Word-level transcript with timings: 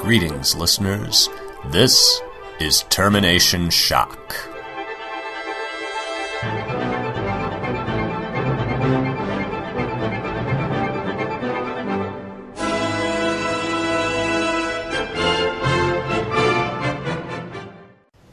Greetings, 0.00 0.54
listeners. 0.54 1.28
This 1.66 2.22
is 2.60 2.84
Termination 2.90 3.70
Shock. 3.70 4.34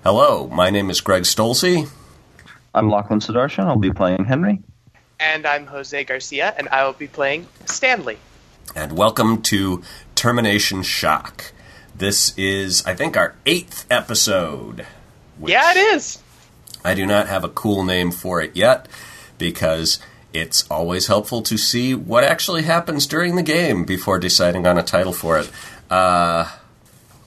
Hello, 0.04 0.48
my 0.50 0.70
name 0.70 0.89
is 0.89 1.02
Greg 1.02 1.23
Stolze. 1.23 1.89
I'm 2.75 2.89
Lachlan 2.89 3.20
Sudarshan. 3.20 3.66
I'll 3.66 3.77
be 3.77 3.91
playing 3.91 4.25
Henry. 4.25 4.61
And 5.20 5.48
I'm 5.48 5.66
Jose 5.68 6.04
Garcia, 6.04 6.54
and 6.57 6.68
I 6.70 6.86
will 6.86 6.93
be 6.93 7.07
playing 7.07 7.48
Stanley. 7.66 8.18
And 8.75 8.98
welcome 8.98 9.42
to 9.43 9.82
Termination 10.23 10.83
Shock. 10.83 11.51
This 11.93 12.33
is, 12.37 12.86
I 12.86 12.95
think, 12.95 13.18
our 13.18 13.36
eighth 13.45 13.86
episode. 13.91 14.87
Yeah, 15.46 15.71
it 15.71 15.75
is. 15.75 16.23
I 16.82 16.93
do 16.93 17.05
not 17.05 17.27
have 17.27 17.43
a 17.43 17.49
cool 17.49 17.83
name 17.83 18.09
for 18.09 18.41
it 18.41 18.55
yet 18.55 18.87
because 19.37 19.99
it's 20.32 20.65
always 20.71 21.07
helpful 21.07 21.41
to 21.41 21.57
see 21.57 21.93
what 21.93 22.23
actually 22.23 22.61
happens 22.61 23.05
during 23.05 23.36
the 23.36 23.43
game 23.43 23.83
before 23.83 24.18
deciding 24.18 24.65
on 24.65 24.77
a 24.77 24.82
title 24.82 25.11
for 25.11 25.39
it. 25.39 25.51
Uh, 25.89 26.49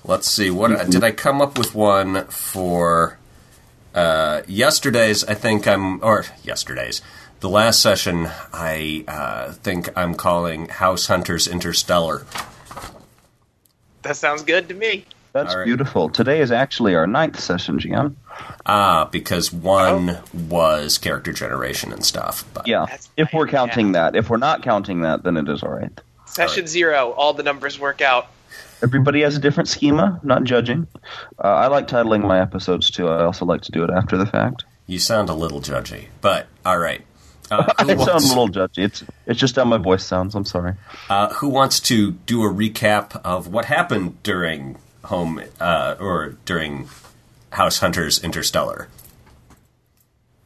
let's 0.03 0.31
see. 0.31 0.51
What 0.51 0.91
did 0.91 1.05
I 1.05 1.11
come 1.11 1.43
up 1.43 1.59
with 1.59 1.75
one 1.75 2.25
for 2.29 3.19
uh, 3.95 4.41
yesterday's? 4.47 5.23
I 5.23 5.35
think 5.35 5.69
I'm 5.69 6.03
or 6.03 6.25
yesterday's. 6.43 7.03
The 7.41 7.51
last 7.51 7.83
session, 7.83 8.31
I 8.55 9.05
uh, 9.07 9.53
think 9.53 9.91
I'm 9.95 10.15
calling 10.15 10.69
House 10.69 11.09
Hunters 11.09 11.47
Interstellar. 11.47 12.25
That 14.07 14.17
sounds 14.17 14.43
good 14.43 14.69
to 14.69 14.75
me. 14.75 15.05
That's 15.33 15.53
All 15.53 15.59
right. 15.59 15.65
beautiful. 15.67 16.09
Today 16.09 16.41
is 16.41 16.53
actually 16.53 16.95
our 16.95 17.07
ninth 17.07 17.39
session, 17.41 17.79
GM. 17.79 18.15
Ah, 18.65 19.09
because 19.11 19.53
one 19.53 20.19
was 20.49 20.97
character 20.97 21.33
generation 21.33 21.93
and 21.93 22.05
stuff. 22.05 22.45
But 22.55 22.67
Yeah. 22.69 22.87
That's 22.89 23.09
if 23.17 23.33
we're 23.35 23.49
counting 23.49 23.89
yeah. 23.89 24.11
that. 24.11 24.17
If 24.17 24.31
we're 24.31 24.37
not 24.37 24.63
counting 24.63 25.03
that, 25.03 25.25
then 25.25 25.37
it 25.37 25.49
is 25.49 25.63
all 25.63 25.71
right. 25.71 25.91
Session 26.27 26.67
zero, 26.67 27.11
all 27.17 27.33
the 27.33 27.43
numbers 27.43 27.79
work 27.81 28.01
out. 28.01 28.29
Everybody 28.83 29.23
has 29.23 29.37
a 29.37 29.41
different 29.41 29.69
schema. 29.69 30.21
Not 30.23 30.45
judging. 30.45 30.87
Uh, 31.43 31.49
I 31.49 31.67
like 31.67 31.89
titling 31.89 32.23
my 32.23 32.41
episodes 32.41 32.91
too. 32.91 33.09
I 33.09 33.25
also 33.25 33.45
like 33.45 33.63
to 33.63 33.73
do 33.73 33.83
it 33.85 33.91
after 33.91 34.17
the 34.17 34.27
fact. 34.27 34.65
you 34.87 34.99
sound 35.01 35.29
a 35.29 35.35
little 35.35 35.61
judgy. 35.61 36.07
But 36.21 36.47
all 36.65 36.79
right. 36.79 37.03
Uh, 37.51 37.63
who, 37.85 37.91
I 37.93 37.97
sound 37.97 37.99
wants, 37.99 38.25
a 38.25 38.29
little 38.29 38.49
judgy. 38.49 38.85
It's 38.85 39.05
it's 39.27 39.41
just 39.41 39.57
how 39.57 39.65
my 39.65 39.79
voice 39.79 40.05
sounds. 40.05 40.35
I'm 40.35 40.45
sorry. 40.45 40.75
uh, 41.09 41.33
who 41.35 41.49
wants 41.49 41.81
to 41.81 42.13
do 42.13 42.43
a 42.43 42.53
recap 42.53 43.21
of 43.25 43.49
what 43.49 43.67
happened 43.67 44.23
during 44.23 44.77
home 45.05 45.41
uh, 45.61 45.97
or 45.99 46.37
during 46.45 46.89
House 47.51 47.79
Hunters 47.79 48.23
Interstellar? 48.23 48.89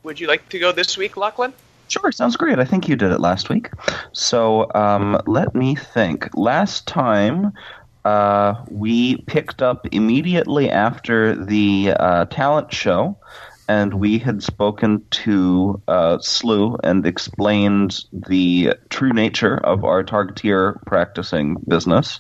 Would 0.03 0.21
you 0.21 0.29
like 0.29 0.49
to 0.51 0.59
go 0.59 0.73
this 0.73 0.97
week, 0.97 1.17
Lachlan? 1.17 1.53
Sure, 1.89 2.13
sounds 2.13 2.37
great. 2.37 2.59
I 2.59 2.65
think 2.65 2.89
you 2.89 2.97
did 2.97 3.11
it 3.11 3.21
last 3.21 3.49
week. 3.49 3.71
So 4.13 4.71
um, 4.75 5.21
let 5.27 5.55
me 5.55 5.75
think. 5.75 6.29
Last 6.37 6.87
time 6.87 7.53
uh, 8.05 8.65
we 8.71 9.17
picked 9.23 9.61
up 9.61 9.87
immediately 9.93 10.71
after 10.71 11.35
the 11.35 11.93
uh, 11.99 12.25
talent 12.27 12.73
show, 12.73 13.19
and 13.71 13.95
we 13.95 14.19
had 14.19 14.43
spoken 14.43 15.01
to 15.11 15.81
uh, 15.87 16.19
Slew 16.19 16.77
and 16.83 17.07
explained 17.07 18.05
the 18.13 18.75
true 18.89 19.13
nature 19.13 19.59
of 19.59 19.85
our 19.85 20.03
targeteer 20.03 20.85
practicing 20.87 21.55
business. 21.69 22.19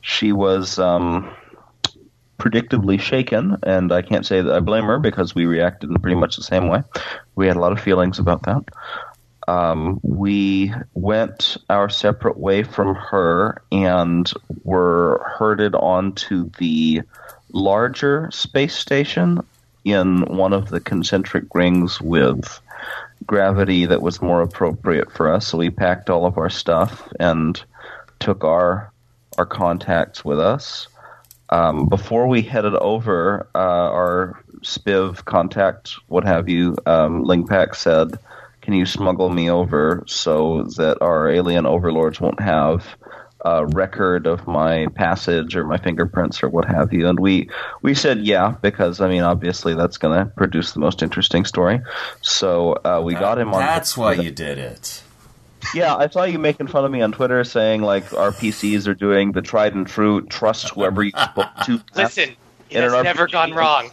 She 0.00 0.32
was. 0.32 0.78
Um, 0.78 1.30
predictably 2.38 2.98
shaken, 2.98 3.56
and 3.62 3.92
I 3.92 4.02
can't 4.02 4.26
say 4.26 4.42
that 4.42 4.52
I 4.52 4.58
blame 4.58 4.86
her 4.86 4.98
because 4.98 5.32
we 5.32 5.46
reacted 5.46 5.90
in 5.90 6.00
pretty 6.00 6.16
much 6.16 6.34
the 6.34 6.42
same 6.42 6.66
way. 6.66 6.82
We 7.36 7.46
had 7.46 7.56
a 7.56 7.60
lot 7.60 7.70
of 7.70 7.78
feelings 7.78 8.18
about 8.18 8.42
that. 8.42 8.64
Um, 9.46 10.00
we 10.02 10.74
went 10.94 11.56
our 11.70 11.88
separate 11.88 12.36
way 12.36 12.64
from 12.64 12.96
her 12.96 13.62
and 13.70 14.28
were 14.64 15.24
herded 15.38 15.76
onto 15.76 16.50
the 16.58 17.02
larger 17.52 18.28
space 18.32 18.74
station 18.74 19.38
in 19.84 20.22
one 20.22 20.52
of 20.52 20.68
the 20.68 20.80
concentric 20.80 21.54
rings 21.54 22.00
with 22.00 22.60
gravity 23.26 23.86
that 23.86 24.02
was 24.02 24.22
more 24.22 24.42
appropriate 24.42 25.10
for 25.12 25.32
us. 25.32 25.46
So 25.46 25.58
we 25.58 25.70
packed 25.70 26.10
all 26.10 26.26
of 26.26 26.38
our 26.38 26.50
stuff 26.50 27.08
and 27.18 27.62
took 28.18 28.44
our 28.44 28.92
our 29.38 29.46
contacts 29.46 30.24
with 30.24 30.38
us. 30.38 30.88
Um, 31.48 31.88
before 31.88 32.26
we 32.26 32.42
headed 32.42 32.74
over, 32.74 33.48
uh, 33.54 33.58
our 33.58 34.42
Spiv 34.60 35.24
contact, 35.24 35.94
what 36.06 36.24
have 36.24 36.48
you, 36.48 36.76
um, 36.86 37.24
Lingpack 37.24 37.74
said, 37.74 38.18
"Can 38.60 38.74
you 38.74 38.86
smuggle 38.86 39.30
me 39.30 39.50
over 39.50 40.04
so 40.06 40.64
that 40.76 40.98
our 41.00 41.28
alien 41.28 41.66
overlords 41.66 42.20
won't 42.20 42.40
have 42.40 42.84
a 43.44 43.66
record 43.66 44.26
of 44.26 44.46
my 44.46 44.86
passage 44.94 45.56
or 45.56 45.64
my 45.64 45.76
fingerprints 45.78 46.42
or 46.42 46.48
what 46.48 46.64
have 46.66 46.92
you?" 46.92 47.08
And 47.08 47.18
we 47.18 47.48
we 47.82 47.94
said 47.94 48.24
yeah 48.26 48.54
because 48.62 49.00
I 49.00 49.08
mean 49.08 49.22
obviously 49.22 49.74
that's 49.74 49.98
going 49.98 50.18
to 50.18 50.26
produce 50.32 50.72
the 50.72 50.80
most 50.80 51.02
interesting 51.02 51.44
story. 51.44 51.80
So 52.20 52.72
uh, 52.84 53.00
we 53.04 53.14
got 53.14 53.38
him 53.38 53.52
on. 53.52 53.60
That's 53.60 53.96
why 53.96 54.14
you 54.14 54.30
did 54.30 54.58
it. 54.58 55.02
Yeah, 55.74 55.94
I 55.94 56.08
saw 56.08 56.24
you 56.24 56.38
making 56.40 56.66
fun 56.66 56.84
of 56.84 56.90
me 56.90 57.02
on 57.02 57.12
Twitter 57.12 57.44
saying 57.44 57.82
like 57.82 58.12
our 58.14 58.32
PCs 58.32 58.88
are 58.88 58.94
doing 58.94 59.32
the 59.32 59.42
tried 59.42 59.74
and 59.74 59.86
true 59.86 60.20
trust 60.26 60.70
whoever 60.70 61.02
you 61.04 61.12
spoke 61.16 61.48
to. 61.66 61.80
Listen, 61.94 62.30
it 62.68 62.76
In 62.78 62.82
has 62.82 62.92
never 63.04 63.28
RPG. 63.28 63.32
gone 63.32 63.52
wrong. 63.54 63.90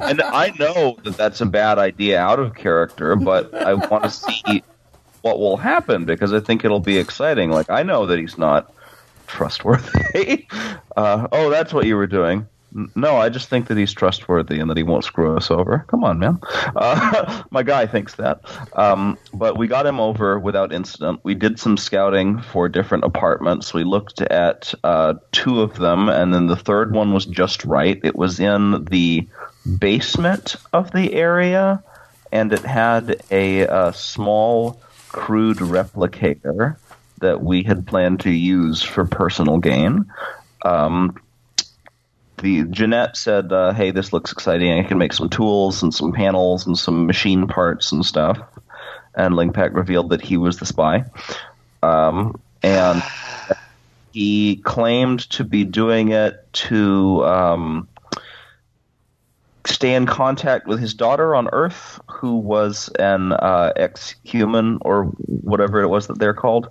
and 0.00 0.20
I 0.20 0.52
know 0.58 0.98
that 1.04 1.16
that's 1.16 1.40
a 1.40 1.46
bad 1.46 1.78
idea 1.78 2.18
out 2.20 2.38
of 2.38 2.54
character, 2.54 3.16
but 3.16 3.54
I 3.54 3.72
want 3.74 4.04
to 4.04 4.10
see 4.10 4.62
what 5.26 5.40
will 5.40 5.56
happen 5.56 6.04
because 6.04 6.32
I 6.32 6.38
think 6.38 6.64
it'll 6.64 6.78
be 6.78 6.98
exciting. 6.98 7.50
Like 7.50 7.68
I 7.68 7.82
know 7.82 8.06
that 8.06 8.18
he's 8.18 8.38
not 8.38 8.72
trustworthy. 9.26 10.46
uh, 10.96 11.26
oh, 11.32 11.50
that's 11.50 11.72
what 11.72 11.84
you 11.84 11.96
were 11.96 12.06
doing. 12.06 12.46
No, 12.94 13.16
I 13.16 13.28
just 13.28 13.48
think 13.48 13.66
that 13.68 13.76
he's 13.76 13.92
trustworthy 13.92 14.60
and 14.60 14.70
that 14.70 14.76
he 14.76 14.84
won't 14.84 15.02
screw 15.02 15.36
us 15.36 15.50
over. 15.50 15.84
Come 15.88 16.04
on, 16.04 16.18
man. 16.18 16.38
Uh, 16.76 17.42
my 17.50 17.62
guy 17.62 17.86
thinks 17.86 18.16
that. 18.16 18.40
Um, 18.74 19.16
but 19.32 19.56
we 19.56 19.66
got 19.66 19.86
him 19.86 19.98
over 19.98 20.38
without 20.38 20.74
incident. 20.74 21.20
We 21.22 21.34
did 21.34 21.58
some 21.58 21.78
scouting 21.78 22.42
for 22.42 22.68
different 22.68 23.04
apartments. 23.04 23.72
We 23.72 23.82
looked 23.82 24.20
at 24.20 24.74
uh, 24.84 25.14
two 25.32 25.62
of 25.62 25.76
them, 25.76 26.10
and 26.10 26.34
then 26.34 26.48
the 26.48 26.56
third 26.56 26.92
one 26.92 27.14
was 27.14 27.24
just 27.24 27.64
right. 27.64 27.98
It 28.04 28.14
was 28.14 28.38
in 28.40 28.84
the 28.84 29.26
basement 29.78 30.56
of 30.74 30.90
the 30.92 31.14
area, 31.14 31.82
and 32.30 32.52
it 32.52 32.62
had 32.62 33.22
a, 33.30 33.66
uh 33.66 33.92
small, 33.92 34.78
crude 35.16 35.56
replicator 35.56 36.76
that 37.20 37.42
we 37.42 37.62
had 37.62 37.86
planned 37.86 38.20
to 38.20 38.30
use 38.30 38.82
for 38.82 39.06
personal 39.06 39.58
gain. 39.58 40.12
Um, 40.64 41.16
the 42.36 42.64
Jeanette 42.64 43.16
said, 43.16 43.50
uh, 43.50 43.72
"Hey, 43.72 43.92
this 43.92 44.12
looks 44.12 44.30
exciting. 44.30 44.78
I 44.78 44.82
can 44.82 44.98
make 44.98 45.14
some 45.14 45.30
tools 45.30 45.82
and 45.82 45.92
some 45.92 46.12
panels 46.12 46.66
and 46.66 46.78
some 46.78 47.06
machine 47.06 47.48
parts 47.48 47.92
and 47.92 48.04
stuff." 48.04 48.38
And 49.14 49.34
Lingpack 49.34 49.74
revealed 49.74 50.10
that 50.10 50.20
he 50.20 50.36
was 50.36 50.58
the 50.58 50.66
spy, 50.66 51.06
um, 51.82 52.38
and 52.62 53.02
he 54.12 54.56
claimed 54.56 55.20
to 55.30 55.44
be 55.44 55.64
doing 55.64 56.10
it 56.10 56.46
to 56.68 57.24
um, 57.24 57.88
stay 59.66 59.94
in 59.94 60.06
contact 60.06 60.66
with 60.66 60.80
his 60.80 60.94
daughter 60.94 61.34
on 61.34 61.48
Earth, 61.52 62.00
who 62.08 62.36
was 62.36 62.88
an 62.98 63.32
uh, 63.32 63.72
ex-human 63.76 64.78
or 64.82 65.04
whatever 65.04 65.82
it 65.82 65.88
was 65.88 66.06
that 66.06 66.18
they're 66.18 66.34
called, 66.34 66.68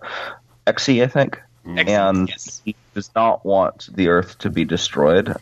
Exy, 0.67 1.03
I 1.03 1.07
think 1.07 1.39
Excellent. 1.67 1.89
and 1.89 2.29
yes. 2.29 2.61
he 2.63 2.75
does 2.93 3.09
not 3.15 3.45
want 3.45 3.89
the 3.93 4.09
Earth 4.09 4.37
to 4.39 4.49
be 4.49 4.65
destroyed, 4.65 5.35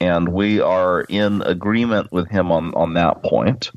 and 0.00 0.28
we 0.28 0.60
are 0.60 1.02
in 1.02 1.42
agreement 1.42 2.10
with 2.12 2.28
him 2.28 2.50
on 2.50 2.74
on 2.74 2.94
that 2.94 3.22
point. 3.22 3.70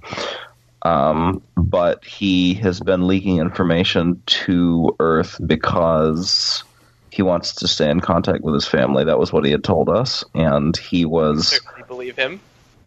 Um, 0.83 1.43
but 1.55 2.03
he 2.03 2.55
has 2.55 2.79
been 2.79 3.07
leaking 3.07 3.37
information 3.37 4.21
to 4.25 4.95
Earth 4.99 5.39
because 5.45 6.63
he 7.11 7.21
wants 7.21 7.55
to 7.55 7.67
stay 7.67 7.89
in 7.89 7.99
contact 7.99 8.43
with 8.43 8.55
his 8.55 8.67
family. 8.67 9.03
That 9.03 9.19
was 9.19 9.31
what 9.31 9.45
he 9.45 9.51
had 9.51 9.63
told 9.63 9.89
us, 9.89 10.23
and 10.33 10.75
he 10.75 11.05
was. 11.05 11.49
Certainly 11.49 11.83
believe 11.87 12.15
him. 12.15 12.39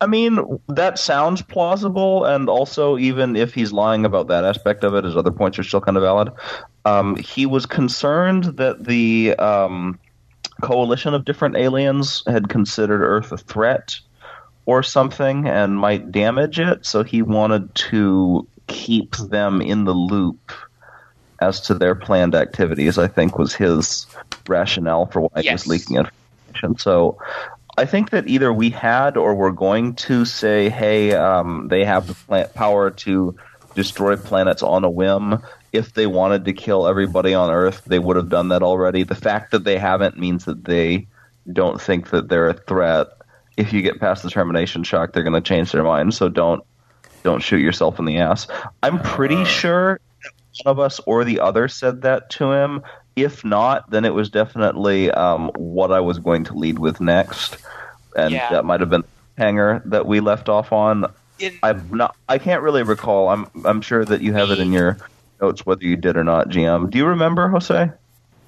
I 0.04 0.06
mean, 0.06 0.60
that 0.68 0.98
sounds 0.98 1.40
plausible, 1.40 2.26
and 2.26 2.50
also, 2.50 2.98
even 2.98 3.36
if 3.36 3.54
he's 3.54 3.72
lying 3.72 4.04
about 4.04 4.28
that 4.28 4.44
aspect 4.44 4.84
of 4.84 4.94
it, 4.94 5.02
his 5.02 5.16
other 5.16 5.30
points 5.30 5.58
are 5.58 5.62
still 5.62 5.80
kind 5.80 5.96
of 5.96 6.02
valid. 6.02 6.30
Um, 6.84 7.16
he 7.16 7.46
was 7.46 7.64
concerned 7.64 8.44
that 8.58 8.84
the 8.84 9.34
um, 9.36 9.98
coalition 10.60 11.14
of 11.14 11.24
different 11.24 11.56
aliens 11.56 12.22
had 12.26 12.50
considered 12.50 13.00
Earth 13.00 13.32
a 13.32 13.38
threat 13.38 13.98
or 14.66 14.82
something 14.82 15.48
and 15.48 15.78
might 15.78 16.12
damage 16.12 16.60
it, 16.60 16.84
so 16.84 17.02
he 17.02 17.22
wanted 17.22 17.74
to 17.76 18.46
keep 18.66 19.16
them 19.16 19.62
in 19.62 19.84
the 19.84 19.94
loop 19.94 20.52
as 21.40 21.62
to 21.62 21.72
their 21.72 21.94
planned 21.94 22.34
activities. 22.34 22.98
I 22.98 23.08
think 23.08 23.38
was 23.38 23.54
his 23.54 24.06
rationale 24.46 25.06
for 25.06 25.22
why 25.22 25.40
he 25.40 25.50
was 25.50 25.66
leaking 25.66 25.96
information. 25.96 26.76
So 26.76 27.16
I 27.76 27.87
think 27.87 28.11
that 28.11 28.29
either 28.29 28.53
we 28.53 28.71
had 28.71 29.17
or 29.17 29.35
we're 29.35 29.50
going 29.50 29.94
to 29.94 30.25
say, 30.25 30.69
hey, 30.69 31.12
um, 31.12 31.69
they 31.69 31.85
have 31.85 32.06
the 32.06 32.15
plant 32.15 32.55
power 32.55 32.91
to 32.91 33.37
destroy 33.75 34.17
planets 34.17 34.62
on 34.62 34.85
a 34.85 34.91
whim. 34.91 35.43
If 35.73 35.94
they 35.94 36.06
wanted 36.06 36.44
to 36.44 36.53
kill 36.53 36.87
everybody 36.87 37.35
on 37.35 37.50
Earth, 37.50 37.82
they 37.85 37.99
would 37.99 38.17
have 38.17 38.29
done 38.29 38.49
that 38.49 38.62
already. 38.62 39.03
The 39.03 39.17
fact 39.17 39.50
that 39.50 39.65
they 39.65 39.76
haven't 39.76 40.17
means 40.17 40.44
that 40.44 40.65
they 40.65 41.09
don't 41.53 41.81
think 41.81 42.11
that 42.11 42.29
they're 42.29 42.49
a 42.49 42.55
threat. 42.55 43.09
If 43.56 43.73
you 43.73 43.82
get 43.82 44.00
past 44.00 44.23
the 44.23 44.31
termination 44.31 44.85
shock, 44.85 45.12
they're 45.12 45.23
going 45.23 45.35
to 45.35 45.41
change 45.41 45.73
their 45.73 45.82
mind. 45.85 46.15
So 46.15 46.29
don't 46.29 46.62
don't 47.23 47.43
shoot 47.43 47.61
yourself 47.61 47.99
in 47.99 48.05
the 48.05 48.19
ass. 48.19 48.47
I'm 48.82 49.00
pretty 49.00 49.44
sure 49.44 49.99
one 50.62 50.71
of 50.71 50.79
us 50.79 51.00
or 51.06 51.25
the 51.25 51.41
other 51.41 51.69
said 51.69 52.03
that 52.03 52.31
to 52.31 52.53
him. 52.53 52.82
If 53.16 53.44
not, 53.44 53.90
then 53.90 54.05
it 54.05 54.12
was 54.14 54.28
definitely 54.28 55.11
um, 55.11 55.50
what 55.56 55.93
I 55.93 56.00
was 56.00 56.19
going 56.19 56.44
to 56.44 56.55
lead 56.55 56.78
with 56.78 57.00
next, 57.00 57.56
and 58.16 58.32
Yeah. 58.32 58.50
that 58.50 58.64
might 58.64 58.81
have 58.81 58.90
been 58.90 59.02
the 59.02 59.43
hanger 59.43 59.82
that 59.87 60.06
we 60.06 60.20
left 60.20 60.49
off 60.49 60.72
on. 60.72 61.06
In, 61.38 61.58
I'm 61.62 61.88
not. 61.93 62.16
I 62.28 62.38
can't 62.38 62.62
really 62.62 62.82
recall. 62.82 63.28
I'm. 63.28 63.46
I'm 63.64 63.81
sure 63.81 64.05
that 64.05 64.20
you 64.20 64.32
have 64.32 64.50
it 64.50 64.58
in 64.58 64.72
your 64.72 64.99
notes 65.40 65.64
whether 65.66 65.84
you 65.84 65.96
did 65.96 66.16
or 66.16 66.25
not. 66.25 66.49
GM, 66.49 66.90
do 66.90 66.99
you 66.99 67.06
remember, 67.06 67.49
Jose? 67.49 67.90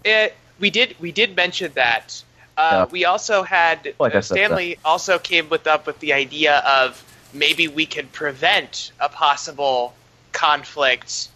it, 0.05 0.35
we 0.61 0.71
did 0.71 0.97
we 1.01 1.13
did 1.13 1.37
mention 1.37 1.73
that. 1.75 2.23
Uh, 2.57 2.71
Yeah. 2.87 2.93
We 2.93 3.05
also 3.05 3.43
had 3.43 3.95
Like 3.99 4.15
uh, 4.15 4.23
Stanley 4.23 4.79
also 4.85 5.19
came 5.19 5.49
with 5.49 5.67
up 5.67 5.87
with 5.87 5.99
the 6.01 6.13
idea 6.13 6.59
of 6.61 7.03
maybe 7.35 7.69
we 7.69 7.87
could 7.87 8.11
prevent 8.13 8.93
a 9.01 9.09
possible 9.09 9.95
conflict. 10.33 11.29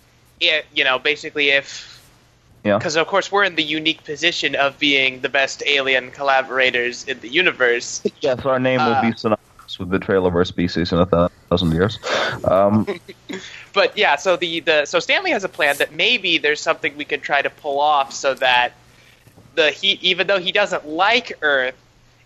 i 0.43 0.63
you 0.73 0.85
know, 0.85 0.99
basically 0.99 1.51
if 1.51 2.00
Yeah. 2.65 2.77
because 2.79 2.97
of 2.97 3.07
course 3.07 3.33
we're 3.33 3.45
in 3.45 3.55
the 3.55 3.63
unique 3.63 4.05
position 4.05 4.55
of 4.55 4.79
being 4.79 5.21
the 5.21 5.29
best 5.31 5.63
alien 5.67 6.11
collaborators 6.11 7.05
in 7.09 7.19
the 7.21 7.29
universe. 7.29 8.03
Yes, 8.21 8.45
our 8.45 8.59
name 8.59 8.81
will 8.85 8.93
Uh, 8.93 9.01
be 9.03 9.17
synonymous 9.17 9.79
with 9.79 9.89
betrayal 9.89 10.27
of 10.27 10.35
our 10.35 10.45
species 10.45 10.93
in 10.93 10.99
a 10.99 11.07
thousand 11.07 11.73
years. 11.73 11.99
Um, 12.45 12.87
But 13.73 13.97
yeah, 13.97 14.17
so 14.17 14.37
the, 14.37 14.61
the 14.61 14.85
so 14.85 14.99
Stanley 14.99 15.31
has 15.31 15.45
a 15.45 15.49
plan 15.49 15.77
that 15.79 15.95
maybe 15.95 16.39
there's 16.39 16.61
something 16.61 16.97
we 16.97 17.05
could 17.05 17.23
try 17.23 17.41
to 17.41 17.51
pull 17.51 17.79
off 17.81 18.13
so 18.13 18.35
that 18.35 18.73
the 19.55 19.71
he 19.71 19.93
even 20.03 20.27
though 20.27 20.41
he 20.41 20.51
doesn't 20.53 20.87
like 20.89 21.39
Earth, 21.41 21.77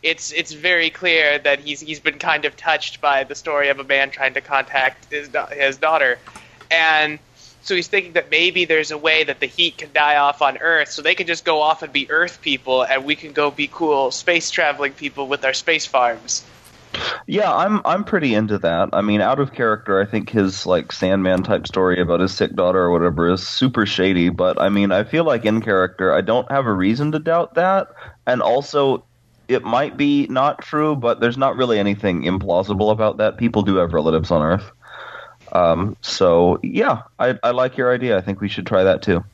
it's 0.02 0.32
it's 0.32 0.52
very 0.52 0.88
clear 0.90 1.38
that 1.38 1.60
he's 1.60 1.80
he's 1.80 2.00
been 2.00 2.18
kind 2.18 2.44
of 2.46 2.56
touched 2.56 3.00
by 3.00 3.24
the 3.24 3.34
story 3.34 3.68
of 3.68 3.78
a 3.78 3.84
man 3.84 4.10
trying 4.10 4.34
to 4.34 4.40
contact 4.40 5.10
his 5.12 5.28
his 5.52 5.76
daughter, 5.76 6.18
and 6.70 7.18
so 7.64 7.74
he's 7.74 7.88
thinking 7.88 8.12
that 8.12 8.30
maybe 8.30 8.66
there's 8.66 8.90
a 8.90 8.98
way 8.98 9.24
that 9.24 9.40
the 9.40 9.46
heat 9.46 9.78
can 9.78 9.90
die 9.92 10.16
off 10.16 10.42
on 10.42 10.58
Earth, 10.58 10.90
so 10.90 11.00
they 11.00 11.14
can 11.14 11.26
just 11.26 11.44
go 11.44 11.62
off 11.62 11.82
and 11.82 11.92
be 11.92 12.08
Earth 12.10 12.40
people, 12.42 12.82
and 12.82 13.04
we 13.04 13.16
can 13.16 13.32
go 13.32 13.50
be 13.50 13.68
cool 13.72 14.10
space 14.10 14.50
traveling 14.50 14.92
people 14.92 15.26
with 15.28 15.44
our 15.44 15.54
space 15.54 15.86
farms. 15.86 16.44
Yeah, 17.26 17.52
I'm 17.52 17.80
I'm 17.84 18.04
pretty 18.04 18.34
into 18.34 18.58
that. 18.58 18.90
I 18.92 19.00
mean, 19.00 19.20
out 19.20 19.40
of 19.40 19.52
character, 19.52 20.00
I 20.00 20.04
think 20.04 20.30
his 20.30 20.66
like 20.66 20.92
Sandman 20.92 21.42
type 21.42 21.66
story 21.66 22.00
about 22.00 22.20
his 22.20 22.34
sick 22.34 22.54
daughter 22.54 22.80
or 22.80 22.90
whatever 22.90 23.32
is 23.32 23.46
super 23.46 23.86
shady. 23.86 24.28
But 24.28 24.60
I 24.60 24.68
mean, 24.68 24.92
I 24.92 25.02
feel 25.02 25.24
like 25.24 25.44
in 25.44 25.60
character, 25.62 26.12
I 26.12 26.20
don't 26.20 26.50
have 26.52 26.66
a 26.66 26.72
reason 26.72 27.12
to 27.12 27.18
doubt 27.18 27.54
that. 27.54 27.88
And 28.26 28.42
also, 28.42 29.04
it 29.48 29.64
might 29.64 29.96
be 29.96 30.26
not 30.28 30.60
true, 30.62 30.94
but 30.94 31.20
there's 31.20 31.38
not 31.38 31.56
really 31.56 31.78
anything 31.78 32.22
implausible 32.22 32.92
about 32.92 33.16
that. 33.16 33.38
People 33.38 33.62
do 33.62 33.76
have 33.76 33.94
relatives 33.94 34.30
on 34.30 34.42
Earth. 34.42 34.70
Um, 35.54 35.96
so 36.02 36.58
yeah, 36.62 37.02
I, 37.18 37.38
I 37.42 37.52
like 37.52 37.76
your 37.76 37.92
idea. 37.92 38.18
I 38.18 38.20
think 38.20 38.40
we 38.40 38.48
should 38.48 38.66
try 38.66 38.84
that 38.84 39.02
too. 39.02 39.24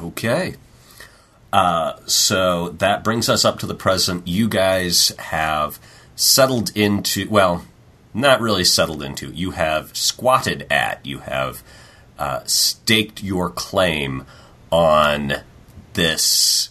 Okay. 0.00 0.54
Uh, 1.52 1.96
so 2.06 2.68
that 2.78 3.02
brings 3.02 3.28
us 3.28 3.44
up 3.44 3.58
to 3.58 3.66
the 3.66 3.74
present. 3.74 4.28
You 4.28 4.48
guys 4.48 5.12
have 5.18 5.80
settled 6.14 6.70
into, 6.76 7.28
well, 7.28 7.64
not 8.14 8.40
really 8.40 8.64
settled 8.64 9.02
into. 9.02 9.32
You 9.32 9.52
have 9.52 9.96
squatted 9.96 10.66
at, 10.70 11.04
you 11.04 11.18
have 11.18 11.62
uh, 12.18 12.40
staked 12.44 13.22
your 13.22 13.50
claim 13.50 14.24
on 14.70 15.34
this 15.94 16.70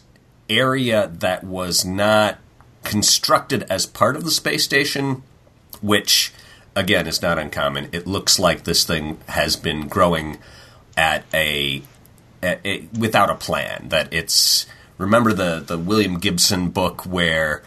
area 0.50 1.12
that 1.20 1.44
was 1.44 1.84
not 1.84 2.38
constructed 2.84 3.64
as 3.64 3.86
part 3.86 4.16
of 4.16 4.24
the 4.24 4.32
space 4.32 4.64
station, 4.64 5.24
which, 5.82 6.34
again, 6.80 7.08
is 7.08 7.22
not 7.22 7.38
uncommon. 7.38 7.90
It 7.92 8.08
looks 8.08 8.40
like 8.40 8.64
this 8.64 8.84
thing 8.84 9.18
has 9.28 9.56
been 9.56 9.88
growing 9.88 10.38
at 10.98 11.24
a 11.34 11.82
a- 12.42 12.60
a- 12.68 12.88
without 12.98 13.30
a 13.30 13.36
plan. 13.36 13.90
That 13.90 14.08
it's 14.12 14.66
remember 14.98 15.34
the 15.34 15.60
the 15.66 15.78
William 15.78 16.20
Gibson 16.20 16.70
book 16.70 17.06
where 17.06 17.64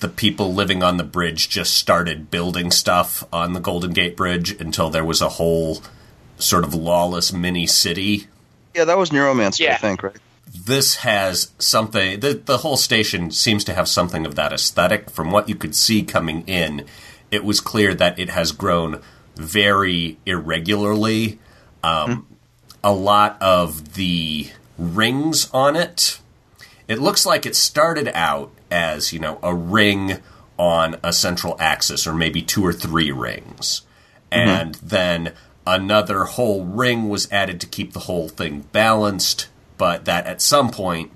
the 0.00 0.08
people 0.08 0.52
living 0.52 0.82
on 0.82 0.98
the 0.98 1.04
bridge 1.04 1.48
just 1.48 1.74
started 1.74 2.30
building 2.30 2.70
stuff 2.70 3.24
on 3.32 3.54
the 3.54 3.60
Golden 3.60 3.92
Gate 3.92 4.16
Bridge 4.16 4.50
until 4.60 4.90
there 4.90 5.04
was 5.04 5.22
a 5.22 5.30
whole 5.30 5.82
sort 6.38 6.64
of 6.64 6.74
lawless 6.74 7.32
mini 7.32 7.66
city. 7.66 8.26
Yeah, 8.74 8.84
that 8.84 8.98
was 8.98 9.08
Neuromancer, 9.10 9.60
Yeah. 9.60 9.74
I 9.74 9.78
think, 9.78 10.02
right? 10.02 10.16
This 10.54 10.96
has 10.96 11.50
something. 11.58 12.20
The 12.20 12.34
the 12.44 12.58
whole 12.58 12.76
station 12.76 13.30
seems 13.30 13.64
to 13.64 13.74
have 13.74 13.88
something 13.88 14.26
of 14.26 14.34
that 14.34 14.52
aesthetic. 14.52 15.08
From 15.10 15.30
what 15.30 15.48
you 15.48 15.54
could 15.54 15.74
see 15.74 16.02
coming 16.02 16.42
in, 16.46 16.84
it 17.30 17.44
was 17.44 17.60
clear 17.60 17.94
that 17.94 18.18
it 18.18 18.30
has 18.30 18.52
grown 18.52 19.02
very 19.36 20.18
irregularly. 20.26 21.38
Um, 21.82 22.26
A 22.82 22.92
lot 22.92 23.36
of 23.42 23.94
the 23.94 24.48
rings 24.78 25.50
on 25.52 25.74
it 25.76 26.20
it 26.86 27.00
looks 27.00 27.26
like 27.26 27.44
it 27.46 27.56
started 27.56 28.08
out 28.14 28.50
as 28.70 29.12
you 29.12 29.18
know 29.18 29.38
a 29.42 29.52
ring 29.54 30.18
on 30.58 30.96
a 31.02 31.12
central 31.12 31.56
axis 31.58 32.06
or 32.06 32.14
maybe 32.14 32.42
two 32.42 32.64
or 32.64 32.72
three 32.72 33.10
rings 33.10 33.82
and 34.30 34.74
then 34.76 35.32
another 35.66 36.24
whole 36.24 36.64
ring 36.64 37.08
was 37.08 37.26
added 37.32 37.60
to 37.60 37.66
keep 37.66 37.92
the 37.92 38.00
whole 38.00 38.28
thing 38.28 38.60
balanced 38.72 39.48
but 39.78 40.04
that 40.04 40.26
at 40.26 40.40
some 40.42 40.70
point 40.70 41.10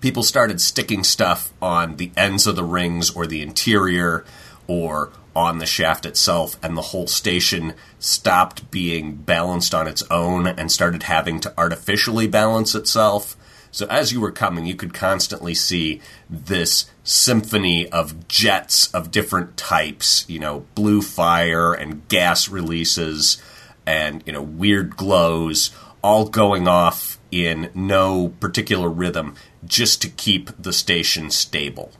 people 0.00 0.22
started 0.22 0.60
sticking 0.60 1.04
stuff 1.04 1.52
on 1.60 1.96
the 1.96 2.10
ends 2.16 2.46
of 2.46 2.56
the 2.56 2.64
rings 2.64 3.10
or 3.10 3.26
the 3.26 3.42
interior 3.42 4.24
or 4.70 5.10
on 5.34 5.58
the 5.58 5.66
shaft 5.66 6.06
itself, 6.06 6.56
and 6.62 6.76
the 6.76 6.82
whole 6.82 7.08
station 7.08 7.74
stopped 7.98 8.70
being 8.70 9.16
balanced 9.16 9.74
on 9.74 9.88
its 9.88 10.04
own 10.12 10.46
and 10.46 10.70
started 10.70 11.02
having 11.02 11.40
to 11.40 11.52
artificially 11.58 12.28
balance 12.28 12.76
itself. 12.76 13.36
So 13.72 13.86
as 13.86 14.12
you 14.12 14.20
were 14.20 14.30
coming, 14.30 14.66
you 14.66 14.76
could 14.76 14.94
constantly 14.94 15.54
see 15.54 16.00
this 16.28 16.88
symphony 17.02 17.88
of 17.90 18.28
jets 18.28 18.94
of 18.94 19.10
different 19.10 19.56
types, 19.56 20.24
you 20.28 20.38
know, 20.38 20.66
blue 20.76 21.02
fire 21.02 21.72
and 21.72 22.06
gas 22.06 22.48
releases 22.48 23.42
and, 23.84 24.22
you 24.26 24.32
know, 24.32 24.42
weird 24.42 24.96
glows 24.96 25.70
all 26.00 26.28
going 26.28 26.68
off 26.68 27.18
in 27.32 27.70
no 27.74 28.28
particular 28.38 28.88
rhythm 28.88 29.34
just 29.66 30.00
to 30.02 30.08
keep 30.08 30.50
the 30.56 30.72
station 30.72 31.28
stable. 31.28 31.92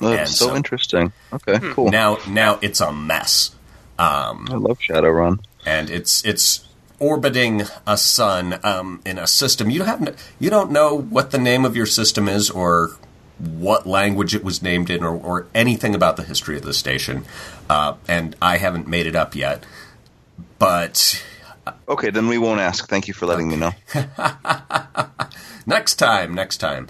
That's 0.00 0.36
so, 0.36 0.48
so- 0.48 0.56
interesting. 0.56 1.12
Okay, 1.32 1.58
cool. 1.72 1.90
Now 1.90 2.18
now 2.28 2.58
it's 2.62 2.80
a 2.80 2.92
mess. 2.92 3.54
Um, 3.98 4.46
I 4.50 4.54
love 4.54 4.78
Shadowrun. 4.78 5.40
and 5.66 5.90
it's 5.90 6.24
it's 6.24 6.64
orbiting 7.00 7.62
a 7.86 7.96
sun 7.96 8.58
um, 8.64 9.00
in 9.04 9.18
a 9.18 9.26
system. 9.26 9.70
You 9.70 9.82
have 9.84 10.16
you 10.38 10.50
don't 10.50 10.70
know 10.70 10.94
what 10.96 11.30
the 11.32 11.38
name 11.38 11.64
of 11.64 11.74
your 11.76 11.86
system 11.86 12.28
is 12.28 12.50
or 12.50 12.92
what 13.38 13.86
language 13.86 14.34
it 14.34 14.42
was 14.42 14.62
named 14.62 14.90
in 14.90 15.04
or, 15.04 15.14
or 15.16 15.46
anything 15.54 15.94
about 15.94 16.16
the 16.16 16.24
history 16.24 16.56
of 16.56 16.62
the 16.62 16.72
station. 16.74 17.24
Uh, 17.70 17.94
and 18.08 18.34
I 18.42 18.58
haven't 18.58 18.88
made 18.88 19.06
it 19.06 19.14
up 19.14 19.34
yet. 19.36 19.64
But 20.58 21.22
Okay, 21.88 22.10
then 22.10 22.28
we 22.28 22.38
won't 22.38 22.60
ask. 22.60 22.88
Thank 22.88 23.08
you 23.08 23.14
for 23.14 23.26
letting 23.26 23.48
me 23.48 23.56
know. 23.56 23.72
next 25.66 25.96
time, 25.96 26.34
next 26.34 26.58
time. 26.58 26.88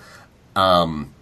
Um, 0.56 1.12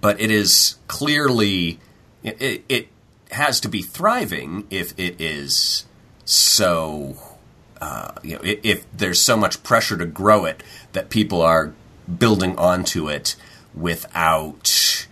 but 0.00 0.20
it 0.20 0.30
is 0.30 0.76
clearly 0.88 1.78
it, 2.22 2.64
it, 2.68 2.88
has 3.32 3.58
to 3.58 3.68
be 3.68 3.82
thriving 3.82 4.64
if 4.70 4.96
it 4.98 5.20
is 5.20 5.84
so. 6.24 7.16
Uh, 7.80 8.12
you 8.22 8.36
know, 8.36 8.40
if, 8.42 8.60
if 8.62 8.86
there's 8.96 9.20
so 9.20 9.36
much 9.36 9.62
pressure 9.62 9.98
to 9.98 10.06
grow 10.06 10.44
it 10.44 10.62
that 10.92 11.10
people 11.10 11.42
are 11.42 11.74
building 12.18 12.56
onto 12.56 13.08
it 13.08 13.36
without 13.74 15.06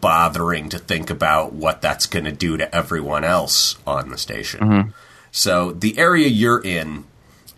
bothering 0.00 0.68
to 0.68 0.78
think 0.78 1.08
about 1.08 1.52
what 1.54 1.80
that's 1.80 2.06
going 2.06 2.26
to 2.26 2.32
do 2.32 2.56
to 2.58 2.74
everyone 2.74 3.24
else 3.24 3.76
on 3.86 4.10
the 4.10 4.18
station. 4.18 4.58
So 5.30 5.72
the 5.72 5.96
area 5.96 6.28
you're 6.28 6.62
in 6.62 7.04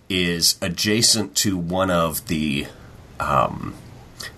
is 0.08 0.56
adjacent 0.62 1.35
to 1.37 1.58
one 1.58 1.90
of 1.90 2.28
the 2.28 2.68
um, 3.18 3.75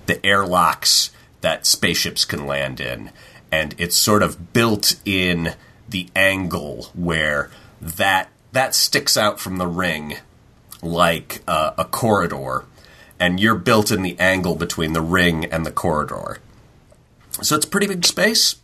the 0.07 0.25
airlocks 0.25 1.11
that 1.41 1.67
spaceships 1.67 2.25
can 2.25 2.47
land 2.47 2.81
in, 2.81 3.11
and 3.51 3.75
it's 3.79 3.97
sort 3.97 4.23
of 4.23 4.53
built 4.53 4.97
in 5.05 5.55
the 5.89 6.09
angle 6.15 6.91
where 6.95 7.51
that 7.81 8.29
that 8.53 8.75
sticks 8.75 9.17
out 9.17 9.39
from 9.39 9.59
the 9.59 9.67
ring 9.67 10.17
like 10.83 11.43
uh, 11.47 11.73
a 11.79 11.85
corridor, 11.85 12.65
and 13.19 13.41
you're 13.41 13.55
built 13.55 13.91
in 13.91 14.03
the 14.03 14.19
angle 14.19 14.55
between 14.55 14.93
the 14.93 15.03
ring 15.03 15.45
and 15.45 15.67
the 15.67 15.73
corridor. 15.73 16.39
So 17.43 17.57
it's 17.57 17.67
a 17.67 17.69
pretty 17.69 17.87
big 17.87 18.05
space. 18.05 18.57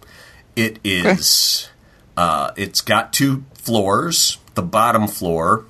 It 0.57 0.79
is. 0.85 1.69
Uh, 2.17 2.53
it's 2.57 2.81
got 2.81 3.13
two 3.13 3.45
floors. 3.55 4.39
The 4.55 4.63
bottom 4.63 5.09
floor, 5.09 5.67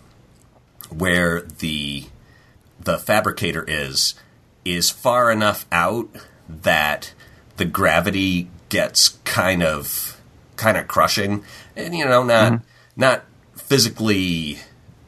where 0.90 1.42
the 1.42 2.06
the 2.78 2.98
fabricator 2.98 3.64
is, 3.66 4.14
is 4.64 4.90
far 4.90 5.30
enough 5.30 5.64
out 5.72 6.08
that 6.48 7.12
the 7.56 7.64
gravity 7.64 8.48
gets 8.68 9.10
kind 9.24 9.62
of 9.62 10.20
kind 10.56 10.76
of 10.76 10.86
crushing, 10.88 11.44
and 11.76 11.94
you 11.94 12.04
know 12.04 12.22
not 12.22 12.60
not 12.96 13.24
physically 13.56 14.58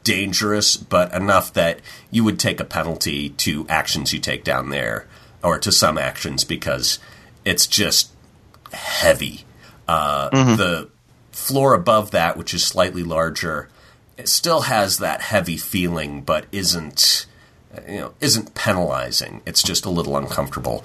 dangerous, 0.03 0.77
but 0.77 1.13
enough 1.13 1.51
that 1.53 1.79
you 2.11 2.23
would 2.23 2.39
take 2.39 2.59
a 2.59 2.65
penalty 2.65 3.29
to 3.29 3.65
actions 3.67 4.13
you 4.13 4.19
take 4.19 4.43
down 4.43 4.69
there, 4.69 5.07
or 5.43 5.59
to 5.59 5.71
some 5.71 5.97
actions 5.97 6.43
because 6.43 6.99
it's 7.45 7.67
just 7.67 8.11
heavy. 8.71 9.45
Uh, 9.87 10.29
The 10.57 10.89
floor 11.31 11.73
above 11.73 12.11
that, 12.11 12.35
which 12.37 12.53
is 12.53 12.65
slightly 12.65 13.03
larger, 13.03 13.69
it 14.17 14.27
still 14.27 14.61
has 14.61 14.97
that 14.97 15.21
heavy 15.21 15.57
feeling, 15.57 16.21
but 16.21 16.45
isn't 16.51 17.25
you 17.87 17.99
know 17.99 18.13
isn't 18.19 18.55
penalizing. 18.55 19.41
It's 19.45 19.61
just 19.61 19.85
a 19.85 19.89
little 19.89 20.17
uncomfortable. 20.17 20.83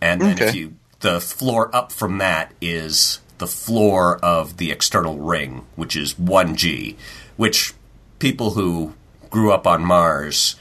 And 0.00 0.20
then 0.20 0.38
if 0.38 0.54
you 0.54 0.74
the 1.00 1.20
floor 1.20 1.74
up 1.74 1.92
from 1.92 2.18
that 2.18 2.52
is 2.60 3.20
the 3.38 3.46
floor 3.46 4.18
of 4.18 4.58
the 4.58 4.70
external 4.70 5.18
ring, 5.18 5.64
which 5.76 5.96
is 5.96 6.18
one 6.18 6.56
G, 6.56 6.96
which 7.36 7.72
people 8.18 8.50
who 8.50 8.94
grew 9.30 9.52
up 9.52 9.66
on 9.66 9.84
Mars 9.84 10.56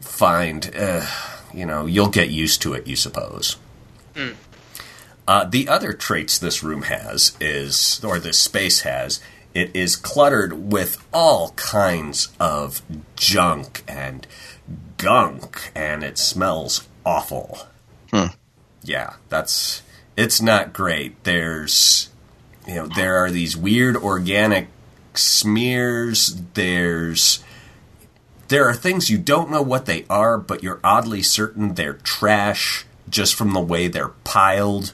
find 0.00 0.70
uh, 0.76 1.06
you 1.54 1.64
know 1.66 1.86
you'll 1.86 2.08
get 2.08 2.30
used 2.30 2.62
to 2.62 2.74
it. 2.74 2.86
You 2.86 2.96
suppose. 2.96 3.56
Uh, 5.26 5.44
the 5.44 5.68
other 5.68 5.92
traits 5.92 6.38
this 6.38 6.62
room 6.62 6.82
has 6.82 7.36
is, 7.40 8.02
or 8.04 8.18
this 8.18 8.38
space 8.38 8.80
has, 8.80 9.20
it 9.54 9.74
is 9.74 9.94
cluttered 9.94 10.72
with 10.72 11.06
all 11.12 11.50
kinds 11.50 12.28
of 12.40 12.82
junk 13.14 13.84
and 13.86 14.26
gunk, 14.96 15.70
and 15.74 16.02
it 16.02 16.18
smells 16.18 16.88
awful. 17.06 17.60
Yeah, 18.82 19.14
that's 19.28 19.82
it's 20.16 20.42
not 20.42 20.72
great. 20.72 21.22
There's, 21.24 22.10
you 22.66 22.74
know, 22.74 22.86
there 22.86 23.16
are 23.16 23.30
these 23.30 23.56
weird 23.56 23.96
organic 23.96 24.68
smears. 25.14 26.40
There's 26.54 27.42
there 28.48 28.68
are 28.68 28.74
things 28.74 29.08
you 29.08 29.18
don't 29.18 29.50
know 29.50 29.62
what 29.62 29.86
they 29.86 30.04
are, 30.10 30.36
but 30.36 30.62
you're 30.62 30.80
oddly 30.84 31.22
certain 31.22 31.74
they're 31.74 31.94
trash 31.94 32.84
just 33.08 33.34
from 33.34 33.52
the 33.52 33.60
way 33.60 33.88
they're 33.88 34.08
piled. 34.24 34.92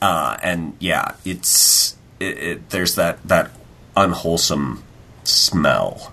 Uh, 0.00 0.38
and 0.42 0.76
yeah, 0.78 1.14
it's 1.24 1.96
it, 2.18 2.38
it, 2.38 2.70
there's 2.70 2.94
that 2.94 3.22
that 3.26 3.50
unwholesome 3.96 4.82
smell. 5.24 6.12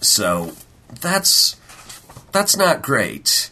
So 0.00 0.52
that's 1.00 1.56
that's 2.30 2.56
not 2.56 2.82
great. 2.82 3.50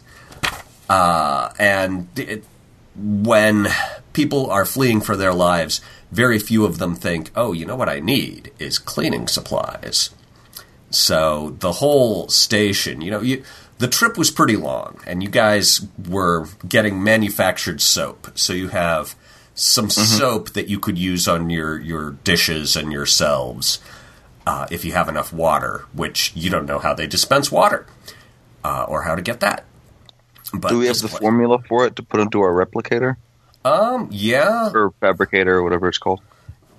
Uh, 0.89 1.51
and 1.59 2.07
it, 2.17 2.43
when 2.95 3.67
people 4.13 4.49
are 4.49 4.65
fleeing 4.65 5.01
for 5.01 5.15
their 5.15 5.33
lives, 5.33 5.81
very 6.11 6.39
few 6.39 6.65
of 6.65 6.77
them 6.77 6.95
think, 6.95 7.31
"Oh, 7.35 7.53
you 7.53 7.65
know 7.65 7.75
what 7.75 7.89
I 7.89 7.99
need 7.99 8.51
is 8.59 8.79
cleaning 8.79 9.27
supplies." 9.27 10.11
So 10.89 11.55
the 11.59 11.73
whole 11.73 12.29
station, 12.29 13.01
you 13.01 13.11
know, 13.11 13.21
you, 13.21 13.43
the 13.77 13.87
trip 13.87 14.17
was 14.17 14.31
pretty 14.31 14.55
long, 14.55 14.99
and 15.05 15.21
you 15.21 15.29
guys 15.29 15.85
were 16.07 16.47
getting 16.67 17.03
manufactured 17.03 17.81
soap. 17.81 18.31
So 18.35 18.53
you 18.53 18.69
have 18.69 19.15
some 19.53 19.89
soap 19.89 20.51
that 20.51 20.69
you 20.69 20.79
could 20.79 20.97
use 20.97 21.27
on 21.27 21.49
your 21.49 21.79
your 21.79 22.11
dishes 22.23 22.75
and 22.75 22.91
yourselves 22.91 23.79
uh, 24.45 24.67
if 24.71 24.85
you 24.85 24.93
have 24.93 25.09
enough 25.09 25.33
water, 25.33 25.85
which 25.93 26.31
you 26.35 26.49
don't 26.49 26.65
know 26.65 26.79
how 26.79 26.93
they 26.93 27.07
dispense 27.07 27.51
water 27.51 27.85
uh, 28.63 28.85
or 28.87 29.01
how 29.03 29.15
to 29.15 29.21
get 29.21 29.41
that. 29.41 29.65
But 30.53 30.69
Do 30.69 30.79
we 30.79 30.87
have 30.87 30.99
the 30.99 31.07
pla- 31.07 31.19
formula 31.19 31.59
for 31.59 31.85
it 31.85 31.95
to 31.97 32.03
put 32.03 32.19
into 32.19 32.41
our 32.41 32.53
replicator 32.65 33.15
Um, 33.65 34.09
yeah. 34.11 34.69
or 34.73 34.91
fabricator 34.99 35.57
or 35.57 35.63
whatever 35.63 35.87
it's 35.89 35.97
called? 35.97 36.21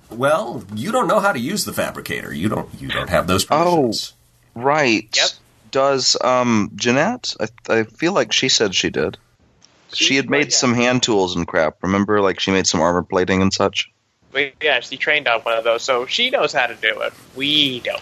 Well, 0.09 0.63
you 0.73 0.91
don't 0.91 1.07
know 1.07 1.19
how 1.19 1.31
to 1.33 1.39
use 1.39 1.65
the 1.65 1.73
fabricator. 1.73 2.33
You 2.33 2.49
don't. 2.49 2.69
You 2.81 2.87
don't 2.87 3.09
have 3.09 3.27
those 3.27 3.45
Oh. 3.51 3.93
Right. 4.55 5.07
Yep. 5.15 5.29
Does 5.71 6.17
um 6.19 6.71
Jeanette? 6.75 7.35
I 7.39 7.47
I 7.71 7.83
feel 7.83 8.13
like 8.13 8.31
she 8.31 8.49
said 8.49 8.73
she 8.73 8.89
did. 8.89 9.17
She 9.93 10.15
had 10.15 10.29
made 10.29 10.47
yeah. 10.51 10.55
some 10.57 10.73
hand 10.73 11.03
tools 11.03 11.35
and 11.35 11.47
crap. 11.47 11.83
Remember, 11.83 12.21
like 12.21 12.39
she 12.39 12.51
made 12.51 12.65
some 12.67 12.81
armor 12.81 13.03
plating 13.03 13.41
and 13.41 13.53
such. 13.53 13.91
But 14.31 14.53
yeah, 14.61 14.79
she 14.79 14.97
trained 14.97 15.27
on 15.27 15.41
one 15.41 15.57
of 15.57 15.63
those, 15.63 15.83
so 15.83 16.05
she 16.05 16.29
knows 16.31 16.53
how 16.53 16.67
to 16.67 16.75
do 16.75 17.01
it. 17.01 17.13
We 17.35 17.79
don't. 17.81 18.01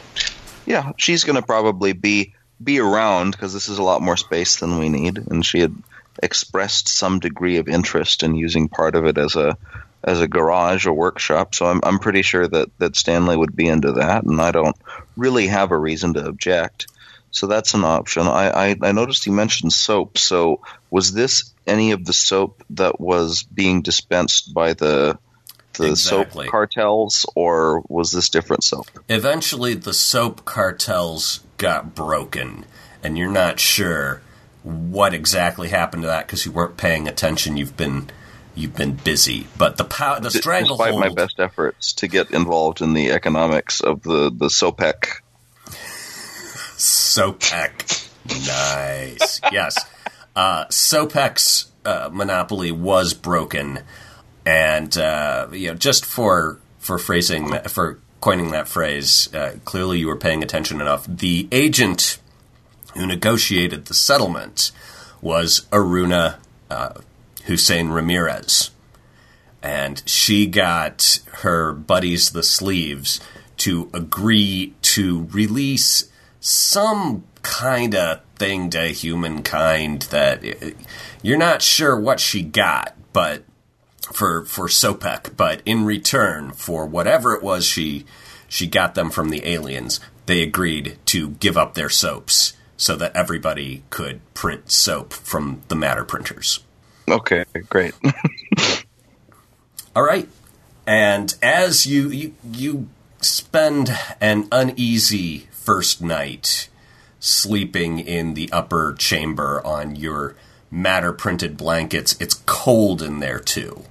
Yeah, 0.66 0.92
she's 0.98 1.24
gonna 1.26 1.42
probably 1.42 1.92
be 1.94 2.34
be 2.64 2.80
around 2.80 3.32
because 3.32 3.54
this 3.54 3.70
is 3.70 3.78
a 3.78 3.84
lot 3.84 4.02
more 4.02 4.18
space 4.18 4.58
than 4.58 4.80
we 4.80 4.90
need, 4.90 5.18
and 5.18 5.46
she 5.46 5.60
had 5.60 5.76
expressed 6.22 6.88
some 6.88 7.20
degree 7.20 7.58
of 7.58 7.68
interest 7.68 8.24
in 8.24 8.36
using 8.36 8.70
part 8.70 8.96
of 8.96 9.06
it 9.06 9.18
as 9.18 9.36
a 9.36 9.58
as 10.04 10.22
a 10.22 10.28
garage 10.28 10.86
or 10.86 10.94
workshop. 10.94 11.56
So 11.56 11.66
I'm 11.66 11.82
I'm 11.84 12.00
pretty 12.00 12.22
sure 12.22 12.48
that 12.48 12.70
that 12.80 12.96
Stanley 12.96 13.38
would 13.38 13.56
be 13.56 13.68
into 13.68 13.94
that, 13.94 14.24
and 14.24 14.42
I 14.42 14.52
don't 14.52 14.76
really 15.16 15.48
have 15.48 15.72
a 15.72 15.78
reason 15.78 16.14
to 16.14 16.26
object. 16.26 16.88
So 17.30 17.46
that's 17.46 17.74
an 17.74 17.84
option. 17.84 18.24
I, 18.24 18.70
I, 18.70 18.76
I 18.82 18.92
noticed 18.94 19.28
you 19.28 19.34
mentioned 19.34 19.74
soap. 19.74 20.18
So 20.18 20.62
was 20.90 21.14
this 21.14 21.54
any 21.68 21.92
of 21.92 22.06
the 22.06 22.14
soap 22.14 22.64
that 22.72 23.00
was 23.00 23.44
being 23.44 23.82
dispensed 23.82 24.54
by 24.54 24.74
the 24.74 25.20
the 25.74 25.90
Exactly. 25.90 26.46
soap 26.46 26.52
cartels, 26.52 27.26
or 27.36 27.84
was 27.88 28.12
this 28.12 28.30
different 28.30 28.64
soap? 28.64 28.88
Eventually, 29.10 29.76
the 29.76 29.94
soap 29.94 30.44
cartels 30.46 31.42
got 31.58 31.96
broken, 31.96 32.66
and 33.04 33.18
you're 33.18 33.32
not 33.32 33.60
sure 33.60 34.22
what 34.64 35.14
exactly 35.14 35.70
happened 35.70 36.04
to 36.04 36.08
that 36.08 36.28
because 36.28 36.46
you 36.46 36.52
weren't 36.52 36.78
paying 36.78 37.08
attention. 37.08 37.58
You've 37.58 37.78
been 37.78 38.10
you've 38.56 38.76
been 38.76 38.94
busy, 38.94 39.48
but 39.58 39.78
the 39.78 39.86
pow- 39.86 40.20
the 40.20 40.32
stranglehold. 40.32 40.80
Despite 40.80 41.10
my 41.10 41.14
best 41.14 41.40
efforts 41.40 41.94
to 41.94 42.08
get 42.08 42.32
involved 42.32 42.82
in 42.82 42.94
the 42.94 43.12
economics 43.12 43.82
of 43.82 44.02
the 44.04 44.30
the 44.30 44.48
SOPEC. 44.48 45.22
Sopec. 46.78 48.10
nice. 48.48 49.42
Yes. 49.52 49.78
Uh, 50.36 50.66
Sopec's 50.66 51.72
uh, 51.84 52.10
monopoly 52.12 52.72
was 52.72 53.14
broken, 53.14 53.80
and 54.46 54.96
uh, 54.98 55.48
you 55.52 55.70
know, 55.70 55.74
just 55.74 56.06
for 56.06 56.60
for 56.80 57.00
phrasing 57.00 57.52
for 57.70 58.00
coining 58.28 58.52
that 58.52 58.68
phrase, 58.68 59.34
uh, 59.34 59.56
clearly 59.64 60.00
you 60.00 60.08
were 60.08 60.18
paying 60.18 60.44
attention 60.44 60.82
enough. 60.82 61.06
The 61.08 61.48
agent 61.50 62.18
who 62.94 63.06
negotiated 63.06 63.86
the 63.86 63.94
settlement 63.94 64.74
was 65.22 65.66
Aruna 65.72 66.36
uh, 66.70 66.96
Hussein 67.46 67.88
Ramirez 67.88 68.72
and 69.64 70.04
she 70.06 70.46
got 70.46 71.22
her 71.36 71.72
buddies, 71.72 72.32
the 72.32 72.44
sleeves, 72.44 73.22
to 73.60 73.90
agree 73.94 74.74
to 74.82 75.30
release 75.32 76.12
some 76.42 77.24
kind 77.44 77.96
of 77.96 78.20
thing 78.36 78.70
to 78.72 78.88
humankind 78.90 80.02
that 80.12 80.44
uh, 80.44 80.72
you're 81.22 81.38
not 81.38 81.62
sure 81.62 81.98
what 81.98 82.20
she 82.20 82.42
got, 82.42 82.94
but 83.14 83.46
for 84.14 84.46
for 84.46 84.68
Sopec, 84.68 85.36
but 85.36 85.62
in 85.66 85.86
return 85.86 86.52
for 86.52 86.86
whatever 86.86 87.34
it 87.34 87.44
was 87.44 87.66
she 87.66 88.06
she 88.48 88.68
got 88.68 88.96
them 88.96 89.10
from 89.10 89.30
the 89.30 89.46
aliens, 89.48 90.00
they 90.26 90.42
agreed 90.42 90.98
to 91.08 91.32
give 91.32 91.58
up 91.58 91.74
their 91.74 91.90
soaps 91.90 92.54
so 92.78 92.96
that 92.96 93.16
everybody 93.16 93.84
could 93.90 94.22
print 94.34 94.72
soap 94.72 95.12
from 95.14 95.62
the 95.68 95.76
matter 95.76 96.04
printers. 96.04 96.60
Okay, 97.10 97.46
great. 97.70 97.94
All 99.96 100.04
right. 100.04 100.30
And 100.86 101.36
as 101.42 101.86
you, 101.86 102.10
you 102.10 102.34
you 102.52 102.90
spend 103.20 103.98
an 104.22 104.48
uneasy 104.52 105.48
first 105.52 106.02
night 106.02 106.70
sleeping 107.20 108.00
in 108.00 108.36
the 108.36 108.50
upper 108.52 108.94
chamber 108.94 109.62
on 109.66 109.96
your 109.96 110.36
matter 110.70 111.12
printed 111.14 111.58
blankets, 111.58 112.16
it's 112.20 112.36
cold 112.46 113.02
in 113.02 113.20
there 113.20 113.40
too. 113.40 113.84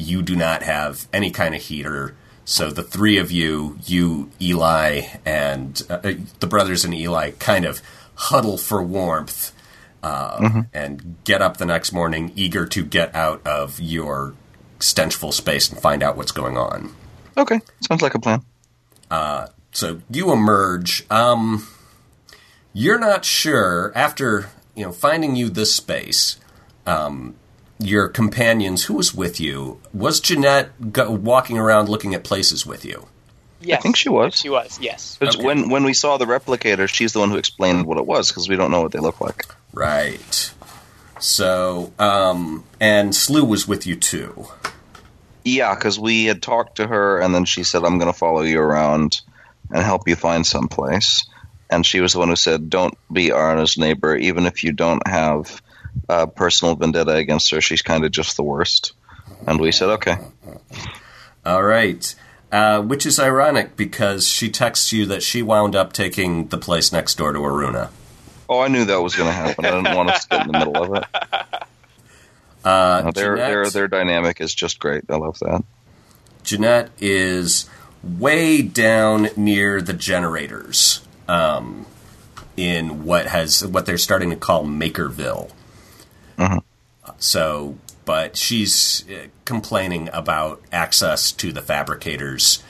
You 0.00 0.22
do 0.22 0.36
not 0.36 0.62
have 0.62 1.08
any 1.12 1.30
kind 1.30 1.54
of 1.54 1.62
heater. 1.62 2.14
So 2.44 2.70
the 2.70 2.82
three 2.82 3.18
of 3.18 3.30
you, 3.30 3.78
you, 3.84 4.30
Eli, 4.40 5.02
and 5.24 5.80
uh, 5.88 6.00
uh, 6.02 6.12
the 6.40 6.46
brothers 6.46 6.84
and 6.84 6.94
Eli, 6.94 7.32
kind 7.32 7.64
of 7.64 7.80
huddle 8.14 8.58
for 8.58 8.82
warmth 8.82 9.52
uh, 10.02 10.62
and 10.72 11.16
get 11.24 11.42
up 11.42 11.58
the 11.58 11.66
next 11.66 11.92
morning 11.92 12.32
eager 12.34 12.66
to 12.66 12.84
get 12.84 13.14
out 13.14 13.46
of 13.46 13.78
your 13.80 14.34
stenchful 14.78 15.32
space 15.32 15.70
and 15.70 15.80
find 15.80 16.02
out 16.02 16.16
what's 16.16 16.32
going 16.32 16.56
on. 16.56 16.94
okay, 17.36 17.60
sounds 17.86 18.02
like 18.02 18.14
a 18.14 18.18
plan. 18.18 18.42
So 19.72 20.00
you 20.10 20.32
emerge. 20.32 21.06
Um, 21.10 21.66
you're 22.72 22.98
not 22.98 23.24
sure 23.24 23.92
after 23.94 24.50
you 24.74 24.84
know 24.84 24.92
finding 24.92 25.36
you 25.36 25.48
this 25.48 25.74
space. 25.74 26.36
Um, 26.86 27.36
your 27.80 28.08
companions, 28.08 28.84
who 28.84 28.94
was 28.94 29.14
with 29.14 29.40
you? 29.40 29.80
Was 29.92 30.20
Jeanette 30.20 30.92
go- 30.92 31.10
walking 31.10 31.58
around 31.58 31.88
looking 31.88 32.14
at 32.14 32.24
places 32.24 32.66
with 32.66 32.84
you? 32.84 33.06
Yes, 33.60 33.78
I 33.78 33.82
think 33.82 33.96
she 33.96 34.08
was. 34.08 34.36
She 34.36 34.48
was. 34.48 34.78
yes. 34.80 35.18
Okay. 35.20 35.44
when 35.44 35.68
when 35.68 35.84
we 35.84 35.92
saw 35.92 36.16
the 36.16 36.24
replicator, 36.24 36.88
she's 36.88 37.12
the 37.12 37.18
one 37.18 37.30
who 37.30 37.36
explained 37.36 37.86
what 37.86 37.98
it 37.98 38.06
was 38.06 38.28
because 38.28 38.48
we 38.48 38.56
don't 38.56 38.70
know 38.70 38.80
what 38.80 38.92
they 38.92 39.00
look 39.00 39.20
like. 39.20 39.44
Right. 39.72 40.52
So, 41.18 41.92
um, 41.98 42.64
and 42.80 43.14
Slew 43.14 43.44
was 43.44 43.68
with 43.68 43.86
you 43.86 43.96
too. 43.96 44.46
Yeah, 45.44 45.74
because 45.74 45.98
we 45.98 46.24
had 46.24 46.42
talked 46.42 46.76
to 46.76 46.86
her, 46.86 47.20
and 47.20 47.34
then 47.34 47.44
she 47.44 47.62
said, 47.64 47.84
"I'm 47.84 47.98
going 47.98 48.12
to 48.12 48.18
follow 48.18 48.42
you 48.42 48.60
around 48.60 49.20
and 49.70 49.82
help 49.82 50.08
you 50.08 50.16
find 50.16 50.46
someplace." 50.46 51.26
And 51.68 51.84
she 51.84 52.00
was 52.00 52.14
the 52.14 52.18
one 52.18 52.28
who 52.28 52.36
said, 52.36 52.70
"Don't 52.70 52.96
be 53.12 53.28
Aruna's 53.28 53.76
neighbor, 53.76 54.16
even 54.16 54.46
if 54.46 54.64
you 54.64 54.72
don't 54.72 55.06
have 55.06 55.60
uh, 56.08 56.26
personal 56.26 56.74
vendetta 56.74 57.12
against 57.14 57.50
her. 57.50 57.60
She's 57.60 57.82
kind 57.82 58.04
of 58.04 58.10
just 58.12 58.36
the 58.36 58.42
worst." 58.42 58.92
And 59.46 59.60
we 59.60 59.72
said, 59.72 59.88
"Okay." 59.90 60.16
All 61.44 61.62
right. 61.62 62.14
Uh, 62.52 62.80
which 62.82 63.06
is 63.06 63.20
ironic 63.20 63.76
because 63.76 64.26
she 64.26 64.50
texts 64.50 64.92
you 64.92 65.06
that 65.06 65.22
she 65.22 65.40
wound 65.40 65.76
up 65.76 65.92
taking 65.92 66.48
the 66.48 66.58
place 66.58 66.90
next 66.92 67.14
door 67.16 67.32
to 67.32 67.38
Aruna. 67.38 67.90
Oh, 68.48 68.58
I 68.58 68.66
knew 68.66 68.84
that 68.86 69.00
was 69.00 69.14
going 69.14 69.28
to 69.28 69.32
happen. 69.32 69.64
I 69.64 69.70
didn't 69.70 69.96
want 69.96 70.08
to 70.08 70.26
get 70.28 70.46
in 70.46 70.52
the 70.52 70.58
middle 70.58 70.82
of 70.82 70.94
it. 71.02 71.04
Uh, 72.62 73.02
No, 73.06 73.10
their 73.12 73.36
Jeanette- 73.36 73.48
their 73.50 73.70
their 73.70 73.88
dynamic 73.88 74.40
is 74.42 74.54
just 74.54 74.80
great. 74.80 75.04
I 75.08 75.16
love 75.16 75.38
that. 75.38 75.64
Jeanette 76.42 76.90
is 77.00 77.68
way 78.02 78.60
down 78.60 79.28
near 79.34 79.80
the 79.80 79.94
generators 79.94 81.00
um, 81.26 81.86
in 82.58 83.04
what 83.04 83.26
has 83.28 83.64
what 83.66 83.86
they're 83.86 83.96
starting 83.96 84.28
to 84.28 84.36
call 84.36 84.64
Makerville. 84.66 85.50
Mhm. 86.38 86.62
So, 87.18 87.76
but 88.04 88.36
she's 88.36 89.04
uh, 89.10 89.26
complaining 89.44 90.08
about 90.12 90.62
access 90.72 91.32
to 91.32 91.52
the 91.52 91.62
fabricators 91.62 92.62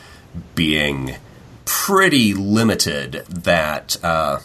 being 0.55 1.17
pretty 1.65 2.35
limited. 2.35 3.25
That 3.29 4.03
uh, 4.03 4.41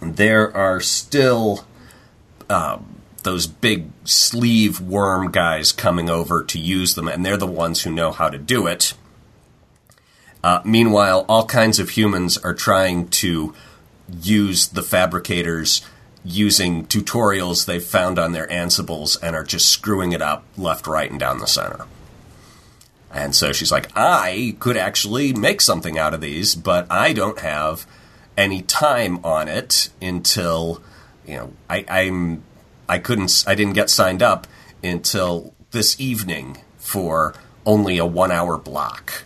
there 0.00 0.54
are 0.56 0.80
still 0.80 1.64
um, 2.50 2.96
those 3.22 3.46
big 3.46 3.90
sleeve 4.04 4.80
worm 4.80 5.30
guys 5.30 5.72
coming 5.72 6.10
over 6.10 6.42
to 6.44 6.58
use 6.58 6.94
them, 6.94 7.08
and 7.08 7.24
they're 7.24 7.36
the 7.36 7.46
ones 7.46 7.82
who 7.82 7.90
know 7.90 8.12
how 8.12 8.28
to 8.28 8.38
do 8.38 8.66
it. 8.66 8.94
Uh, 10.44 10.60
meanwhile, 10.64 11.24
all 11.28 11.46
kinds 11.46 11.78
of 11.78 11.90
humans 11.90 12.36
are 12.38 12.54
trying 12.54 13.08
to 13.08 13.54
use 14.20 14.68
the 14.68 14.82
fabricators 14.82 15.82
using 16.24 16.86
tutorials 16.86 17.66
they've 17.66 17.82
found 17.82 18.18
on 18.18 18.32
their 18.32 18.46
Ansibles 18.46 19.18
and 19.22 19.34
are 19.34 19.44
just 19.44 19.68
screwing 19.68 20.12
it 20.12 20.22
up 20.22 20.44
left, 20.56 20.86
right, 20.86 21.10
and 21.10 21.18
down 21.18 21.38
the 21.38 21.46
center. 21.46 21.86
And 23.10 23.34
so 23.34 23.52
she's 23.52 23.70
like, 23.72 23.90
I 23.94 24.56
could 24.58 24.76
actually 24.76 25.32
make 25.32 25.60
something 25.60 25.98
out 25.98 26.14
of 26.14 26.20
these, 26.20 26.54
but 26.54 26.90
I 26.90 27.12
don't 27.12 27.40
have 27.40 27.86
any 28.36 28.62
time 28.62 29.22
on 29.24 29.48
it 29.48 29.90
until, 30.00 30.82
you 31.26 31.36
know, 31.36 31.52
I, 31.68 31.84
I'm, 31.88 32.42
I 32.88 32.98
couldn't, 32.98 33.44
I 33.46 33.54
didn't 33.54 33.74
get 33.74 33.90
signed 33.90 34.22
up 34.22 34.46
until 34.82 35.54
this 35.72 36.00
evening 36.00 36.58
for 36.78 37.34
only 37.66 37.98
a 37.98 38.06
one 38.06 38.32
hour 38.32 38.56
block. 38.56 39.24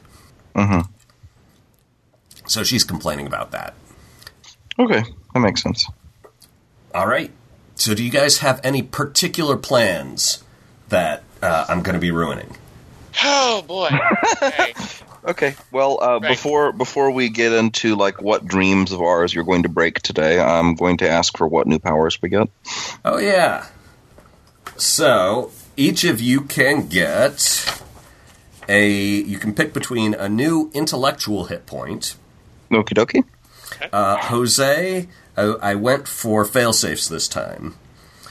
hmm 0.54 0.80
So 2.46 2.64
she's 2.64 2.84
complaining 2.84 3.26
about 3.26 3.52
that. 3.52 3.74
Okay, 4.78 5.04
that 5.32 5.40
makes 5.40 5.62
sense. 5.62 5.86
All 6.96 7.06
right. 7.06 7.30
So 7.74 7.94
do 7.94 8.02
you 8.02 8.10
guys 8.10 8.38
have 8.38 8.58
any 8.64 8.82
particular 8.82 9.56
plans 9.58 10.42
that 10.88 11.22
uh, 11.42 11.66
I'm 11.68 11.82
going 11.82 11.92
to 11.92 12.00
be 12.00 12.10
ruining? 12.10 12.56
Oh 13.22 13.62
boy. 13.66 13.90
Okay. 14.42 14.74
Okay. 15.26 15.56
Well, 15.72 15.98
uh, 16.00 16.20
Right. 16.20 16.28
before 16.28 16.70
before 16.72 17.10
we 17.10 17.30
get 17.30 17.52
into 17.52 17.96
like 17.96 18.22
what 18.22 18.46
dreams 18.46 18.92
of 18.92 19.02
ours 19.02 19.34
you're 19.34 19.42
going 19.42 19.64
to 19.64 19.68
break 19.68 20.00
today, 20.00 20.38
I'm 20.38 20.76
going 20.76 20.98
to 20.98 21.08
ask 21.08 21.36
for 21.36 21.48
what 21.48 21.66
new 21.66 21.80
powers 21.80 22.22
we 22.22 22.28
get. 22.28 22.48
Oh, 23.04 23.18
yeah. 23.18 23.66
So 24.76 25.50
each 25.76 26.04
of 26.04 26.20
you 26.20 26.42
can 26.42 26.86
get 26.86 27.82
a. 28.68 28.88
You 28.88 29.38
can 29.40 29.52
pick 29.52 29.72
between 29.72 30.14
a 30.14 30.28
new 30.28 30.70
intellectual 30.72 31.46
hit 31.46 31.66
point. 31.66 32.14
Okie 32.70 32.94
dokie. 32.94 33.24
Uh, 33.92 34.16
Jose, 34.18 35.08
I, 35.36 35.42
I 35.42 35.74
went 35.74 36.08
for 36.08 36.44
failsafes 36.44 37.08
this 37.08 37.28
time. 37.28 37.74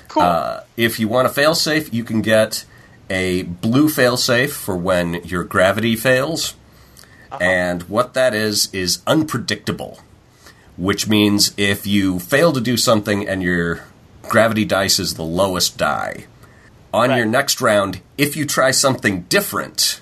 Cool. 0.08 0.24
Uh, 0.24 0.64
if 0.78 1.00
you 1.00 1.08
want 1.08 1.28
a 1.28 1.32
failsafe, 1.32 1.92
you 1.94 2.04
can 2.04 2.22
get 2.22 2.66
a 3.10 3.44
blue 3.44 3.88
failsafe 3.88 4.52
for 4.52 4.76
when 4.76 5.16
your 5.24 5.44
gravity 5.44 5.96
fails. 5.96 6.56
And 7.40 7.84
what 7.84 8.14
that 8.14 8.34
is, 8.34 8.74
is 8.74 9.02
unpredictable. 9.06 10.00
Which 10.78 11.08
means 11.08 11.54
if 11.58 11.86
you 11.86 12.20
fail 12.20 12.52
to 12.54 12.62
do 12.62 12.78
something 12.78 13.28
and 13.28 13.44
your 13.44 13.84
gravity 14.24 14.66
dice 14.66 15.00
is 15.00 15.14
the 15.16 15.24
lowest 15.24 15.78
die, 15.78 16.26
on 16.94 17.10
Right. 17.10 17.18
your 17.18 17.26
next 17.26 17.60
round, 17.62 18.00
if 18.18 18.38
you 18.38 18.46
try 18.46 18.72
something 18.72 19.22
different, 19.24 20.02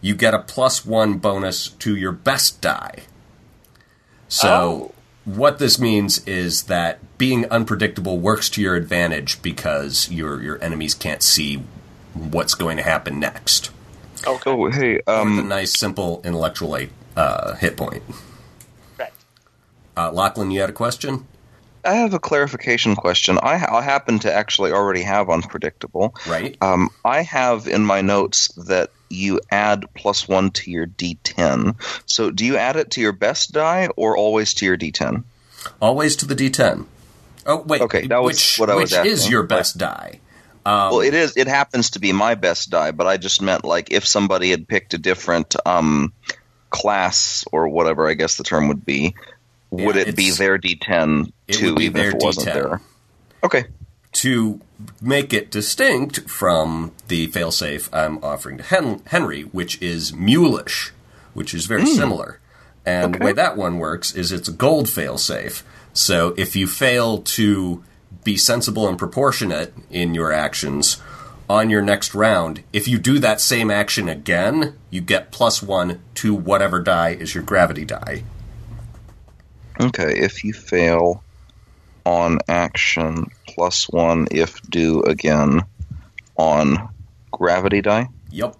you 0.00 0.14
get 0.14 0.32
a 0.32 0.38
plus 0.38 0.86
one 0.86 1.18
bonus 1.18 1.68
to 1.68 1.94
your 1.96 2.12
best 2.12 2.60
die. 2.62 3.00
So, 4.28 4.48
Oh. 4.48 4.92
What 5.24 5.58
this 5.58 5.78
means 5.78 6.26
is 6.26 6.64
that 6.64 6.98
being 7.18 7.44
unpredictable 7.50 8.18
works 8.18 8.48
to 8.50 8.62
your 8.62 8.74
advantage 8.74 9.40
because 9.42 10.10
your 10.10 10.42
your 10.42 10.62
enemies 10.62 10.94
can't 10.94 11.22
see 11.22 11.62
what's 12.14 12.54
going 12.54 12.76
to 12.76 12.82
happen 12.82 13.20
next. 13.20 13.70
okay. 14.26 14.50
Oh, 14.50 14.70
hey, 14.70 14.94
With 14.94 15.08
a 15.08 15.20
um, 15.20 15.48
nice, 15.48 15.78
simple 15.78 16.20
intellectual 16.24 16.78
uh, 17.16 17.54
hit 17.56 17.76
point. 17.76 18.02
Right. 18.98 19.12
Uh, 19.96 20.10
Lachlan, 20.12 20.50
you 20.50 20.60
had 20.60 20.70
a 20.70 20.74
question? 20.74 21.26
I 21.84 21.94
have 21.94 22.14
a 22.14 22.18
clarification 22.18 22.96
question. 22.96 23.38
I, 23.42 23.56
ha- 23.56 23.76
I 23.78 23.82
happen 23.82 24.18
to 24.20 24.32
actually 24.32 24.72
already 24.72 25.02
have 25.02 25.30
unpredictable. 25.30 26.14
Right? 26.26 26.56
Um, 26.60 26.90
I 27.04 27.22
have 27.22 27.66
in 27.66 27.84
my 27.84 28.02
notes 28.02 28.48
that 28.66 28.90
you 29.08 29.40
add 29.50 29.86
plus 29.94 30.28
one 30.28 30.50
to 30.52 30.70
your 30.70 30.86
D10. 30.86 31.76
So, 32.06 32.30
do 32.30 32.44
you 32.44 32.56
add 32.56 32.76
it 32.76 32.92
to 32.92 33.00
your 33.00 33.12
best 33.12 33.52
die 33.52 33.88
or 33.96 34.16
always 34.16 34.54
to 34.54 34.66
your 34.66 34.76
D10? 34.76 35.24
Always 35.80 36.16
to 36.16 36.26
the 36.26 36.34
D10. 36.34 36.86
Oh 37.46 37.62
wait, 37.62 37.80
Okay, 37.80 38.06
that 38.06 38.22
was 38.22 38.36
which, 38.36 38.58
what 38.58 38.70
I 38.70 38.74
was 38.74 38.92
which 38.92 39.06
is 39.06 39.28
your 39.28 39.42
best 39.42 39.78
die? 39.78 40.20
Um, 40.66 40.90
well, 40.90 41.00
it 41.00 41.14
is. 41.14 41.36
It 41.36 41.48
happens 41.48 41.90
to 41.90 42.00
be 42.00 42.12
my 42.12 42.34
best 42.34 42.70
die, 42.70 42.90
but 42.90 43.06
I 43.06 43.16
just 43.16 43.40
meant 43.40 43.64
like 43.64 43.90
if 43.92 44.06
somebody 44.06 44.50
had 44.50 44.68
picked 44.68 44.92
a 44.92 44.98
different 44.98 45.56
um, 45.64 46.12
class 46.68 47.44
or 47.50 47.68
whatever, 47.68 48.08
I 48.08 48.14
guess 48.14 48.36
the 48.36 48.44
term 48.44 48.68
would 48.68 48.84
be. 48.84 49.14
Would 49.70 49.96
Yeah, 49.96 50.02
it 50.02 50.16
be 50.16 50.30
their 50.32 50.58
D10 50.58 51.32
it 51.48 51.52
too, 51.54 51.66
would 51.66 51.76
be 51.78 51.84
even 51.84 52.00
if 52.00 52.12
their 52.12 52.16
it 52.18 52.22
wasn't 52.24 52.48
D10. 52.48 52.54
there? 52.54 52.80
Okay. 53.42 53.64
to 54.12 54.60
make 55.00 55.32
it 55.32 55.50
distinct 55.52 56.28
from 56.28 56.92
the 57.08 57.28
failsafe 57.28 57.88
I'm 57.92 58.18
offering 58.24 58.58
to 58.58 58.64
Hen- 58.64 59.02
Henry, 59.06 59.42
which 59.42 59.80
is 59.80 60.10
mulish, 60.12 60.90
which 61.32 61.54
is 61.54 61.66
very 61.66 61.82
hmm. 61.82 61.94
similar. 61.94 62.40
And 62.84 63.14
the 63.14 63.24
way 63.24 63.32
that 63.32 63.56
one 63.56 63.78
works 63.78 64.12
is 64.14 64.32
it's 64.32 64.48
a 64.48 64.52
gold 64.52 64.86
failsafe. 64.86 65.62
So 65.92 66.34
if 66.36 66.56
you 66.56 66.66
fail 66.66 67.18
to 67.18 67.84
be 68.24 68.36
sensible 68.36 68.88
and 68.88 68.98
proportionate 68.98 69.72
in 69.90 70.12
your 70.14 70.32
actions 70.32 71.00
on 71.48 71.70
your 71.70 71.82
next 71.82 72.14
round, 72.14 72.62
if 72.72 72.88
you 72.88 72.98
do 72.98 73.18
that 73.20 73.40
same 73.40 73.70
action 73.70 74.08
again, 74.08 74.76
you 74.90 75.00
get 75.00 75.30
plus 75.30 75.62
one 75.62 76.00
to 76.14 76.34
whatever 76.34 76.80
die 76.80 77.10
is 77.10 77.34
your 77.34 77.44
gravity 77.44 77.84
die. 77.84 78.24
Okay. 79.80 80.18
If 80.18 80.44
you 80.44 80.52
fail 80.52 81.22
on 82.04 82.38
action, 82.48 83.26
plus 83.46 83.88
one 83.88 84.28
if 84.30 84.60
do 84.62 85.02
again 85.02 85.62
on 86.36 86.88
gravity 87.30 87.80
die. 87.80 88.08
Yep. 88.30 88.56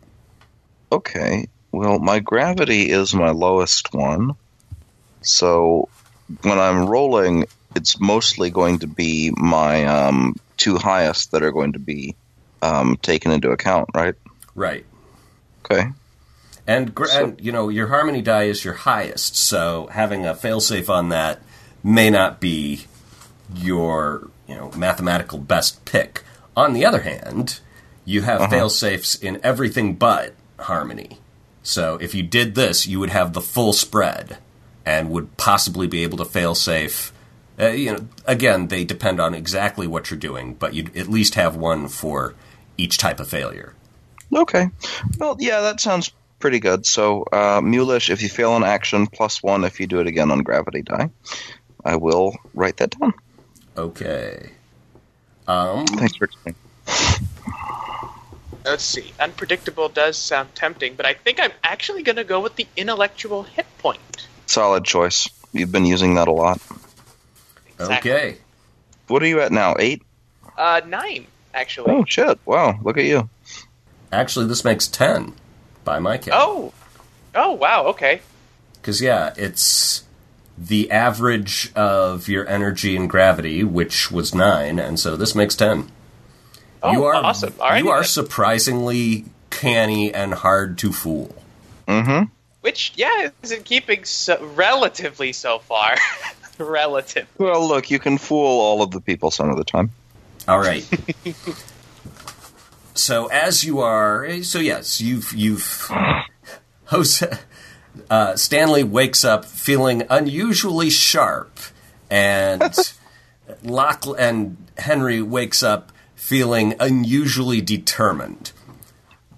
Okay. 0.92 1.48
Well, 1.72 1.98
my 1.98 2.20
gravity 2.20 2.90
is 2.90 3.14
my 3.14 3.30
lowest 3.30 3.92
one. 3.94 4.35
So 5.22 5.88
when 6.42 6.59
I'm 6.59 6.87
rolling, 6.87 7.46
it's 7.76 8.00
mostly 8.00 8.50
going 8.50 8.80
to 8.80 8.87
be 8.87 9.33
my 9.37 9.85
um, 9.85 10.37
two 10.56 10.78
highest 10.78 11.33
that 11.33 11.42
are 11.42 11.52
going 11.52 11.74
to 11.74 11.78
be 11.78 12.16
um, 12.62 12.96
taken 13.00 13.30
into 13.30 13.50
account, 13.50 13.90
right? 13.94 14.14
Right. 14.54 14.85
Okay. 15.64 15.90
And, 16.70 16.94
gra- 16.94 17.09
So- 17.09 17.24
and 17.24 17.40
you 17.40 17.52
know 17.52 17.68
your 17.68 17.88
harmony 17.88 18.22
die 18.22 18.44
is 18.44 18.64
your 18.64 18.74
highest, 18.74 19.37
so 19.37 19.88
having 19.92 20.24
a 20.26 20.35
failsafe 20.35 20.88
on 20.88 21.09
that 21.09 21.40
may 21.83 22.11
not 22.11 22.40
be 22.40 22.87
your 23.54 24.28
you 24.46 24.54
know 24.54 24.70
mathematical 24.76 25.38
best 25.38 25.85
pick. 25.85 26.22
On 26.56 26.72
the 26.72 26.85
other 26.85 27.00
hand, 27.02 27.61
you 28.04 28.22
have 28.22 28.40
Uh-huh. 28.42 28.54
failsafes 28.54 29.20
in 29.22 29.40
everything 29.42 29.94
but 29.94 30.35
harmony. 30.59 31.18
So 31.62 31.98
if 32.00 32.14
you 32.14 32.22
did 32.22 32.54
this, 32.54 32.87
you 32.87 33.00
would 33.00 33.11
have 33.11 33.33
the 33.33 33.40
full 33.40 33.72
spread 33.72 34.38
and 34.87 35.11
would 35.11 35.37
possibly 35.37 35.87
be 35.87 36.02
able 36.02 36.18
to 36.18 36.24
failsafe. 36.24 37.11
Uh, 37.61 37.68
you 37.68 37.92
know, 37.92 38.09
again, 38.26 38.68
they 38.68 38.85
depend 38.85 39.20
on 39.20 39.35
exactly 39.35 39.87
what 39.87 40.11
you're 40.11 40.18
doing, 40.18 40.54
but 40.54 40.72
you'd 40.74 40.96
at 40.96 41.09
least 41.09 41.35
have 41.35 41.54
one 41.56 41.88
for 41.88 42.35
each 42.78 42.96
type 42.96 43.20
of 43.20 43.28
failure. 43.28 43.74
Okay. 44.35 44.70
Well, 45.18 45.37
yeah, 45.38 45.61
that 45.61 45.80
sounds 45.80 46.12
pretty 46.40 46.59
good. 46.59 46.85
So, 46.87 47.22
uh, 47.31 47.61
Mulish, 47.61 48.11
if 48.11 48.22
you 48.22 48.29
fail 48.29 48.57
an 48.57 48.64
action, 48.64 49.07
plus 49.07 49.42
one 49.42 49.64
if 49.64 49.79
you 49.79 49.87
do 49.87 50.00
it 50.00 50.07
again 50.07 50.31
on 50.31 50.40
gravity 50.40 50.83
die. 50.83 51.11
I 51.85 51.96
will 51.96 52.37
write 52.55 52.79
that 52.79 52.98
down. 52.98 53.14
Okay. 53.76 54.50
Um, 55.46 55.87
Thanks 55.87 56.16
for 56.16 56.24
explaining. 56.24 56.59
Let's 58.64 58.85
see. 58.85 59.12
Unpredictable 59.18 59.88
does 59.88 60.18
sound 60.18 60.55
tempting, 60.55 60.94
but 60.94 61.07
I 61.07 61.14
think 61.14 61.40
I'm 61.40 61.53
actually 61.64 62.03
going 62.03 62.16
to 62.16 62.24
go 62.24 62.40
with 62.40 62.57
the 62.57 62.66
intellectual 62.76 63.44
hit 63.44 63.66
point. 63.79 64.29
Solid 64.46 64.85
choice. 64.85 65.29
You've 65.53 65.72
been 65.72 65.87
using 65.87 66.16
that 66.16 66.29
a 66.29 66.33
lot. 66.33 66.61
Exactly. 67.79 68.11
okay. 68.11 68.38
What 69.07 69.22
are 69.22 69.26
you 69.26 69.40
at 69.40 69.50
now? 69.50 69.76
Eight? 69.79 70.03
Uh, 70.59 70.83
nine, 70.87 71.26
actually. 71.55 71.90
Oh, 71.90 72.05
shit. 72.05 72.38
Wow. 72.44 72.79
Look 72.83 72.98
at 72.98 73.05
you. 73.05 73.31
Actually, 74.12 74.46
this 74.46 74.64
makes 74.64 74.87
10 74.87 75.35
by 75.84 75.98
my 75.98 76.18
count. 76.18 76.40
Oh. 76.40 76.72
Oh, 77.34 77.52
wow, 77.52 77.86
okay. 77.86 78.22
Because, 78.74 79.00
yeah, 79.00 79.32
it's 79.36 80.04
the 80.58 80.90
average 80.90 81.72
of 81.74 82.28
your 82.28 82.46
energy 82.48 82.96
and 82.96 83.08
gravity, 83.08 83.64
which 83.64 84.10
was 84.10 84.34
9, 84.34 84.78
and 84.78 84.98
so 84.98 85.16
this 85.16 85.34
makes 85.34 85.54
10. 85.54 85.90
Oh, 86.82 86.92
you 86.92 87.04
are, 87.04 87.14
awesome. 87.14 87.54
All 87.60 87.70
right. 87.70 87.82
You 87.82 87.90
are 87.90 88.04
surprisingly 88.04 89.26
canny 89.50 90.12
and 90.12 90.34
hard 90.34 90.78
to 90.78 90.92
fool. 90.92 91.34
Mm-hmm. 91.86 92.32
Which, 92.62 92.92
yeah, 92.96 93.30
is 93.42 93.52
in 93.52 93.62
keeping 93.62 94.04
so, 94.04 94.42
relatively 94.54 95.32
so 95.32 95.58
far. 95.58 95.96
Relative. 96.58 97.26
Well, 97.38 97.66
look, 97.66 97.90
you 97.90 97.98
can 97.98 98.18
fool 98.18 98.60
all 98.60 98.82
of 98.82 98.90
the 98.90 99.00
people 99.00 99.30
some 99.30 99.48
of 99.48 99.56
the 99.56 99.64
time. 99.64 99.90
All 100.46 100.58
right. 100.58 100.86
so 103.00 103.26
as 103.28 103.64
you 103.64 103.80
are, 103.80 104.42
so 104.42 104.58
yes, 104.58 105.00
you've 105.00 105.32
you've 105.32 105.90
Jose, 106.86 107.38
uh, 108.10 108.36
Stanley 108.36 108.84
wakes 108.84 109.24
up 109.24 109.44
feeling 109.44 110.02
unusually 110.10 110.90
sharp, 110.90 111.58
and 112.10 112.74
Lock 113.62 114.04
and 114.18 114.56
Henry 114.78 115.22
wakes 115.22 115.62
up 115.62 115.92
feeling 116.14 116.74
unusually 116.78 117.60
determined, 117.60 118.52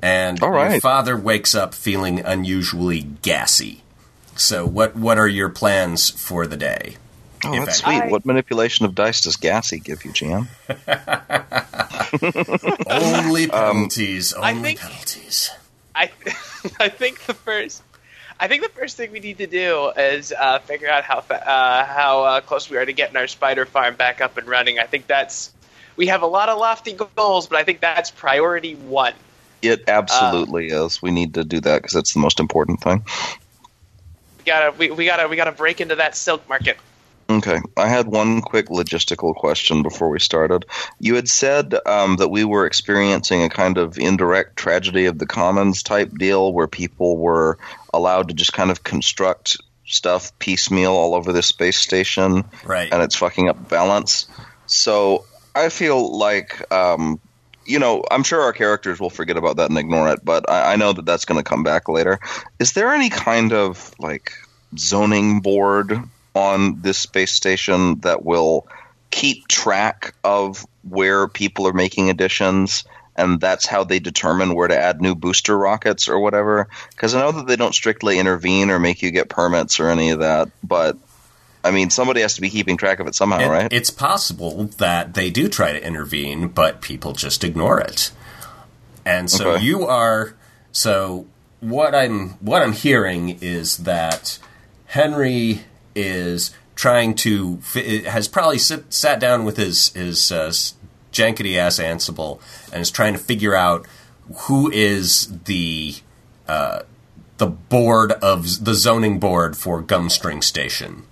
and 0.02 0.42
All 0.42 0.52
your 0.70 0.80
father 0.80 1.16
wakes 1.16 1.54
up 1.54 1.74
feeling 1.74 2.20
unusually 2.20 3.02
gassy. 3.22 3.82
So 4.34 4.66
what 4.66 4.96
what 4.96 5.18
are 5.18 5.28
your 5.28 5.48
plans 5.50 6.10
for 6.10 6.46
the 6.46 6.56
day? 6.56 6.96
Oh, 7.44 7.52
that's 7.52 7.82
I- 7.84 8.00
sweet. 8.00 8.10
What 8.10 8.24
manipulation 8.26 8.86
of 8.86 8.94
dice 8.94 9.20
does 9.20 9.36
Gassy 9.36 9.80
give 9.80 10.04
you, 10.04 10.12
GM? 10.12 10.48
Only 12.90 13.46
penalties. 13.48 14.34
I 14.34 14.52
only 14.52 14.62
think- 14.62 14.80
penalties. 14.80 15.50
I, 15.94 16.10
I 16.80 16.88
think 16.88 17.20
the 17.26 17.34
first, 17.34 17.82
I 18.40 18.48
think 18.48 18.62
the 18.62 18.70
first 18.70 18.96
thing 18.96 19.12
we 19.12 19.20
need 19.20 19.38
to 19.38 19.46
do 19.46 19.92
is 19.96 20.32
uh, 20.32 20.58
figure 20.60 20.88
out 20.88 21.04
how 21.04 21.20
fa- 21.20 21.46
uh, 21.46 21.84
how 21.84 22.24
uh, 22.24 22.40
close 22.40 22.70
we 22.70 22.76
are 22.78 22.86
to 22.86 22.92
getting 22.92 23.16
our 23.16 23.26
spider 23.26 23.66
farm 23.66 23.94
back 23.96 24.20
up 24.20 24.38
and 24.38 24.46
running. 24.48 24.78
I 24.78 24.84
think 24.84 25.06
that's 25.06 25.52
we 25.96 26.06
have 26.06 26.22
a 26.22 26.26
lot 26.26 26.48
of 26.48 26.58
lofty 26.58 26.94
goals, 27.16 27.46
but 27.46 27.58
I 27.58 27.64
think 27.64 27.80
that's 27.80 28.10
priority 28.10 28.74
one. 28.74 29.12
It 29.60 29.84
absolutely 29.86 30.68
is. 30.68 31.00
We 31.02 31.10
need 31.10 31.34
to 31.34 31.44
do 31.44 31.60
that 31.60 31.82
because 31.82 31.92
that's 31.92 32.14
the 32.14 32.20
most 32.20 32.40
important 32.40 32.80
thing. 32.80 33.04
We 34.38 34.44
gotta 34.44 34.76
we, 34.76 34.90
we 34.90 35.04
gotta 35.04 35.28
we 35.28 35.36
gotta 35.36 35.52
break 35.52 35.80
into 35.80 35.96
that 35.96 36.16
silk 36.16 36.48
market. 36.48 36.78
Okay. 37.38 37.60
I 37.76 37.88
had 37.88 38.06
one 38.06 38.40
quick 38.42 38.66
logistical 38.66 39.34
question 39.34 39.82
before 39.82 40.08
we 40.08 40.18
started. 40.20 40.66
You 41.00 41.14
had 41.14 41.28
said 41.28 41.74
um, 41.86 42.16
that 42.16 42.28
we 42.28 42.44
were 42.44 42.66
experiencing 42.66 43.42
a 43.42 43.48
kind 43.48 43.78
of 43.78 43.98
indirect 43.98 44.56
tragedy 44.56 45.06
of 45.06 45.18
the 45.18 45.26
commons 45.26 45.82
type 45.82 46.10
deal 46.16 46.52
where 46.52 46.66
people 46.68 47.16
were 47.16 47.58
allowed 47.94 48.28
to 48.28 48.34
just 48.34 48.52
kind 48.52 48.70
of 48.70 48.82
construct 48.84 49.56
stuff 49.84 50.36
piecemeal 50.38 50.92
all 50.92 51.14
over 51.14 51.32
this 51.32 51.46
space 51.46 51.76
station 51.76 52.44
Right. 52.64 52.92
and 52.92 53.02
it's 53.02 53.16
fucking 53.16 53.48
up 53.48 53.68
balance. 53.68 54.26
So 54.66 55.24
I 55.54 55.68
feel 55.68 56.16
like, 56.18 56.72
um, 56.72 57.20
you 57.66 57.78
know, 57.78 58.02
I'm 58.10 58.22
sure 58.22 58.40
our 58.40 58.52
characters 58.52 58.98
will 59.00 59.10
forget 59.10 59.36
about 59.36 59.56
that 59.56 59.68
and 59.68 59.78
ignore 59.78 60.08
it, 60.10 60.24
but 60.24 60.48
I, 60.48 60.72
I 60.72 60.76
know 60.76 60.92
that 60.92 61.04
that's 61.04 61.24
going 61.24 61.38
to 61.38 61.48
come 61.48 61.62
back 61.62 61.88
later. 61.88 62.20
Is 62.58 62.72
there 62.72 62.92
any 62.92 63.10
kind 63.10 63.52
of 63.52 63.92
like 63.98 64.32
zoning 64.78 65.40
board 65.40 66.00
on 66.34 66.80
this 66.82 66.98
space 66.98 67.32
station 67.32 68.00
that 68.00 68.24
will 68.24 68.66
keep 69.10 69.48
track 69.48 70.14
of 70.24 70.66
where 70.82 71.28
people 71.28 71.66
are 71.66 71.72
making 71.72 72.10
additions? 72.10 72.84
And 73.14 73.40
that's 73.40 73.66
how 73.66 73.84
they 73.84 73.98
determine 73.98 74.54
where 74.54 74.68
to 74.68 74.78
add 74.78 75.02
new 75.02 75.14
booster 75.14 75.56
rockets 75.56 76.08
or 76.08 76.18
whatever. 76.18 76.68
Because 76.90 77.14
I 77.14 77.20
know 77.20 77.32
that 77.32 77.46
they 77.46 77.56
don't 77.56 77.74
strictly 77.74 78.18
intervene 78.18 78.70
or 78.70 78.78
make 78.78 79.02
you 79.02 79.10
get 79.10 79.28
permits 79.28 79.80
or 79.80 79.88
any 79.88 80.10
of 80.10 80.20
that. 80.20 80.48
But 80.64 80.96
I 81.62 81.70
mean, 81.72 81.90
somebody 81.90 82.22
has 82.22 82.34
to 82.34 82.40
be 82.40 82.48
keeping 82.50 82.76
track 82.78 83.00
of 83.00 83.06
it 83.06 83.14
somehow, 83.14 83.40
It- 83.40 83.48
right? 83.48 83.72
It's 83.72 83.90
possible 83.90 84.70
that 84.78 85.14
they 85.14 85.30
do 85.30 85.48
try 85.48 85.72
to 85.72 85.86
intervene, 85.86 86.48
but 86.48 86.80
people 86.80 87.12
just 87.12 87.44
ignore 87.44 87.78
it. 87.80 88.10
And 89.04 89.30
so 89.30 89.50
Okay. 89.50 89.64
you 89.64 89.86
are 89.86 90.34
so 90.72 91.26
what 91.60 91.94
I'm 91.94 92.30
what 92.40 92.62
I'm 92.62 92.72
hearing 92.72 93.38
is 93.42 93.76
that 93.78 94.38
Henry 94.86 95.64
is 95.94 96.50
trying 96.74 97.14
to 97.14 97.58
has 98.06 98.28
probably 98.28 98.58
sit, 98.58 98.92
sat 98.92 99.20
down 99.20 99.44
with 99.44 99.56
his 99.56 99.90
his 99.90 100.32
uh, 100.32 100.52
jankety 101.12 101.56
ass 101.56 101.78
Ansible 101.78 102.40
and 102.72 102.80
is 102.80 102.90
trying 102.90 103.12
to 103.12 103.18
figure 103.18 103.54
out 103.54 103.86
who 104.46 104.70
is 104.70 105.38
the 105.44 105.94
uh, 106.48 106.82
the 107.38 107.46
board 107.46 108.12
of 108.12 108.64
the 108.64 108.74
zoning 108.74 109.18
board 109.18 109.56
for 109.56 109.82
Gumstring 109.82 110.42
Station. 110.42 111.04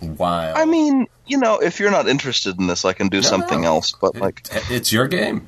While 0.00 0.56
I 0.56 0.64
mean, 0.64 1.06
you 1.26 1.38
know, 1.38 1.58
if 1.58 1.80
you're 1.80 1.90
not 1.90 2.08
interested 2.08 2.58
in 2.58 2.66
this, 2.66 2.84
I 2.84 2.92
can 2.92 3.08
do 3.08 3.22
something 3.22 3.62
no. 3.62 3.68
else. 3.68 3.92
But 3.92 4.16
like, 4.16 4.46
it's 4.70 4.92
your 4.92 5.08
game. 5.08 5.46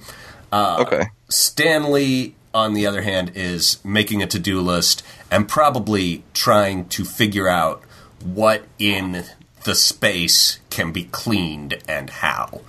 okay, 0.53 1.09
Stanley, 1.29 2.35
on 2.55 2.73
the 2.73 2.87
other 2.87 3.03
hand, 3.03 3.33
is 3.35 3.83
making 3.85 4.23
a 4.23 4.27
to 4.27 4.39
do 4.39 4.61
list 4.61 5.03
and 5.31 5.47
probably 5.47 6.25
trying 6.33 6.89
to 6.89 7.05
figure 7.05 7.49
out 7.49 7.83
what 8.25 8.65
in 8.79 9.25
the 9.65 9.75
space 9.75 10.59
can 10.71 10.93
be 10.93 11.05
cleaned 11.05 11.79
and 11.89 12.11
how. 12.11 12.61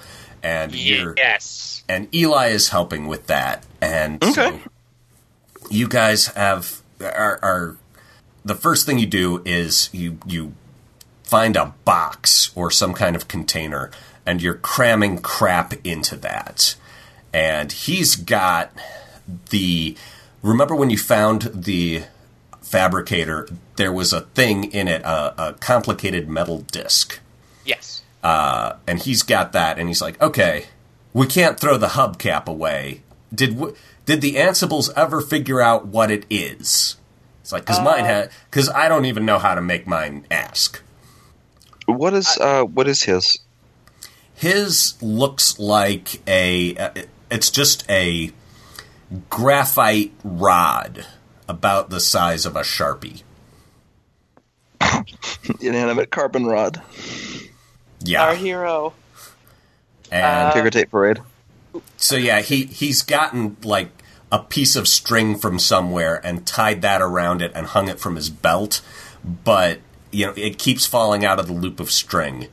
And 0.41 0.73
you're, 0.73 1.13
Yes. 1.17 1.83
and 1.89 2.13
Eli 2.15 2.47
is 2.47 2.69
helping 2.69 3.07
with 3.07 3.27
that. 3.27 3.63
And 3.81 4.23
so 4.23 4.29
Okay. 4.47 4.59
you 5.69 5.87
guys 5.87 6.27
have 6.27 6.81
are, 7.01 7.39
are 7.41 7.77
the 8.45 8.55
first 8.55 8.85
thing 8.85 8.99
you 8.99 9.05
do 9.05 9.41
is 9.45 9.89
you 9.93 10.17
you 10.25 10.53
find 11.23 11.55
a 11.55 11.73
box 11.85 12.51
or 12.55 12.71
some 12.71 12.93
kind 12.93 13.15
of 13.15 13.27
container 13.27 13.91
and 14.25 14.41
you're 14.41 14.53
cramming 14.55 15.19
crap 15.19 15.73
into 15.85 16.15
that. 16.17 16.75
And 17.33 17.71
he's 17.71 18.15
got 18.15 18.71
the 19.49 19.95
remember 20.41 20.73
when 20.75 20.89
you 20.89 20.97
found 20.97 21.41
the 21.53 22.03
fabricator 22.61 23.47
there 23.79 23.91
was 23.93 24.11
a 24.13 24.21
thing 24.21 24.65
in 24.65 24.87
it 24.87 25.01
a, 25.03 25.49
a 25.49 25.53
complicated 25.53 26.27
metal 26.29 26.59
disc 26.71 27.19
Yes. 27.65 28.03
uh, 28.23 28.73
and 28.85 28.99
he's 28.99 29.23
got 29.23 29.53
that, 29.53 29.79
and 29.79 29.87
he's 29.87 30.01
like, 30.01 30.19
okay, 30.21 30.65
we 31.13 31.25
can't 31.27 31.59
throw 31.59 31.77
the 31.77 31.87
hubcap 31.99 32.45
away. 32.47 33.01
Did 33.33 33.51
w- 33.57 33.75
did 34.05 34.21
the 34.21 34.35
Ansibles 34.35 34.89
ever 34.95 35.21
figure 35.21 35.61
out 35.61 35.85
what 35.87 36.09
it 36.11 36.25
is? 36.29 36.97
It's 37.41 37.51
like 37.51 37.63
because 37.63 37.79
mine 37.81 38.05
had 38.05 38.31
because 38.49 38.69
I 38.69 38.87
don't 38.89 39.05
even 39.05 39.25
know 39.25 39.39
how 39.39 39.55
to 39.55 39.61
make 39.61 39.87
mine 39.87 40.25
ask. 40.29 40.81
what 41.85 42.13
is 42.13 42.37
uh, 42.39 42.63
what 42.63 42.87
is 42.87 43.03
his? 43.03 43.39
His 44.35 44.95
looks 45.01 45.57
like 45.59 46.21
a 46.27 46.75
uh, 46.75 46.89
it's 47.31 47.49
just 47.51 47.89
a 47.89 48.31
graphite 49.29 50.13
rod 50.23 51.05
about 51.47 51.89
the 51.89 51.99
size 51.99 52.45
of 52.45 52.55
a 52.55 52.61
sharpie. 52.61 53.21
Inanimate 55.61 56.09
carbon 56.11 56.45
rod. 56.45 56.81
Yeah, 58.01 58.23
Our 58.23 58.35
hero. 58.35 58.93
and 60.11 60.49
uh, 60.49 60.53
Ticker 60.53 60.69
tape 60.69 60.91
parade. 60.91 61.19
So 61.97 62.15
yeah, 62.15 62.41
he 62.41 62.65
he's 62.65 63.01
gotten 63.01 63.57
like 63.63 63.89
a 64.31 64.39
piece 64.39 64.75
of 64.75 64.87
string 64.87 65.37
from 65.37 65.59
somewhere 65.59 66.21
and 66.25 66.45
tied 66.45 66.81
that 66.81 67.01
around 67.01 67.41
it 67.41 67.51
and 67.55 67.65
hung 67.67 67.87
it 67.89 67.99
from 67.99 68.15
his 68.15 68.29
belt, 68.29 68.81
but 69.23 69.79
you 70.11 70.25
know 70.25 70.33
it 70.35 70.57
keeps 70.57 70.85
falling 70.85 71.25
out 71.25 71.39
of 71.39 71.47
the 71.47 71.53
loop 71.53 71.79
of 71.79 71.91
string, 71.91 72.47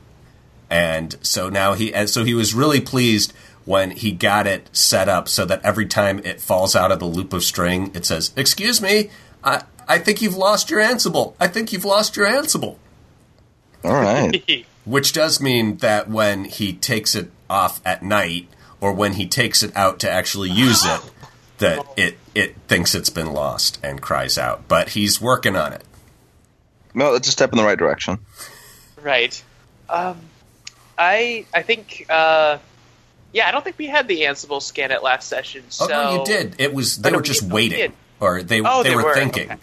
and 0.69 1.15
so 1.21 1.49
now 1.49 1.73
he 1.73 1.93
and 1.93 2.09
so 2.09 2.23
he 2.23 2.33
was 2.33 2.53
really 2.53 2.81
pleased 2.81 3.33
when 3.65 3.91
he 3.91 4.11
got 4.11 4.47
it 4.47 4.69
set 4.71 5.09
up 5.09 5.27
so 5.27 5.43
that 5.45 5.61
every 5.63 5.85
time 5.85 6.19
it 6.19 6.39
falls 6.39 6.75
out 6.75 6.91
of 6.91 6.99
the 6.99 7.05
loop 7.05 7.33
of 7.33 7.43
string, 7.43 7.91
it 7.93 8.05
says, 8.05 8.31
"Excuse 8.35 8.81
me, 8.81 9.09
I 9.43 9.63
I 9.87 9.97
think 9.99 10.21
you've 10.21 10.35
lost 10.35 10.69
your 10.69 10.79
Ansible. 10.81 11.33
I 11.39 11.47
think 11.47 11.71
you've 11.71 11.85
lost 11.85 12.15
your 12.17 12.27
Ansible." 12.27 12.77
All 13.83 13.93
right. 13.93 14.65
Which 14.85 15.11
does 15.13 15.41
mean 15.41 15.77
that 15.77 16.09
when 16.09 16.45
he 16.45 16.73
takes 16.73 17.13
it 17.15 17.29
off 17.49 17.81
at 17.85 18.01
night 18.03 18.47
or 18.79 18.93
when 18.93 19.13
he 19.13 19.27
takes 19.27 19.61
it 19.63 19.75
out 19.75 19.99
to 19.99 20.09
actually 20.09 20.49
use 20.49 20.85
it 20.85 21.01
that 21.57 21.85
it 21.97 22.17
it 22.35 22.55
thinks 22.67 22.95
it's 22.95 23.09
been 23.09 23.31
lost 23.33 23.79
and 23.83 24.01
cries 24.01 24.37
out. 24.37 24.67
But 24.67 24.89
he's 24.89 25.19
working 25.21 25.55
on 25.55 25.73
it. 25.73 25.83
No, 26.93 27.13
it's 27.15 27.27
a 27.27 27.31
step 27.31 27.51
in 27.51 27.57
the 27.57 27.63
right 27.63 27.77
direction. 27.77 28.19
Right. 29.01 29.41
Um, 29.89 30.17
I 30.97 31.45
I 31.53 31.61
think 31.61 32.05
uh, 32.09 32.57
yeah, 33.33 33.47
I 33.47 33.51
don't 33.51 33.63
think 33.63 33.77
we 33.77 33.87
had 33.87 34.07
the 34.07 34.21
Ansible 34.21 34.61
scan 34.61 34.91
it 34.91 35.03
last 35.03 35.27
session. 35.27 35.63
So 35.69 35.85
Oh 35.85 35.87
no, 35.89 36.19
you 36.19 36.25
did. 36.25 36.55
It 36.59 36.73
was 36.73 36.97
they 36.97 37.09
Oh, 37.09 37.11
no, 37.11 37.17
were 37.17 37.21
we 37.21 37.27
just 37.27 37.41
did. 37.41 37.49
We 37.49 37.53
waiting, 37.55 37.77
did. 37.77 37.91
or 38.19 38.41
they 38.41 38.61
Oh, 38.61 38.83
they, 38.83 38.89
they 38.89 38.95
were, 38.95 39.03
were. 39.03 39.13
thinking, 39.13 39.51
Okay. 39.51 39.61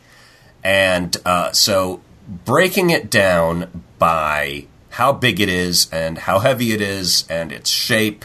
And 0.64 1.16
uh, 1.26 1.52
so 1.52 2.00
breaking 2.26 2.90
it 2.90 3.10
down 3.10 3.84
by 3.98 4.66
how 4.90 5.12
big 5.12 5.40
it 5.40 5.48
is 5.48 5.88
and 5.92 6.18
how 6.18 6.38
heavy 6.38 6.72
it 6.72 6.80
is 6.80 7.24
and 7.28 7.52
its 7.52 7.68
shape, 7.68 8.24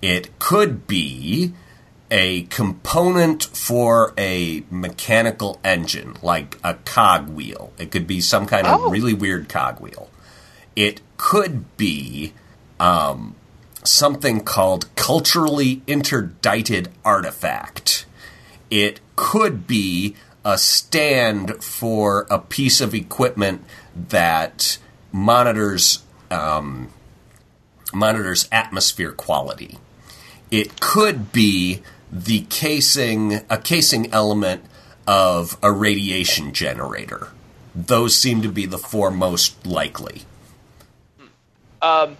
it 0.00 0.38
could 0.38 0.86
be 0.86 1.52
a 2.10 2.42
component 2.44 3.42
for 3.44 4.14
a 4.16 4.62
mechanical 4.70 5.58
engine, 5.64 6.16
like 6.22 6.56
a 6.62 6.74
cogwheel. 6.74 7.72
It 7.78 7.90
could 7.90 8.06
be 8.06 8.20
some 8.20 8.46
kind 8.46 8.66
of 8.66 8.82
Oh. 8.82 8.90
really 8.90 9.14
weird 9.14 9.48
cogwheel. 9.48 10.08
It 10.76 11.00
could 11.16 11.76
be 11.76 12.32
um, 12.78 13.34
something 13.82 14.44
called 14.44 14.94
culturally 14.94 15.82
interdicted 15.88 16.90
artifact. 17.04 18.04
It 18.70 19.00
could 19.16 19.66
be 19.66 20.14
a 20.46 20.56
stand 20.56 21.62
for 21.62 22.24
a 22.30 22.38
piece 22.38 22.80
of 22.80 22.94
equipment 22.94 23.64
that 23.96 24.78
monitors 25.10 26.04
um, 26.30 26.88
monitors 27.92 28.48
atmosphere 28.52 29.10
quality. 29.10 29.76
It 30.52 30.80
could 30.80 31.32
be 31.32 31.82
the 32.12 32.46
casing, 32.48 33.40
a 33.50 33.58
casing 33.58 34.12
element 34.12 34.64
of 35.04 35.58
a 35.64 35.72
radiation 35.72 36.52
generator. 36.52 37.28
Those 37.74 38.16
seem 38.16 38.40
to 38.42 38.48
be 38.48 38.66
the 38.66 38.78
four 38.78 39.10
most 39.10 39.66
likely. 39.66 40.22
Um, 41.82 42.16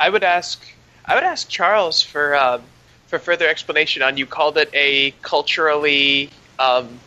I 0.00 0.08
would 0.08 0.24
ask 0.24 0.60
I 1.04 1.14
would 1.14 1.24
ask 1.24 1.48
Charles 1.48 2.02
for 2.02 2.34
um, 2.34 2.62
for 3.06 3.20
further 3.20 3.46
explanation 3.46 4.02
on. 4.02 4.16
You 4.16 4.26
called 4.26 4.58
it 4.58 4.70
a 4.72 5.12
culturally 5.22 6.30
um, 6.58 6.98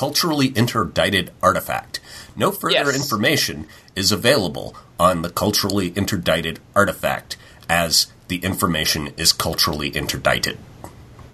Culturally 0.00 0.46
interdicted 0.56 1.30
artifact. 1.42 2.00
No 2.34 2.50
further 2.52 2.86
Yes. 2.86 2.96
information 2.96 3.66
is 3.94 4.10
available 4.10 4.74
on 4.98 5.20
the 5.20 5.28
culturally 5.28 5.88
interdicted 5.94 6.58
artifact, 6.74 7.36
as 7.68 8.06
the 8.28 8.38
information 8.38 9.12
is 9.18 9.34
culturally 9.34 9.90
interdicted. 9.90 10.56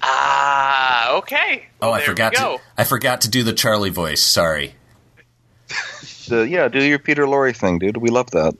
ah 0.02 1.12
okay. 1.18 1.66
Oh, 1.80 1.92
I 1.92 2.00
forgot 2.00 2.34
to. 2.34 2.58
I 2.76 2.82
forgot 2.82 3.20
to 3.20 3.28
do 3.30 3.44
the 3.44 3.52
Charlie 3.52 3.90
voice. 3.90 4.22
Sorry. 4.22 4.74
Uh, 6.28 6.42
yeah, 6.42 6.66
do 6.66 6.82
your 6.82 6.98
Peter 6.98 7.24
Lorre 7.24 7.54
thing, 7.54 7.78
dude. 7.78 7.98
We 7.98 8.08
love 8.10 8.32
that. 8.32 8.52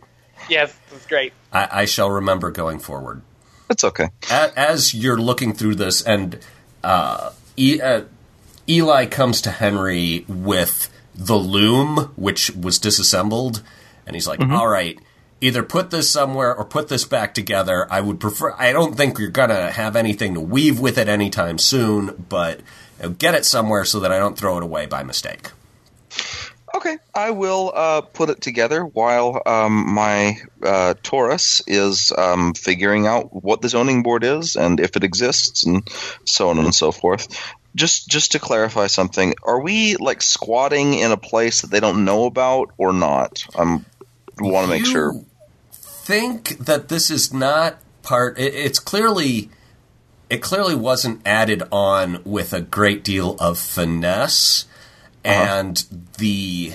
Yes, 0.49 0.73
that's 0.89 1.05
great. 1.07 1.33
I, 1.53 1.69
I 1.83 1.85
shall 1.85 2.09
remember 2.09 2.53
going 2.53 2.79
forward. 2.79 3.23
It's 3.69 3.83
okay. 3.83 4.11
A- 4.31 4.53
As 4.57 4.95
you're 4.95 5.19
looking 5.19 5.53
through 5.53 5.75
this, 5.75 6.01
and 6.01 6.39
uh, 6.85 7.33
e- 7.57 7.81
uh, 7.81 8.03
Eli 8.69 9.07
comes 9.07 9.41
to 9.43 9.51
Henry 9.51 10.25
with 10.29 10.91
the 11.15 11.37
loom, 11.37 12.13
which 12.17 12.51
was 12.55 12.79
disassembled, 12.79 13.63
and 14.07 14.15
he's 14.15 14.27
like, 14.27 14.41
"All 14.41 14.69
right." 14.69 14.99
Either 15.39 15.63
put 15.63 15.91
this 15.91 16.09
somewhere 16.09 16.57
or 16.57 16.65
put 16.65 16.89
this 16.89 17.05
back 17.05 17.35
together. 17.35 17.87
I 17.91 18.01
would 18.01 18.19
prefer. 18.19 18.55
I 18.57 18.73
don't 18.73 18.97
think 18.97 19.19
you're 19.19 19.29
gonna 19.29 19.71
have 19.71 19.95
anything 19.95 20.33
to 20.33 20.41
weave 20.41 20.81
with 20.81 20.97
it 20.97 21.09
anytime 21.09 21.59
soon, 21.59 22.25
but 22.31 22.61
you 22.99 23.05
know, 23.05 23.11
get 23.11 23.35
it 23.35 23.45
somewhere 23.45 23.85
so 23.85 24.01
that 24.01 24.11
I 24.11 24.19
don't 24.19 24.39
throw 24.39 24.57
it 24.57 24.63
away 24.63 24.87
by 24.87 25.03
mistake. 25.03 25.51
Okay, 26.75 26.99
I 27.15 27.31
will 27.31 27.73
uh, 27.75 28.01
put 28.03 28.29
it 28.29 28.41
together 28.41 28.85
while 28.85 29.41
um, 29.47 29.95
my 29.95 30.37
uh, 30.63 30.95
Taurus 31.03 31.63
is 31.67 32.13
um, 32.17 32.53
figuring 32.55 33.07
out 33.07 33.29
what 33.31 33.63
the 33.63 33.69
zoning 33.69 34.03
board 34.03 34.25
is 34.25 34.57
and 34.57 34.81
if 34.81 34.97
it 34.97 35.05
exists, 35.05 35.65
and 35.65 35.89
so 36.25 36.51
on 36.51 36.59
and 36.59 36.75
so 36.75 36.93
forth. 36.93 37.29
Just, 37.77 38.09
just 38.09 38.33
to 38.33 38.41
clarify 38.41 38.89
something, 38.89 39.35
are 39.45 39.61
we 39.61 39.97
like 39.97 40.23
squatting 40.23 40.95
in 40.95 41.13
a 41.13 41.17
place 41.17 41.61
that 41.61 41.71
they 41.71 41.79
don't 41.79 42.05
know 42.05 42.25
about 42.25 42.73
or 42.79 42.93
not? 42.93 43.47
I'm 43.55 43.85
want 44.41 44.65
to 44.65 44.71
make 44.71 44.87
sure. 44.87 45.15
Think 45.73 46.59
that 46.59 46.89
this 46.89 47.11
is 47.11 47.33
not 47.33 47.79
part. 48.03 48.39
It, 48.39 48.55
it's 48.55 48.79
clearly, 48.79 49.51
it 50.31 50.39
clearly 50.43 50.75
wasn't 50.75 51.21
added 51.27 51.63
on 51.73 52.23
with 52.25 52.53
a 52.53 52.61
great 52.61 53.03
deal 53.05 53.37
of 53.39 53.59
finesse, 53.59 54.67
uh-huh. 55.25 55.59
and 55.59 55.85
the 56.19 56.75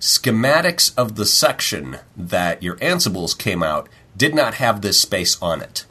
schematics 0.00 0.96
of 0.96 1.16
the 1.16 1.26
section 1.26 1.98
that 2.16 2.62
your 2.62 2.76
Ansibles 2.76 3.36
came 3.36 3.62
out 3.62 3.88
did 4.16 4.34
not 4.34 4.54
have 4.54 4.80
this 4.80 5.00
space 5.00 5.40
on 5.42 5.60
it. 5.60 5.84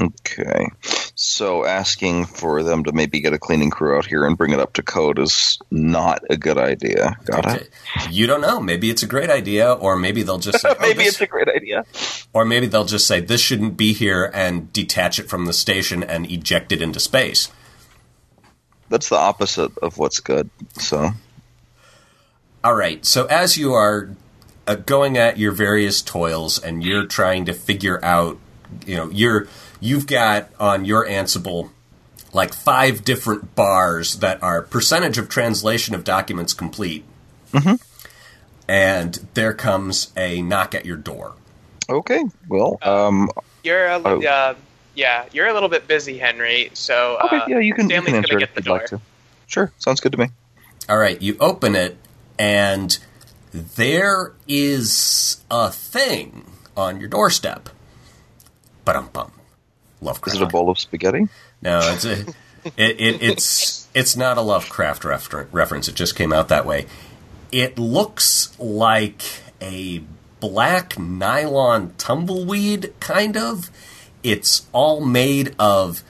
Okay, 0.00 0.66
so 1.16 1.64
asking 1.66 2.26
for 2.26 2.62
them 2.62 2.84
to 2.84 2.92
maybe 2.92 3.18
get 3.20 3.32
a 3.32 3.38
cleaning 3.38 3.70
crew 3.70 3.96
out 3.96 4.06
here 4.06 4.24
and 4.24 4.38
bring 4.38 4.52
it 4.52 4.60
up 4.60 4.74
to 4.74 4.82
code 4.84 5.18
is 5.18 5.58
not 5.72 6.22
a 6.30 6.36
good 6.36 6.56
idea. 6.56 7.16
Got 7.24 7.56
it? 7.62 7.70
You 8.08 8.28
don't 8.28 8.40
know. 8.40 8.60
Maybe 8.60 8.90
it's 8.90 9.02
a 9.02 9.08
great 9.08 9.28
idea, 9.28 9.72
or 9.72 9.96
maybe 9.96 10.22
they'll 10.22 10.38
just 10.38 10.60
say, 10.60 10.68
oh, 10.72 10.76
maybe 10.80 10.98
this- 11.04 11.14
it's 11.14 11.20
a 11.22 11.26
great 11.26 11.48
idea. 11.48 11.84
or 12.32 12.44
maybe 12.44 12.66
they'll 12.68 12.84
just 12.84 13.08
say 13.08 13.20
this 13.20 13.40
shouldn't 13.40 13.76
be 13.76 13.92
here 13.92 14.30
and 14.32 14.72
detach 14.72 15.18
it 15.18 15.28
from 15.28 15.46
the 15.46 15.52
station 15.52 16.04
and 16.04 16.30
eject 16.30 16.70
it 16.70 16.80
into 16.80 17.00
space. 17.00 17.50
That's 18.88 19.08
the 19.08 19.16
opposite 19.16 19.76
of 19.78 19.98
what's 19.98 20.20
good. 20.20 20.48
So 20.74 21.10
All 22.62 22.74
right. 22.74 23.04
So 23.04 23.26
as 23.26 23.56
you 23.58 23.72
are 23.74 24.10
uh, 24.66 24.76
going 24.76 25.18
at 25.18 25.38
your 25.38 25.52
various 25.52 26.02
toils 26.02 26.58
and 26.62 26.84
you're 26.84 27.06
trying 27.06 27.44
to 27.46 27.52
figure 27.52 28.02
out, 28.04 28.38
you 28.86 28.96
know, 28.96 29.10
you're 29.10 29.48
you've 29.80 30.06
got 30.06 30.48
on 30.58 30.84
your 30.84 31.06
Ansible 31.06 31.70
like 32.32 32.52
five 32.52 33.04
different 33.04 33.54
bars 33.54 34.16
that 34.16 34.42
are 34.42 34.60
percentage 34.62 35.16
of 35.18 35.28
translation 35.28 35.94
of 35.94 36.04
documents 36.04 36.52
complete. 36.52 37.04
Mm-hmm. 37.52 37.74
And 38.68 39.26
there 39.34 39.54
comes 39.54 40.12
a 40.16 40.42
knock 40.42 40.74
at 40.74 40.84
your 40.84 40.96
door. 40.98 41.34
okay, 41.88 42.22
well, 42.48 42.78
um, 42.82 43.30
You're 43.64 43.86
a, 43.86 44.02
Oh. 44.04 44.22
uh, 44.22 44.54
yeah, 44.94 45.24
you're 45.32 45.46
a 45.46 45.54
little 45.54 45.70
bit 45.70 45.88
busy, 45.88 46.18
Henry. 46.18 46.70
So 46.74 47.16
uh, 47.18 47.26
okay, 47.26 47.40
yeah, 47.52 47.58
you 47.60 47.72
can, 47.72 47.88
you 47.88 47.96
Stanley's 47.96 48.12
can 48.12 48.22
gonna 48.22 48.40
get 48.40 48.54
the 48.54 48.60
door. 48.60 48.86
like. 48.90 49.00
Sure, 49.46 49.72
sounds 49.78 50.00
good 50.00 50.12
to 50.12 50.18
me. 50.18 50.28
All 50.88 50.98
right, 50.98 51.20
you 51.22 51.36
open 51.40 51.74
it, 51.74 51.96
and 52.38 52.98
there 53.52 54.32
is 54.46 55.42
a 55.50 55.70
thing 55.70 56.44
on 56.76 57.00
your 57.00 57.08
doorstep. 57.08 57.70
But 58.84 58.96
um 58.96 59.08
bum. 59.12 59.32
Lovecraft. 60.00 60.36
Is 60.36 60.40
it 60.40 60.44
a 60.44 60.48
bowl 60.48 60.70
of 60.70 60.78
spaghetti? 60.78 61.28
No, 61.62 61.80
it's 61.82 62.04
a, 62.04 62.20
it, 62.76 63.00
it, 63.00 63.22
it's 63.22 63.88
it's 63.94 64.16
not 64.16 64.38
a 64.38 64.42
Lovecraft 64.42 65.04
refer- 65.04 65.48
reference. 65.52 65.88
It 65.88 65.94
just 65.94 66.14
came 66.16 66.32
out 66.32 66.48
that 66.48 66.66
way. 66.66 66.86
It 67.50 67.78
looks 67.78 68.56
like 68.58 69.22
a 69.60 70.02
black 70.40 70.98
nylon 70.98 71.94
tumbleweed, 71.98 72.92
kind 73.00 73.36
of. 73.36 73.70
It's 74.22 74.66
all 74.72 75.00
made 75.00 75.54
of 75.58 76.02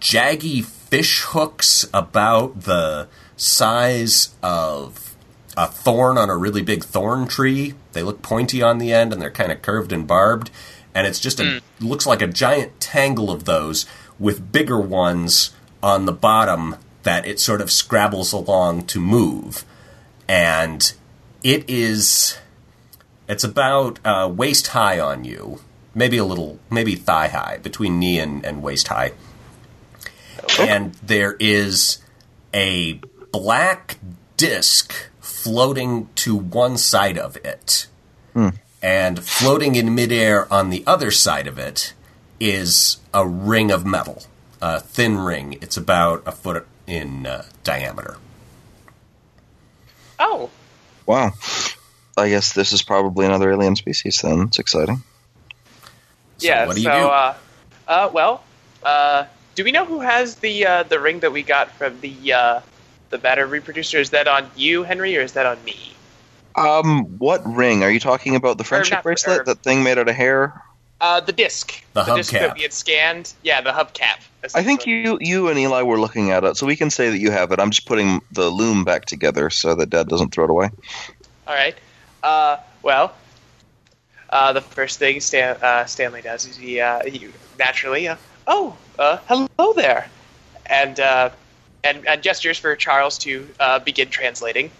jaggy 0.00 0.64
fish 0.64 1.22
hooks 1.22 1.88
about 1.92 2.62
the 2.62 3.08
size 3.36 4.34
of 4.42 5.16
a 5.56 5.66
thorn 5.66 6.18
on 6.18 6.28
a 6.28 6.36
really 6.36 6.62
big 6.62 6.84
thorn 6.84 7.26
tree. 7.26 7.74
They 7.92 8.02
look 8.02 8.22
pointy 8.22 8.62
on 8.62 8.78
the 8.78 8.92
end 8.92 9.12
and 9.12 9.20
they're 9.20 9.30
kind 9.30 9.50
of 9.50 9.62
curved 9.62 9.92
and 9.92 10.06
barbed. 10.06 10.50
And 10.96 11.06
it's 11.06 11.20
just 11.20 11.40
a 11.40 11.60
looks 11.78 12.06
like 12.06 12.22
a 12.22 12.26
giant 12.26 12.80
tangle 12.80 13.30
of 13.30 13.44
those 13.44 13.84
with 14.18 14.50
bigger 14.50 14.80
ones 14.80 15.54
on 15.82 16.06
the 16.06 16.12
bottom 16.12 16.76
that 17.02 17.26
it 17.26 17.38
sort 17.38 17.60
of 17.60 17.70
scrabbles 17.70 18.32
along 18.32 18.86
to 18.86 18.98
move. 18.98 19.66
And 20.26 20.90
it 21.44 21.68
is 21.68 22.38
it's 23.28 23.44
about 23.44 23.98
uh, 24.06 24.32
waist 24.34 24.68
high 24.68 24.98
on 24.98 25.24
you, 25.24 25.60
maybe 25.94 26.16
a 26.16 26.24
little, 26.24 26.58
maybe 26.70 26.94
thigh 26.94 27.28
high, 27.28 27.58
between 27.58 27.98
knee 27.98 28.18
and, 28.18 28.42
and 28.46 28.62
waist 28.62 28.88
high. 28.88 29.12
And 30.58 30.94
there 30.94 31.36
is 31.38 31.98
a 32.54 33.00
black 33.32 33.98
disc 34.38 34.94
floating 35.20 36.08
to 36.14 36.34
one 36.34 36.78
side 36.78 37.18
of 37.18 37.36
it. 37.44 37.86
And 38.82 39.24
floating 39.24 39.74
in 39.74 39.94
midair 39.94 40.52
on 40.52 40.70
the 40.70 40.84
other 40.86 41.10
side 41.10 41.46
of 41.46 41.58
it 41.58 41.94
is 42.38 42.98
a 43.12 43.26
ring 43.26 43.70
of 43.70 43.84
metal, 43.86 44.24
a 44.60 44.80
thin 44.80 45.18
ring. 45.18 45.58
It's 45.60 45.76
about 45.76 46.22
a 46.26 46.32
foot 46.32 46.66
in 46.86 47.26
uh, 47.26 47.44
diameter. 47.64 48.16
Oh, 50.18 50.50
Wow. 51.06 51.32
I 52.16 52.28
guess 52.30 52.52
this 52.52 52.72
is 52.72 52.82
probably 52.82 53.26
another 53.26 53.52
alien 53.52 53.76
species 53.76 54.20
then. 54.22 54.40
It's 54.42 54.58
exciting. 54.58 55.02
So 56.38 56.48
yeah. 56.48 56.66
what 56.66 56.74
do 56.74 56.82
you 56.82 56.88
so, 56.88 56.98
do? 56.98 57.06
Uh, 57.06 57.34
uh, 57.88 58.10
well, 58.12 58.42
Uh, 58.82 59.26
do 59.56 59.64
we 59.64 59.72
know 59.72 59.84
who 59.84 59.98
has 60.00 60.36
the 60.36 60.64
uh, 60.66 60.82
the 60.84 61.00
ring 61.00 61.18
that 61.20 61.32
we 61.32 61.42
got 61.42 61.70
from 61.72 61.98
the 62.00 62.32
uh, 62.32 62.60
the 63.10 63.18
matter 63.18 63.46
reproducer? 63.46 63.98
Is 63.98 64.10
that 64.10 64.28
on 64.28 64.48
you, 64.54 64.84
Henry, 64.84 65.16
or 65.16 65.22
is 65.22 65.32
that 65.32 65.46
on 65.46 65.58
me? 65.64 65.95
Um, 66.56 67.04
what 67.18 67.42
ring 67.46 67.82
are 67.82 67.90
you 67.90 68.00
talking 68.00 68.34
about? 68.34 68.58
The 68.58 68.64
friendship 68.64 68.96
not- 68.98 69.04
bracelet, 69.04 69.40
or- 69.40 69.44
that 69.44 69.58
thing 69.58 69.82
made 69.82 69.98
out 69.98 70.08
of 70.08 70.14
hair. 70.14 70.62
Uh, 70.98 71.20
the 71.20 71.32
disc. 71.32 71.84
The 71.92 72.04
disc 72.04 72.32
hubcap. 72.32 72.40
that 72.40 72.54
we 72.54 72.62
had 72.62 72.72
scanned. 72.72 73.34
Yeah, 73.42 73.60
the 73.60 73.70
hubcap. 73.70 74.16
I 74.54 74.62
think 74.62 74.86
you 74.86 75.18
you 75.20 75.48
and 75.48 75.58
Eli 75.58 75.82
were 75.82 76.00
looking 76.00 76.30
at 76.30 76.42
it, 76.44 76.56
so 76.56 76.64
we 76.66 76.76
can 76.76 76.88
say 76.88 77.10
that 77.10 77.18
you 77.18 77.30
have 77.30 77.52
it. 77.52 77.60
I'm 77.60 77.70
just 77.70 77.86
putting 77.86 78.22
the 78.32 78.48
loom 78.48 78.84
back 78.84 79.04
together 79.04 79.50
so 79.50 79.74
that 79.74 79.90
Dad 79.90 80.08
doesn't 80.08 80.32
throw 80.32 80.44
it 80.44 80.50
away. 80.50 80.70
All 81.46 81.54
right. 81.54 81.76
Uh, 82.22 82.56
well, 82.82 83.12
uh, 84.30 84.52
the 84.54 84.62
first 84.62 84.98
thing 84.98 85.20
Stan, 85.20 85.56
uh, 85.62 85.84
Stanley 85.84 86.22
does 86.22 86.46
is 86.46 86.56
he, 86.56 86.80
uh, 86.80 87.04
he 87.04 87.28
naturally, 87.58 88.08
uh, 88.08 88.16
oh, 88.46 88.74
uh, 88.98 89.18
hello 89.26 89.72
there, 89.74 90.08
and 90.64 90.98
uh, 90.98 91.28
and 91.84 92.06
and 92.06 92.22
gestures 92.22 92.56
for 92.56 92.74
Charles 92.74 93.18
to 93.18 93.46
uh, 93.60 93.78
begin 93.80 94.08
translating. 94.08 94.70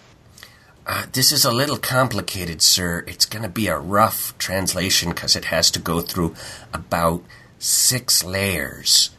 Uh, 0.86 1.04
this 1.12 1.32
is 1.32 1.44
a 1.44 1.50
little 1.50 1.78
complicated, 1.78 2.62
sir. 2.62 3.02
It's 3.08 3.26
going 3.26 3.42
to 3.42 3.48
be 3.48 3.66
a 3.66 3.76
rough 3.78 4.36
translation 4.38 5.08
because 5.10 5.34
it 5.34 5.46
has 5.46 5.70
to 5.72 5.80
go 5.80 6.00
through 6.00 6.34
about 6.72 7.24
six 7.58 8.22
layers. 8.22 9.10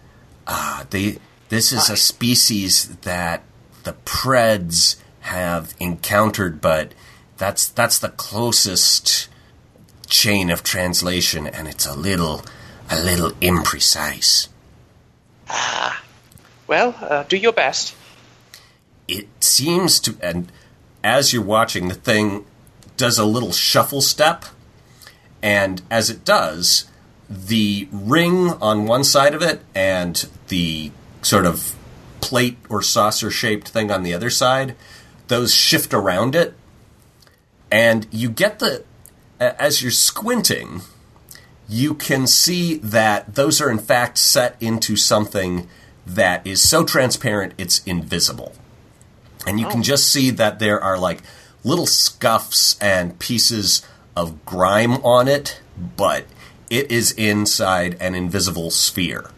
Uh, 0.46 0.86
the, 0.90 1.20
this 1.50 1.74
is 1.74 1.90
a 1.90 1.98
species 1.98 2.96
that 3.02 3.44
the 3.84 3.94
Preds 4.06 4.96
have 5.22 5.74
encountered, 5.80 6.62
but 6.62 6.94
that's 7.38 7.68
that's 7.68 8.00
the 8.00 8.10
closest 8.10 9.28
chain 10.08 10.50
of 10.50 10.64
translation, 10.64 11.48
and 11.48 11.68
it's 11.68 11.86
a 11.86 11.94
little 11.96 12.44
a 12.90 12.98
little 13.04 13.32
imprecise. 13.42 14.48
Ah, 15.50 16.02
Well, 16.66 16.96
uh, 17.02 17.24
do 17.24 17.36
your 17.36 17.52
best. 17.54 17.94
it 19.10 19.28
seems 19.42 20.00
to 20.02 20.16
and 20.22 20.50
as 21.08 21.32
you're 21.32 21.42
watching 21.42 21.88
the 21.88 21.96
thing 21.96 22.46
does 22.98 23.18
a 23.18 23.24
little 23.24 23.54
shuffle 23.54 24.02
step 24.02 24.44
and 25.42 25.82
as 25.90 26.10
it 26.10 26.26
does 26.26 26.92
the 27.30 27.88
ring 27.94 28.50
on 28.62 28.86
one 28.86 29.06
side 29.06 29.34
of 29.34 29.42
it 29.42 29.62
and 29.74 30.28
the 30.50 30.92
sort 31.22 31.46
of 31.46 31.74
plate 32.20 32.58
or 32.68 32.82
saucer 32.82 33.32
shaped 33.32 33.70
thing 33.70 33.90
on 33.90 34.04
the 34.04 34.14
other 34.14 34.30
side 34.30 34.76
those 35.30 35.54
shift 35.54 35.94
around 35.94 36.36
it 36.36 36.54
and 37.72 38.06
you 38.12 38.30
get 38.30 38.60
the 38.60 38.84
as 39.40 39.82
you're 39.82 39.92
squinting 39.92 40.82
you 41.70 41.94
can 41.94 42.28
see 42.28 42.76
that 42.80 43.36
those 43.36 43.62
are 43.62 43.72
in 43.72 43.80
fact 43.80 44.18
set 44.18 44.58
into 44.60 44.98
something 44.98 45.70
that 46.06 46.46
is 46.46 46.62
so 46.68 46.84
transparent 46.84 47.54
it's 47.58 47.82
invisible 47.86 48.54
and 49.48 49.60
you 49.60 49.68
can 49.68 49.82
just 49.82 50.12
see 50.12 50.30
that 50.32 50.60
there 50.60 50.82
are 50.82 50.98
like 50.98 51.24
little 51.64 51.86
scuffs 51.86 52.78
and 52.80 53.18
pieces 53.18 53.86
of 54.16 54.46
grime 54.46 54.96
on 55.06 55.28
it, 55.28 55.62
but 55.96 56.26
it 56.70 56.92
is 56.92 57.14
inside 57.14 57.96
an 58.00 58.14
invisible 58.14 58.72
sphere. 58.72 59.32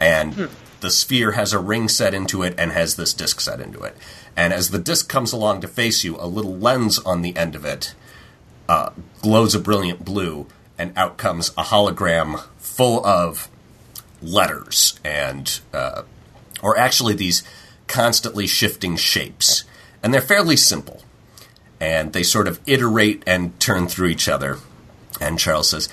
And 0.00 0.50
the 0.80 0.90
sphere 0.90 1.32
has 1.32 1.52
a 1.52 1.58
ring 1.58 1.88
set 1.88 2.12
into 2.12 2.42
it 2.42 2.54
and 2.58 2.72
has 2.72 2.96
this 2.96 3.14
disc 3.14 3.40
set 3.40 3.60
into 3.60 3.82
it. 3.82 3.96
And 4.36 4.52
as 4.52 4.70
the 4.70 4.78
disc 4.78 5.08
comes 5.08 5.32
along 5.32 5.60
to 5.62 5.68
face 5.68 6.04
you, 6.04 6.16
a 6.18 6.26
little 6.26 6.56
lens 6.56 6.98
on 6.98 7.22
the 7.22 7.36
end 7.36 7.54
of 7.54 7.64
it 7.64 7.94
uh, 8.68 8.90
glows 9.20 9.54
a 9.54 9.60
brilliant 9.60 10.04
blue, 10.04 10.46
and 10.78 10.92
out 10.96 11.16
comes 11.16 11.50
a 11.50 11.64
hologram 11.64 12.42
full 12.58 13.04
of 13.06 13.48
letters 14.20 14.98
and 15.04 15.60
uh, 15.72 16.02
or 16.62 16.78
actually 16.78 17.14
these 17.14 17.42
constantly 17.92 18.46
shifting 18.46 18.96
shapes. 18.96 19.64
And 20.02 20.12
they're 20.12 20.22
fairly 20.22 20.56
simple. 20.56 21.02
And 21.78 22.12
they 22.12 22.22
sort 22.22 22.48
of 22.48 22.58
iterate 22.66 23.22
and 23.26 23.58
turn 23.60 23.86
through 23.86 24.08
each 24.08 24.28
other. 24.28 24.58
And 25.20 25.38
Charles 25.38 25.70
says, 25.70 25.88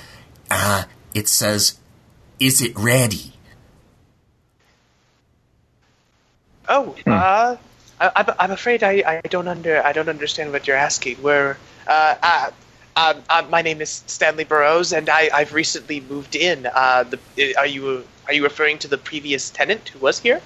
Ah, 0.49 0.88
it 1.13 1.27
says, 1.27 1.77
Is 2.39 2.62
it 2.62 2.77
ready? 2.77 3.33
Oh, 6.69 6.95
uh, 7.05 7.57
I, 7.99 8.12
I'm, 8.15 8.25
I'm 8.39 8.51
afraid 8.51 8.83
I, 8.83 9.21
I 9.23 9.27
don't 9.27 9.47
under 9.47 9.83
I 9.83 9.91
don't 9.91 10.07
understand 10.07 10.51
what 10.51 10.67
you're 10.67 10.77
asking. 10.77 11.21
We're 11.21 11.57
uh, 11.88 12.15
uh, 12.21 12.51
um, 12.95 13.23
uh, 13.27 13.45
my 13.49 13.62
name 13.62 13.81
is 13.81 14.03
Stanley 14.05 14.43
Burroughs, 14.43 14.93
and 14.93 15.09
I, 15.09 15.29
I've 15.33 15.53
recently 15.53 16.01
moved 16.01 16.35
in. 16.35 16.67
Uh, 16.67 17.05
the, 17.35 17.55
are 17.55 17.65
you 17.65 18.05
are 18.27 18.33
you 18.33 18.43
referring 18.43 18.77
to 18.79 18.88
the 18.88 18.99
previous 18.99 19.49
tenant 19.49 19.89
who 19.89 19.99
was 19.99 20.19
here? 20.19 20.41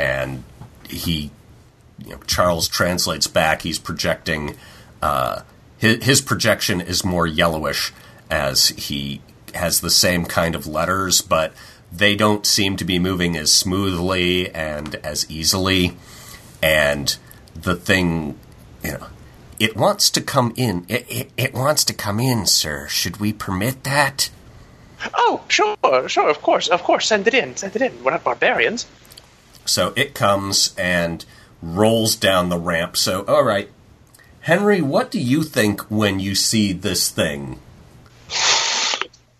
And 0.00 0.44
he, 0.88 1.30
you 2.02 2.12
know, 2.12 2.20
Charles 2.26 2.68
translates 2.68 3.26
back. 3.26 3.60
He's 3.60 3.78
projecting, 3.78 4.56
uh, 5.02 5.42
his, 5.76 6.02
his 6.02 6.20
projection 6.22 6.80
is 6.80 7.04
more 7.04 7.26
yellowish 7.26 7.92
as 8.30 8.68
he 8.68 9.20
has 9.54 9.80
the 9.80 9.90
same 9.90 10.24
kind 10.24 10.54
of 10.54 10.66
letters, 10.66 11.20
but 11.20 11.52
they 11.92 12.16
don't 12.16 12.46
seem 12.46 12.76
to 12.78 12.84
be 12.84 12.98
moving 12.98 13.36
as 13.36 13.52
smoothly 13.52 14.48
and 14.54 14.94
as 14.96 15.30
easily. 15.30 15.98
And 16.62 17.14
the 17.54 17.76
thing, 17.76 18.38
you 18.82 18.92
know, 18.92 19.06
it 19.58 19.76
wants 19.76 20.08
to 20.10 20.22
come 20.22 20.54
in. 20.56 20.86
It, 20.88 21.04
it, 21.10 21.30
it 21.36 21.52
wants 21.52 21.84
to 21.84 21.92
come 21.92 22.20
in, 22.20 22.46
sir. 22.46 22.88
Should 22.88 23.18
we 23.18 23.34
permit 23.34 23.84
that? 23.84 24.30
Oh, 25.12 25.42
sure, 25.48 26.08
sure, 26.08 26.30
of 26.30 26.40
course, 26.40 26.68
of 26.68 26.82
course. 26.82 27.06
Send 27.06 27.26
it 27.26 27.34
in, 27.34 27.56
send 27.56 27.76
it 27.76 27.82
in. 27.82 28.02
We're 28.02 28.12
not 28.12 28.24
barbarians. 28.24 28.86
So 29.64 29.92
it 29.96 30.14
comes 30.14 30.74
and 30.76 31.24
rolls 31.62 32.16
down 32.16 32.48
the 32.48 32.58
ramp. 32.58 32.96
So, 32.96 33.24
all 33.26 33.44
right. 33.44 33.68
Henry, 34.42 34.80
what 34.80 35.10
do 35.10 35.20
you 35.20 35.42
think 35.42 35.82
when 35.90 36.18
you 36.18 36.34
see 36.34 36.72
this 36.72 37.10
thing? 37.10 37.60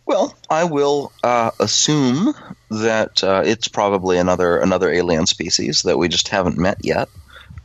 Well, 0.04 0.35
I 0.50 0.64
will 0.64 1.12
uh, 1.22 1.52
assume 1.61 2.35
that 2.70 3.22
uh, 3.22 3.42
it's 3.44 3.68
probably 3.68 4.18
another 4.18 4.59
another 4.59 4.90
alien 4.90 5.26
species 5.26 5.83
that 5.83 5.98
we 5.98 6.09
just 6.09 6.28
haven't 6.28 6.59
met 6.59 6.78
yet. 6.85 7.09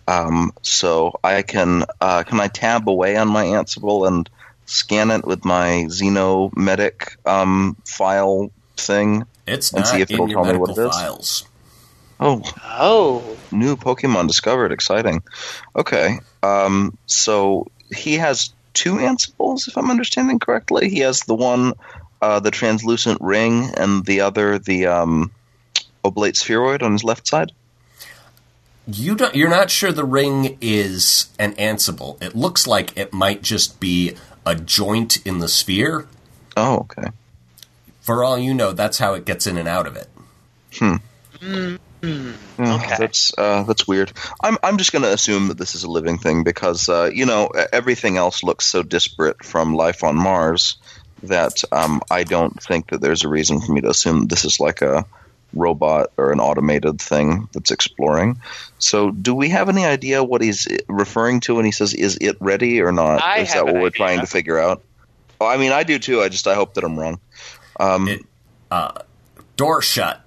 Um, 0.08 0.54
so 0.62 1.20
I 1.24 1.42
can 1.42 1.86
uh, 2.00 2.24
can 2.24 2.40
I 2.40 2.48
tab 2.48 2.88
away 2.88 3.18
on 3.18 3.28
my 3.28 3.46
Ansible 3.46 4.08
and 4.08 4.30
scan 4.68 5.10
it 5.10 5.26
with 5.26 5.44
my 5.44 5.86
Xenomedic 5.88 7.18
um, 7.26 7.76
file 7.86 8.52
thing? 8.78 9.26
It's 9.48 9.72
And 9.72 9.80
not 9.80 9.88
see 9.88 10.02
if 10.02 10.12
it'll 10.12 10.28
tell 10.28 10.46
me 10.46 10.56
what 10.58 10.70
medical 10.70 10.80
it 10.86 10.88
is. 10.88 10.96
files. 10.96 11.46
Oh, 12.20 12.42
Oh, 12.78 13.38
new 13.52 13.76
Pokemon 13.76 14.28
discovered. 14.28 14.72
Exciting. 14.72 15.24
Okay. 15.76 16.20
Um, 16.44 16.98
so 17.06 17.68
he 17.94 18.16
has 18.16 18.54
two 18.74 18.96
Ansibles, 18.96 19.68
if 19.68 19.78
I'm 19.78 19.90
understanding 19.90 20.40
correctly. 20.40 20.90
He 20.90 21.00
has 21.00 21.22
the 21.22 21.36
one, 21.36 21.74
uh, 22.22 22.40
the 22.40 22.52
translucent 22.52 23.20
ring, 23.22 23.72
and 23.76 24.06
the 24.06 24.22
other, 24.22 24.60
the 24.60 24.88
um, 24.88 25.32
oblate 26.04 26.36
spheroid 26.38 26.84
on 26.84 26.92
his 26.92 27.04
left 27.04 27.28
side. 27.28 27.52
You 28.88 29.16
don't, 29.16 29.34
you're 29.34 29.50
not 29.50 29.72
sure 29.72 29.92
the 29.92 30.06
ring 30.06 30.58
is 30.62 31.30
an 31.40 31.54
Ansible. 31.54 32.22
It 32.22 32.36
looks 32.36 32.68
like 32.68 32.96
it 32.96 33.12
might 33.14 33.42
just 33.42 33.80
be 33.80 34.16
a 34.46 34.54
joint 34.56 35.26
in 35.26 35.40
the 35.40 35.48
sphere. 35.48 36.08
Oh, 36.56 36.80
okay. 36.80 37.10
For 38.02 38.24
all 38.24 38.38
you 38.38 38.54
know, 38.54 38.74
that's 38.74 39.00
how 39.00 39.16
it 39.16 39.26
gets 39.26 39.48
in 39.48 39.58
and 39.58 39.68
out 39.68 39.88
of 39.88 39.96
it. 39.96 40.08
Yeah, 42.06 42.76
Okay. 42.76 42.96
That's 43.00 43.34
uh, 43.38 43.64
that's 43.64 43.88
weird. 43.88 44.12
I'm 44.42 44.58
I'm 44.64 44.78
just 44.78 44.92
going 44.92 45.04
to 45.04 45.14
assume 45.14 45.48
that 45.50 45.58
this 45.58 45.76
is 45.76 45.84
a 45.84 45.90
living 45.92 46.18
thing 46.18 46.44
because 46.44 46.90
uh, 46.90 47.10
you 47.14 47.26
know 47.26 47.48
everything 47.74 48.18
else 48.18 48.44
looks 48.44 48.66
so 48.66 48.84
disparate 48.84 49.44
from 49.44 49.76
life 49.76 50.04
on 50.04 50.16
Mars 50.16 50.78
that 51.24 51.64
um, 51.72 52.02
I 52.12 52.24
don't 52.24 52.62
think 52.62 52.90
that 52.90 53.02
there's 53.02 53.24
a 53.24 53.30
reason 53.30 53.62
for 53.62 53.72
me 53.72 53.82
to 53.82 53.90
assume 53.90 54.28
this 54.28 54.46
is 54.46 54.60
like 54.60 54.82
a 54.82 55.06
robot 55.54 56.12
or 56.18 56.32
an 56.32 56.40
automated 56.40 57.02
thing 57.02 57.48
that's 57.54 57.72
exploring. 57.72 58.42
So, 58.78 59.12
do 59.12 59.34
we 59.34 59.50
have 59.50 59.70
any 59.70 59.86
idea 59.86 60.24
what 60.24 60.42
he's 60.42 60.68
referring 60.88 61.40
to 61.42 61.56
when 61.56 61.66
he 61.66 61.72
says 61.72 61.94
"is 61.94 62.18
it 62.20 62.38
ready" 62.40 62.82
or 62.82 62.92
not? 62.92 63.24
I 63.24 63.40
is 63.40 63.54
that 63.54 63.66
what 63.66 63.74
we're 63.74 63.88
idea. 63.88 63.92
trying 63.92 64.20
to 64.20 64.28
figure 64.28 64.60
out? 64.60 64.84
Oh, 65.40 65.48
I 65.48 65.58
mean, 65.58 65.72
I 65.72 65.84
do 65.84 66.00
too. 66.00 66.22
I 66.22 66.30
just 66.30 66.48
I 66.48 66.56
hope 66.56 66.76
that 66.76 66.84
I'm 66.84 66.98
wrong. 66.98 67.20
Um, 67.80 68.08
It, 68.08 68.26
uh, 68.72 69.00
door 69.56 69.82
shut. 69.82 70.22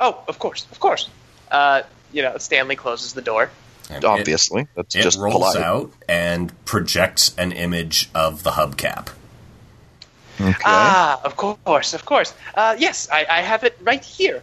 Oh, 0.00 0.22
of 0.26 0.38
course, 0.38 0.66
of 0.72 0.80
course. 0.80 1.08
Uh, 1.50 1.82
you 2.12 2.22
know, 2.22 2.38
Stanley 2.38 2.76
closes 2.76 3.12
the 3.12 3.22
door. 3.22 3.50
And 3.88 4.04
obviously, 4.04 4.68
that's 4.76 4.94
it, 4.94 5.00
it 5.00 5.02
just 5.02 5.18
rolls 5.18 5.34
polite. 5.34 5.56
out 5.56 5.92
and 6.08 6.52
projects 6.64 7.34
an 7.36 7.52
image 7.52 8.08
of 8.14 8.42
the 8.44 8.50
hubcap. 8.52 9.08
Okay. 10.40 10.54
Ah, 10.64 11.20
of 11.24 11.36
course, 11.36 11.92
of 11.92 12.04
course. 12.04 12.32
Uh, 12.54 12.76
yes, 12.78 13.08
I, 13.12 13.26
I 13.28 13.40
have 13.42 13.64
it 13.64 13.76
right 13.82 14.02
here. 14.02 14.42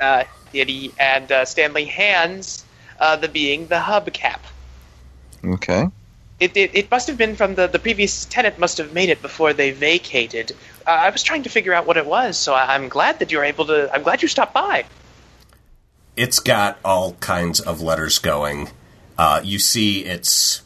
Uh, 0.00 0.24
and 0.54 0.68
he- 0.68 0.92
and 0.98 1.30
uh, 1.30 1.44
Stanley 1.44 1.84
hands 1.84 2.64
uh, 2.98 3.16
the 3.16 3.28
being 3.28 3.66
the 3.68 3.76
hubcap. 3.76 4.40
okay. 5.44 5.88
It, 6.40 6.56
it, 6.56 6.70
it 6.72 6.90
must 6.90 7.06
have 7.06 7.18
been 7.18 7.36
from 7.36 7.54
the, 7.54 7.66
the 7.66 7.78
previous 7.78 8.24
tenant 8.24 8.58
must 8.58 8.78
have 8.78 8.94
made 8.94 9.10
it 9.10 9.20
before 9.20 9.52
they 9.52 9.72
vacated. 9.72 10.56
Uh, 10.86 10.90
I 10.90 11.10
was 11.10 11.22
trying 11.22 11.42
to 11.44 11.48
figure 11.48 11.72
out 11.72 11.86
what 11.86 11.96
it 11.96 12.06
was. 12.06 12.36
So 12.38 12.54
I, 12.54 12.74
I'm 12.74 12.88
glad 12.88 13.18
that 13.20 13.30
you 13.32 13.38
were 13.38 13.44
able 13.44 13.66
to. 13.66 13.92
I'm 13.92 14.02
glad 14.02 14.22
you 14.22 14.28
stopped 14.28 14.54
by. 14.54 14.84
It's 16.16 16.38
got 16.38 16.78
all 16.84 17.14
kinds 17.14 17.60
of 17.60 17.80
letters 17.80 18.18
going. 18.18 18.70
Uh, 19.16 19.40
you 19.44 19.58
see, 19.58 20.04
it's 20.04 20.62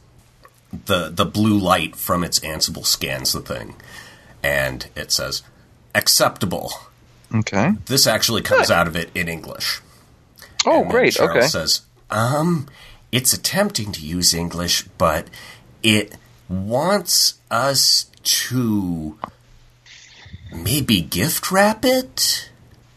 the 0.86 1.08
the 1.10 1.24
blue 1.24 1.58
light 1.58 1.94
from 1.96 2.24
its 2.24 2.40
Ansible 2.40 2.84
scans 2.86 3.32
the 3.32 3.40
thing, 3.40 3.76
and 4.42 4.88
it 4.96 5.12
says 5.12 5.42
acceptable. 5.94 6.72
Okay. 7.34 7.72
This 7.86 8.06
actually 8.06 8.42
comes 8.42 8.70
out 8.70 8.86
of 8.86 8.96
it 8.96 9.10
in 9.14 9.28
English. 9.28 9.80
Oh, 10.66 10.82
And 10.82 10.90
great. 10.90 11.14
Charles 11.14 11.36
Okay. 11.36 11.46
says, 11.48 11.82
um, 12.10 12.68
it's 13.12 13.32
attempting 13.32 13.90
to 13.92 14.00
use 14.00 14.32
English, 14.34 14.82
but 14.98 15.28
it 15.82 16.14
wants 16.48 17.34
us 17.50 18.06
to 18.22 19.18
maybe 20.54 21.00
gift 21.00 21.50
wrap 21.50 21.84
it. 21.84 22.50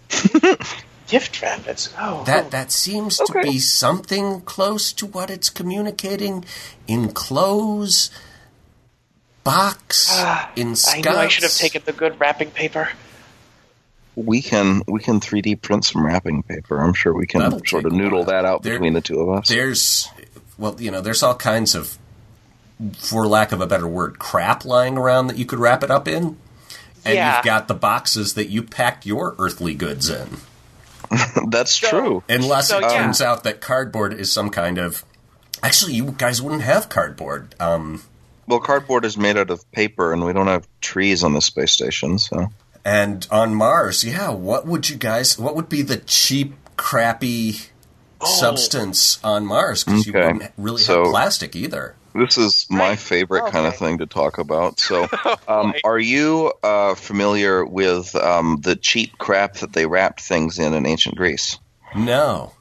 Gift 1.07 1.41
rabbits. 1.41 1.93
Oh, 1.97 2.23
That 2.25 2.51
that 2.51 2.69
seems 2.71 3.21
Okay. 3.21 3.41
to 3.41 3.47
be 3.51 3.59
something 3.59 4.41
close 4.41 4.91
to 4.93 5.05
what 5.05 5.29
it's 5.29 5.49
communicating. 5.49 6.43
Enclose, 6.87 8.09
box, 9.45 10.09
in 10.57 10.73
Ah, 10.75 10.91
I 10.93 11.01
knew 11.01 11.09
I 11.09 11.27
should 11.29 11.43
have 11.43 11.53
taken 11.53 11.81
the 11.85 11.93
good 11.93 12.19
wrapping 12.19 12.51
paper. 12.51 12.89
We 14.15 14.41
can 14.41 14.81
we 14.87 14.99
can 14.99 15.19
3D 15.21 15.61
print 15.61 15.85
some 15.85 16.05
wrapping 16.05 16.43
paper. 16.43 16.77
I'm 16.81 16.93
sure 16.93 17.13
we 17.13 17.25
can 17.27 17.39
That'll 17.41 17.61
sort 17.65 17.85
of 17.85 17.93
a 17.93 17.95
noodle 17.95 18.25
that 18.25 18.43
out 18.45 18.63
There- 18.63 18.73
between 18.73 18.93
the 18.93 19.01
two 19.01 19.21
of 19.21 19.29
us. 19.37 19.47
there's 19.47 20.09
well 20.57 20.75
you 20.81 20.91
know 20.91 20.99
there's 21.01 21.23
all 21.23 21.35
kinds 21.35 21.73
of 21.75 21.97
for 22.97 23.25
lack 23.27 23.51
of 23.53 23.61
a 23.61 23.67
better 23.67 23.87
word 23.87 24.19
crap 24.19 24.65
lying 24.65 24.97
around 24.97 25.27
that 25.27 25.37
you 25.37 25.45
could 25.45 25.59
wrap 25.59 25.83
it 25.83 25.91
up 25.91 26.07
in 26.07 26.37
and 27.07 27.15
Yeah. 27.15 27.37
you've 27.37 27.45
got 27.45 27.67
the 27.67 27.73
boxes 27.73 28.33
that 28.35 28.49
you 28.49 28.61
packed 28.61 29.05
your 29.05 29.35
earthly 29.39 29.73
goods 29.73 30.09
in 30.09 30.37
That's 31.49 31.71
So- 31.79 31.89
true. 31.89 32.23
unless 32.29 32.67
So, 32.67 32.77
it 32.77 32.81
yeah. 32.81 32.89
turns 33.01 33.21
out 33.21 33.43
that 33.45 33.61
cardboard 33.61 34.13
is 34.13 34.31
some 34.31 34.49
kind 34.49 34.77
of 34.77 35.03
actually 35.63 35.93
you 35.93 36.13
guys 36.17 36.41
wouldn't 36.41 36.61
have 36.63 36.89
cardboard 36.89 37.55
um, 37.59 38.03
Well, 38.45 38.59
cardboard 38.59 39.05
is 39.05 39.17
made 39.17 39.37
out 39.37 39.49
of 39.49 39.69
paper, 39.71 40.13
and 40.13 40.23
we 40.25 40.33
don't 40.33 40.47
have 40.47 40.67
trees 40.81 41.23
on 41.23 41.33
the 41.33 41.41
space 41.41 41.71
station, 41.71 42.19
so 42.19 42.47
and 42.85 43.27
on 43.31 43.53
mars 43.53 44.03
yeah 44.05 44.29
what 44.29 44.65
would 44.65 44.89
you 44.89 44.95
guys 44.95 45.37
what 45.37 45.55
would 45.57 45.67
be 45.67 45.81
the 45.81 45.97
cheap 45.97 46.55
crappy 46.77 47.55
substance 48.23 49.19
on 49.23 49.45
mars 49.45 49.83
because 49.83 50.05
you 50.07 50.13
Okay. 50.13 50.31
wouldn't 50.33 50.51
really 50.57 50.81
So- 50.81 51.03
have 51.03 51.11
plastic 51.11 51.55
either 51.55 51.95
this 52.13 52.37
is 52.37 52.65
my 52.69 52.95
Right. 52.95 52.97
favorite 52.97 53.45
kind 53.45 53.65
of 53.67 53.75
thing 53.75 53.99
to 53.99 54.07
talk 54.07 54.37
about. 54.37 54.79
So, 54.79 55.09
um, 55.47 55.73
boy. 55.73 55.81
are 55.83 55.99
you 55.99 56.53
uh, 56.63 56.95
familiar 56.95 57.65
with 57.65 58.15
um, 58.15 58.57
the 58.61 58.75
cheap 58.75 59.17
crap 59.17 59.55
that 59.55 59.73
they 59.73 59.85
wrapped 59.85 60.21
things 60.21 60.59
in 60.59 60.73
in 60.73 60.85
ancient 60.85 61.15
Greece? 61.15 61.57
no 61.95 62.53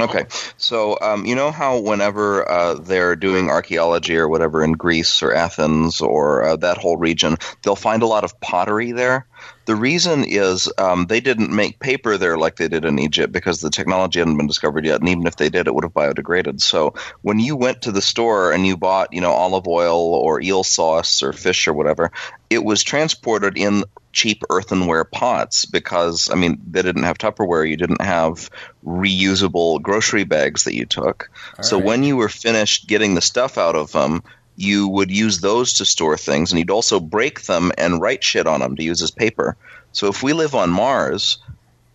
Okay, 0.00 0.24
so 0.56 0.98
um, 1.00 1.24
you 1.24 1.36
know 1.36 1.52
how 1.52 1.78
whenever 1.78 2.50
uh, 2.50 2.74
they're 2.74 3.14
doing 3.14 3.48
archaeology 3.48 4.16
or 4.16 4.28
whatever 4.28 4.64
in 4.64 4.72
Greece 4.72 5.22
or 5.22 5.32
Athens 5.32 6.00
or 6.00 6.42
uh, 6.42 6.56
that 6.56 6.78
whole 6.78 6.96
region, 6.96 7.36
they'll 7.62 7.76
find 7.76 8.02
a 8.02 8.06
lot 8.08 8.24
of 8.24 8.38
pottery 8.40 8.90
there. 8.90 9.28
The 9.66 9.76
reason 9.76 10.24
is 10.24 10.70
um, 10.76 11.06
they 11.06 11.20
didn't 11.20 11.54
make 11.54 11.78
paper 11.78 12.18
there 12.18 12.36
like 12.36 12.56
they 12.56 12.68
did 12.68 12.84
in 12.84 12.98
Egypt 12.98 13.32
because 13.32 13.60
the 13.60 13.70
technology 13.70 14.18
hadn't 14.18 14.36
been 14.36 14.46
discovered 14.46 14.84
yet, 14.84 15.00
and 15.00 15.08
even 15.08 15.26
if 15.26 15.36
they 15.36 15.48
did, 15.48 15.66
it 15.66 15.74
would 15.74 15.84
have 15.84 15.94
biodegraded. 15.94 16.60
So 16.60 16.94
when 17.22 17.38
you 17.38 17.56
went 17.56 17.82
to 17.82 17.92
the 17.92 18.02
store 18.02 18.52
and 18.52 18.66
you 18.66 18.76
bought, 18.76 19.12
you 19.12 19.20
know, 19.20 19.32
olive 19.32 19.66
oil 19.66 20.14
or 20.14 20.40
eel 20.40 20.64
sauce 20.64 21.22
or 21.22 21.32
fish 21.32 21.66
or 21.66 21.72
whatever, 21.72 22.12
it 22.50 22.62
was 22.62 22.82
transported 22.82 23.56
in 23.56 23.84
cheap 24.12 24.42
earthenware 24.48 25.04
pots 25.04 25.66
because 25.66 26.30
I 26.30 26.36
mean 26.36 26.60
they 26.70 26.82
didn't 26.82 27.02
have 27.02 27.18
Tupperware, 27.18 27.68
you 27.68 27.76
didn't 27.76 28.00
have 28.00 28.48
reusable 28.86 29.82
grocery 29.82 30.24
bags 30.24 30.64
that 30.64 30.74
you 30.74 30.86
took. 30.86 31.30
so 31.60 31.76
right. 31.76 31.84
when 31.84 32.04
you 32.04 32.16
were 32.16 32.28
finished 32.28 32.86
getting 32.86 33.14
the 33.14 33.20
stuff 33.20 33.58
out 33.58 33.74
of 33.74 33.90
them, 33.92 34.22
you 34.56 34.88
would 34.88 35.10
use 35.10 35.40
those 35.40 35.74
to 35.74 35.84
store 35.84 36.16
things, 36.16 36.52
and 36.52 36.58
you'd 36.58 36.70
also 36.70 37.00
break 37.00 37.42
them 37.42 37.72
and 37.76 38.00
write 38.00 38.22
shit 38.22 38.46
on 38.46 38.60
them 38.60 38.76
to 38.76 38.82
use 38.82 39.02
as 39.02 39.10
paper. 39.10 39.56
So 39.92 40.08
if 40.08 40.22
we 40.22 40.32
live 40.32 40.54
on 40.54 40.70
Mars, 40.70 41.38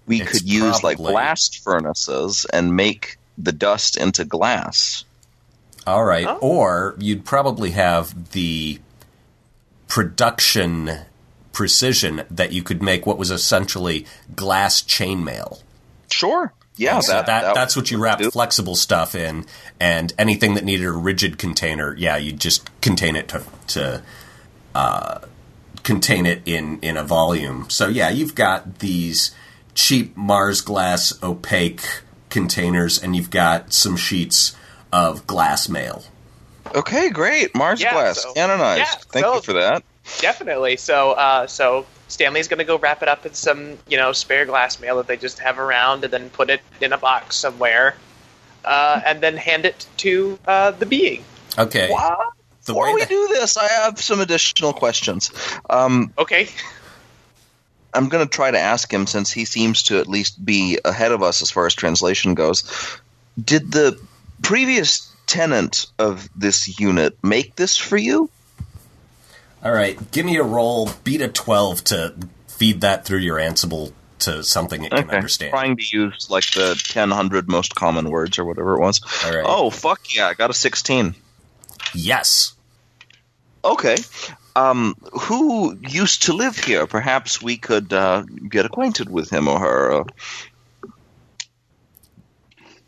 we 0.07 0.21
It's 0.21 0.31
could 0.31 0.49
use 0.49 0.83
like 0.83 0.97
blast 0.97 1.59
furnaces 1.63 2.45
and 2.51 2.75
make 2.75 3.17
the 3.37 3.51
dust 3.51 3.95
into 3.95 4.25
glass. 4.25 5.05
All 5.87 6.03
right. 6.03 6.27
Oh. 6.27 6.37
Or 6.41 6.95
you'd 6.99 7.25
probably 7.25 7.71
have 7.71 8.31
the 8.31 8.79
production 9.87 10.91
precision 11.51 12.23
that 12.29 12.51
you 12.51 12.63
could 12.63 12.81
make 12.81 13.05
what 13.05 13.17
was 13.17 13.31
essentially 13.31 14.05
glass 14.35 14.81
chainmail. 14.81 15.61
Sure. 16.09 16.53
Yeah, 16.79 16.99
So 17.01 17.11
that, 17.13 17.25
that, 17.25 17.41
that 17.41 17.55
that's 17.55 17.75
what 17.75 17.91
you 17.91 17.97
would 17.97 18.03
wrap 18.03 18.19
do. 18.19 18.31
flexible 18.31 18.75
stuff 18.75 19.13
in, 19.15 19.45
and 19.79 20.13
anything 20.17 20.53
that 20.55 20.63
needed 20.63 20.85
a 20.85 20.91
rigid 20.91 21.37
container, 21.37 21.93
yeah, 21.97 22.15
you 22.17 22.31
just 22.31 22.69
contain 22.81 23.15
it 23.15 23.27
to 23.29 23.43
to 23.67 24.01
uh, 24.73 25.19
contain 25.83 26.25
it 26.25 26.41
in 26.45 26.79
in 26.81 26.95
a 26.97 27.03
volume. 27.03 27.69
So 27.69 27.87
yeah, 27.89 28.09
you've 28.09 28.33
got 28.35 28.79
these 28.79 29.35
cheap 29.75 30.15
Mars 30.15 30.61
glass 30.61 31.13
opaque 31.21 31.81
containers, 32.29 33.01
and 33.01 33.15
you've 33.15 33.29
got 33.29 33.73
some 33.73 33.97
sheets 33.97 34.55
of 34.93 35.27
glass 35.27 35.67
mail. 35.67 36.03
Okay, 36.75 37.09
great. 37.09 37.53
Mars 37.55 37.81
Yeah, 37.81 37.93
glass, 37.93 38.21
so- 38.23 38.33
canonized. 38.33 38.79
yeah, 38.79 38.95
Thank 39.11 39.25
so- 39.25 39.35
you 39.35 39.41
for 39.41 39.53
that. 39.53 39.83
Definitely. 40.19 40.77
So, 40.77 41.11
uh, 41.11 41.45
so 41.47 41.85
Stanley's 42.09 42.47
going 42.49 42.57
to 42.57 42.65
go 42.65 42.77
wrap 42.77 43.01
it 43.01 43.07
up 43.07 43.25
in 43.25 43.33
some, 43.33 43.77
you 43.87 43.95
know, 43.97 44.11
spare 44.11 44.45
glass 44.45 44.79
mail 44.81 44.97
that 44.97 45.07
they 45.07 45.15
just 45.15 45.39
have 45.39 45.57
around, 45.59 46.03
and 46.03 46.11
then 46.11 46.29
put 46.29 46.49
it 46.49 46.59
in 46.81 46.91
a 46.91 46.97
box 46.97 47.37
somewhere, 47.37 47.95
uh, 48.65 48.99
and 49.05 49.21
then 49.21 49.37
hand 49.37 49.63
it 49.65 49.85
to 49.97 50.37
uh, 50.47 50.71
the 50.71 50.85
being. 50.85 51.23
Okay. 51.57 51.87
Wow. 51.89 52.31
The 52.65 52.73
Before 52.73 52.93
we 52.93 52.99
that- 53.01 53.09
do 53.09 53.27
this, 53.29 53.55
I 53.57 53.67
have 53.67 53.99
some 53.99 54.19
additional 54.19 54.73
questions. 54.73 55.31
Um, 55.69 56.13
Okay. 56.17 56.49
I'm 57.93 58.07
going 58.09 58.23
to 58.27 58.29
try 58.31 58.51
to 58.51 58.59
ask 58.59 58.91
him 58.93 59.07
since 59.07 59.31
he 59.31 59.45
seems 59.45 59.83
to 59.83 59.99
at 59.99 60.07
least 60.07 60.43
be 60.45 60.77
ahead 60.85 61.11
of 61.11 61.23
us 61.23 61.41
as 61.41 61.49
far 61.49 61.65
as 61.65 61.73
translation 61.73 62.35
goes. 62.35 62.63
Did 63.43 63.71
the 63.71 63.99
previous 64.43 65.11
tenant 65.25 65.87
of 65.97 66.29
this 66.35 66.79
unit 66.79 67.17
make 67.23 67.55
this 67.55 67.77
for 67.77 67.97
you? 67.97 68.29
All 69.63 69.71
right, 69.71 70.11
give 70.11 70.25
me 70.25 70.37
a 70.37 70.43
roll. 70.43 70.89
Beat 71.03 71.21
a 71.21 71.27
twelve 71.27 71.83
to 71.85 72.15
feed 72.47 72.81
that 72.81 73.05
through 73.05 73.19
your 73.19 73.37
Ansible 73.37 73.93
to 74.19 74.43
something 74.43 74.83
it 74.83 74.91
can 74.91 75.09
understand. 75.09 75.51
Trying 75.51 75.77
to 75.77 75.83
use 75.83 76.29
like 76.29 76.51
the 76.51 76.81
1000 76.93 77.47
most 77.47 77.75
common 77.75 78.09
words 78.09 78.37
or 78.37 78.45
whatever 78.45 78.75
it 78.75 78.81
was. 78.81 79.01
Right. 79.25 79.43
Oh, 79.45 79.69
fuck 79.69 80.13
yeah. 80.13 80.27
I 80.27 80.33
got 80.33 80.49
a 80.49 80.53
16. 80.53 81.15
Yes. 81.93 82.53
Okay. 83.63 83.95
Um, 84.55 84.95
who 85.21 85.77
used 85.81 86.23
to 86.23 86.33
live 86.33 86.57
here? 86.57 86.85
Perhaps 86.85 87.41
we 87.41 87.57
could 87.57 87.93
uh, 87.93 88.23
get 88.49 88.65
acquainted 88.65 89.09
with 89.09 89.29
him 89.29 89.47
or 89.47 89.59
her. 89.59 90.03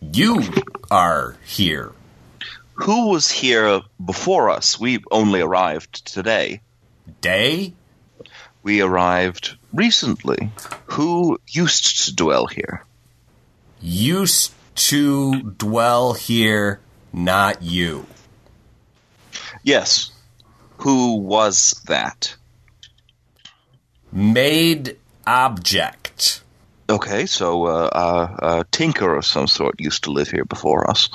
You 0.02 0.44
are 0.90 1.38
here. 1.46 1.94
Who 2.82 3.10
was 3.10 3.30
here 3.30 3.82
before 4.04 4.50
us? 4.50 4.80
We 4.80 5.04
only 5.12 5.42
arrived 5.42 6.06
today. 6.06 6.62
Day? 7.22 7.74
We 8.64 8.82
arrived 8.82 9.56
recently. 9.72 10.52
Who 10.86 11.40
used 11.48 12.06
to 12.06 12.16
dwell 12.16 12.48
here? 12.48 12.84
Used 13.82 14.54
to 14.76 15.42
dwell 15.44 16.14
here, 16.14 16.80
not 17.14 17.62
you. 17.62 18.08
Yes. 19.64 20.12
Who 20.78 21.18
was 21.18 21.80
that? 21.86 22.36
Made 24.12 24.98
object. 25.28 26.01
Okay, 26.92 27.26
so 27.26 27.68
uh, 27.68 27.90
uh, 27.94 28.36
uh, 28.46 28.64
Tinker 28.70 29.16
of 29.16 29.26
some 29.26 29.48
sort 29.48 29.80
used 29.80 30.04
to 30.04 30.12
live 30.12 30.28
here 30.28 30.44
before 30.44 30.90
us. 30.90 31.08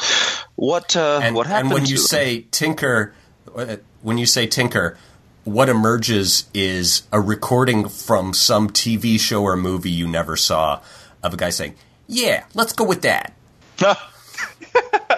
What 0.55 0.97
uh, 0.97 1.21
And, 1.23 1.35
what 1.35 1.47
happened? 1.47 1.67
and 1.67 1.75
when 1.75 1.85
you 1.85 1.99
say 1.99 2.47
tinker, 2.51 3.13
uh, 3.55 3.77
when 4.01 4.17
you 4.17 4.25
say 4.25 4.47
tinker, 4.47 4.97
what 5.45 5.69
emerges 5.69 6.49
is 6.55 7.03
a 7.13 7.21
recording 7.21 7.91
from 7.91 8.33
some 8.33 8.71
TV 8.71 9.21
show 9.21 9.43
or 9.43 9.55
movie 9.55 9.91
you 9.91 10.09
never 10.09 10.35
saw 10.35 10.81
of 11.23 11.35
a 11.35 11.37
guy 11.37 11.51
saying, 11.51 11.75
"Yeah, 12.07 12.45
let's 12.55 12.73
go 12.73 12.85
with 12.85 13.03
that." 13.03 13.35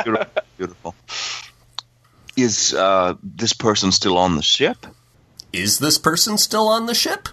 beautiful, 0.05 0.43
beautiful. 0.57 0.95
Is 2.37 2.75
uh, 2.75 3.15
this 3.23 3.53
person 3.53 3.93
still 3.93 4.19
on 4.19 4.35
the 4.35 4.43
ship? 4.43 4.87
Is 5.53 5.79
this 5.79 5.99
person 5.99 6.37
still 6.37 6.67
on 6.67 6.87
the 6.87 6.95
ship? 6.95 7.29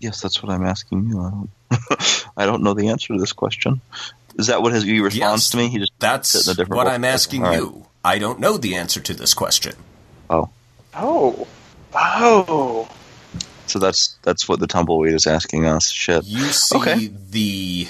Yes, 0.00 0.20
that's 0.20 0.42
what 0.42 0.50
I'm 0.50 0.64
asking 0.64 1.08
you. 1.10 1.20
I 1.20 1.30
don't, 1.78 2.26
I 2.36 2.46
don't 2.46 2.62
know 2.62 2.74
the 2.74 2.88
answer 2.88 3.12
to 3.14 3.18
this 3.20 3.32
question. 3.32 3.80
Is 4.38 4.46
that 4.48 4.62
what 4.62 4.72
his, 4.72 4.84
he 4.84 5.00
responds 5.00 5.42
Yes. 5.44 5.50
to 5.50 5.56
me? 5.58 5.68
He 5.68 5.78
just 5.78 5.92
That's 5.98 6.28
sit 6.30 6.46
in 6.46 6.52
a 6.52 6.54
different 6.54 6.76
what 6.76 6.86
world. 6.86 6.94
I'm 6.94 7.04
asking 7.04 7.44
All 7.44 7.50
right. 7.50 7.58
you. 7.58 7.86
I 8.04 8.18
don't 8.18 8.40
know 8.40 8.56
the 8.56 8.76
answer 8.76 9.00
to 9.00 9.12
this 9.14 9.34
question. 9.34 9.74
Oh, 10.30 10.48
Oh. 10.94 11.46
Oh. 11.94 12.88
So 13.66 13.78
that's 13.78 14.16
that's 14.22 14.48
what 14.48 14.58
the 14.58 14.66
tumbleweed 14.66 15.14
is 15.14 15.26
asking 15.26 15.66
us. 15.66 15.90
Shit. 15.90 16.24
You 16.24 16.46
see 16.46 16.76
Okay. 16.78 17.10
the 17.30 17.88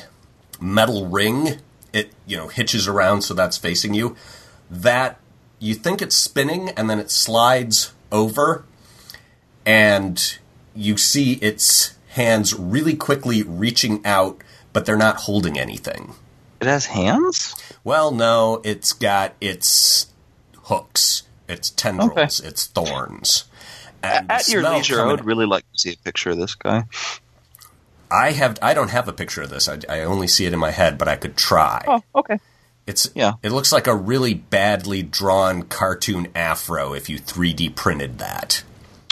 metal 0.60 1.06
ring. 1.06 1.58
It 1.92 2.12
you 2.26 2.36
know 2.36 2.48
hitches 2.48 2.86
around, 2.88 3.22
so 3.22 3.32
that's 3.34 3.56
facing 3.56 3.94
you. 3.94 4.16
That 4.70 5.18
you 5.58 5.74
think 5.74 6.02
it's 6.02 6.16
spinning, 6.16 6.70
and 6.70 6.88
then 6.90 6.98
it 6.98 7.10
slides 7.10 7.92
over, 8.12 8.64
and 9.64 10.38
you 10.74 10.96
see 10.96 11.34
its 11.34 11.94
hands 12.10 12.54
really 12.54 12.94
quickly 12.96 13.42
reaching 13.42 14.04
out, 14.04 14.42
but 14.72 14.86
they're 14.86 14.96
not 14.96 15.16
holding 15.16 15.58
anything. 15.58 16.14
It 16.60 16.66
has 16.66 16.86
hands. 16.86 17.54
Well, 17.84 18.10
no, 18.10 18.60
it's 18.64 18.92
got 18.92 19.34
its 19.40 20.08
hooks, 20.64 21.22
its 21.48 21.70
tendrils, 21.70 22.40
its 22.40 22.66
thorns. 22.66 23.44
And 24.02 24.30
At 24.30 24.48
your 24.48 24.62
leisure, 24.62 25.00
I 25.00 25.06
would 25.06 25.24
really 25.24 25.46
like 25.46 25.64
to 25.72 25.78
see 25.78 25.92
a 25.92 25.96
picture 25.96 26.30
of 26.30 26.38
this 26.38 26.54
guy. 26.54 26.84
I 28.10 28.32
have. 28.32 28.58
I 28.60 28.74
don't 28.74 28.90
have 28.90 29.06
a 29.08 29.12
picture 29.12 29.42
of 29.42 29.50
this. 29.50 29.68
I, 29.68 29.78
I 29.88 30.00
only 30.00 30.26
see 30.26 30.44
it 30.46 30.52
in 30.52 30.58
my 30.58 30.70
head, 30.72 30.98
but 30.98 31.06
I 31.06 31.16
could 31.16 31.36
try. 31.36 31.84
Oh, 31.86 32.02
okay. 32.14 32.40
It's 32.86 33.08
Yeah. 33.14 33.34
It 33.42 33.52
looks 33.52 33.72
like 33.72 33.86
a 33.86 33.94
really 33.94 34.34
badly 34.34 35.02
drawn 35.02 35.62
cartoon 35.62 36.28
afro 36.34 36.92
if 36.92 37.08
you 37.08 37.18
3D 37.20 37.76
printed 37.76 38.18
that. 38.18 38.64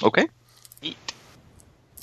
Okay. 0.02 0.26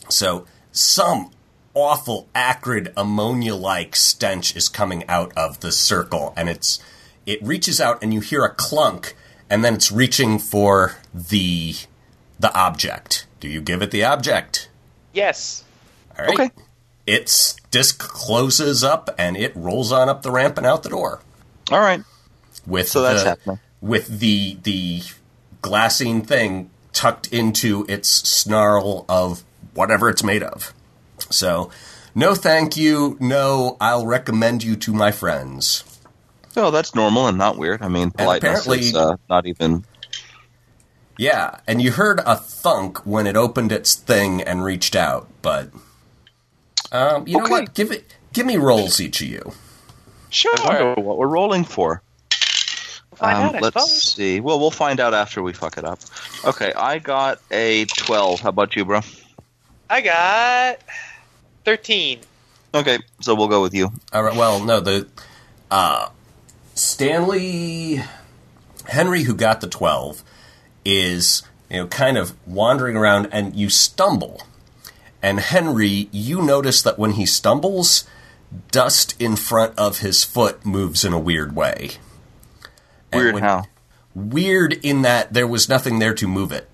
So 0.10 0.46
some 0.76 1.32
awful 1.74 2.28
acrid 2.36 2.92
ammonia-like 2.96 3.96
stench 3.96 4.56
is 4.56 4.70
coming 4.70 5.04
out 5.08 5.32
of 5.38 5.60
the 5.62 5.72
circle, 5.72 6.34
and 6.38 6.50
it's 6.50 6.80
it 7.26 7.42
reaches 7.42 7.82
out, 7.82 8.02
and 8.04 8.14
you 8.14 8.20
hear 8.20 8.44
a 8.44 8.54
clunk, 8.54 9.16
and 9.50 9.64
then 9.64 9.74
it's 9.74 9.92
reaching 9.92 10.38
for 10.40 10.96
the 11.14 11.76
the 12.40 12.54
object. 12.54 13.26
Do 13.40 13.48
you 13.48 13.62
give 13.62 13.82
it 13.82 13.92
the 13.92 14.04
object? 14.04 14.70
Yes. 15.14 15.64
All 16.18 16.26
right. 16.26 16.34
Okay. 16.34 16.52
Its 17.08 17.56
disc 17.72 18.00
closes 18.00 18.84
up, 18.84 19.10
and 19.18 19.38
it 19.38 19.56
rolls 19.56 19.92
on 19.92 20.10
up 20.10 20.24
the 20.24 20.32
ramp 20.32 20.58
and 20.58 20.66
out 20.66 20.84
the 20.84 20.90
door. 20.90 21.22
All 21.72 21.80
right. 21.80 22.02
with 22.66 22.90
So 22.90 23.02
that's 23.02 23.24
the, 23.24 23.30
happening. 23.30 23.60
with 23.82 24.20
the 24.20 24.58
the 24.64 25.02
glassine 25.62 26.26
thing 26.26 26.70
tucked 26.94 27.28
into 27.34 27.86
its 27.90 28.08
snarl 28.10 29.06
of 29.10 29.44
whatever 29.76 30.10
it's 30.10 30.24
made 30.24 30.42
of. 30.44 30.74
So, 31.30 31.70
no 32.16 32.34
thank 32.34 32.76
you, 32.76 33.18
no 33.20 33.78
I'll 33.80 34.06
recommend 34.08 34.64
you 34.64 34.76
to 34.78 34.94
my 34.94 35.12
friends. 35.12 35.84
No, 36.56 36.72
that's 36.72 36.96
normal 36.96 37.28
and 37.28 37.38
not 37.38 37.58
weird. 37.58 37.82
I 37.82 37.90
mean, 37.90 38.12
politeness 38.12 38.62
apparently- 38.62 38.88
is 38.88 38.96
uh, 38.96 39.18
not 39.30 39.46
even. 39.46 39.84
Yeah, 41.18 41.60
and 41.66 41.82
you 41.82 41.92
heard 41.92 42.20
a 42.26 42.36
thunk 42.36 43.06
when 43.06 43.26
it 43.28 43.38
opened 43.38 43.72
its 43.72 43.96
thing 43.96 44.42
and 44.42 44.64
reached 44.66 44.96
out, 44.98 45.30
but 45.42 45.70
um, 46.92 47.26
you 47.28 47.38
know 47.38 47.48
what? 47.48 47.74
Give 47.74 47.92
it 47.92 48.14
give 48.34 48.46
me 48.46 48.58
rolls 48.58 49.00
each 49.00 49.22
of 49.22 49.28
you. 49.28 49.54
Sure. 50.30 50.54
I 50.58 50.84
wonder 50.84 51.02
what 51.02 51.18
we're 51.18 51.28
rolling 51.28 51.64
for. 51.64 52.02
Find 53.16 53.38
Um, 53.38 53.56
out, 53.56 53.62
let's 53.62 53.74
suppose. 53.76 54.04
see. 54.14 54.42
Well, 54.42 54.60
we'll 54.60 54.72
find 54.72 55.00
out 55.00 55.14
after 55.14 55.42
we 55.42 55.54
fuck 55.54 55.78
it 55.78 55.86
up. 55.86 56.00
Okay, 56.44 56.74
I 56.74 57.00
got 57.00 57.40
a 57.50 57.86
twelve. 57.86 58.42
How 58.42 58.50
about 58.50 58.76
you, 58.76 58.84
bro? 58.84 59.00
I 59.90 60.02
got 60.02 60.80
thirteen. 61.64 62.20
Okay, 62.74 63.00
so 63.22 63.36
we'll 63.36 63.48
go 63.48 63.62
with 63.62 63.74
you. 63.74 63.92
All 64.12 64.24
right. 64.24 64.36
Well, 64.36 64.64
no, 64.64 64.80
the 64.80 65.08
uh, 65.72 66.10
Stanley 66.74 68.02
Henry, 68.88 69.24
who 69.24 69.34
got 69.36 69.62
the 69.62 69.68
twelve, 69.68 70.24
is 70.84 71.44
you 71.70 71.78
know 71.78 71.88
kind 71.88 72.18
of 72.18 72.34
wandering 72.48 72.96
around, 72.96 73.30
and 73.32 73.56
you 73.56 73.70
stumble. 73.70 74.42
And 75.22 75.40
Henry, 75.40 76.08
you 76.12 76.42
notice 76.42 76.82
that 76.84 77.00
when 77.00 77.12
he 77.12 77.26
stumbles, 77.26 78.06
dust 78.72 79.20
in 79.20 79.36
front 79.36 79.78
of 79.78 80.00
his 80.00 80.24
foot 80.24 80.64
moves 80.66 81.04
in 81.04 81.14
a 81.14 81.20
weird 81.20 81.56
way. 81.56 81.92
And 83.12 83.22
Weird 83.22 83.34
when- 83.36 83.44
how? 83.44 83.64
Weird 84.14 84.74
in 84.86 85.02
that 85.02 85.34
there 85.34 85.48
was 85.48 85.68
nothing 85.68 86.00
there 86.00 86.14
to 86.14 86.28
move 86.28 86.52
it. 86.52 86.70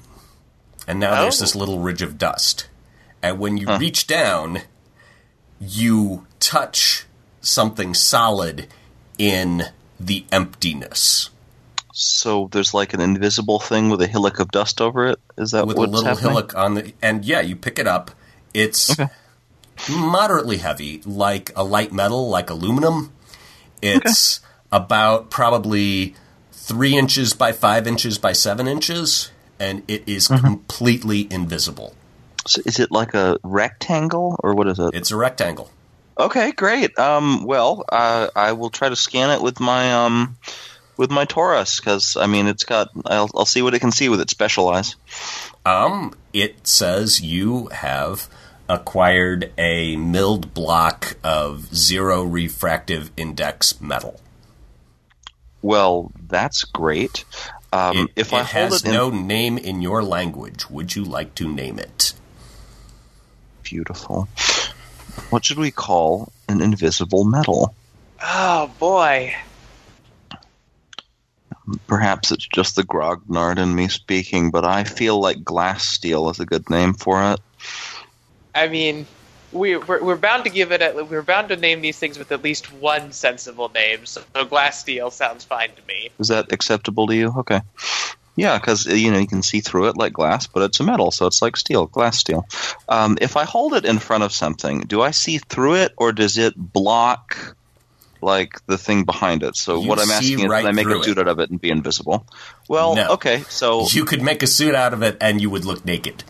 And 0.87 0.99
now 0.99 1.21
there's 1.21 1.39
Oh. 1.39 1.43
this 1.43 1.55
little 1.55 1.79
ridge 1.79 2.01
of 2.01 2.17
dust. 2.17 2.67
And 3.23 3.39
when 3.39 3.57
you 3.57 3.67
reach 3.77 4.07
down, 4.07 4.61
you 5.59 6.25
touch 6.39 7.05
something 7.41 7.93
solid 7.93 8.67
in 9.17 9.63
the 9.99 10.25
emptiness 10.31 11.29
So 11.93 12.49
there's 12.51 12.73
like 12.73 12.93
an 12.93 13.01
invisible 13.01 13.59
thing 13.59 13.89
with 13.89 14.01
a 14.01 14.07
hillock 14.07 14.39
of 14.39 14.51
dust 14.51 14.81
over 14.81 15.07
it. 15.07 15.19
Is 15.37 15.51
that 15.51 15.67
with 15.67 15.77
a 15.77 15.85
little 15.85 16.15
happening? 16.15 16.31
hillock 16.33 16.55
on 16.55 16.75
the 16.75 16.93
and 17.01 17.25
yeah, 17.25 17.41
you 17.41 17.55
pick 17.55 17.77
it 17.79 17.87
up. 17.87 18.11
It's 18.53 18.97
moderately 19.89 20.57
heavy, 20.57 21.01
like 21.05 21.51
a 21.55 21.63
light 21.63 21.91
metal, 21.91 22.29
like 22.29 22.49
aluminum. 22.49 23.11
It's 23.81 24.39
about 24.71 25.29
probably 25.29 26.15
three 26.51 26.97
inches 26.97 27.33
by 27.33 27.51
five 27.51 27.87
inches 27.87 28.17
by 28.17 28.33
seven 28.33 28.67
inches, 28.67 29.31
and 29.59 29.83
it 29.87 30.03
is 30.07 30.27
Mm-hmm. 30.27 30.45
completely 30.45 31.27
invisible. 31.31 31.95
So 32.45 32.61
is 32.65 32.79
it 32.79 32.91
like 32.91 33.13
a 33.13 33.37
rectangle 33.43 34.39
or 34.43 34.55
what 34.55 34.67
is 34.67 34.79
it? 34.79 34.93
It's 34.93 35.11
a 35.11 35.15
rectangle. 35.15 35.69
Okay, 36.17 36.51
great. 36.51 36.97
Um, 36.99 37.45
well, 37.45 37.85
uh, 37.89 38.27
I 38.35 38.51
will 38.53 38.69
try 38.69 38.89
to 38.89 38.95
scan 38.95 39.29
it 39.31 39.41
with 39.41 39.59
my 39.59 40.05
um, 40.05 40.37
with 40.97 41.09
my 41.09 41.25
Taurus 41.25 41.79
because 41.79 42.17
I 42.17 42.27
mean 42.27 42.47
it's 42.47 42.63
got. 42.63 42.89
I'll, 43.05 43.29
I'll 43.35 43.45
see 43.45 43.61
what 43.61 43.73
it 43.73 43.79
can 43.79 43.91
see 43.91 44.09
with 44.09 44.21
its 44.21 44.31
special 44.31 44.69
eyes. 44.69 44.95
Um, 45.65 46.13
it 46.33 46.67
says 46.67 47.21
you 47.21 47.67
have 47.67 48.27
acquired 48.67 49.51
a 49.57 49.95
milled 49.95 50.53
block 50.53 51.17
of 51.23 51.73
zero 51.75 52.23
refractive 52.23 53.11
index 53.17 53.79
metal. 53.81 54.19
Well, 55.61 56.11
that's 56.27 56.63
great. 56.63 57.23
Um, 57.73 57.97
It, 57.97 58.09
if 58.15 58.27
it 58.27 58.33
I 58.33 58.43
hold 58.43 58.47
has 58.49 58.83
it 58.83 58.87
in 58.87 58.93
no 58.93 59.09
name 59.09 59.57
in 59.57 59.81
your 59.81 60.03
language, 60.03 60.69
would 60.69 60.95
you 60.95 61.03
like 61.03 61.35
to 61.35 61.47
name 61.51 61.79
it? 61.79 62.13
Beautiful, 63.71 64.27
what 65.29 65.45
should 65.45 65.57
we 65.57 65.71
call 65.71 66.31
an 66.49 66.61
invisible 66.61 67.23
metal? 67.23 67.73
Oh 68.21 68.69
boy. 68.79 69.33
Perhaps 71.87 72.31
it's 72.31 72.47
just 72.47 72.75
the 72.75 72.83
grognard 72.83 73.57
in 73.57 73.73
me 73.73 73.87
speaking, 73.87 74.51
but 74.51 74.65
I 74.65 74.83
feel 74.83 75.21
like 75.21 75.43
glass 75.43 75.85
steel 75.85 76.29
is 76.29 76.39
a 76.39 76.45
good 76.45 76.69
name 76.69 76.93
for 76.93 77.31
it. 77.31 77.39
I 78.53 78.67
mean, 78.67 79.07
we, 79.53 79.77
we're, 79.77 80.03
we're 80.03 80.17
bound 80.17 80.43
to 80.43 80.49
give 80.49 80.73
it. 80.73 80.81
A, 80.81 81.05
we're 81.05 81.21
bound 81.21 81.47
to 81.49 81.55
name 81.55 81.79
these 81.79 81.97
things 81.97 82.19
with 82.19 82.31
at 82.33 82.43
least 82.43 82.73
one 82.73 83.13
sensible 83.13 83.69
name. 83.69 84.05
So 84.05 84.21
glass 84.49 84.81
steel 84.81 85.11
sounds 85.11 85.45
fine 85.45 85.69
to 85.69 85.81
me. 85.87 86.09
Is 86.19 86.27
that 86.27 86.51
acceptable 86.51 87.07
to 87.07 87.15
you? 87.15 87.33
Okay. 87.37 87.61
Yeah, 88.35 88.57
because 88.57 88.85
you 88.85 89.11
know 89.11 89.19
you 89.19 89.27
can 89.27 89.43
see 89.43 89.59
through 89.59 89.89
it 89.89 89.97
like 89.97 90.13
glass, 90.13 90.47
but 90.47 90.63
it's 90.63 90.79
a 90.79 90.83
metal, 90.83 91.11
so 91.11 91.25
it's 91.27 91.41
like 91.41 91.57
steel, 91.57 91.85
glass 91.87 92.17
steel. 92.17 92.47
Um, 92.87 93.17
if 93.21 93.35
I 93.35 93.43
hold 93.43 93.73
it 93.73 93.85
in 93.85 93.99
front 93.99 94.23
of 94.23 94.31
something, 94.31 94.79
do 94.81 95.01
I 95.01 95.11
see 95.11 95.37
through 95.37 95.75
it, 95.75 95.93
or 95.97 96.11
does 96.13 96.37
it 96.37 96.53
block 96.55 97.55
like 98.21 98.53
the 98.67 98.77
thing 98.77 99.03
behind 99.03 99.43
it? 99.43 99.57
So 99.57 99.81
You 99.81 99.87
what 99.89 99.99
I'm 99.99 100.05
see 100.07 100.13
asking 100.13 100.39
is, 100.39 100.45
right 100.47 100.61
can 100.61 100.67
I 100.69 100.71
make 100.71 100.87
a 100.87 101.03
suit 101.03 101.17
it. 101.17 101.21
out 101.21 101.27
of 101.27 101.39
it 101.39 101.49
and 101.49 101.59
be 101.59 101.69
invisible? 101.71 102.25
Well, 102.69 102.95
No. 102.95 103.09
okay, 103.13 103.43
so 103.49 103.85
You 103.89 104.05
could 104.05 104.21
make 104.21 104.41
a 104.43 104.47
suit 104.47 104.75
out 104.75 104.93
of 104.93 105.01
it, 105.03 105.17
and 105.19 105.41
you 105.41 105.49
would 105.49 105.65
look 105.65 105.83
naked. 105.85 106.23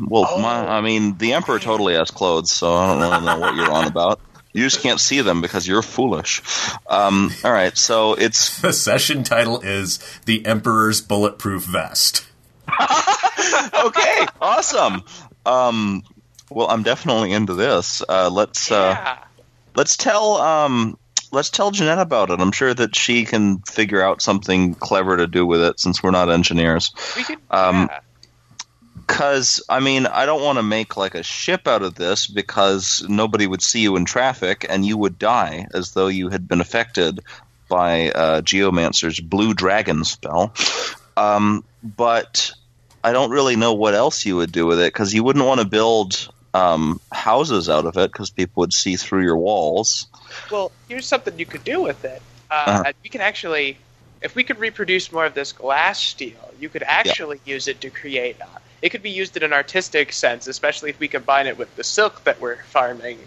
well, 0.00 0.26
Oh. 0.28 0.38
my, 0.40 0.66
I 0.66 0.80
mean, 0.80 1.18
the 1.18 1.34
emperor 1.34 1.58
totally 1.58 1.94
has 1.94 2.10
clothes, 2.10 2.50
so 2.50 2.74
I 2.74 2.86
don't 2.88 3.00
really 3.00 3.24
know 3.26 3.38
what 3.38 3.54
you're 3.56 3.70
on 3.70 3.86
about. 3.86 4.20
You 4.54 4.62
just 4.62 4.82
can't 4.82 5.00
see 5.00 5.20
them 5.20 5.42
because 5.42 5.66
you're 5.66 5.82
foolish. 5.82 6.40
Um, 6.88 7.32
all 7.44 7.52
right, 7.52 7.76
so 7.76 8.14
it's 8.14 8.60
The 8.62 8.72
session 8.72 9.24
title 9.24 9.60
is 9.60 9.98
"The 10.26 10.46
Emperor's 10.46 11.00
Bulletproof 11.00 11.64
Vest." 11.64 12.24
okay, 13.84 14.26
awesome. 14.40 15.02
Um, 15.44 16.04
well, 16.50 16.68
I'm 16.70 16.84
definitely 16.84 17.32
into 17.32 17.54
this. 17.54 18.02
Uh, 18.08 18.30
let's 18.30 18.70
uh, 18.70 18.96
yeah. 18.96 19.18
let's 19.74 19.96
tell 19.96 20.36
um, 20.36 20.98
let's 21.32 21.50
tell 21.50 21.72
Jeanette 21.72 21.98
about 21.98 22.30
it. 22.30 22.40
I'm 22.40 22.52
sure 22.52 22.72
that 22.72 22.94
she 22.94 23.24
can 23.24 23.58
figure 23.58 24.00
out 24.00 24.22
something 24.22 24.74
clever 24.74 25.16
to 25.16 25.26
do 25.26 25.44
with 25.44 25.62
it 25.62 25.80
since 25.80 26.02
we're 26.02 26.12
not 26.12 26.30
engineers. 26.30 26.92
We 27.16 27.24
could. 27.24 27.38
um, 27.50 27.88
yeah. 27.90 28.00
Because 29.06 29.62
I 29.68 29.80
mean, 29.80 30.06
I 30.06 30.26
don't 30.26 30.42
want 30.42 30.58
to 30.58 30.62
make 30.62 30.96
like 30.96 31.14
a 31.14 31.22
ship 31.22 31.68
out 31.68 31.82
of 31.82 31.94
this 31.94 32.26
because 32.26 33.04
nobody 33.08 33.46
would 33.46 33.62
see 33.62 33.80
you 33.80 33.96
in 33.96 34.04
traffic 34.04 34.66
and 34.68 34.84
you 34.84 34.96
would 34.96 35.18
die 35.18 35.66
as 35.74 35.92
though 35.92 36.06
you 36.06 36.30
had 36.30 36.48
been 36.48 36.60
affected 36.60 37.20
by 37.68 38.10
uh, 38.10 38.40
Geomancer's 38.40 39.20
blue 39.20 39.54
dragon 39.54 40.04
spell. 40.04 40.54
Um, 41.16 41.64
but 41.82 42.52
I 43.02 43.12
don't 43.12 43.30
really 43.30 43.56
know 43.56 43.74
what 43.74 43.94
else 43.94 44.24
you 44.24 44.36
would 44.36 44.52
do 44.52 44.66
with 44.66 44.80
it 44.80 44.92
because 44.92 45.12
you 45.12 45.22
wouldn't 45.22 45.44
want 45.44 45.60
to 45.60 45.66
build 45.66 46.28
um, 46.54 47.00
houses 47.12 47.68
out 47.68 47.84
of 47.84 47.96
it 47.96 48.10
because 48.10 48.30
people 48.30 48.62
would 48.62 48.72
see 48.72 48.96
through 48.96 49.24
your 49.24 49.36
walls. 49.36 50.06
Well, 50.50 50.72
here's 50.88 51.06
something 51.06 51.38
you 51.38 51.46
could 51.46 51.64
do 51.64 51.82
with 51.82 52.04
it. 52.04 52.22
Uh, 52.50 52.64
Uh-huh. 52.66 52.92
We 53.02 53.10
can 53.10 53.20
actually, 53.20 53.76
if 54.22 54.34
we 54.34 54.44
could 54.44 54.58
reproduce 54.58 55.12
more 55.12 55.26
of 55.26 55.34
this 55.34 55.52
glass 55.52 56.00
steel, 56.00 56.52
you 56.58 56.68
could 56.68 56.82
actually 56.84 57.40
use 57.44 57.68
it 57.68 57.80
to 57.82 57.90
create. 57.90 58.40
Uh, 58.40 58.46
it 58.84 58.90
could 58.90 59.02
be 59.02 59.10
used 59.10 59.34
in 59.38 59.42
an 59.42 59.54
artistic 59.54 60.12
sense, 60.12 60.46
especially 60.46 60.90
if 60.90 61.00
we 61.00 61.08
combine 61.08 61.46
it 61.46 61.56
with 61.56 61.74
the 61.74 61.82
silk 61.82 62.22
that 62.24 62.38
we're 62.38 62.62
farming. 62.64 63.18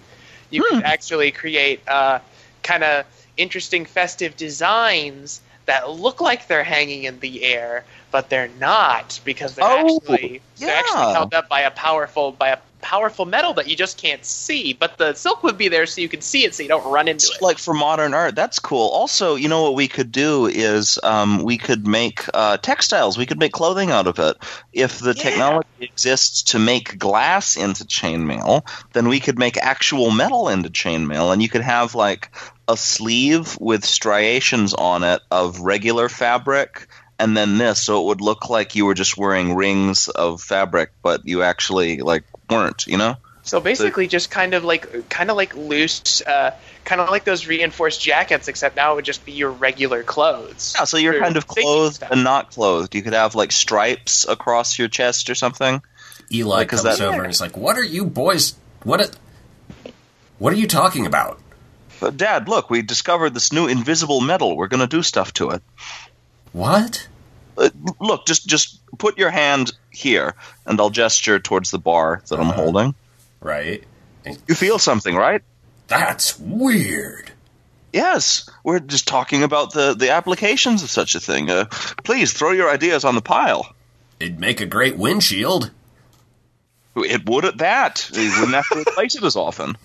You 0.52 0.64
could 0.64 0.84
actually 0.84 1.32
create 1.32 1.82
uh, 1.88 2.20
kind 2.62 2.84
of 2.84 3.06
interesting 3.38 3.86
festive 3.86 4.38
designs 4.38 5.42
that 5.66 5.90
look 5.90 6.22
like 6.22 6.48
they're 6.48 6.64
hanging 6.64 7.06
in 7.06 7.20
the 7.22 7.44
air, 7.44 7.86
but 8.12 8.30
they're 8.30 8.52
not 8.60 9.20
because 9.26 9.56
they're 9.56 9.66
Oh, 9.68 9.98
actually 9.98 10.42
they're 10.60 10.78
actually 10.78 11.14
held 11.14 11.34
up 11.34 11.50
by 11.50 11.62
a 11.62 11.72
powerful 11.72 12.32
by 12.32 12.50
a 12.50 12.58
powerful 12.82 13.26
metal 13.26 13.54
that 13.54 13.68
you 13.68 13.76
just 13.76 13.98
can't 13.98 14.24
see. 14.24 14.74
But 14.74 14.98
the 14.98 15.14
silk 15.14 15.44
would 15.44 15.58
be 15.58 15.68
there 15.68 15.86
so 15.86 16.02
you 16.02 16.10
can 16.10 16.22
see 16.22 16.46
it, 16.46 16.54
so 16.56 16.64
you 16.64 16.70
don't 16.70 16.86
run 16.92 17.08
into 17.08 17.28
it. 17.28 17.42
like 17.42 17.58
for 17.58 17.74
modern 17.74 18.14
art 18.14 18.36
that's 18.36 18.60
cool 18.60 18.88
also 18.90 19.36
you 19.36 19.48
know 19.50 19.64
what 19.64 19.76
we 19.76 19.88
could 19.88 20.12
do 20.12 20.46
is 20.48 21.00
um, 21.04 21.44
we 21.44 21.58
could 21.58 21.88
make 21.88 22.26
uh, 22.34 22.58
textiles 22.58 23.18
we 23.18 23.26
could 23.26 23.40
make 23.40 23.52
clothing 23.52 23.92
out 23.92 24.08
of 24.08 24.20
it 24.20 24.36
if 24.74 25.00
the 25.00 25.14
Yeah. 25.14 25.24
technology 25.24 25.68
exists 25.80 26.44
to 26.44 26.60
make 26.60 26.98
glass 26.98 27.56
into 27.58 27.84
chainmail 27.86 28.68
then 28.94 29.08
we 29.08 29.20
could 29.20 29.38
make 29.40 29.58
actual 29.58 30.12
metal 30.12 30.50
into 30.50 30.70
chainmail 30.70 31.32
and 31.34 31.42
you 31.42 31.50
could 31.50 31.62
have 31.62 31.96
like 31.96 32.32
a 32.68 32.76
sleeve 32.78 33.58
with 33.60 33.86
striations 33.86 34.74
on 34.74 35.04
it 35.04 35.22
of 35.32 35.60
regular 35.60 36.10
fabric 36.10 36.88
and 37.20 37.36
then 37.36 37.58
this 37.58 37.82
so 37.84 38.02
it 38.02 38.06
would 38.08 38.22
look 38.22 38.50
like 38.50 38.76
you 38.76 38.86
were 38.86 38.94
just 38.94 39.18
wearing 39.18 39.56
rings 39.56 40.08
of 40.10 40.42
fabric 40.42 40.92
but 41.04 41.22
you 41.26 41.42
actually 41.44 41.98
like 42.00 42.24
weren't 42.50 42.86
you 42.88 42.98
know 42.98 43.16
So 43.44 43.60
basically, 43.62 44.08
just 44.08 44.30
kind 44.30 44.54
of 44.54 44.64
like 44.66 45.10
kind 45.10 45.30
of 45.32 45.38
like 45.38 45.56
loose, 45.56 46.22
uh, 46.22 46.52
kind 46.84 47.00
of 47.00 47.10
like 47.10 47.24
those 47.24 47.48
reinforced 47.48 48.02
jackets, 48.02 48.50
except 48.50 48.76
now 48.76 48.92
it 48.92 48.96
would 48.96 49.06
just 49.06 49.26
be 49.26 49.32
your 49.32 49.52
regular 49.52 50.04
clothes. 50.04 50.74
Yeah, 50.78 50.84
so 50.84 50.98
you're 50.98 51.20
kind 51.22 51.38
of 51.38 51.48
clothed 51.48 52.04
and 52.12 52.26
not 52.26 52.52
clothed. 52.52 52.94
You 52.94 53.02
could 53.04 53.14
have 53.14 53.36
like 53.36 53.54
stripes 53.54 54.28
across 54.28 54.78
your 54.78 54.90
chest 54.90 55.30
or 55.30 55.36
something. 55.36 55.82
Eli 56.30 56.58
Like, 56.58 56.74
is 56.74 56.82
comes 56.82 56.98
that- 56.98 57.06
over 57.08 57.20
and 57.20 57.28
he's 57.28 57.40
like, 57.40 57.56
"What 57.56 57.78
are 57.78 57.84
you 57.86 58.04
boys? 58.06 58.54
What? 58.84 59.00
Are, 59.00 59.92
what 60.40 60.52
are 60.52 60.58
you 60.58 60.68
talking 60.68 61.06
about?" 61.06 61.40
But 62.02 62.18
Dad, 62.18 62.50
look, 62.50 62.70
we 62.70 62.82
discovered 62.82 63.34
this 63.34 63.54
new 63.54 63.68
invisible 63.68 64.20
metal. 64.20 64.58
We're 64.58 64.68
going 64.68 64.82
to 64.82 64.88
do 64.88 65.02
stuff 65.04 65.32
to 65.34 65.52
it. 65.52 65.64
What? 66.52 67.08
Uh, 67.58 67.70
look, 68.00 68.26
just 68.28 68.46
just 68.48 68.80
put 68.98 69.18
your 69.18 69.30
hand 69.32 69.72
here, 69.92 70.36
and 70.66 70.80
I'll 70.80 70.90
gesture 70.92 71.40
towards 71.40 71.72
the 71.72 71.80
bar 71.80 72.22
that 72.28 72.40
I'm 72.40 72.50
Uh-huh. 72.50 72.62
holding. 72.62 72.96
Right? 73.42 73.84
You 74.48 74.56
feel 74.56 74.78
something, 74.80 75.16
right? 75.16 75.42
That's 75.88 76.38
weird. 76.40 77.32
Yes, 77.94 78.50
we're 78.64 78.80
just 78.80 79.08
talking 79.08 79.42
about 79.44 79.74
the 79.74 79.94
the 79.96 80.12
applications 80.12 80.84
of 80.84 80.90
such 80.90 81.16
a 81.16 81.20
thing. 81.20 81.50
Uh, 81.50 81.66
please 82.04 82.34
throw 82.34 82.52
your 82.52 82.70
ideas 82.70 83.06
on 83.06 83.16
the 83.16 83.22
pile. 83.22 83.74
It'd 84.20 84.40
make 84.40 84.60
a 84.62 84.66
great 84.66 84.98
windshield. 84.98 85.72
It 86.96 87.28
would 87.30 87.46
at 87.46 87.60
that. 87.60 88.10
You 88.14 88.30
wouldn't 88.32 88.54
have 88.56 88.68
to 88.70 88.80
replace 88.80 89.16
it 89.16 89.24
as 89.24 89.36
often. 89.36 89.78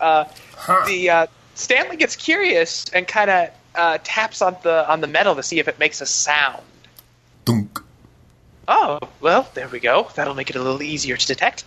Uh, 0.00 0.24
Huh. 0.56 0.84
the 0.86 1.10
uh, 1.10 1.26
Stanley 1.54 1.96
gets 1.96 2.16
curious 2.16 2.86
and 2.92 3.06
kind 3.06 3.28
of 3.30 3.50
uh, 3.74 3.98
taps 4.02 4.42
on 4.42 4.56
the 4.62 4.88
on 4.90 5.00
the 5.00 5.06
metal 5.06 5.34
to 5.36 5.42
see 5.42 5.58
if 5.58 5.68
it 5.68 5.78
makes 5.78 6.00
a 6.00 6.06
sound. 6.06 6.62
Dunk. 7.44 7.80
Oh, 8.66 8.98
well, 9.20 9.48
there 9.54 9.68
we 9.68 9.80
go. 9.80 10.08
That'll 10.14 10.34
make 10.34 10.50
it 10.50 10.56
a 10.56 10.62
little 10.62 10.82
easier 10.82 11.16
to 11.16 11.26
detect. 11.26 11.64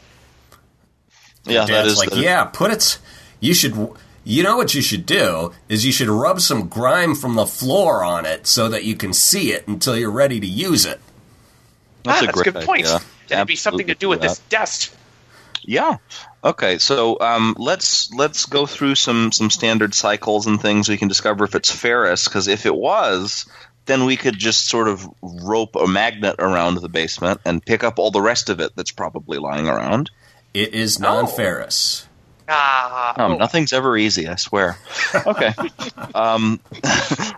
Yeah, 1.45 1.61
that 1.61 1.67
Dad's 1.67 1.93
is 1.93 1.97
like, 1.99 2.09
the- 2.09 2.19
yeah, 2.21 2.45
put 2.45 2.71
it. 2.71 2.99
You 3.39 3.53
should. 3.53 3.91
You 4.23 4.43
know 4.43 4.57
what 4.57 4.75
you 4.75 4.81
should 4.81 5.05
do 5.05 5.53
is 5.69 5.85
you 5.85 5.93
should 5.93 6.09
rub 6.09 6.41
some 6.41 6.67
grime 6.67 7.15
from 7.15 7.35
the 7.35 7.45
floor 7.45 8.03
on 8.03 8.25
it 8.25 8.45
so 8.45 8.67
that 8.67 8.83
you 8.83 8.93
can 8.95 9.13
see 9.13 9.53
it 9.53 9.65
until 9.69 9.97
you're 9.97 10.11
ready 10.11 10.41
to 10.41 10.45
use 10.45 10.85
it. 10.85 10.99
That's 12.03 12.21
ah, 12.21 12.23
a 12.23 12.25
that's 12.25 12.35
great 12.35 12.47
a 12.47 12.51
good 12.51 12.65
point. 12.65 12.85
idea. 12.87 12.99
That'd 13.29 13.47
be 13.47 13.55
something 13.55 13.87
to 13.87 13.95
do 13.95 14.09
with 14.09 14.21
Absolutely 14.23 14.43
this 14.43 14.49
dust. 14.49 14.95
Yeah. 15.67 15.97
Okay. 16.43 16.77
So 16.77 17.19
um, 17.19 17.53
let's 17.59 18.11
let's 18.13 18.45
go 18.45 18.65
through 18.65 18.95
some 18.95 19.31
some 19.33 19.49
standard 19.49 19.93
cycles 19.93 20.47
and 20.47 20.59
things. 20.61 20.87
We 20.87 20.97
can 20.97 21.09
discover 21.09 21.43
if 21.43 21.53
it's 21.55 21.69
ferrous. 21.69 22.23
Because 22.27 22.47
if 22.47 22.65
it 22.65 22.73
was, 22.73 23.45
then 23.85 24.05
we 24.05 24.15
could 24.15 24.37
just 24.39 24.69
sort 24.69 24.87
of 24.87 25.05
rope 25.21 25.75
a 25.75 25.85
magnet 25.85 26.37
around 26.39 26.75
the 26.75 26.87
basement 26.89 27.41
and 27.45 27.63
pick 27.63 27.83
up 27.83 27.99
all 27.99 28.11
the 28.11 28.21
rest 28.21 28.49
of 28.49 28.61
it 28.61 28.71
that's 28.77 28.91
probably 28.91 29.37
lying 29.39 29.67
around. 29.67 30.09
It 30.53 30.73
is 30.73 30.99
non-ferrous. 30.99 32.07
Ah, 32.49 33.13
Um, 33.17 33.33
oh, 33.33 33.37
Nothing's 33.37 33.73
ever 33.73 33.97
easy. 33.97 34.27
I 34.29 34.35
swear. 34.35 34.77
Okay. 35.27 35.53
um, 36.15 36.61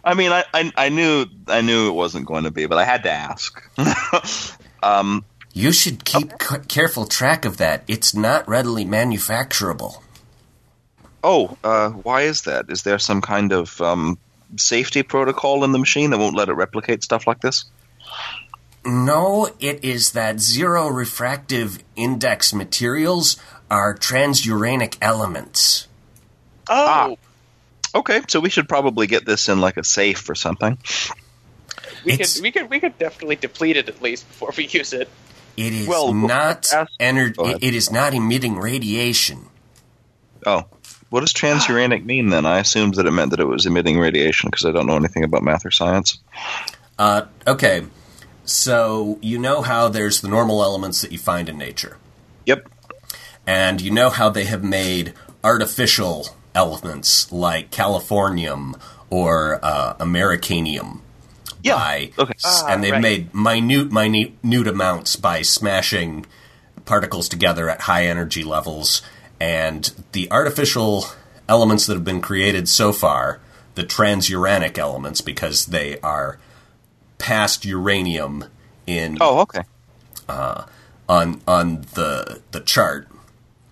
I 0.04 0.14
mean, 0.14 0.32
I, 0.32 0.44
I 0.54 0.72
I 0.78 0.90
knew 0.90 1.26
I 1.48 1.62
knew 1.62 1.90
it 1.90 1.94
wasn't 1.94 2.28
going 2.28 2.44
to 2.44 2.52
be, 2.52 2.68
but 2.68 2.78
I 2.78 2.86
had 2.86 3.02
to 3.04 3.12
ask. 3.12 3.60
um, 4.84 5.26
You 5.54 5.72
should 5.74 6.06
keep 6.06 6.32
c- 6.42 6.56
careful 6.68 7.06
track 7.06 7.44
of 7.46 7.58
that. 7.58 7.84
It's 7.88 8.14
not 8.14 8.48
readily 8.48 8.86
manufacturable. 8.86 10.02
oh, 11.24 11.58
uh, 11.64 11.90
why 11.90 12.22
is 12.24 12.44
that? 12.44 12.66
Is 12.70 12.84
there 12.84 13.00
some 13.00 13.22
kind 13.22 13.52
of 13.52 13.80
um, 13.82 14.18
safety 14.58 15.04
protocol 15.04 15.64
in 15.64 15.72
the 15.72 15.80
machine 15.80 16.12
that 16.12 16.18
won't 16.20 16.36
let 16.36 16.50
it 16.50 16.54
replicate 16.54 17.04
stuff 17.04 17.28
like 17.28 17.42
this? 17.42 17.66
No, 18.86 19.50
it 19.60 19.84
is 19.84 20.12
that 20.12 20.40
zero 20.40 20.88
refractive 20.88 21.84
index 21.96 22.54
materials 22.54 23.36
are 23.70 23.94
transuranic 23.96 24.98
elements. 25.02 25.88
oh, 26.70 27.18
Okay, 27.94 28.22
so 28.28 28.40
we 28.40 28.50
should 28.52 28.70
probably 28.70 29.08
get 29.08 29.26
this 29.26 29.50
in 29.50 29.60
like 29.60 29.78
a 29.78 29.84
safe 29.84 30.30
or 30.30 30.36
something. 30.36 30.78
we 32.06 32.14
it's- 32.14 32.36
could 32.36 32.44
we 32.44 32.52
could 32.52 32.70
we 32.70 32.80
could 32.80 32.98
definitely 33.00 33.36
deplete 33.36 33.76
it 33.78 33.90
at 33.90 34.00
least 34.02 34.28
before 34.28 34.54
we 34.56 34.68
use 34.68 34.94
it. 34.94 35.10
It 35.58 35.74
is 35.74 35.88
Well, 35.88 36.14
not 36.14 36.72
ask- 36.74 36.92
ener- 37.00 37.36
go 37.36 37.44
ahead. 37.46 37.58
it, 37.58 37.68
it 37.70 37.74
is 37.76 37.92
not 37.92 38.14
emitting 38.14 38.58
radiation. 38.58 39.48
Oh, 40.46 40.64
what 41.10 41.20
does 41.22 41.34
transuranic 41.34 42.06
mean 42.06 42.30
then? 42.30 42.46
I 42.46 42.60
assumed 42.60 42.96
that 42.96 43.06
it 43.06 43.12
meant 43.12 43.32
that 43.32 43.40
it 43.40 43.46
was 43.48 43.66
emitting 43.66 44.00
radiation 44.00 44.50
because 44.50 44.66
I 44.66 44.72
don't 44.72 44.86
know 44.88 44.96
anything 44.96 45.24
about 45.24 45.44
math 45.44 45.66
or 45.66 45.72
science. 45.72 46.20
Uh, 46.98 47.24
okay, 47.48 47.84
so 48.46 49.18
you 49.22 49.38
know 49.38 49.62
how 49.62 49.90
there's 49.90 50.22
the 50.22 50.28
normal 50.28 50.64
elements 50.64 51.02
that 51.02 51.12
you 51.12 51.18
find 51.18 51.50
in 51.50 51.58
nature, 51.58 51.98
Yep. 52.46 52.70
and 53.48 53.82
you 53.82 53.92
know 53.92 54.10
how 54.10 54.30
they 54.30 54.46
have 54.46 54.64
made 54.64 55.14
artificial 55.44 56.30
elements 56.56 57.32
like 57.32 57.70
californium 57.72 58.76
or 59.10 59.60
uh, 59.64 59.94
americanium. 59.96 61.00
Yeah. 61.64 61.76
by, 61.76 62.12
Okay. 62.18 62.34
Ah, 62.46 62.66
and 62.70 62.84
they've 62.84 62.92
right. 62.94 63.02
made 63.02 63.34
minute, 63.34 63.92
minute, 63.92 64.34
minute 64.44 64.68
amounts 64.68 65.16
by 65.16 65.42
smashing 65.42 66.26
particles 66.86 67.28
together 67.30 67.70
at 67.70 67.82
high 67.82 68.06
energy 68.06 68.44
levels. 68.44 69.02
And 69.40 69.92
the 70.12 70.30
artificial 70.32 71.06
elements 71.48 71.86
that 71.86 71.94
have 71.94 72.04
been 72.06 72.22
created 72.22 72.68
so 72.70 72.92
far, 72.94 73.40
the 73.76 73.84
transuranic 73.84 74.78
elements, 74.78 75.22
because 75.22 75.68
they 75.68 76.00
are 76.02 76.40
past 77.18 77.66
uranium 77.66 78.46
in 78.88 79.18
Oh, 79.22 79.40
okay. 79.40 79.64
on 80.28 81.42
on 81.48 81.82
the 81.94 82.42
the 82.52 82.60
chart, 82.60 83.08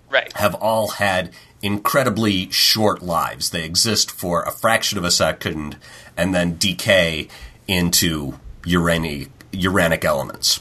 Right. 0.10 0.32
have 0.38 0.56
all 0.56 0.88
had 0.92 1.32
incredibly 1.62 2.50
short 2.52 3.02
lives. 3.02 3.50
They 3.50 3.64
exist 3.64 4.10
for 4.12 4.44
a 4.44 4.52
fraction 4.52 4.98
of 4.98 5.04
a 5.04 5.12
second 5.12 5.78
and 6.16 6.34
then 6.34 6.58
decay 6.58 7.28
into 7.68 8.40
uranic 8.66 9.30
uranic 9.52 10.06
elements. 10.06 10.60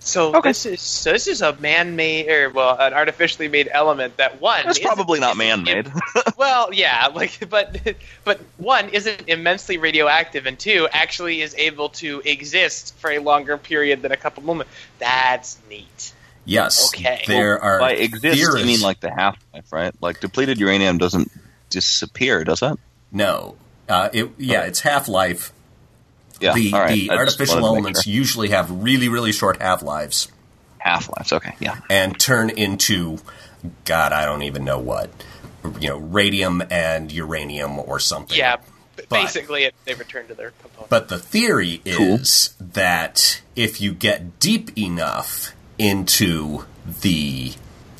So 0.00 0.34
Okay. 0.36 0.50
this 0.50 0.64
is 0.64 0.80
so 0.80 1.12
this 1.12 1.26
is 1.26 1.42
a 1.42 1.52
man-made 1.56 2.28
or 2.30 2.48
well 2.50 2.76
an 2.78 2.94
artificially 2.94 3.48
made 3.48 3.68
element 3.70 4.16
that 4.16 4.40
one 4.40 4.62
That's 4.64 4.78
isn't- 4.78 4.86
probably 4.86 5.20
not 5.20 5.36
man-made. 5.36 5.90
well, 6.38 6.72
yeah, 6.72 7.08
like 7.14 7.48
but 7.50 7.76
but 8.24 8.40
one 8.56 8.88
isn't 8.90 9.24
immensely 9.28 9.76
radioactive, 9.76 10.46
and 10.46 10.58
two 10.58 10.88
actually 10.92 11.42
is 11.42 11.54
able 11.56 11.90
to 11.90 12.22
exist 12.24 12.94
for 12.98 13.10
a 13.10 13.18
longer 13.18 13.58
period 13.58 14.00
than 14.02 14.12
a 14.12 14.16
couple 14.16 14.42
moments. 14.44 14.72
That's 14.98 15.58
neat. 15.68 16.12
Yes, 16.46 16.88
Okay. 16.94 17.24
there 17.26 17.60
are 17.62 17.78
By 17.78 17.92
exist, 17.92 18.22
theorists. 18.22 18.60
you 18.60 18.66
mean 18.66 18.80
like 18.80 19.00
the 19.00 19.10
half 19.10 19.36
life, 19.52 19.70
right? 19.70 19.94
Like 20.00 20.20
depleted 20.20 20.58
uranium 20.58 20.96
doesn't 20.96 21.30
disappear, 21.68 22.44
does 22.44 22.62
it? 22.62 22.78
no, 23.12 23.56
uh, 23.90 24.08
it, 24.14 24.30
yeah, 24.38 24.62
it's 24.62 24.80
half 24.80 25.08
life. 25.08 25.52
Yeah. 26.40 26.54
the 26.54 26.72
all 26.72 26.80
right. 26.80 26.92
the 26.94 27.10
artificial 27.10 27.60
wanted 27.60 27.66
to 27.66 27.72
make 27.72 27.78
elements 27.78 28.02
sure. 28.04 28.12
usually 28.12 28.48
have 28.50 28.70
really 28.70 29.08
really 29.08 29.32
short 29.32 29.60
half 29.60 29.82
lives 29.82 30.30
half 30.78 31.08
lives. 31.08 31.32
Okay. 31.32 31.54
Yeah. 31.58 31.80
and 31.90 32.18
turn 32.18 32.50
into 32.50 33.18
God, 33.84 34.12
I 34.12 34.24
don't 34.24 34.42
even 34.42 34.64
know 34.64 34.78
what 34.78 35.10
you 35.80 35.88
know, 35.88 35.98
radium 35.98 36.62
and 36.70 37.10
uranium 37.12 37.78
or 37.78 37.98
something. 37.98 38.36
Yeah, 38.36 38.56
b- 38.56 38.62
But- 39.08 39.22
basically 39.22 39.64
it, 39.64 39.74
they 39.84 39.94
return 39.94 40.26
to 40.28 40.34
their 40.34 40.52
component. 40.62 40.90
But 40.90 41.08
the 41.08 41.18
theory 41.18 41.82
is 41.84 42.54
that 42.60 43.42
if 43.56 43.80
you 43.80 43.92
get 43.92 44.38
deep 44.38 44.76
enough 44.78 45.52
into 45.78 46.64
the, 47.02 47.52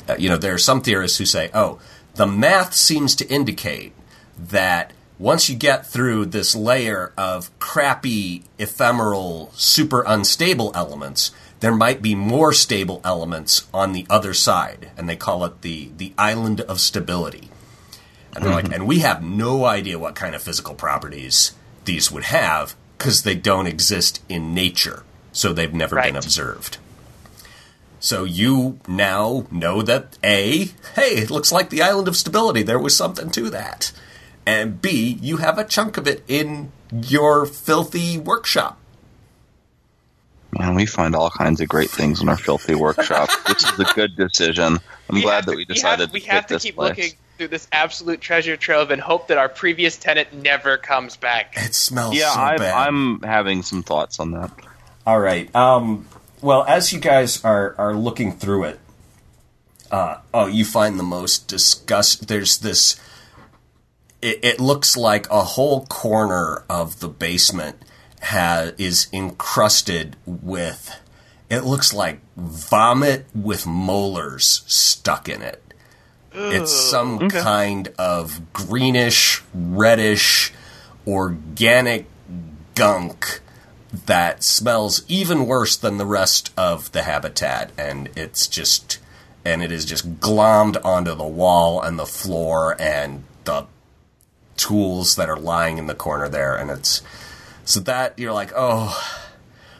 uh, 0.07 0.15
you 0.17 0.29
know, 0.29 0.37
there 0.37 0.53
are 0.53 0.59
some 0.59 0.81
theorists 0.81 1.17
who 1.17 1.25
say, 1.25 1.49
oh, 1.53 1.79
the 2.15 2.25
math 2.27 2.73
seems 2.73 3.15
to 3.17 3.27
indicate 3.27 3.93
that 4.37 4.91
once 5.19 5.49
you 5.49 5.55
get 5.55 5.85
through 5.85 6.25
this 6.25 6.55
layer 6.55 7.11
of 7.17 7.57
crappy, 7.59 8.43
ephemeral, 8.57 9.51
super 9.53 10.03
unstable 10.07 10.71
elements, 10.73 11.31
there 11.59 11.75
might 11.75 12.01
be 12.01 12.15
more 12.15 12.53
stable 12.53 13.01
elements 13.03 13.67
on 13.73 13.91
the 13.91 14.07
other 14.09 14.33
side, 14.33 14.91
and 14.97 15.09
they 15.09 15.17
call 15.17 15.43
it 15.43 15.61
the 15.61 15.91
the 15.97 16.13
island 16.17 16.61
of 16.61 16.79
stability. 16.79 17.49
And 18.33 18.45
they're 18.45 18.53
like, 18.53 18.65
mm-hmm. 18.65 18.73
and 18.75 18.87
we 18.87 18.99
have 18.99 19.23
no 19.23 19.65
idea 19.65 19.99
what 19.99 20.15
kind 20.15 20.35
of 20.35 20.41
physical 20.41 20.73
properties 20.73 21.51
these 21.83 22.11
would 22.11 22.25
have 22.25 22.75
because 22.97 23.23
they 23.23 23.35
don't 23.35 23.67
exist 23.67 24.21
in 24.29 24.53
nature, 24.53 25.03
so 25.33 25.51
they've 25.51 25.73
never 25.73 26.01
been 26.01 26.15
observed. 26.15 26.77
So 27.99 28.23
you 28.23 28.79
now 28.87 29.45
know 29.51 29.81
that 29.81 30.17
A, 30.23 30.69
hey, 30.95 31.17
it 31.17 31.29
looks 31.29 31.51
like 31.51 31.69
the 31.69 31.81
island 31.81 32.07
of 32.07 32.15
stability. 32.15 32.63
There 32.63 32.79
was 32.79 32.95
something 32.95 33.29
to 33.31 33.49
that. 33.49 33.91
And 34.45 34.81
B, 34.81 35.17
you 35.21 35.37
have 35.37 35.57
a 35.59 35.63
chunk 35.63 35.97
of 35.97 36.07
it 36.07 36.23
in 36.27 36.71
your 36.91 37.45
filthy 37.45 38.17
workshop. 38.17 38.77
Man, 40.57 40.73
we 40.73 40.87
find 40.87 41.15
all 41.15 41.29
kinds 41.29 41.61
of 41.61 41.67
great 41.69 41.91
things 41.91 42.21
in 42.21 42.29
our 42.29 42.37
filthy 42.37 42.73
workshop. 42.73 43.29
this 43.47 43.63
is 43.63 43.79
a 43.79 43.85
good 43.93 44.15
decision. 44.15 44.79
I'm 45.09 45.15
We 45.15 45.21
glad 45.21 45.45
that 45.45 45.51
to- 45.51 45.57
we 45.57 45.65
decided 45.65 46.07
have, 46.07 46.13
we 46.13 46.21
to 46.21 46.29
have 46.31 46.47
to 46.47 46.59
keep 46.59 46.75
place. 46.75 46.89
looking 46.89 47.11
through 47.37 47.49
this 47.49 47.67
absolute 47.71 48.19
treasure 48.19 48.57
trove 48.57 48.89
and 48.89 48.99
hope 48.99 49.27
that 49.27 49.37
our 49.37 49.47
previous 49.47 49.95
tenant 49.97 50.33
never 50.33 50.77
comes 50.77 51.15
back. 51.17 51.53
It 51.55 51.75
smells 51.75 52.15
Yeah, 52.15 52.33
so 52.33 52.39
I'm, 52.41 52.57
bad. 52.57 52.73
I'm 52.87 53.21
having 53.21 53.61
some 53.61 53.83
thoughts 53.83 54.19
on 54.19 54.31
that. 54.31 54.51
All 55.05 55.19
right. 55.19 55.53
Um, 55.55 56.07
well, 56.41 56.63
as 56.63 56.91
you 56.91 56.99
guys 56.99 57.43
are 57.45 57.75
are 57.77 57.93
looking 57.93 58.31
through 58.31 58.63
it, 58.65 58.79
uh, 59.91 60.17
oh, 60.33 60.47
you 60.47 60.65
find 60.65 60.97
the 60.99 61.03
most 61.03 61.47
disgust. 61.47 62.27
There's 62.27 62.57
this. 62.57 62.99
It, 64.21 64.39
it 64.43 64.59
looks 64.59 64.97
like 64.97 65.29
a 65.29 65.43
whole 65.43 65.85
corner 65.85 66.63
of 66.69 66.99
the 66.99 67.07
basement 67.07 67.77
has 68.21 68.73
is 68.77 69.07
encrusted 69.13 70.15
with. 70.25 70.95
It 71.49 71.61
looks 71.61 71.93
like 71.93 72.19
vomit 72.35 73.25
with 73.33 73.65
molars 73.65 74.63
stuck 74.67 75.27
in 75.29 75.41
it. 75.41 75.63
It's 76.31 76.71
some 76.71 77.27
kind 77.29 77.91
of 77.97 78.53
greenish, 78.53 79.41
reddish, 79.53 80.53
organic 81.07 82.05
gunk 82.75 83.41
that 84.05 84.43
smells 84.43 85.03
even 85.07 85.47
worse 85.47 85.75
than 85.75 85.97
the 85.97 86.05
rest 86.05 86.51
of 86.55 86.91
the 86.91 87.03
habitat 87.03 87.71
and 87.77 88.09
it's 88.15 88.47
just 88.47 88.99
and 89.43 89.63
it 89.63 89.71
is 89.71 89.83
just 89.83 90.19
glommed 90.19 90.77
onto 90.85 91.15
the 91.15 91.25
wall 91.25 91.81
and 91.81 91.97
the 91.97 92.05
floor 92.05 92.79
and 92.79 93.23
the 93.45 93.65
tools 94.59 95.15
that 95.15 95.29
are 95.29 95.39
lying 95.39 95.77
in 95.77 95.87
the 95.87 95.95
corner 95.95 96.27
there 96.29 96.55
and 96.55 96.69
it's 96.69 97.01
so 97.63 97.79
that 97.79 98.17
you're 98.17 98.33
like 98.33 98.51
oh 98.55 98.95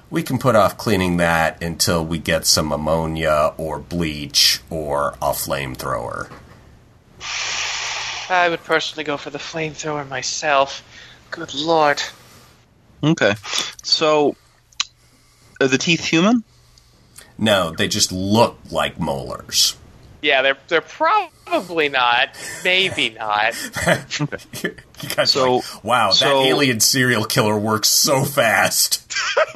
we 0.10 0.24
can 0.24 0.40
put 0.40 0.56
off 0.56 0.78
cleaning 0.78 1.18
that 1.18 1.62
until 1.62 2.04
we 2.04 2.18
get 2.18 2.46
some 2.46 2.72
ammonia 2.72 3.54
or 3.58 3.78
bleach 3.78 4.62
or 4.70 5.12
a 5.22 5.32
flamethrower 5.32 6.32
I 8.32 8.48
would 8.50 8.64
personally 8.64 9.04
go 9.04 9.18
for 9.18 9.32
the 9.32 9.40
flamethrower 9.40 10.08
myself. 10.08 10.84
Good 11.32 11.56
lord. 11.56 12.00
Okay, 13.04 13.34
so 13.82 14.36
are 15.60 15.68
the 15.68 15.80
teeth 15.80 16.06
human? 16.06 16.44
no 17.40 17.72
they 17.72 17.88
just 17.88 18.12
look 18.12 18.58
like 18.70 19.00
molars 19.00 19.76
Yeah, 20.22 20.42
they're 20.42 20.58
they're 20.68 20.82
probably 20.82 21.88
not. 21.90 22.30
Maybe 22.64 23.10
not. 23.20 23.54
you 24.64 24.76
guys 25.16 25.32
So- 25.32 25.46
are 25.46 25.50
like, 25.58 25.84
wow, 25.84 26.12
so- 26.12 26.26
that 26.44 26.48
alien 26.48 26.80
serial 26.80 27.24
killer 27.26 27.58
works 27.58 27.90
so 27.90 28.24
fast. 28.26 29.12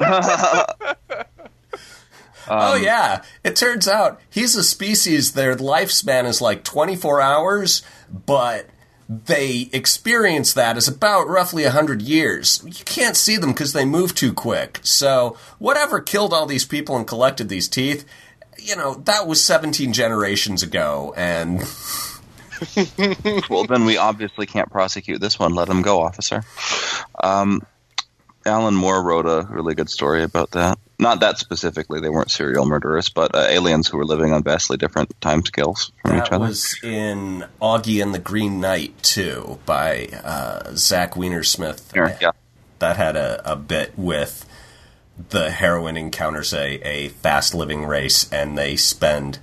oh 2.48 2.74
um, 2.76 2.82
yeah, 2.82 3.22
it 3.42 3.56
turns 3.56 3.88
out 3.88 4.20
he's 4.30 4.54
a 4.56 4.62
species. 4.64 5.32
Their 5.32 5.56
lifespan 5.56 6.24
is 6.26 6.40
like 6.40 6.64
24 6.64 7.20
hours, 7.20 7.82
but 8.08 8.66
they 9.08 9.68
experience 9.72 10.54
that 10.54 10.76
as 10.78 10.88
about 10.88 11.28
roughly 11.28 11.62
100 11.64 12.00
years. 12.02 12.62
You 12.64 12.84
can't 12.84 13.16
see 13.16 13.36
them 13.36 13.50
because 13.52 13.72
they 13.74 13.84
move 13.84 14.14
too 14.14 14.32
quick. 14.32 14.80
So 14.82 15.36
whatever 15.58 16.00
killed 16.00 16.32
all 16.32 16.46
these 16.46 16.64
people 16.64 16.96
and 16.96 17.06
collected 17.06 17.48
these 17.48 17.68
teeth, 17.68 18.04
you 18.64 18.76
know, 18.76 18.94
that 19.04 19.26
was 19.26 19.44
17 19.44 19.92
generations 19.92 20.62
ago, 20.62 21.12
and 21.16 21.62
well, 23.50 23.64
then 23.64 23.84
we 23.84 23.98
obviously 23.98 24.46
can't 24.46 24.70
prosecute 24.70 25.20
this 25.20 25.38
one. 25.38 25.54
Let 25.54 25.68
him 25.68 25.82
go, 25.82 26.00
officer. 26.00 26.42
Um, 27.22 27.62
Alan 28.46 28.74
Moore 28.74 29.02
wrote 29.02 29.26
a 29.26 29.46
really 29.50 29.74
good 29.74 29.90
story 29.90 30.22
about 30.22 30.52
that. 30.52 30.78
Not 30.98 31.20
that 31.20 31.38
specifically; 31.38 32.00
they 32.00 32.08
weren't 32.08 32.30
serial 32.30 32.64
murderers, 32.64 33.10
but 33.10 33.34
uh, 33.34 33.46
aliens 33.48 33.88
who 33.88 33.98
were 33.98 34.06
living 34.06 34.32
on 34.32 34.42
vastly 34.42 34.76
different 34.76 35.12
time 35.20 35.44
scales 35.44 35.92
from 36.02 36.16
each 36.16 36.30
other. 36.30 36.30
That 36.30 36.40
was 36.40 36.78
in 36.82 37.44
Augie 37.60 38.02
and 38.02 38.14
the 38.14 38.18
Green 38.18 38.60
Knight 38.60 39.02
too, 39.02 39.58
by 39.66 40.08
uh, 40.22 40.72
Zach 40.74 41.14
Weinersmith. 41.14 41.92
Here, 41.92 42.16
yeah. 42.20 42.30
That 42.78 42.96
had 42.96 43.16
a, 43.16 43.52
a 43.52 43.56
bit 43.56 43.92
with 43.96 44.46
the 45.30 45.50
heroine 45.50 45.96
encounters 45.96 46.52
a, 46.52 46.80
a 46.86 47.08
fast 47.08 47.54
living 47.54 47.84
race, 47.84 48.30
and 48.32 48.58
they 48.58 48.76
spend 48.76 49.38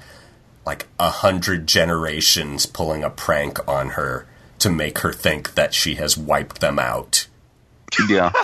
like 0.66 0.88
a 1.00 1.10
hundred 1.10 1.68
generations 1.68 2.66
pulling 2.66 3.04
a 3.04 3.10
prank 3.10 3.66
on 3.68 3.92
her 3.92 4.28
to 4.60 4.70
make 4.70 5.00
her 5.00 5.12
think 5.12 5.56
that 5.56 5.74
she 5.74 5.96
has 5.96 6.18
wiped 6.18 6.62
them 6.62 6.78
out. 6.78 7.28
yeah. 8.08 8.32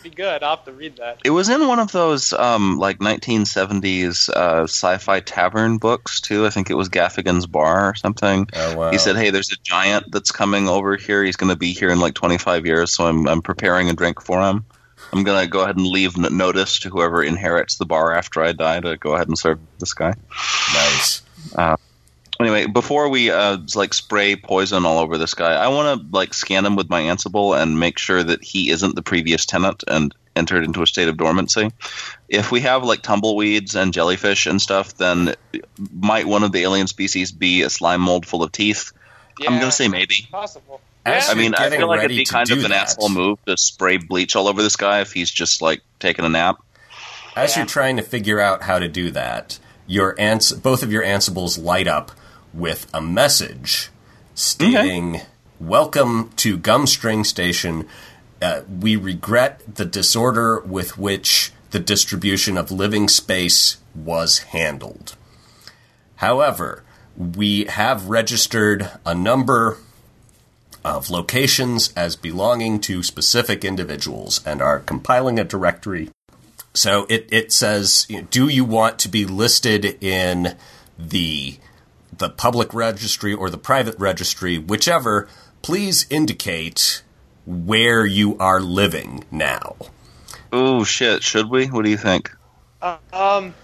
Pretty 0.00 0.16
good. 0.16 0.42
I'll 0.42 0.56
have 0.56 0.64
to 0.64 0.72
read 0.72 0.96
that. 0.96 1.18
It 1.24 1.30
was 1.30 1.48
in 1.48 1.68
one 1.68 1.78
of 1.78 1.92
those 1.92 2.32
um, 2.32 2.76
like 2.76 2.98
1970s 2.98 4.28
uh, 4.30 4.64
sci-fi 4.64 5.20
tavern 5.20 5.78
books 5.78 6.20
too. 6.20 6.44
I 6.44 6.50
think 6.50 6.70
it 6.70 6.74
was 6.74 6.88
Gaffigan's 6.88 7.46
Bar 7.46 7.90
or 7.90 7.94
something. 7.94 8.48
Oh, 8.52 8.76
wow. 8.76 8.90
He 8.90 8.98
said, 8.98 9.14
"Hey, 9.14 9.30
there's 9.30 9.52
a 9.52 9.56
giant 9.62 10.10
that's 10.10 10.32
coming 10.32 10.68
over 10.68 10.96
here. 10.96 11.22
He's 11.22 11.36
going 11.36 11.50
to 11.52 11.56
be 11.56 11.72
here 11.72 11.88
in 11.88 12.00
like 12.00 12.14
25 12.14 12.66
years, 12.66 12.92
so 12.92 13.06
I'm 13.06 13.28
I'm 13.28 13.42
preparing 13.42 13.90
a 13.90 13.92
drink 13.92 14.20
for 14.20 14.40
him. 14.40 14.64
I'm 15.12 15.24
going 15.24 15.42
to 15.42 15.50
go 15.50 15.62
ahead 15.62 15.76
and 15.76 15.86
leave 15.86 16.16
notice 16.16 16.78
to 16.80 16.90
whoever 16.90 17.22
inherits 17.22 17.76
the 17.76 17.86
bar 17.86 18.14
after 18.14 18.42
I 18.42 18.52
die 18.52 18.80
to 18.80 18.96
go 18.96 19.14
ahead 19.14 19.28
and 19.28 19.38
serve 19.38 19.58
this 19.78 19.94
guy." 19.94 20.14
Nice. 20.74 21.22
Anyway, 22.40 22.66
before 22.66 23.08
we 23.08 23.30
uh, 23.30 23.58
like 23.76 23.94
spray 23.94 24.34
poison 24.34 24.84
all 24.84 24.98
over 24.98 25.16
this 25.16 25.34
guy, 25.34 25.52
I 25.52 25.68
want 25.68 26.00
to 26.00 26.16
like 26.16 26.34
scan 26.34 26.66
him 26.66 26.74
with 26.74 26.90
my 26.90 27.02
Ansible 27.02 27.56
and 27.56 27.78
make 27.78 27.98
sure 27.98 28.22
that 28.22 28.42
he 28.42 28.70
isn't 28.70 28.96
the 28.96 29.02
previous 29.02 29.46
tenant 29.46 29.84
and 29.86 30.12
entered 30.34 30.64
into 30.64 30.82
a 30.82 30.86
state 30.86 31.08
of 31.08 31.16
dormancy. 31.16 31.70
If 32.28 32.50
we 32.50 32.60
have 32.60 32.82
like 32.82 33.02
tumbleweeds 33.02 33.76
and 33.76 33.92
jellyfish 33.92 34.46
and 34.46 34.60
stuff, 34.60 34.96
then 34.96 35.34
might 35.92 36.26
one 36.26 36.42
of 36.42 36.52
the 36.52 36.62
alien 36.62 36.86
species 36.88 37.30
be 37.30 37.62
a 37.62 37.70
slime 37.70 38.00
mold 38.00 38.26
full 38.26 38.42
of 38.42 38.50
teeth? 38.50 38.92
I'm 39.46 39.58
gonna 39.58 39.70
say 39.70 39.88
maybe. 39.88 40.26
possible. 40.30 40.80
As 41.04 41.28
I 41.28 41.34
mean, 41.34 41.54
I 41.54 41.68
feel 41.70 41.88
like 41.88 42.04
it'd 42.04 42.16
be 42.16 42.24
kind 42.24 42.48
of 42.50 42.58
an 42.64 42.70
that. 42.70 42.88
asshole 42.90 43.08
move 43.08 43.38
to 43.46 43.56
spray 43.56 43.96
bleach 43.96 44.36
all 44.36 44.46
over 44.48 44.62
this 44.62 44.76
guy 44.76 45.00
if 45.00 45.12
he's 45.12 45.30
just 45.30 45.60
like 45.60 45.82
taking 45.98 46.24
a 46.24 46.28
nap. 46.28 46.56
As 47.34 47.52
Yeah. 47.52 47.60
you're 47.60 47.66
trying 47.66 47.96
to 47.96 48.02
figure 48.02 48.38
out 48.40 48.62
how 48.62 48.78
to 48.78 48.88
do 48.88 49.10
that, 49.10 49.58
your 49.86 50.14
ans- 50.18 50.52
both 50.52 50.82
of 50.82 50.92
your 50.92 51.02
Ansibles 51.02 51.60
light 51.62 51.88
up 51.88 52.12
with 52.54 52.86
a 52.94 53.00
message 53.00 53.90
stating, 54.34 55.22
"Welcome 55.58 56.30
to 56.36 56.56
Gumstring 56.56 57.26
Station. 57.26 57.88
Uh, 58.40 58.60
we 58.80 58.94
regret 58.96 59.60
the 59.76 59.84
disorder 59.84 60.60
with 60.60 60.96
which 60.98 61.52
the 61.70 61.80
distribution 61.80 62.56
of 62.56 62.70
living 62.70 63.08
space 63.08 63.78
was 63.94 64.38
handled. 64.38 65.16
However, 66.16 66.84
we 67.16 67.64
have 67.64 68.08
registered 68.08 68.90
a 69.04 69.14
number." 69.14 69.78
Of 70.84 71.10
locations 71.10 71.92
as 71.94 72.16
belonging 72.16 72.80
to 72.80 73.02
specific 73.02 73.64
individuals 73.64 74.40
and 74.44 74.60
are 74.60 74.80
compiling 74.80 75.38
a 75.38 75.44
directory 75.44 76.10
so 76.74 77.06
it, 77.08 77.28
it 77.30 77.52
says, 77.52 78.06
you 78.08 78.22
know, 78.22 78.28
do 78.30 78.48
you 78.48 78.64
want 78.64 78.98
to 79.00 79.08
be 79.08 79.24
listed 79.24 80.02
in 80.02 80.56
the 80.98 81.58
the 82.16 82.30
public 82.30 82.72
registry 82.74 83.32
or 83.32 83.50
the 83.50 83.58
private 83.58 83.98
registry, 83.98 84.58
whichever? 84.58 85.28
Please 85.60 86.06
indicate 86.10 87.02
where 87.46 88.06
you 88.06 88.36
are 88.38 88.60
living 88.60 89.24
now. 89.30 89.76
Oh 90.52 90.84
shit! 90.84 91.22
Should 91.22 91.50
we? 91.50 91.66
What 91.66 91.84
do 91.84 91.90
you 91.90 91.96
think? 91.96 92.30
Uh, 92.80 92.98
um, 93.12 93.54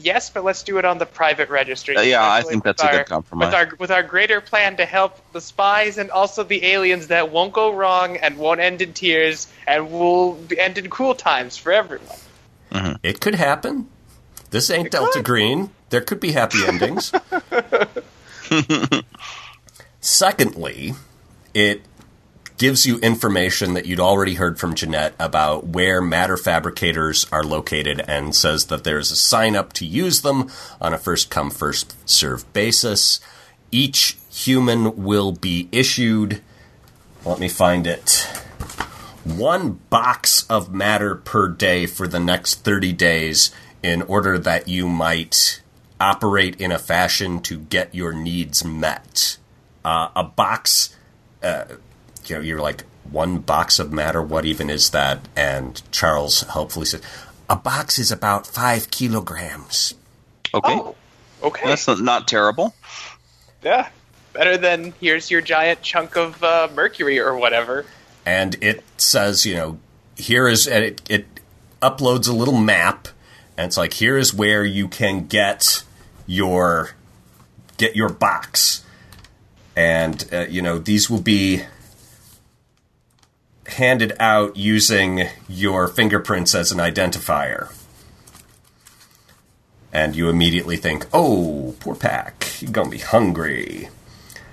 yes, 0.00 0.30
but 0.30 0.44
let's 0.44 0.62
do 0.62 0.78
it 0.78 0.84
on 0.84 0.98
the 0.98 1.06
private 1.06 1.48
registry. 1.50 1.96
Uh, 1.96 2.02
yeah, 2.02 2.28
I 2.28 2.42
think 2.42 2.64
with 2.64 2.76
that's 2.76 2.82
a 2.82 2.98
good 2.98 3.06
compromise. 3.06 3.46
With 3.46 3.54
our 3.54 3.76
with 3.78 3.90
our 3.90 4.02
greater 4.02 4.40
plan 4.40 4.76
to 4.78 4.86
help 4.86 5.18
the 5.32 5.40
spies 5.40 5.98
and 5.98 6.10
also 6.10 6.42
the 6.42 6.64
aliens 6.64 7.08
that 7.08 7.30
won't 7.30 7.52
go 7.52 7.72
wrong 7.72 8.16
and 8.16 8.36
won't 8.38 8.60
end 8.60 8.82
in 8.82 8.92
tears 8.92 9.46
and 9.66 9.90
will 9.90 10.38
end 10.58 10.78
in 10.78 10.90
cool 10.90 11.14
times 11.14 11.56
for 11.56 11.72
everyone. 11.72 12.16
It 13.02 13.20
could 13.20 13.34
happen. 13.34 13.88
This 14.50 14.70
ain't 14.70 14.86
It 14.86 14.92
Delta 14.92 15.18
could. 15.18 15.24
Green. 15.24 15.70
There 15.90 16.00
could 16.00 16.20
be 16.20 16.32
happy 16.32 16.58
endings. 16.66 17.12
Secondly, 20.00 20.94
it 21.52 21.82
gives 22.60 22.84
you 22.84 22.98
information 22.98 23.72
that 23.72 23.86
you'd 23.86 23.98
already 23.98 24.34
heard 24.34 24.60
from 24.60 24.74
Jeanette 24.74 25.14
about 25.18 25.68
where 25.68 26.02
matter 26.02 26.36
fabricators 26.36 27.24
are 27.32 27.42
located 27.42 28.04
and 28.06 28.34
says 28.34 28.66
that 28.66 28.84
there's 28.84 29.10
a 29.10 29.16
sign 29.16 29.56
up 29.56 29.72
to 29.72 29.86
use 29.86 30.20
them 30.20 30.50
on 30.78 30.92
a 30.92 30.98
first 30.98 31.30
come, 31.30 31.48
first 31.48 31.96
serve 32.06 32.52
basis. 32.52 33.18
Each 33.70 34.18
human 34.30 35.02
will 35.02 35.32
be 35.32 35.70
issued, 35.72 36.42
let 37.24 37.38
me 37.38 37.48
find 37.48 37.86
it, 37.86 38.28
one 39.24 39.80
box 39.88 40.44
of 40.50 40.70
matter 40.70 41.14
per 41.14 41.48
day 41.48 41.86
for 41.86 42.06
the 42.06 42.20
next 42.20 42.56
30 42.56 42.92
days 42.92 43.52
in 43.82 44.02
order 44.02 44.38
that 44.38 44.68
you 44.68 44.86
might 44.86 45.62
operate 45.98 46.60
in 46.60 46.72
a 46.72 46.78
fashion 46.78 47.40
to 47.40 47.58
get 47.58 47.94
your 47.94 48.12
needs 48.12 48.62
met. 48.62 49.38
Uh, 49.82 50.10
a 50.14 50.24
box, 50.24 50.94
uh, 51.42 51.64
you 52.26 52.36
know, 52.36 52.42
you're 52.42 52.60
like, 52.60 52.84
one 53.10 53.38
box 53.38 53.78
of 53.78 53.92
matter, 53.92 54.22
what 54.22 54.44
even 54.44 54.70
is 54.70 54.90
that? 54.90 55.26
And 55.36 55.80
Charles 55.90 56.42
helpfully 56.42 56.86
said, 56.86 57.00
a 57.48 57.56
box 57.56 57.98
is 57.98 58.12
about 58.12 58.46
five 58.46 58.90
kilograms. 58.90 59.94
Okay, 60.54 60.72
Oh, 60.74 60.94
okay. 61.42 61.66
that's 61.66 61.86
not, 61.88 62.00
not 62.00 62.28
terrible. 62.28 62.74
yeah. 63.62 63.88
Better 64.32 64.56
than 64.56 64.94
here's 65.00 65.28
your 65.30 65.40
giant 65.40 65.82
chunk 65.82 66.16
of 66.16 66.42
uh, 66.44 66.68
mercury 66.74 67.18
or 67.18 67.36
whatever. 67.36 67.84
and 68.24 68.56
it 68.60 68.84
says, 68.96 69.44
you 69.44 69.54
know, 69.56 69.78
here 70.16 70.46
is 70.46 70.68
and 70.68 70.84
it, 70.84 71.02
it 71.10 71.26
uploads 71.82 72.28
a 72.28 72.32
little 72.32 72.56
map, 72.56 73.08
and 73.56 73.66
it's 73.66 73.76
like 73.76 73.94
here 73.94 74.16
is 74.16 74.32
where 74.32 74.64
you 74.64 74.86
can 74.86 75.26
get 75.26 75.82
your 76.28 76.90
get 77.76 77.96
your 77.96 78.08
box, 78.08 78.84
and 79.74 80.28
uh, 80.32 80.46
you 80.48 80.62
know 80.62 80.78
these 80.78 81.10
will 81.10 81.22
be 81.22 81.62
handed 83.74 84.12
out 84.20 84.56
using 84.56 85.28
your 85.48 85.88
fingerprints 85.88 86.54
as 86.54 86.72
an 86.72 86.78
identifier. 86.78 87.72
And 89.92 90.14
you 90.14 90.28
immediately 90.28 90.76
think, 90.76 91.06
"Oh, 91.12 91.74
poor 91.80 91.94
Pack, 91.96 92.46
you're 92.60 92.70
gonna 92.70 92.90
be 92.90 92.98
hungry." 92.98 93.88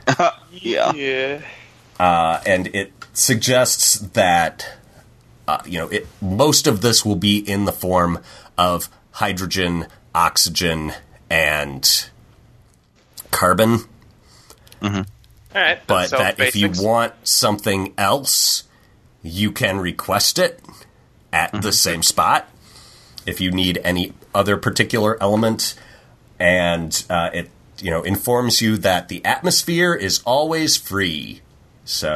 Yeah. 0.60 0.92
Yeah. 0.94 1.42
uh, 2.00 2.42
and 2.46 2.68
it 2.74 2.92
suggests 3.14 4.00
that 4.00 4.68
uh, 5.48 5.60
you 5.66 5.78
know 5.78 5.88
it, 5.90 6.08
most 6.20 6.66
of 6.66 6.82
this 6.82 7.06
will 7.06 7.16
be 7.16 7.38
in 7.38 7.66
the 7.66 7.72
form 7.72 8.20
of 8.58 8.90
hydrogen, 9.12 9.86
oxygen, 10.16 10.94
and 11.30 12.10
carbon. 13.30 13.82
All 14.82 15.04
right. 15.54 15.80
But 15.86 16.08
so 16.10 16.18
that 16.18 16.40
if 16.40 16.56
you 16.56 16.72
want 16.76 17.14
something 17.24 17.94
else, 17.98 18.64
you 19.28 19.52
can 19.52 19.80
request 19.80 20.40
it 20.40 20.62
at 21.32 21.52
the 21.52 21.58
mm-hmm. 21.58 21.72
same 21.72 22.04
spot. 22.04 22.50
If 23.26 23.42
you 23.42 23.52
need 23.52 23.80
any 23.84 24.14
other 24.34 24.58
particular 24.58 25.22
element, 25.22 25.76
and 26.40 27.04
uh, 27.10 27.30
it 27.34 27.50
you 27.80 27.92
know 27.92 28.04
informs 28.04 28.62
you 28.62 28.78
that 28.78 29.10
the 29.10 29.24
atmosphere 29.26 29.94
is 29.94 30.22
always 30.26 30.78
free, 30.78 31.42
so 31.84 32.16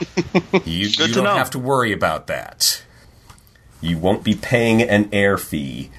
you, 0.64 0.88
you 0.88 1.14
don't 1.14 1.24
know. 1.24 1.34
have 1.34 1.50
to 1.50 1.58
worry 1.58 1.92
about 1.92 2.26
that. 2.26 2.82
You 3.80 3.98
won't 3.98 4.24
be 4.24 4.34
paying 4.34 4.82
an 4.82 5.08
air 5.12 5.38
fee, 5.38 5.90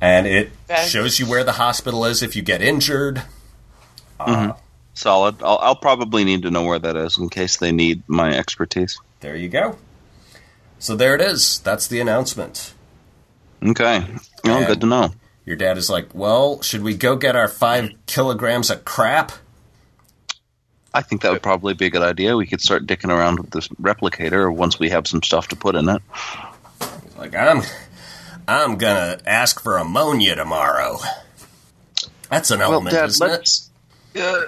and 0.00 0.26
it 0.26 0.50
That- 0.68 0.86
shows 0.86 1.18
you 1.18 1.26
where 1.26 1.42
the 1.42 1.52
hospital 1.52 2.04
is 2.04 2.22
if 2.22 2.36
you 2.36 2.42
get 2.42 2.62
injured. 2.62 3.22
Uh, 4.20 4.26
mm-hmm. 4.26 4.58
Solid. 4.94 5.42
I'll, 5.42 5.58
I'll 5.58 5.76
probably 5.76 6.22
need 6.22 6.42
to 6.42 6.52
know 6.52 6.62
where 6.62 6.78
that 6.78 6.94
is 6.94 7.18
in 7.18 7.28
case 7.28 7.56
they 7.56 7.72
need 7.72 8.04
my 8.06 8.32
expertise. 8.32 9.00
There 9.18 9.34
you 9.34 9.48
go. 9.48 9.76
So 10.84 10.94
there 10.94 11.14
it 11.14 11.22
is. 11.22 11.60
That's 11.60 11.86
the 11.86 11.98
announcement. 11.98 12.74
Okay. 13.64 14.04
Oh, 14.44 14.50
And- 14.58 14.66
good 14.66 14.82
to 14.82 14.86
know. 14.86 15.14
Your 15.46 15.56
dad 15.56 15.78
is 15.78 15.88
like, 15.88 16.14
Well, 16.14 16.60
should 16.60 16.82
we 16.82 16.94
go 16.94 17.16
get 17.16 17.34
our 17.34 17.48
five 17.48 17.88
kilograms 18.04 18.68
of 18.68 18.84
crap? 18.84 19.32
I 20.92 21.00
think 21.00 21.22
that 21.22 21.32
would 21.32 21.42
probably 21.42 21.72
be 21.72 21.86
a 21.86 21.90
good 21.90 22.02
idea. 22.02 22.36
We 22.36 22.46
could 22.46 22.60
start 22.60 22.86
dicking 22.86 23.08
around 23.08 23.40
with 23.40 23.50
this 23.50 23.68
replicator 23.80 24.54
once 24.54 24.78
we 24.78 24.90
have 24.90 25.06
some 25.06 25.22
stuff 25.22 25.48
to 25.48 25.56
put 25.56 25.74
in 25.74 25.88
it. 25.88 26.02
Like, 27.16 27.34
I'm 27.34 27.62
I'm 28.46 28.76
gonna 28.76 29.20
ask 29.24 29.62
for 29.62 29.78
ammonia 29.78 30.34
tomorrow. 30.34 30.98
That's 32.28 32.50
an 32.50 32.60
element, 32.60 32.94
Dad, 32.94 33.08
isn't 33.08 33.26
let's. 33.26 33.70
Uh, 34.14 34.42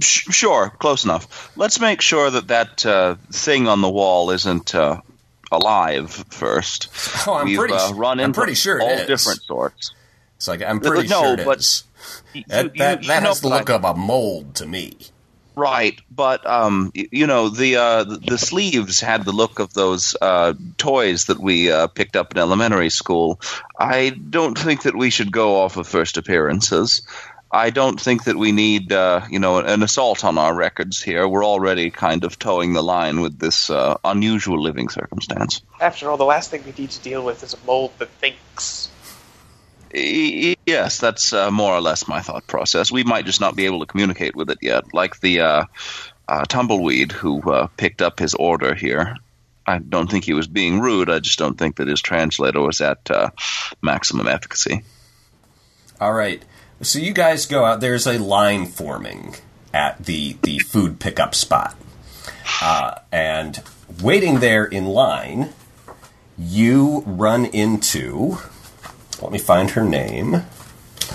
sh- 0.00 0.30
sure, 0.30 0.70
close 0.78 1.04
enough. 1.04 1.52
Let's 1.54 1.80
make 1.80 2.00
sure 2.00 2.30
that 2.30 2.48
that 2.48 2.86
uh, 2.86 3.16
thing 3.30 3.68
on 3.68 3.82
the 3.82 3.90
wall 3.90 4.30
isn't 4.30 4.74
uh, 4.74 5.02
alive 5.52 6.10
first. 6.30 6.88
Oh, 7.26 7.34
I'm 7.34 7.46
We've 7.46 7.58
pretty 7.58 7.74
uh, 7.74 7.92
run 7.94 8.20
I'm 8.20 8.26
into 8.26 8.38
pretty 8.40 8.54
sure 8.54 8.80
all 8.80 8.88
it 8.88 9.00
is. 9.00 9.06
different 9.06 9.42
sorts. 9.42 9.92
It's 10.36 10.48
like 10.48 10.62
I'm 10.62 10.80
pretty 10.80 11.08
No, 11.08 11.22
sure 11.22 11.34
it 11.40 11.44
but- 11.44 11.58
is. 11.58 11.84
You- 12.34 12.44
That 12.48 12.64
you- 12.64 12.70
that, 12.78 13.02
you 13.02 13.08
that 13.08 13.22
know 13.22 13.28
has 13.30 13.40
the 13.40 13.48
what 13.48 13.54
I 13.56 13.58
look 13.60 13.70
of 13.70 13.84
a 13.84 13.94
mold 13.94 14.54
to 14.56 14.66
me. 14.66 14.96
Right, 15.58 15.98
but 16.10 16.46
um, 16.46 16.92
you 16.94 17.26
know 17.26 17.48
the 17.48 17.76
uh, 17.76 18.04
the 18.04 18.36
sleeves 18.36 19.00
had 19.00 19.24
the 19.24 19.32
look 19.32 19.58
of 19.58 19.72
those 19.72 20.14
uh, 20.20 20.52
toys 20.76 21.24
that 21.26 21.40
we 21.40 21.72
uh, 21.72 21.86
picked 21.86 22.14
up 22.14 22.30
in 22.32 22.36
elementary 22.38 22.90
school. 22.90 23.40
I 23.78 24.10
don't 24.10 24.56
think 24.58 24.82
that 24.82 24.94
we 24.94 25.08
should 25.08 25.32
go 25.32 25.56
off 25.62 25.78
of 25.78 25.88
first 25.88 26.18
appearances. 26.18 27.00
I 27.50 27.70
don't 27.70 28.00
think 28.00 28.24
that 28.24 28.36
we 28.36 28.52
need 28.52 28.92
uh, 28.92 29.22
you 29.30 29.38
know 29.38 29.58
an 29.58 29.82
assault 29.82 30.24
on 30.24 30.36
our 30.36 30.54
records 30.54 31.00
here. 31.02 31.26
We're 31.28 31.44
already 31.44 31.90
kind 31.90 32.24
of 32.24 32.38
toeing 32.38 32.72
the 32.72 32.82
line 32.82 33.20
with 33.20 33.38
this 33.38 33.70
uh, 33.70 33.96
unusual 34.04 34.60
living 34.60 34.88
circumstance. 34.88 35.62
After 35.80 36.10
all, 36.10 36.16
the 36.16 36.24
last 36.24 36.50
thing 36.50 36.64
we 36.64 36.72
need 36.76 36.90
to 36.90 37.00
deal 37.00 37.24
with 37.24 37.42
is 37.42 37.54
a 37.54 37.58
mold 37.66 37.92
that 37.98 38.08
thinks. 38.10 38.90
Y- 39.94 40.40
y- 40.42 40.56
Yes, 40.66 40.98
that's 40.98 41.32
uh, 41.32 41.52
more 41.52 41.72
or 41.72 41.80
less 41.80 42.08
my 42.08 42.20
thought 42.20 42.44
process. 42.48 42.90
We 42.90 43.04
might 43.04 43.24
just 43.24 43.40
not 43.40 43.54
be 43.54 43.66
able 43.66 43.78
to 43.80 43.86
communicate 43.86 44.34
with 44.34 44.50
it 44.50 44.58
yet, 44.60 44.92
like 44.92 45.20
the 45.20 45.40
uh, 45.40 45.64
uh, 46.26 46.44
tumbleweed 46.44 47.12
who 47.12 47.40
uh, 47.40 47.68
picked 47.76 48.02
up 48.02 48.18
his 48.18 48.34
order 48.34 48.74
here. 48.74 49.16
I 49.64 49.78
don't 49.78 50.10
think 50.10 50.24
he 50.24 50.32
was 50.32 50.48
being 50.48 50.80
rude. 50.80 51.08
I 51.08 51.20
just 51.20 51.38
don't 51.38 51.56
think 51.56 51.76
that 51.76 51.86
his 51.86 52.00
translator 52.00 52.60
was 52.60 52.80
at 52.80 53.08
uh, 53.10 53.30
maximum 53.80 54.26
efficacy. 54.26 54.82
All 56.00 56.12
right. 56.12 56.42
So 56.82 56.98
you 56.98 57.12
guys 57.12 57.46
go 57.46 57.64
out. 57.64 57.80
There's 57.80 58.06
a 58.06 58.18
line 58.18 58.66
forming 58.66 59.36
at 59.72 60.04
the 60.04 60.36
the 60.42 60.58
food 60.58 61.00
pickup 61.00 61.34
spot, 61.34 61.76
uh, 62.62 62.96
and 63.10 63.62
waiting 64.02 64.40
there 64.40 64.64
in 64.64 64.86
line, 64.86 65.52
you 66.38 67.02
run 67.06 67.46
into. 67.46 68.38
Let 69.22 69.32
me 69.32 69.38
find 69.38 69.70
her 69.70 69.82
name. 69.82 70.42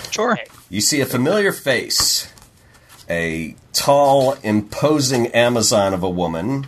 Sure. 0.09 0.37
You 0.69 0.81
see 0.81 1.01
a 1.01 1.05
familiar 1.05 1.51
face, 1.51 2.31
a 3.09 3.55
tall, 3.73 4.33
imposing 4.41 5.27
Amazon 5.27 5.93
of 5.93 6.01
a 6.01 6.09
woman 6.09 6.67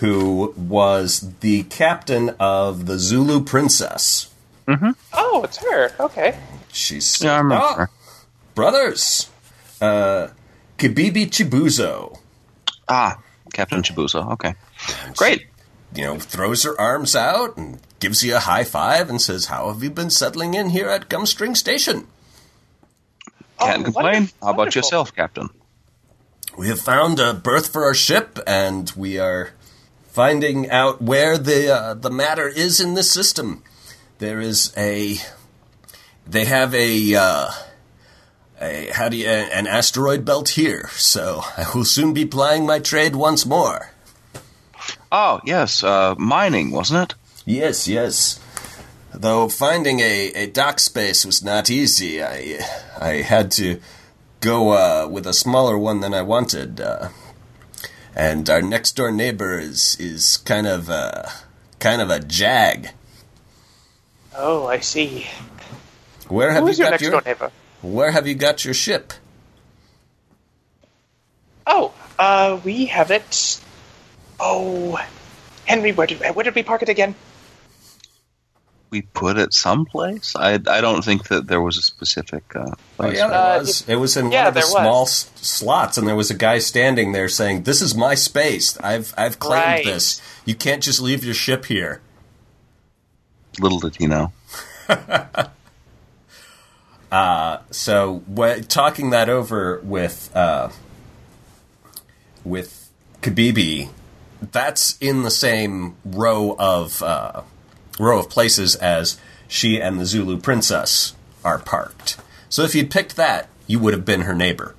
who 0.00 0.54
was 0.56 1.34
the 1.40 1.64
captain 1.64 2.30
of 2.38 2.86
the 2.86 2.98
Zulu 2.98 3.42
Princess. 3.42 4.32
Oh, 5.12 5.42
it's 5.44 5.58
her. 5.58 5.92
Okay. 6.00 6.38
She's 6.72 7.22
Yeah, 7.22 7.34
I 7.34 7.38
remember. 7.38 7.66
Her. 7.66 7.90
Brothers, 8.56 9.30
uh, 9.80 10.28
Kibibi 10.78 11.26
Chibuzo. 11.30 12.18
Ah, 12.88 13.18
Captain 13.52 13.82
Chibuzo. 13.82 14.32
Okay. 14.32 14.54
Great. 15.14 15.46
You 15.94 16.02
know, 16.04 16.18
throws 16.18 16.64
her 16.64 16.78
arms 16.80 17.14
out 17.14 17.56
and 17.56 17.78
gives 18.00 18.24
you 18.24 18.34
a 18.34 18.40
high 18.40 18.64
five 18.64 19.08
and 19.08 19.22
says, 19.22 19.46
"How 19.46 19.72
have 19.72 19.82
you 19.84 19.90
been 19.90 20.10
settling 20.10 20.54
in 20.54 20.70
here 20.70 20.88
at 20.88 21.08
Gumstring 21.08 21.56
Station?" 21.56 22.08
Can't 23.60 23.80
Oh, 23.80 23.84
complain. 23.84 24.04
wonderful, 24.04 24.36
How 24.42 24.52
about 24.52 24.74
yourself, 24.74 25.14
Captain? 25.14 25.48
We 26.58 26.68
have 26.68 26.80
found 26.80 27.20
a 27.20 27.32
berth 27.32 27.68
for 27.72 27.84
our 27.84 27.94
ship, 27.94 28.38
and 28.46 28.90
we 28.96 29.18
are 29.18 29.50
finding 30.08 30.68
out 30.70 31.00
where 31.00 31.38
the 31.38 31.72
uh, 31.74 31.94
the 31.94 32.10
matter 32.10 32.48
is 32.48 32.80
in 32.80 32.94
this 32.94 33.10
system. 33.10 33.62
There 34.18 34.40
is 34.40 34.72
a. 34.76 35.16
They 36.26 36.44
have 36.46 36.74
a. 36.74 37.14
Uh, 37.14 37.50
a 38.60 38.90
how 38.92 39.08
do 39.08 39.16
you 39.16 39.26
an 39.28 39.66
asteroid 39.66 40.24
belt 40.24 40.50
here? 40.50 40.88
So 40.92 41.42
I 41.56 41.66
will 41.74 41.84
soon 41.84 42.14
be 42.14 42.24
plying 42.24 42.66
my 42.66 42.78
trade 42.78 43.16
once 43.16 43.46
more. 43.46 43.90
Oh, 45.10 45.40
yes. 45.44 45.82
Uh, 45.82 46.14
mining, 46.18 46.70
wasn't 46.70 47.10
it? 47.10 47.18
Yes, 47.44 47.86
yes. 47.88 48.40
Though 49.14 49.48
finding 49.48 50.00
a, 50.00 50.32
a 50.34 50.46
dock 50.46 50.78
space 50.80 51.24
was 51.24 51.42
not 51.42 51.70
easy, 51.70 52.22
I 52.22 52.58
I 53.00 53.22
had 53.22 53.50
to 53.52 53.80
go 54.40 54.70
uh, 54.70 55.08
with 55.10 55.26
a 55.26 55.32
smaller 55.32 55.78
one 55.78 56.00
than 56.00 56.12
I 56.12 56.22
wanted. 56.22 56.80
Uh, 56.80 57.08
and 58.14 58.48
our 58.50 58.62
next 58.62 58.92
door 58.96 59.10
neighbor 59.10 59.58
is 59.58 59.96
is 59.98 60.38
kind 60.38 60.66
of 60.66 60.90
uh, 60.90 61.24
kind 61.78 62.02
of 62.02 62.10
a 62.10 62.20
jag. 62.20 62.90
Oh, 64.34 64.66
I 64.66 64.80
see. 64.80 65.26
Where 66.28 66.50
have 66.50 66.62
Who 66.62 66.66
you 66.66 66.72
is 66.72 66.78
your 66.78 66.86
got 66.86 66.90
next 66.90 67.02
your 67.02 67.10
door 67.12 67.22
neighbor? 67.24 67.50
Where 67.92 68.10
have 68.10 68.26
you 68.26 68.34
got 68.34 68.64
your 68.64 68.74
ship? 68.74 69.12
Oh, 71.66 71.92
uh, 72.18 72.60
we 72.64 72.86
have 72.86 73.10
it. 73.10 73.60
Oh, 74.38 74.98
Henry, 75.64 75.92
where 75.92 76.06
did 76.06 76.20
where 76.34 76.44
did 76.44 76.54
we 76.54 76.62
park 76.62 76.82
it 76.82 76.88
again? 76.88 77.14
We 78.90 79.02
put 79.02 79.36
it 79.36 79.52
someplace. 79.52 80.34
I 80.36 80.54
I 80.54 80.80
don't 80.80 81.04
think 81.04 81.28
that 81.28 81.46
there 81.48 81.60
was 81.60 81.76
a 81.76 81.82
specific. 81.82 82.44
Uh, 82.54 82.70
Oh, 82.70 82.74
place. 83.04 83.16
yeah, 83.18 83.28
there 83.28 83.38
Uh, 83.38 83.58
was. 83.58 83.84
It 83.88 83.96
was 83.96 84.16
in 84.16 84.30
yeah, 84.30 84.42
one 84.42 84.48
of 84.48 84.54
the 84.54 84.62
small 84.62 85.02
s- 85.02 85.30
slots, 85.36 85.98
and 85.98 86.06
there 86.06 86.14
was 86.16 86.30
a 86.30 86.34
guy 86.34 86.58
standing 86.60 87.12
there 87.12 87.28
saying, 87.28 87.64
"This 87.64 87.82
is 87.82 87.94
my 87.94 88.14
space. 88.14 88.78
I've 88.78 89.12
I've 89.18 89.38
claimed 89.38 89.64
Right. 89.64 89.84
this. 89.84 90.20
You 90.44 90.54
can't 90.54 90.82
just 90.82 91.00
leave 91.00 91.24
your 91.24 91.34
ship 91.34 91.66
here." 91.66 92.00
Little 93.60 93.80
did 93.80 93.96
he 93.96 94.06
know. 94.06 94.32
So, 97.10 98.22
wh- 98.36 98.60
talking 98.66 99.10
that 99.10 99.28
over 99.28 99.80
with 99.82 100.34
uh, 100.34 100.70
with 102.44 102.90
Kabibi, 103.22 103.90
that's 104.40 104.96
in 104.98 105.22
the 105.22 105.30
same 105.30 105.96
row 106.04 106.56
of 106.58 107.02
uh, 107.02 107.42
row 107.98 108.18
of 108.20 108.28
places 108.30 108.76
as 108.76 109.18
she 109.48 109.80
and 109.80 109.98
the 110.00 110.06
Zulu 110.06 110.38
princess 110.38 111.14
are 111.44 111.58
parked. 111.58 112.16
So, 112.48 112.62
if 112.62 112.74
you'd 112.74 112.90
picked 112.90 113.16
that, 113.16 113.48
you 113.66 113.78
would 113.78 113.94
have 113.94 114.04
been 114.04 114.22
her 114.22 114.34
neighbor. 114.34 114.74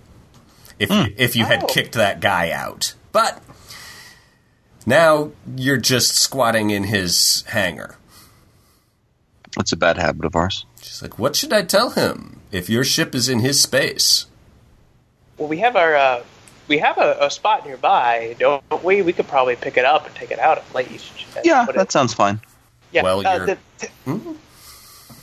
If 0.80 0.92
you, 0.92 1.06
if 1.18 1.36
you 1.36 1.46
had 1.46 1.64
Oh. 1.64 1.68
kicked 1.68 1.94
that 1.94 2.20
guy 2.20 2.52
out, 2.52 2.94
but 3.12 3.42
now 4.86 5.32
you're 5.56 5.78
just 5.78 6.16
squatting 6.20 6.70
in 6.70 6.84
his 6.84 7.44
hangar. 7.48 7.96
It's 9.60 9.72
a 9.72 9.76
bad 9.78 9.98
habit 9.98 10.24
of 10.26 10.36
ours. 10.36 10.68
She's 10.98 11.04
like, 11.04 11.20
"What 11.20 11.36
should 11.36 11.54
I 11.54 11.62
tell 11.62 11.92
him 11.92 12.40
if 12.52 12.72
your 12.72 12.84
ship 12.84 13.14
is 13.14 13.30
in 13.30 13.42
his 13.42 13.62
space?" 13.62 14.26
Well, 15.38 15.48
we 15.48 15.60
have 15.60 15.76
our 15.76 15.96
uh, 15.96 16.24
we 16.68 16.80
have 16.80 16.98
a, 16.98 17.18
a 17.22 17.30
spot 17.30 17.68
nearby, 17.68 18.36
don't 18.40 18.64
we? 18.84 19.04
We 19.04 19.14
could 19.14 19.28
probably 19.28 19.56
pick 19.58 19.78
it 19.78 19.86
up 19.86 20.08
and 20.08 20.16
take 20.16 20.32
it 20.32 20.40
out 20.40 20.58
at 20.58 20.74
least. 20.74 21.12
and 21.36 21.46
Yeah, 21.46 21.66
put 21.68 21.76
it- 21.76 21.78
that 21.78 21.92
sounds 21.92 22.16
fine. 22.16 22.42
yeah. 22.92 23.04
well, 23.04 23.20
uh, 23.28 23.36
you're- 23.36 23.46
the- 23.46 23.86
t- 23.86 23.94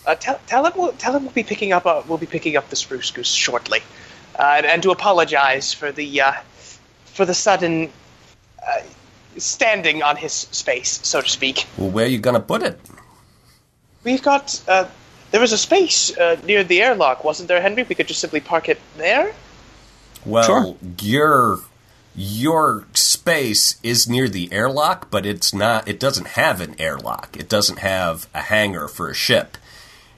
uh, 0.06 0.14
tell, 0.14 0.38
tell 0.46 0.64
him 0.64 0.72
we'll, 0.76 0.92
tell 0.92 1.16
him 1.16 1.24
we'll 1.24 1.32
be 1.32 1.42
picking 1.42 1.72
up 1.72 1.86
uh, 1.86 2.02
we'll 2.06 2.18
be 2.18 2.26
picking 2.26 2.56
up 2.56 2.70
the 2.70 2.76
spruce 2.76 3.10
goose 3.10 3.26
shortly, 3.32 3.80
uh, 4.38 4.54
and, 4.58 4.66
and 4.66 4.82
to 4.84 4.92
apologize 4.92 5.72
for 5.74 5.90
the 5.90 6.20
uh, 6.20 6.32
for 7.06 7.24
the 7.24 7.34
sudden 7.34 7.90
uh, 8.64 8.80
standing 9.38 10.04
on 10.04 10.14
his 10.14 10.32
space, 10.32 11.00
so 11.02 11.20
to 11.20 11.28
speak. 11.28 11.66
Well, 11.76 11.90
where 11.90 12.04
are 12.04 12.08
you 12.08 12.18
gonna 12.18 12.38
put 12.38 12.62
it? 12.62 12.78
We've 14.04 14.22
got 14.22 14.62
uh, 14.68 14.84
there 15.34 15.40
was 15.40 15.50
a 15.50 15.58
space 15.58 16.16
uh, 16.16 16.40
near 16.46 16.62
the 16.62 16.80
airlock, 16.80 17.24
wasn't 17.24 17.48
there, 17.48 17.60
Henry? 17.60 17.82
We 17.82 17.96
could 17.96 18.06
just 18.06 18.20
simply 18.20 18.38
park 18.38 18.68
it 18.68 18.78
there. 18.96 19.34
Well, 20.24 20.44
Sure. 20.44 20.76
your 21.02 21.58
your 22.14 22.86
space 22.94 23.80
is 23.82 24.08
near 24.08 24.28
the 24.28 24.52
airlock, 24.52 25.10
but 25.10 25.26
it's 25.26 25.52
not. 25.52 25.88
It 25.88 25.98
doesn't 25.98 26.28
have 26.28 26.60
an 26.60 26.76
airlock. 26.78 27.36
It 27.36 27.48
doesn't 27.48 27.80
have 27.80 28.28
a 28.32 28.42
hangar 28.42 28.86
for 28.86 29.10
a 29.10 29.14
ship. 29.14 29.58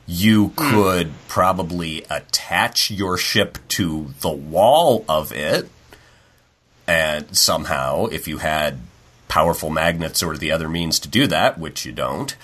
You 0.07 0.53
could 0.55 1.13
probably 1.29 2.05
attach 2.11 2.91
your 2.91 3.17
ship 3.17 3.57
to 3.69 4.13
the 4.21 4.29
wall 4.29 5.03
of 5.09 5.33
it, 5.33 5.71
and 6.87 7.35
somehow, 7.35 8.05
if 8.05 8.29
you 8.29 8.37
had 8.37 8.81
powerful 9.29 9.71
magnets 9.71 10.23
or 10.23 10.37
the 10.37 10.53
other 10.53 10.69
means 10.69 10.99
to 11.01 11.09
do 11.09 11.27
that, 11.29 11.59
which 11.59 11.87
you 11.87 11.93
don't. 11.93 12.37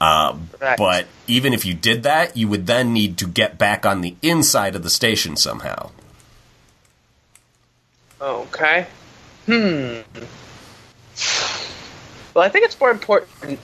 Right. 0.00 0.76
But 0.76 1.06
even 1.26 1.52
if 1.52 1.64
you 1.64 1.74
did 1.74 2.02
that, 2.02 2.36
you 2.36 2.48
would 2.48 2.66
then 2.66 2.92
need 2.92 3.16
to 3.18 3.26
get 3.26 3.58
back 3.58 3.86
on 3.86 4.00
the 4.00 4.16
inside 4.22 4.74
of 4.76 4.82
the 4.82 4.90
station 4.90 5.36
somehow. 5.36 5.90
Okay. 8.20 8.86
Hmm. 9.46 10.00
Well, 12.34 12.44
I 12.44 12.48
think 12.48 12.64
it's 12.64 12.78
more 12.80 12.90
important 12.90 13.60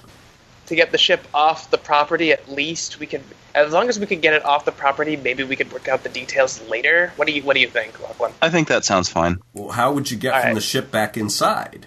to 0.67 0.75
get 0.77 0.93
the 0.93 0.99
ship 0.99 1.27
off 1.35 1.71
the 1.71 1.79
property. 1.79 2.33
At 2.33 2.49
least 2.49 3.01
we 3.01 3.07
can, 3.07 3.25
as 3.55 3.73
long 3.73 3.89
as 3.89 3.99
we 3.99 4.07
can 4.07 4.21
get 4.21 4.35
it 4.35 4.45
off 4.45 4.65
the 4.65 4.73
property, 4.73 5.17
maybe 5.17 5.43
we 5.43 5.57
could 5.57 5.73
work 5.73 5.89
out 5.89 6.03
the 6.05 6.09
details 6.09 6.63
later. 6.69 7.13
What 7.17 7.27
do 7.27 7.33
you 7.33 7.43
What 7.43 7.55
do 7.55 7.61
you 7.61 7.69
think, 7.69 8.01
Lachlan? 8.01 8.33
I 8.41 8.51
think 8.51 8.69
that 8.69 8.85
sounds 8.85 9.09
fine. 9.09 9.39
Well, 9.55 9.71
how 9.71 9.93
would 9.93 10.11
you 10.11 10.17
get 10.17 10.35
All 10.35 10.41
from 10.41 10.49
right. 10.49 10.55
the 10.55 10.61
ship 10.61 10.91
back 10.93 11.17
inside? 11.17 11.87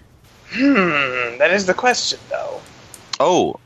Hmm, 0.49 1.37
that 1.37 1.51
is 1.51 1.65
the 1.65 1.73
question, 1.73 2.19
though. 2.29 2.61
Oh, 3.19 3.59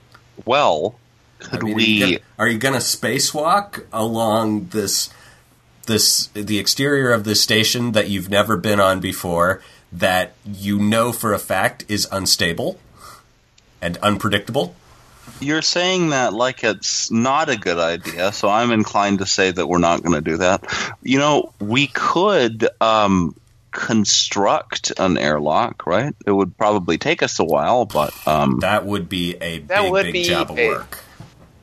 well, 0.45 0.95
could 1.39 1.63
I 1.63 1.65
mean, 1.65 1.75
we? 1.75 1.83
Are 1.83 1.87
you, 1.87 1.99
gonna, 1.99 2.19
are 2.39 2.47
you 2.47 2.57
gonna 2.57 2.77
spacewalk 2.77 3.85
along 3.91 4.67
this 4.67 5.09
this 5.85 6.27
the 6.27 6.59
exterior 6.59 7.11
of 7.11 7.23
this 7.23 7.41
station 7.41 7.93
that 7.93 8.09
you've 8.09 8.29
never 8.29 8.57
been 8.57 8.79
on 8.79 8.99
before 8.99 9.61
that 9.91 10.33
you 10.45 10.77
know 10.77 11.11
for 11.11 11.33
a 11.33 11.39
fact 11.39 11.85
is 11.87 12.07
unstable 12.11 12.79
and 13.81 13.97
unpredictable? 13.97 14.75
You're 15.39 15.61
saying 15.61 16.09
that 16.09 16.33
like 16.33 16.63
it's 16.63 17.11
not 17.11 17.49
a 17.49 17.57
good 17.57 17.77
idea, 17.77 18.31
so 18.31 18.49
I'm 18.49 18.71
inclined 18.71 19.19
to 19.19 19.25
say 19.25 19.51
that 19.51 19.67
we're 19.67 19.77
not 19.77 20.01
going 20.01 20.15
to 20.15 20.21
do 20.21 20.37
that. 20.37 20.63
You 21.01 21.19
know, 21.19 21.53
we 21.59 21.87
could 21.87 22.67
um, 22.81 23.35
construct 23.71 24.91
an 24.99 25.17
airlock, 25.17 25.85
right? 25.85 26.13
It 26.25 26.31
would 26.31 26.57
probably 26.57 26.97
take 26.97 27.21
us 27.23 27.39
a 27.39 27.43
while, 27.43 27.85
but 27.85 28.13
um, 28.27 28.59
That 28.59 28.85
would 28.85 29.07
be 29.09 29.35
a 29.41 29.59
That 29.59 29.83
big 29.83 29.91
would 29.91 30.03
big 30.03 30.13
be 30.13 30.23
job 30.23 30.51
of 30.51 30.57
a- 30.59 30.67
work. 30.69 31.03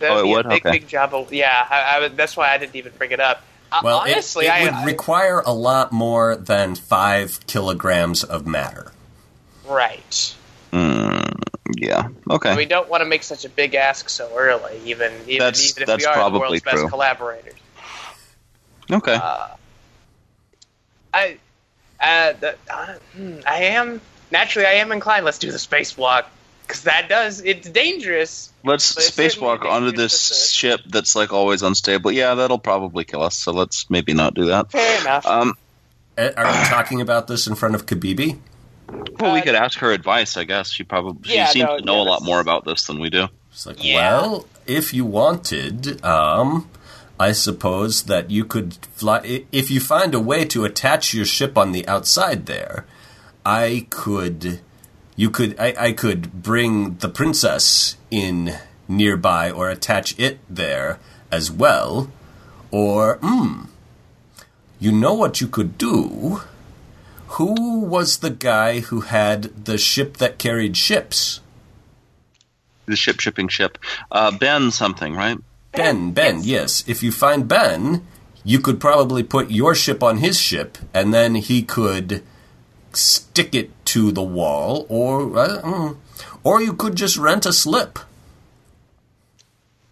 That 0.01 0.11
Oh, 0.11 0.15
would 0.17 0.21
it 0.21 0.25
be 0.25 0.31
would? 0.35 0.47
a 0.47 0.49
big, 0.49 0.67
Okay. 0.67 0.79
big 0.79 0.89
job. 0.89 1.15
Of, 1.15 1.33
yeah, 1.33 1.67
I, 1.71 2.05
I, 2.05 2.09
that's 2.09 2.37
why 2.37 2.53
I 2.53 2.59
didn't 2.59 2.77
even 2.77 2.93
bring 2.99 3.13
it 3.13 3.21
up. 3.21 3.43
Uh, 3.73 3.81
Well, 3.83 3.99
honestly, 4.01 4.47
it, 4.47 4.53
I, 4.53 4.65
would 4.65 4.73
I- 4.75 4.85
require 4.85 5.43
a 5.45 5.53
lot 5.53 5.93
more 5.93 6.37
than 6.37 6.75
five 6.75 7.45
kilograms 7.47 8.23
of 8.25 8.47
matter. 8.47 8.93
right. 9.67 10.35
mm, 10.73 11.41
yeah, 11.77 12.09
okay. 12.31 12.55
We 12.57 12.67
don't 12.67 12.89
want 12.89 13.01
to 13.03 13.07
make 13.09 13.23
such 13.23 13.45
a 13.45 13.49
big 13.49 13.75
ask 13.75 14.09
so 14.09 14.31
early, 14.37 14.79
even 14.85 15.13
even, 15.27 15.39
That's- 15.39 15.71
even 15.71 15.83
if 15.85 15.87
that's 15.87 16.03
we 16.03 16.07
are 16.07 16.15
the 16.15 16.21
probably 16.21 16.41
world's 16.41 16.63
best 16.63 16.89
collaborators. 16.89 17.55
okay. 18.93 19.15
Uh, 19.15 19.49
I, 21.15 21.39
uh, 22.05 22.33
the, 22.41 22.55
uh, 22.73 22.95
hmm, 23.17 23.39
I 23.47 23.65
am 23.65 24.01
naturally 24.31 24.67
I 24.67 24.75
am 24.75 24.93
inclined. 24.93 25.25
Let's 25.25 25.39
do 25.39 25.51
the 25.51 25.59
spacewalk 25.59 26.25
because 26.67 26.83
that 26.85 27.09
does 27.09 27.41
it's 27.43 27.69
dangerous. 27.69 28.51
let's 28.65 28.95
but 28.95 29.05
it's 29.05 29.15
certainly 29.15 29.59
spacewalk 29.59 29.65
onto 29.71 29.93
this 29.93 30.51
ship 30.53 30.81
that's 30.89 31.15
like 31.17 31.33
always 31.33 31.63
unstable. 31.63 32.13
Yeah, 32.13 32.35
that'll 32.35 32.59
probably 32.59 33.05
kill 33.05 33.23
us. 33.23 33.37
So 33.37 33.53
let's 33.53 33.89
maybe 33.91 34.15
not 34.15 34.35
do 34.35 34.47
that. 34.47 34.71
Fair 34.71 35.01
enough. 35.01 35.27
Um, 35.27 35.55
Uh, 36.17 36.31
Are 36.37 36.47
we 36.47 36.65
talking 36.69 37.01
about 37.01 37.27
this 37.27 37.47
in 37.49 37.55
front 37.57 37.75
of 37.75 37.87
Kabibi? 37.87 38.39
well, 39.19 39.33
we 39.33 39.41
Uh, 39.41 39.43
could 39.43 39.55
ask 39.57 39.79
her 39.81 39.91
advice. 39.91 40.37
I 40.37 40.45
guess 40.45 40.71
she 40.71 40.85
probably 40.85 41.29
she 41.29 41.35
Yeah, 41.35 41.47
seems 41.47 41.65
no, 41.69 41.79
to 41.79 41.85
know 41.85 41.97
yeah, 41.97 42.03
a 42.03 42.09
lot 42.13 42.23
more 42.23 42.39
about 42.41 42.65
this 42.65 42.87
than 42.87 43.01
we 43.01 43.11
do. 43.11 43.27
It's 43.53 43.67
like, 43.67 43.83
Yeah. 43.83 43.97
well, 44.21 44.47
if 44.67 44.95
you 44.95 45.05
wanted, 45.05 46.05
um, 46.05 46.69
I 47.19 47.33
suppose 47.33 48.05
that 48.05 48.31
you 48.31 48.45
could 48.45 48.75
fly. 48.95 49.45
If 49.53 49.71
you 49.71 49.81
find 49.81 50.15
a 50.15 50.21
way 50.21 50.45
to 50.47 50.65
attach 50.65 51.15
your 51.15 51.25
ship 51.25 51.57
on 51.57 51.73
the 51.73 51.87
outside 51.87 52.47
there, 52.47 52.87
I 53.47 53.87
could. 53.91 54.61
You 55.17 55.31
could. 55.31 55.59
I, 55.59 55.75
I 55.79 55.93
could 55.93 56.43
bring 56.43 56.97
the 56.97 57.09
princess 57.09 57.97
in 58.11 58.55
nearby 58.89 59.51
or 59.51 59.71
attach 59.71 60.19
it 60.19 60.41
there 60.51 60.99
as 61.31 61.51
well. 61.51 62.11
Or, 62.71 63.19
hmm. 63.23 63.67
You 64.81 64.91
know 64.93 65.15
what 65.15 65.41
you 65.41 65.47
could 65.47 65.79
do? 65.79 66.43
Who 67.39 67.81
was 67.81 68.19
the 68.19 68.31
guy 68.31 68.81
who 68.81 69.03
had 69.03 69.65
the 69.65 69.79
ship 69.79 70.17
that 70.19 70.39
carried 70.39 70.77
ships? 70.77 71.41
The 72.87 72.97
ship 72.97 73.21
shipping 73.21 73.49
ship. 73.49 73.79
Uh, 74.11 74.37
ben 74.37 74.71
something, 74.71 75.15
right? 75.15 75.39
Ben, 75.77 76.13
Ben, 76.13 76.41
yes. 76.43 76.85
If 76.87 77.03
you 77.03 77.11
find 77.13 77.49
Ben, 77.49 78.07
you 78.45 78.61
could 78.61 78.81
probably 78.81 79.23
put 79.23 79.51
your 79.51 79.75
ship 79.75 80.03
on 80.03 80.19
his 80.19 80.39
ship, 80.39 80.79
and 80.93 81.13
then 81.13 81.35
he 81.37 81.63
could 81.63 82.23
stick 82.93 83.55
it 83.55 83.71
to 83.87 84.13
the 84.13 84.23
wall, 84.23 84.87
or 84.89 85.37
uh, 85.39 85.61
mm, 85.63 85.97
or 86.45 86.61
you 86.63 86.73
could 86.75 86.95
just 86.95 87.17
rent 87.17 87.45
a 87.47 87.53
slip. 87.53 87.99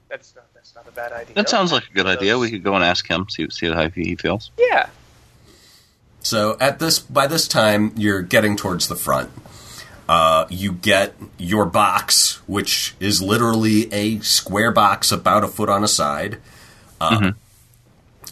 that's 0.09 0.35
not 0.37 0.45
that's 0.55 0.75
not 0.75 0.87
a 0.87 0.93
bad 0.93 1.13
idea. 1.13 1.35
That 1.35 1.49
sounds 1.49 1.73
like 1.73 1.85
a 1.91 1.93
good 1.95 2.07
Those- 2.07 2.17
idea. 2.19 2.39
We 2.39 2.51
could 2.51 2.63
go 2.63 2.75
and 2.75 2.85
ask 2.85 3.09
him, 3.09 3.27
see 3.29 3.49
see 3.51 3.67
how 3.71 3.89
he 3.89 4.15
feels. 4.17 4.51
Yeah. 4.59 4.89
So 6.25 6.57
at 6.61 6.79
this, 6.79 7.01
by 7.01 7.27
this 7.27 7.49
time, 7.49 7.93
you're 7.97 8.23
getting 8.23 8.55
towards 8.57 8.87
the 8.87 8.95
front. 8.95 9.31
Uh, 10.13 10.47
you 10.51 10.73
get 10.73 11.15
your 11.39 11.65
box, 11.65 12.47
which 12.47 12.95
is 13.01 13.23
literally 13.23 13.91
a 13.95 14.21
square 14.21 14.71
box 14.71 15.11
about 15.11 15.43
a 15.43 15.49
foot 15.49 15.71
on 15.71 15.83
a 15.83 15.89
side, 15.89 16.37
uh, 17.01 17.33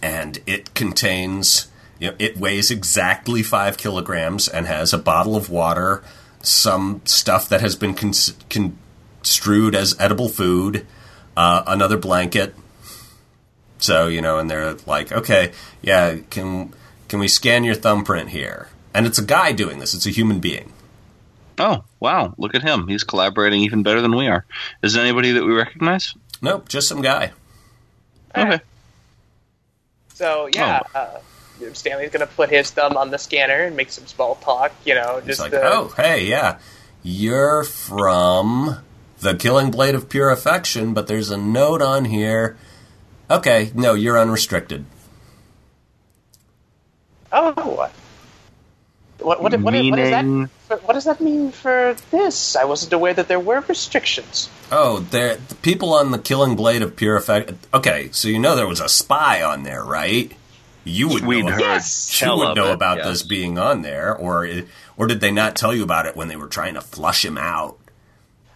and 0.02 0.38
it 0.44 0.74
contains. 0.74 1.68
You 1.98 2.10
know, 2.10 2.16
it 2.18 2.36
weighs 2.36 2.70
exactly 2.70 3.42
five 3.42 3.78
kilograms 3.78 4.46
and 4.46 4.66
has 4.66 4.92
a 4.92 4.98
bottle 4.98 5.36
of 5.36 5.48
water, 5.48 6.04
some 6.42 7.00
stuff 7.06 7.48
that 7.48 7.62
has 7.62 7.76
been 7.76 7.94
cons- 7.94 8.34
construed 8.50 9.74
as 9.74 9.98
edible 9.98 10.28
food, 10.28 10.86
uh, 11.34 11.62
another 11.66 11.96
blanket. 11.96 12.54
So 13.78 14.06
you 14.06 14.20
know, 14.20 14.38
and 14.38 14.50
they're 14.50 14.74
like, 14.84 15.12
okay, 15.12 15.52
yeah, 15.80 16.18
can 16.28 16.74
can 17.08 17.20
we 17.20 17.28
scan 17.28 17.64
your 17.64 17.74
thumbprint 17.74 18.28
here? 18.28 18.68
And 18.92 19.06
it's 19.06 19.18
a 19.18 19.24
guy 19.24 19.52
doing 19.52 19.78
this; 19.78 19.94
it's 19.94 20.04
a 20.04 20.10
human 20.10 20.40
being. 20.40 20.74
Oh, 21.61 21.84
wow. 22.00 22.34
Look 22.38 22.54
at 22.54 22.62
him. 22.62 22.88
He's 22.88 23.04
collaborating 23.04 23.61
even 23.61 23.82
better 23.82 24.00
than 24.00 24.16
we 24.16 24.28
are. 24.28 24.46
Is 24.82 24.94
there 24.94 25.04
anybody 25.04 25.32
that 25.32 25.44
we 25.44 25.52
recognize? 25.52 26.14
Nope, 26.40 26.70
just 26.70 26.88
some 26.88 27.02
guy. 27.02 27.32
Okay. 28.34 28.61
So 30.14 30.48
yeah, 30.54 30.80
uh, 30.94 31.18
Stanley's 31.74 32.11
gonna 32.11 32.26
put 32.26 32.48
his 32.48 32.70
thumb 32.70 32.96
on 32.96 33.11
the 33.11 33.18
scanner 33.18 33.64
and 33.64 33.76
make 33.76 33.90
some 33.90 34.06
small 34.06 34.36
talk. 34.36 34.72
You 34.84 34.94
know, 34.94 35.16
He's 35.16 35.36
just 35.36 35.40
like, 35.40 35.52
uh, 35.52 35.61
oh, 35.62 35.94
hey, 35.96 36.26
yeah, 36.26 36.58
you're 37.02 37.64
from 37.64 38.78
the 39.20 39.34
Killing 39.34 39.70
Blade 39.70 39.94
of 39.94 40.08
Pure 40.08 40.30
Affection, 40.30 40.94
but 40.94 41.06
there's 41.06 41.30
a 41.30 41.36
note 41.36 41.82
on 41.82 42.06
here. 42.06 42.56
Okay, 43.30 43.70
no, 43.74 43.94
you're 43.94 44.18
unrestricted. 44.18 44.86
oh, 47.32 47.52
what? 47.52 47.92
What, 49.18 49.42
what, 49.42 49.52
what, 49.52 49.61
what, 49.62 49.74
is 49.74 50.11
that? 50.11 50.50
Meaning- 50.70 50.84
What 50.84 50.94
does 50.94 51.04
that 51.04 51.20
mean 51.20 51.50
for 51.52 51.96
this? 52.10 52.56
I 52.56 52.64
wasn't 52.64 52.92
aware 52.92 53.12
that 53.14 53.28
there 53.28 53.40
were 53.40 53.60
restrictions. 53.66 54.48
Oh, 54.70 55.00
there, 55.00 55.36
the 55.36 55.54
people 55.56 55.92
on 55.94 56.10
the 56.12 56.18
Killing 56.18 56.56
Blade 56.56 56.82
of 56.82 56.96
Pure 56.96 57.16
Affection. 57.16 57.58
Okay, 57.74 58.08
so 58.12 58.28
you 58.28 58.38
know 58.38 58.54
there 58.56 58.66
was 58.68 58.80
a 58.80 58.88
spy 58.88 59.42
on 59.42 59.64
there, 59.64 59.84
right? 59.84 60.32
You 60.84 61.08
would 61.08 61.24
We'd 61.26 61.44
know, 61.44 61.52
heard 61.52 61.60
Yes. 61.60 62.22
you 62.22 62.36
would 62.36 62.56
know 62.56 62.68
it, 62.70 62.74
about 62.74 62.98
yes. 62.98 63.06
this 63.06 63.22
being 63.22 63.58
on 63.58 63.82
there, 63.82 64.16
or 64.16 64.48
or 64.96 65.06
did 65.06 65.20
they 65.20 65.30
not 65.30 65.54
tell 65.54 65.74
you 65.74 65.82
about 65.82 66.06
it 66.06 66.16
when 66.16 66.28
they 66.28 66.36
were 66.36 66.46
trying 66.46 66.74
to 66.74 66.80
flush 66.80 67.24
him 67.24 67.36
out? 67.36 67.76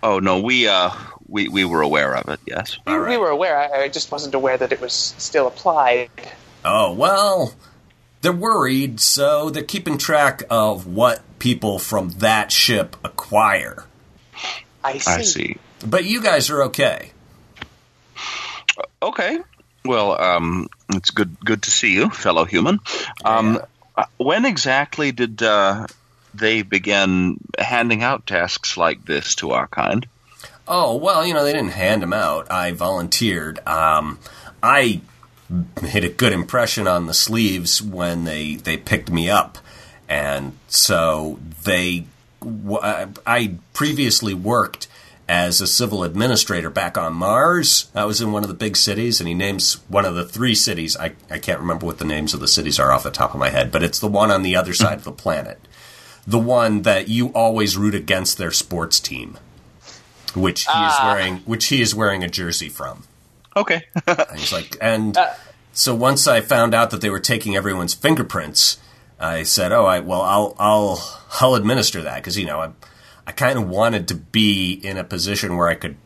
Oh 0.02 0.20
no, 0.20 0.40
we 0.40 0.66
uh 0.66 0.90
we 1.28 1.48
we 1.48 1.64
were 1.66 1.82
aware 1.82 2.14
of 2.16 2.28
it. 2.28 2.40
Yes. 2.46 2.78
We, 2.86 2.92
All 2.94 3.00
we 3.00 3.16
were 3.18 3.28
aware. 3.28 3.58
I, 3.58 3.82
I 3.84 3.88
just 3.88 4.10
wasn't 4.10 4.34
aware 4.34 4.56
that 4.56 4.72
it 4.72 4.80
was 4.80 4.94
still 5.18 5.46
applied. 5.46 6.08
Oh, 6.64 6.92
well, 6.94 7.52
they're 8.24 8.32
worried, 8.32 9.00
so 9.00 9.50
they're 9.50 9.62
keeping 9.62 9.98
track 9.98 10.42
of 10.48 10.86
what 10.86 11.22
people 11.38 11.78
from 11.78 12.08
that 12.20 12.50
ship 12.50 12.96
acquire. 13.04 13.84
I 14.82 14.96
see. 14.96 15.10
I 15.10 15.22
see. 15.22 15.56
But 15.86 16.04
you 16.04 16.22
guys 16.22 16.48
are 16.48 16.64
okay. 16.64 17.10
Okay. 19.02 19.38
Well, 19.84 20.18
um, 20.18 20.68
it's 20.88 21.10
good 21.10 21.38
good 21.44 21.64
to 21.64 21.70
see 21.70 21.92
you, 21.92 22.08
fellow 22.08 22.46
human. 22.46 22.80
Um, 23.26 23.60
uh, 23.94 24.06
when 24.16 24.46
exactly 24.46 25.12
did 25.12 25.42
uh, 25.42 25.86
they 26.32 26.62
begin 26.62 27.38
handing 27.58 28.02
out 28.02 28.26
tasks 28.26 28.78
like 28.78 29.04
this 29.04 29.34
to 29.36 29.50
our 29.50 29.66
kind? 29.66 30.06
Oh, 30.66 30.96
well, 30.96 31.26
you 31.26 31.34
know, 31.34 31.44
they 31.44 31.52
didn't 31.52 31.72
hand 31.72 32.00
them 32.00 32.14
out. 32.14 32.50
I 32.50 32.72
volunteered. 32.72 33.60
Um, 33.68 34.18
I 34.62 35.02
made 35.82 36.04
a 36.04 36.08
good 36.08 36.32
impression 36.32 36.86
on 36.88 37.06
the 37.06 37.14
sleeves 37.14 37.80
when 37.82 38.24
they, 38.24 38.54
they 38.56 38.76
picked 38.76 39.10
me 39.10 39.28
up. 39.30 39.58
And 40.08 40.58
so 40.68 41.38
they. 41.64 42.06
I 43.26 43.54
previously 43.72 44.34
worked 44.34 44.86
as 45.26 45.62
a 45.62 45.66
civil 45.66 46.04
administrator 46.04 46.68
back 46.68 46.98
on 46.98 47.14
Mars. 47.14 47.90
I 47.94 48.04
was 48.04 48.20
in 48.20 48.30
one 48.30 48.42
of 48.42 48.48
the 48.48 48.54
big 48.54 48.76
cities, 48.76 49.18
and 49.18 49.26
he 49.26 49.32
names 49.32 49.80
one 49.88 50.04
of 50.04 50.14
the 50.14 50.26
three 50.26 50.54
cities. 50.54 50.94
I, 50.98 51.12
I 51.30 51.38
can't 51.38 51.60
remember 51.60 51.86
what 51.86 51.98
the 51.98 52.04
names 52.04 52.34
of 52.34 52.40
the 52.40 52.48
cities 52.48 52.78
are 52.78 52.92
off 52.92 53.02
the 53.04 53.10
top 53.10 53.32
of 53.32 53.40
my 53.40 53.48
head, 53.48 53.72
but 53.72 53.82
it's 53.82 53.98
the 53.98 54.08
one 54.08 54.30
on 54.30 54.42
the 54.42 54.56
other 54.56 54.74
side 54.74 54.98
of 54.98 55.04
the 55.04 55.12
planet. 55.12 55.58
The 56.26 56.38
one 56.38 56.82
that 56.82 57.08
you 57.08 57.28
always 57.28 57.78
root 57.78 57.94
against 57.94 58.36
their 58.36 58.50
sports 58.50 59.00
team 59.00 59.38
which 60.34 60.62
he 60.62 60.70
is 60.70 60.94
Ah. 60.98 61.14
wearing, 61.14 61.36
which 61.44 61.66
he 61.66 61.80
is 61.80 61.94
wearing 61.94 62.24
a 62.24 62.28
jersey 62.28 62.68
from. 62.68 63.04
Okay. 63.56 63.82
And 64.06 64.38
he's 64.38 64.52
like, 64.52 64.76
and 64.80 65.16
Uh. 65.16 65.32
so 65.72 65.94
once 65.94 66.26
I 66.26 66.40
found 66.40 66.74
out 66.74 66.90
that 66.90 67.00
they 67.00 67.10
were 67.10 67.20
taking 67.20 67.54
everyone's 67.56 67.94
fingerprints, 67.94 68.78
I 69.20 69.42
said, 69.44 69.72
"Oh, 69.72 69.86
I 69.86 70.00
well, 70.00 70.22
I'll 70.22 70.54
I'll 70.58 71.20
I'll 71.40 71.54
administer 71.54 72.02
that 72.02 72.16
because 72.16 72.36
you 72.38 72.46
know 72.46 72.60
I 72.60 72.70
I 73.26 73.32
kind 73.32 73.58
of 73.58 73.68
wanted 73.68 74.08
to 74.08 74.14
be 74.16 74.72
in 74.72 74.96
a 74.98 75.04
position 75.04 75.56
where 75.56 75.68
I 75.68 75.74
could 75.76 75.96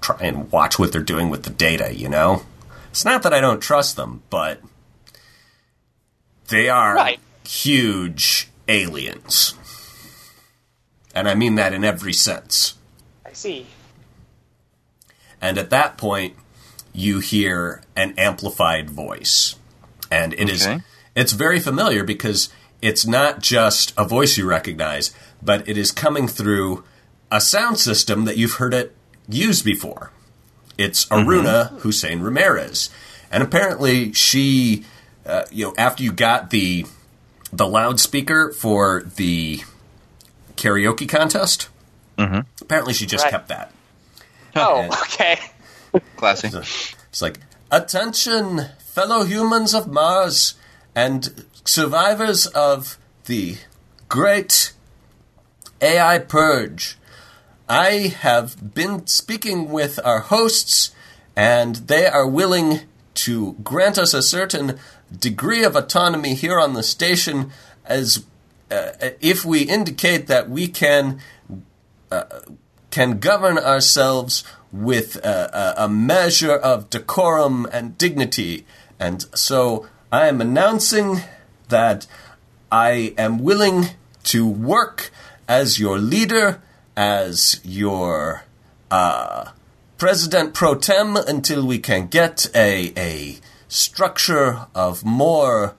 try 0.00 0.16
and 0.20 0.50
watch 0.52 0.78
what 0.78 0.92
they're 0.92 1.02
doing 1.02 1.28
with 1.28 1.42
the 1.42 1.50
data. 1.50 1.94
You 1.94 2.08
know, 2.08 2.42
it's 2.90 3.04
not 3.04 3.22
that 3.24 3.34
I 3.34 3.40
don't 3.40 3.60
trust 3.60 3.96
them, 3.96 4.22
but 4.30 4.60
they 6.48 6.68
are 6.68 6.94
Right. 6.94 7.20
huge 7.46 8.48
aliens, 8.68 9.54
and 11.14 11.28
I 11.28 11.34
mean 11.34 11.56
that 11.56 11.72
in 11.72 11.84
every 11.84 12.12
sense." 12.12 12.74
I 13.26 13.32
see. 13.32 13.66
And 15.40 15.58
at 15.58 15.70
that 15.70 15.98
point, 15.98 16.36
you 16.94 17.18
hear 17.18 17.82
an 17.96 18.14
amplified 18.16 18.88
voice. 18.88 19.56
And 20.10 20.32
it 20.34 20.48
is 20.48 20.66
Okay. 20.66 20.80
it's 21.14 21.32
very 21.32 21.58
familiar 21.60 22.04
because 22.04 22.48
it's 22.80 23.04
not 23.06 23.40
just 23.40 23.92
a 23.96 24.04
voice 24.04 24.38
you 24.38 24.46
recognize, 24.48 25.12
but 25.42 25.68
it 25.68 25.76
is 25.76 25.90
coming 25.90 26.28
through 26.28 26.84
a 27.30 27.40
sound 27.40 27.78
system 27.78 28.24
that 28.26 28.36
you've 28.36 28.54
heard 28.54 28.72
it 28.74 28.94
used 29.28 29.64
before. 29.64 30.12
It's 30.78 31.06
Aruna 31.06 31.78
Hussein 31.80 32.20
Ramirez. 32.20 32.90
And 33.30 33.42
apparently 33.42 34.12
she 34.12 34.84
uh, 35.26 35.44
you 35.50 35.64
know 35.66 35.74
after 35.76 36.02
you 36.02 36.12
got 36.12 36.50
the 36.50 36.86
the 37.52 37.66
loudspeaker 37.66 38.52
for 38.52 39.02
the 39.16 39.62
karaoke 40.56 41.08
contest, 41.08 41.68
apparently 42.18 42.92
she 42.94 43.06
just 43.06 43.24
Right. 43.24 43.30
kept 43.32 43.48
that. 43.48 43.72
Oh, 44.56 44.80
And- 44.82 44.92
okay. 44.92 45.40
Classy. 46.16 46.48
It's 46.48 47.22
like, 47.22 47.40
attention, 47.70 48.66
fellow 48.78 49.24
humans 49.24 49.74
of 49.74 49.86
Mars 49.88 50.54
and 50.94 51.44
survivors 51.64 52.46
of 52.46 52.98
the 53.26 53.56
great 54.08 54.72
AI 55.80 56.18
purge. 56.18 56.96
I 57.68 58.14
have 58.20 58.74
been 58.74 59.06
speaking 59.06 59.70
with 59.70 59.98
our 60.04 60.20
hosts, 60.20 60.94
and 61.34 61.76
they 61.76 62.06
are 62.06 62.26
willing 62.26 62.80
to 63.14 63.54
grant 63.64 63.98
us 63.98 64.12
a 64.12 64.22
certain 64.22 64.78
degree 65.16 65.64
of 65.64 65.76
autonomy 65.76 66.34
here 66.34 66.60
on 66.60 66.74
the 66.74 66.82
station 66.82 67.50
as 67.84 68.24
uh, 68.70 68.90
if 69.20 69.44
we 69.44 69.62
indicate 69.62 70.26
that 70.26 70.48
we 70.48 70.66
can 70.66 71.20
can 72.90 73.18
govern 73.18 73.58
ourselves 73.58 74.44
with 74.74 75.16
a, 75.24 75.76
a, 75.78 75.84
a 75.84 75.88
measure 75.88 76.56
of 76.56 76.90
decorum 76.90 77.66
and 77.72 77.96
dignity. 77.96 78.66
And 78.98 79.24
so 79.34 79.86
I 80.10 80.26
am 80.26 80.40
announcing 80.40 81.20
that 81.68 82.06
I 82.72 83.14
am 83.16 83.38
willing 83.38 83.90
to 84.24 84.48
work 84.48 85.12
as 85.46 85.78
your 85.78 85.98
leader, 85.98 86.60
as 86.96 87.60
your 87.62 88.44
uh, 88.90 89.52
president 89.96 90.54
pro 90.54 90.74
tem, 90.74 91.16
until 91.16 91.64
we 91.64 91.78
can 91.78 92.08
get 92.08 92.50
a, 92.54 92.92
a 92.96 93.38
structure 93.68 94.66
of 94.74 95.04
more 95.04 95.76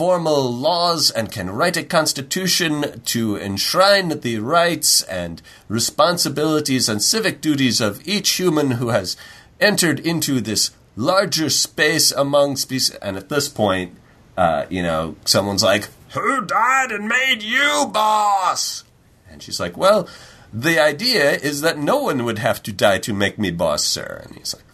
formal 0.00 0.50
laws 0.50 1.10
and 1.10 1.30
can 1.30 1.50
write 1.50 1.76
a 1.76 1.82
constitution 1.82 3.02
to 3.02 3.36
enshrine 3.36 4.08
the 4.20 4.38
rights 4.38 5.02
and 5.02 5.42
responsibilities 5.68 6.88
and 6.88 7.02
civic 7.02 7.42
duties 7.42 7.82
of 7.82 8.00
each 8.08 8.30
human 8.30 8.70
who 8.70 8.88
has 8.88 9.14
entered 9.60 10.00
into 10.00 10.40
this 10.40 10.70
larger 10.96 11.50
space 11.50 12.12
among 12.12 12.56
species. 12.56 12.96
And 13.02 13.18
at 13.18 13.28
this 13.28 13.50
point, 13.50 13.94
uh, 14.38 14.64
you 14.70 14.82
know, 14.82 15.16
someone's 15.26 15.62
like, 15.62 15.90
Who 16.14 16.46
died 16.46 16.92
and 16.92 17.06
made 17.06 17.42
you 17.42 17.90
boss? 17.92 18.84
And 19.30 19.42
she's 19.42 19.60
like, 19.60 19.76
Well, 19.76 20.08
the 20.50 20.82
idea 20.82 21.32
is 21.32 21.60
that 21.60 21.76
no 21.76 21.98
one 21.98 22.24
would 22.24 22.38
have 22.38 22.62
to 22.62 22.72
die 22.72 23.00
to 23.00 23.12
make 23.12 23.38
me 23.38 23.50
boss, 23.50 23.84
sir. 23.84 24.22
And 24.24 24.34
he's 24.38 24.54
like, 24.54 24.64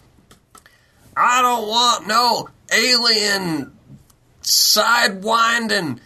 I 1.17 1.41
don't 1.41 1.67
want 1.67 2.07
no 2.07 2.47
alien 2.71 3.76
sidewinding 4.47 5.99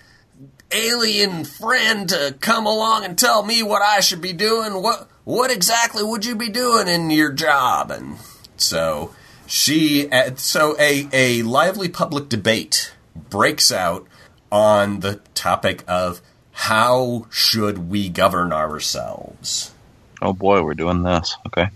alien 0.71 1.45
friend 1.45 2.09
to 2.09 2.35
come 2.39 2.65
along 2.65 3.05
and 3.05 3.17
tell 3.17 3.43
me 3.43 3.61
what 3.61 3.81
I 3.81 3.99
should 3.99 4.21
be 4.21 4.33
doing. 4.33 4.81
What 4.81 5.07
what 5.23 5.51
exactly 5.51 6.03
would 6.03 6.25
you 6.25 6.35
be 6.35 6.49
doing 6.49 6.87
in 6.87 7.11
your 7.11 7.31
job? 7.31 7.91
And 7.91 8.17
so 8.57 9.13
she 9.45 10.09
uh, 10.09 10.35
so 10.35 10.75
a 10.79 11.07
a 11.13 11.43
lively 11.43 11.89
public 11.89 12.29
debate 12.29 12.93
breaks 13.29 13.71
out 13.71 14.07
on 14.51 15.01
the 15.01 15.15
topic 15.33 15.83
of 15.87 16.21
how 16.51 17.27
should 17.29 17.89
we 17.89 18.09
govern 18.09 18.51
ourselves. 18.51 19.73
Oh 20.21 20.33
boy, 20.33 20.63
we're 20.63 20.73
doing 20.73 21.03
this. 21.03 21.35
Okay. 21.47 21.67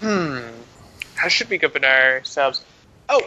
Hmm. 0.00 0.40
How 1.14 1.28
should 1.28 1.48
we 1.48 1.58
govern 1.58 1.84
ourselves? 1.84 2.62
Oh, 3.08 3.22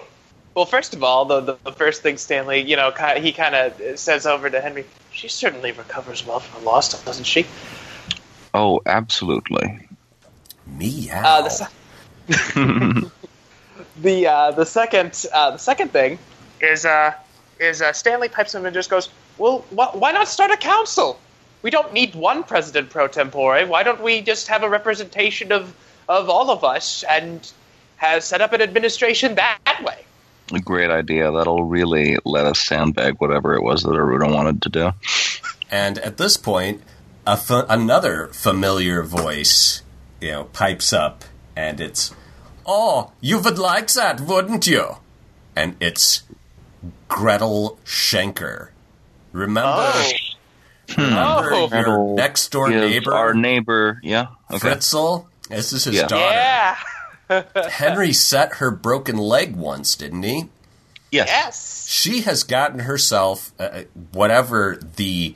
well, 0.57 0.65
first 0.65 0.95
of 0.95 1.03
all, 1.03 1.25
the, 1.25 1.39
the, 1.39 1.57
the 1.65 1.71
first 1.71 2.01
thing 2.01 2.17
Stanley, 2.17 2.61
you 2.61 2.75
know, 2.75 2.91
he 3.15 3.31
kind 3.31 3.53
of 3.53 3.99
says 3.99 4.25
over 4.25 4.49
to 4.49 4.59
Henry, 4.59 4.85
she 5.11 5.27
certainly 5.27 5.71
recovers 5.71 6.25
well 6.25 6.39
from 6.39 6.63
a 6.63 6.65
loss, 6.65 6.99
doesn't 7.03 7.25
she? 7.25 7.45
Oh, 8.55 8.81
absolutely. 8.87 9.87
Meow. 10.65 11.21
Uh, 11.23 11.41
the, 11.43 11.49
se- 11.49 11.67
the, 14.01 14.25
uh, 14.25 14.49
the 14.49 14.65
second 14.65 15.25
uh, 15.31 15.51
the 15.51 15.59
second 15.59 15.91
thing 15.91 16.17
is 16.59 16.85
uh, 16.85 17.13
is 17.59 17.83
uh, 17.83 17.93
Stanley 17.93 18.27
pipes 18.27 18.55
him 18.55 18.65
and 18.65 18.73
just 18.73 18.89
goes, 18.89 19.09
well, 19.37 19.59
wh- 19.69 19.95
why 19.95 20.11
not 20.11 20.27
start 20.27 20.49
a 20.49 20.57
council? 20.57 21.19
we 21.61 21.69
don't 21.69 21.93
need 21.93 22.15
one 22.15 22.43
president 22.43 22.89
pro 22.89 23.07
tempore. 23.07 23.63
Why 23.65 23.83
don't 23.83 24.01
we 24.01 24.21
just 24.21 24.47
have 24.47 24.63
a 24.63 24.69
representation 24.69 25.51
of 25.51 25.75
of 26.09 26.29
all 26.29 26.49
of 26.49 26.63
us 26.63 27.03
and 27.03 27.51
have 27.97 28.23
set 28.23 28.41
up 28.41 28.53
an 28.53 28.61
administration 28.61 29.35
that, 29.35 29.59
that 29.65 29.83
way? 29.83 30.06
A 30.53 30.59
great 30.59 30.89
idea. 30.89 31.31
That'll 31.31 31.63
really 31.63 32.17
let 32.23 32.45
us 32.45 32.59
sandbag 32.59 33.15
whatever 33.19 33.55
it 33.55 33.63
was 33.63 33.83
that 33.83 33.89
Aruna 33.89 34.33
wanted 34.33 34.61
to 34.61 34.69
do. 34.69 34.91
And 35.69 35.97
at 35.99 36.17
this 36.17 36.37
point, 36.37 36.81
a 37.25 37.35
fa- 37.35 37.65
another 37.67 38.27
familiar 38.27 39.03
voice, 39.03 39.81
you 40.21 40.31
know, 40.31 40.43
pipes 40.45 40.93
up, 40.93 41.25
and 41.55 41.81
it's, 41.81 42.15
"Oh, 42.65 43.11
you 43.19 43.39
would 43.39 43.59
like 43.59 43.91
that, 43.93 44.21
wouldn't 44.21 44.65
you?" 44.65 44.97
And 45.55 45.75
it's 45.81 46.23
Gretel 47.09 47.77
Schenker. 47.83 48.69
Remember, 49.33 49.69
oh. 49.69 50.11
remember 50.97 51.49
hmm. 51.49 51.73
Oh. 51.73 51.77
your 51.77 52.15
next 52.15 52.49
door 52.49 52.69
neighbor, 52.69 53.13
Our 53.13 53.33
neighbor, 53.33 53.99
yeah. 54.01 54.27
Okay. 54.51 54.69
Fritzel? 54.69 55.27
This 55.49 55.73
is 55.73 55.83
his 55.83 55.95
Yeah. 55.95 56.07
daughter. 56.07 56.33
Yeah. 56.33 56.77
Henry 57.29 58.13
set 58.13 58.55
her 58.55 58.71
broken 58.71 59.17
leg 59.17 59.55
once, 59.55 59.95
didn't 59.95 60.23
he? 60.23 60.49
Yes. 61.11 61.27
Yes. 61.27 61.87
she 61.87 62.21
has 62.21 62.43
gotten 62.43 62.79
herself 62.79 63.53
uh, 63.59 63.83
whatever 64.11 64.77
the 64.97 65.35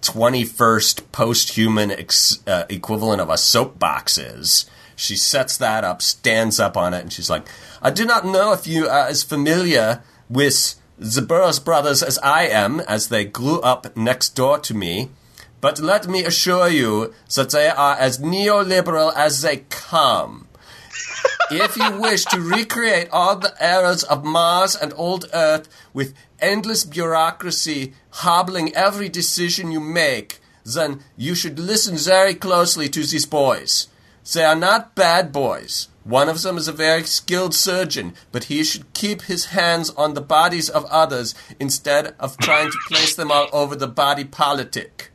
21st 0.00 1.10
post-human 1.10 1.90
ex- 1.90 2.38
uh, 2.46 2.64
equivalent 2.68 3.20
of 3.20 3.28
a 3.28 3.36
soapbox 3.36 4.16
is 4.16 4.66
she 4.94 5.16
sets 5.16 5.56
that 5.56 5.82
up 5.82 6.00
stands 6.02 6.60
up 6.60 6.76
on 6.76 6.94
it 6.94 7.00
and 7.00 7.12
she's 7.12 7.28
like 7.28 7.48
i 7.82 7.90
do 7.90 8.04
not 8.04 8.24
know 8.24 8.52
if 8.52 8.66
you 8.66 8.86
are 8.86 9.08
as 9.08 9.24
familiar 9.24 10.02
with 10.30 10.76
the 10.98 11.20
burroughs 11.22 11.58
brothers 11.58 12.00
as 12.02 12.16
i 12.20 12.44
am 12.44 12.78
as 12.80 13.08
they 13.08 13.24
grew 13.24 13.60
up 13.62 13.96
next 13.96 14.30
door 14.36 14.58
to 14.58 14.72
me 14.74 15.08
but 15.60 15.80
let 15.80 16.06
me 16.06 16.24
assure 16.24 16.68
you 16.68 17.12
that 17.34 17.50
they 17.50 17.68
are 17.68 17.96
as 17.96 18.18
neoliberal 18.18 19.12
as 19.16 19.42
they 19.42 19.64
come 19.68 20.46
if 21.50 21.76
you 21.76 22.00
wish 22.00 22.24
to 22.26 22.40
recreate 22.40 23.08
all 23.10 23.36
the 23.36 23.54
errors 23.60 24.02
of 24.04 24.24
Mars 24.24 24.76
and 24.76 24.92
old 24.96 25.26
Earth 25.32 25.68
with 25.92 26.14
endless 26.40 26.84
bureaucracy 26.84 27.94
hobbling 28.10 28.74
every 28.74 29.08
decision 29.08 29.72
you 29.72 29.80
make, 29.80 30.38
then 30.64 31.00
you 31.16 31.34
should 31.34 31.58
listen 31.58 31.96
very 31.96 32.34
closely 32.34 32.88
to 32.88 33.04
these 33.04 33.26
boys. 33.26 33.88
They 34.32 34.44
are 34.44 34.56
not 34.56 34.94
bad 34.94 35.32
boys. 35.32 35.88
One 36.04 36.28
of 36.28 36.42
them 36.42 36.56
is 36.56 36.68
a 36.68 36.72
very 36.72 37.02
skilled 37.04 37.54
surgeon, 37.54 38.14
but 38.32 38.44
he 38.44 38.64
should 38.64 38.92
keep 38.94 39.22
his 39.22 39.46
hands 39.46 39.90
on 39.90 40.14
the 40.14 40.20
bodies 40.20 40.68
of 40.68 40.84
others 40.86 41.34
instead 41.60 42.14
of 42.18 42.38
trying 42.38 42.70
to 42.70 42.78
place 42.88 43.14
them 43.14 43.30
all 43.30 43.48
over 43.52 43.76
the 43.76 43.88
body 43.88 44.24
politic. 44.24 45.10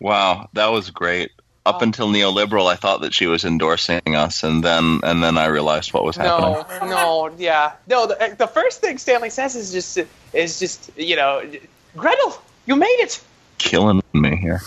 Wow, 0.00 0.48
that 0.54 0.68
was 0.68 0.90
great. 0.90 1.30
Up 1.66 1.76
oh. 1.80 1.84
until 1.84 2.08
neoliberal, 2.08 2.66
I 2.66 2.76
thought 2.76 3.02
that 3.02 3.12
she 3.12 3.26
was 3.26 3.44
endorsing 3.44 4.14
us, 4.14 4.42
and 4.42 4.64
then 4.64 5.00
and 5.02 5.22
then 5.22 5.36
I 5.36 5.46
realized 5.46 5.92
what 5.92 6.04
was 6.04 6.16
happening. 6.16 6.64
No, 6.80 7.26
no, 7.28 7.34
yeah, 7.36 7.72
no. 7.86 8.06
The, 8.06 8.22
eh, 8.22 8.34
the 8.34 8.46
first 8.46 8.80
thing 8.80 8.96
Stanley 8.98 9.30
says 9.30 9.54
is 9.54 9.72
just 9.72 9.98
is 10.32 10.58
just 10.58 10.90
you 10.96 11.16
know, 11.16 11.42
Gretel, 11.96 12.40
you 12.66 12.76
made 12.76 12.86
it. 13.00 13.22
Killing 13.58 14.02
me 14.14 14.36
here. 14.36 14.62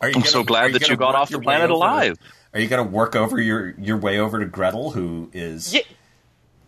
Are 0.00 0.08
you 0.08 0.14
I'm 0.14 0.20
gonna- 0.20 0.26
so 0.26 0.40
are 0.40 0.44
glad 0.44 0.72
that 0.74 0.88
you 0.88 0.96
got 0.96 1.14
off 1.14 1.30
the 1.30 1.40
planet 1.40 1.64
over 1.64 1.68
to- 1.68 1.74
alive. 1.74 2.18
Are 2.52 2.60
you 2.60 2.68
going 2.68 2.86
to 2.86 2.90
work 2.90 3.16
over 3.16 3.40
your, 3.40 3.70
your 3.78 3.96
way 3.96 4.20
over 4.20 4.38
to 4.38 4.46
Gretel, 4.46 4.92
who 4.92 5.28
is 5.32 5.74
Yeah, 5.74 5.80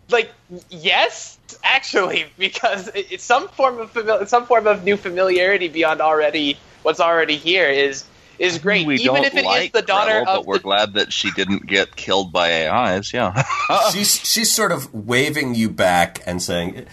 like 0.09 0.31
yes, 0.69 1.37
actually, 1.63 2.25
because 2.37 2.89
it's 2.93 3.23
some 3.23 3.47
form 3.49 3.79
of 3.79 3.93
famili- 3.93 4.27
some 4.27 4.45
form 4.45 4.67
of 4.67 4.83
new 4.83 4.97
familiarity 4.97 5.69
beyond 5.69 6.01
already 6.01 6.57
what's 6.83 6.99
already 6.99 7.37
here 7.37 7.69
is 7.69 8.03
is 8.39 8.59
great. 8.59 8.85
We 8.85 8.95
Even 8.95 9.23
if 9.23 9.33
it 9.33 9.39
is 9.39 9.45
like 9.45 9.73
the 9.73 9.81
daughter 9.81 10.11
Gretel, 10.11 10.33
of 10.33 10.39
but 10.39 10.45
we're 10.45 10.57
the, 10.57 10.63
glad 10.63 10.93
that 10.93 11.13
she 11.13 11.31
didn't 11.31 11.65
get 11.67 11.95
killed 11.95 12.31
by 12.31 12.67
AIs. 12.67 13.13
Yeah. 13.13 13.43
she's 13.91 14.15
she's 14.15 14.51
sort 14.51 14.71
of 14.71 14.93
waving 14.93 15.55
you 15.55 15.69
back 15.69 16.21
and 16.25 16.41
saying, 16.41 16.85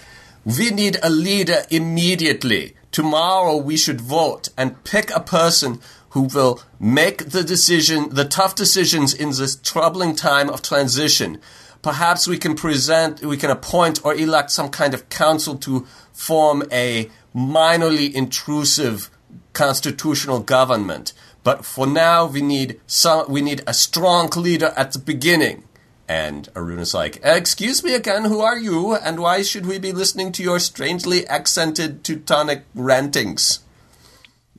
"We 0.44 0.70
need 0.70 0.98
a 1.02 1.10
leader 1.10 1.62
immediately. 1.70 2.76
Tomorrow 2.92 3.56
we 3.56 3.76
should 3.76 4.00
vote 4.00 4.48
and 4.56 4.82
pick 4.84 5.10
a 5.10 5.20
person 5.20 5.80
who 6.10 6.22
will 6.32 6.60
make 6.78 7.30
the 7.30 7.42
decision, 7.42 8.08
the 8.10 8.24
tough 8.24 8.54
decisions 8.54 9.12
in 9.12 9.30
this 9.30 9.56
troubling 9.56 10.14
time 10.14 10.48
of 10.48 10.62
transition. 10.62 11.40
Perhaps 11.82 12.28
we 12.28 12.38
can 12.38 12.54
present, 12.54 13.20
we 13.20 13.36
can 13.36 13.50
appoint 13.50 14.04
or 14.04 14.14
elect 14.14 14.52
some 14.52 14.68
kind 14.70 14.94
of 14.94 15.08
council 15.08 15.56
to 15.56 15.84
form 16.12 16.62
a 16.70 17.10
minorly 17.34 18.14
intrusive 18.14 19.10
constitutional 19.54 20.38
government. 20.38 21.12
But 21.44 21.64
for 21.64 21.86
now, 21.86 22.26
we 22.26 22.40
need 22.42 22.80
some. 22.86 23.30
We 23.30 23.40
need 23.42 23.62
a 23.66 23.74
strong 23.74 24.30
leader 24.34 24.72
at 24.76 24.92
the 24.92 24.98
beginning." 24.98 25.64
And 26.08 26.48
Aruna's 26.54 26.92
like, 26.94 27.20
"Excuse 27.22 27.84
me 27.84 27.94
again. 27.94 28.24
Who 28.24 28.40
are 28.40 28.58
you? 28.58 28.94
And 28.94 29.20
why 29.20 29.42
should 29.42 29.64
we 29.66 29.78
be 29.78 29.92
listening 29.92 30.32
to 30.32 30.42
your 30.42 30.58
strangely 30.58 31.26
accented 31.28 32.02
Teutonic 32.02 32.64
rantings?" 32.74 33.60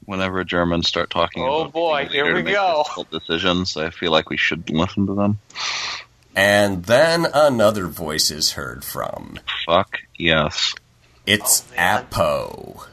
Whenever 0.05 0.43
Germans 0.43 0.87
start 0.87 1.09
talking, 1.09 1.41
Oh, 1.43 1.61
about 1.61 1.73
boy, 1.73 2.07
here 2.11 2.35
we 2.35 2.43
go. 2.43 2.85
decisions, 3.11 3.75
I 3.75 3.89
feel 3.89 4.11
like 4.11 4.29
we 4.29 4.37
should 4.37 4.69
listen 4.69 5.07
to 5.07 5.15
them. 5.15 5.39
And 6.35 6.83
then 6.85 7.25
another 7.33 7.87
voice 7.87 8.29
is 8.29 8.51
heard 8.51 8.83
from. 8.85 9.39
Fuck 9.65 9.99
yes. 10.17 10.75
It's 11.25 11.63
Oh. 11.75 11.81
Apo. 11.81 12.85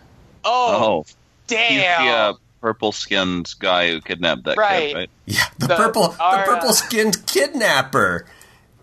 oh, 0.45 0.85
Oh, 0.85 1.03
he's 1.03 1.15
damn. 1.49 2.07
the 2.07 2.13
uh, 2.13 2.33
purple-skinned 2.63 3.55
guy 3.59 3.91
who 3.91 4.01
kidnapped 4.01 4.45
that 4.45 4.57
Right. 4.57 4.89
kid, 4.89 4.95
right? 4.97 5.11
Yeah, 5.27 5.45
the, 5.59 5.67
The- 5.67 5.77
purple, 5.77 6.17
our, 6.19 6.37
the 6.37 6.43
uh, 6.43 6.55
purple-skinned 6.55 7.27
kidnapper 7.27 8.25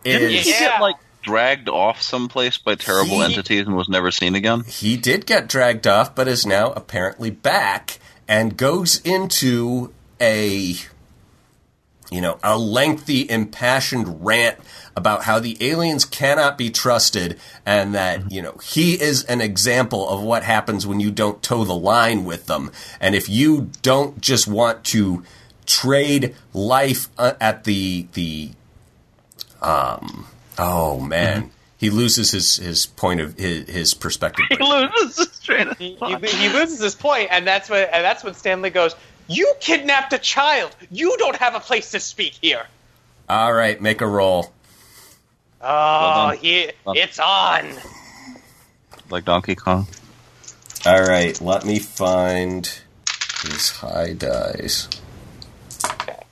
Didn't 0.04 0.32
is. 0.32 0.46
he 0.46 0.52
Yeah. 0.52 0.60
get 0.60 0.82
like 0.82 0.96
dragged 1.24 1.68
off 1.70 2.02
someplace 2.02 2.58
by 2.58 2.76
terrible 2.76 3.20
He- 3.20 3.24
entities 3.26 3.66
and 3.66 3.76
was 3.76 3.90
never 3.90 4.12
seen 4.12 4.36
again? 4.36 4.64
he 4.68 4.96
did 4.98 5.26
get 5.26 5.48
dragged 5.48 5.88
off, 5.88 6.14
but 6.14 6.28
is 6.28 6.46
now 6.46 6.72
apparently 6.74 7.30
back 7.32 7.98
and 8.28 8.56
goes 8.56 9.02
into 9.02 9.92
a 10.22 10.76
you 12.12 12.22
know 12.22 12.40
a 12.44 12.58
lengthy, 12.58 13.30
impassioned 13.30 14.26
rant 14.26 14.58
about 14.96 15.24
how 15.24 15.40
the 15.40 15.58
aliens 15.62 16.06
cannot 16.06 16.58
be 16.58 16.70
trusted 16.70 17.40
and 17.66 17.94
that 17.96 18.32
you 18.32 18.42
know 18.42 18.58
he 18.64 19.00
is 19.00 19.24
an 19.26 19.42
example 19.42 20.10
of 20.10 20.22
what 20.22 20.44
happens 20.44 20.86
when 20.86 21.00
you 21.00 21.12
don't 21.12 21.42
toe 21.44 21.64
the 21.64 21.76
line 21.76 22.26
with 22.26 22.48
them. 22.48 22.72
And 23.00 23.16
if 23.16 23.30
you 23.30 23.70
don't 23.82 24.20
just 24.22 24.48
want 24.48 24.84
to 24.86 25.24
trade 25.66 26.36
life 26.54 27.10
uh, 27.18 27.34
at 27.40 27.64
the 27.64 28.08
the 28.14 28.52
um 29.62 30.28
oh 30.58 31.00
man. 31.00 31.52
He 31.78 31.90
loses 31.90 32.32
his 32.32 32.58
his 32.58 32.86
point 32.88 33.22
of 33.22 33.38
his, 33.38 33.70
his 33.70 33.94
perspective. 33.94 34.46
He 34.50 34.58
loses 34.58 35.18
his 35.18 35.40
train 35.40 35.70
of 35.70 35.78
he, 35.78 35.96
thought. 35.96 36.26
he, 36.26 36.36
he 36.36 36.50
loses 36.50 36.80
his 36.80 36.94
point, 36.94 37.30
and 37.32 37.48
that's 37.48 37.70
when 37.70 37.88
and 37.94 38.04
that's 38.04 38.22
when 38.22 38.34
Stanley 38.34 38.70
goes, 38.70 38.96
"You 39.30 39.54
kidnapped 39.62 40.12
a 40.12 40.18
child. 40.18 40.76
You 40.92 41.16
don't 41.18 41.36
have 41.38 41.56
a 41.56 41.60
place 41.62 41.92
to 41.92 42.00
speak 42.00 42.34
here." 42.42 42.66
all 43.30 43.54
right 43.54 43.80
make 43.80 44.02
a 44.02 44.08
roll 44.08 44.52
Oh, 45.62 46.30
done. 46.32 46.38
he, 46.38 46.72
Well- 46.84 46.96
it's 46.98 47.20
on. 47.20 47.74
like 49.10 49.26
Donkey 49.26 49.54
Kong. 49.56 49.88
all 50.86 51.04
right 51.04 51.40
let 51.42 51.64
me 51.66 51.78
find 51.80 52.66
his 53.44 53.70
high 53.70 54.14
dice 54.14 54.88
Okay. 55.86 56.24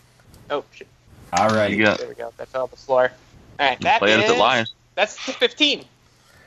Oh, 0.50 0.64
shit. 0.74 0.88
all 1.34 1.50
right 1.50 1.72
You 1.72 1.84
got 1.84 2.00
there 2.00 2.08
we 2.08 2.16
go. 2.16 2.34
That 2.38 2.48
fell 2.48 2.64
on 2.64 2.70
the 2.72 2.78
floor. 2.78 3.12
All 3.60 3.68
right, 3.68 3.80
that 3.82 4.00
play 4.00 4.14
it 4.14 4.20
as 4.22 4.30
it 4.30 4.34
is- 4.34 4.40
lies. 4.40 4.74
That's 4.96 5.26
the 5.26 5.34
fifteen. 5.34 5.86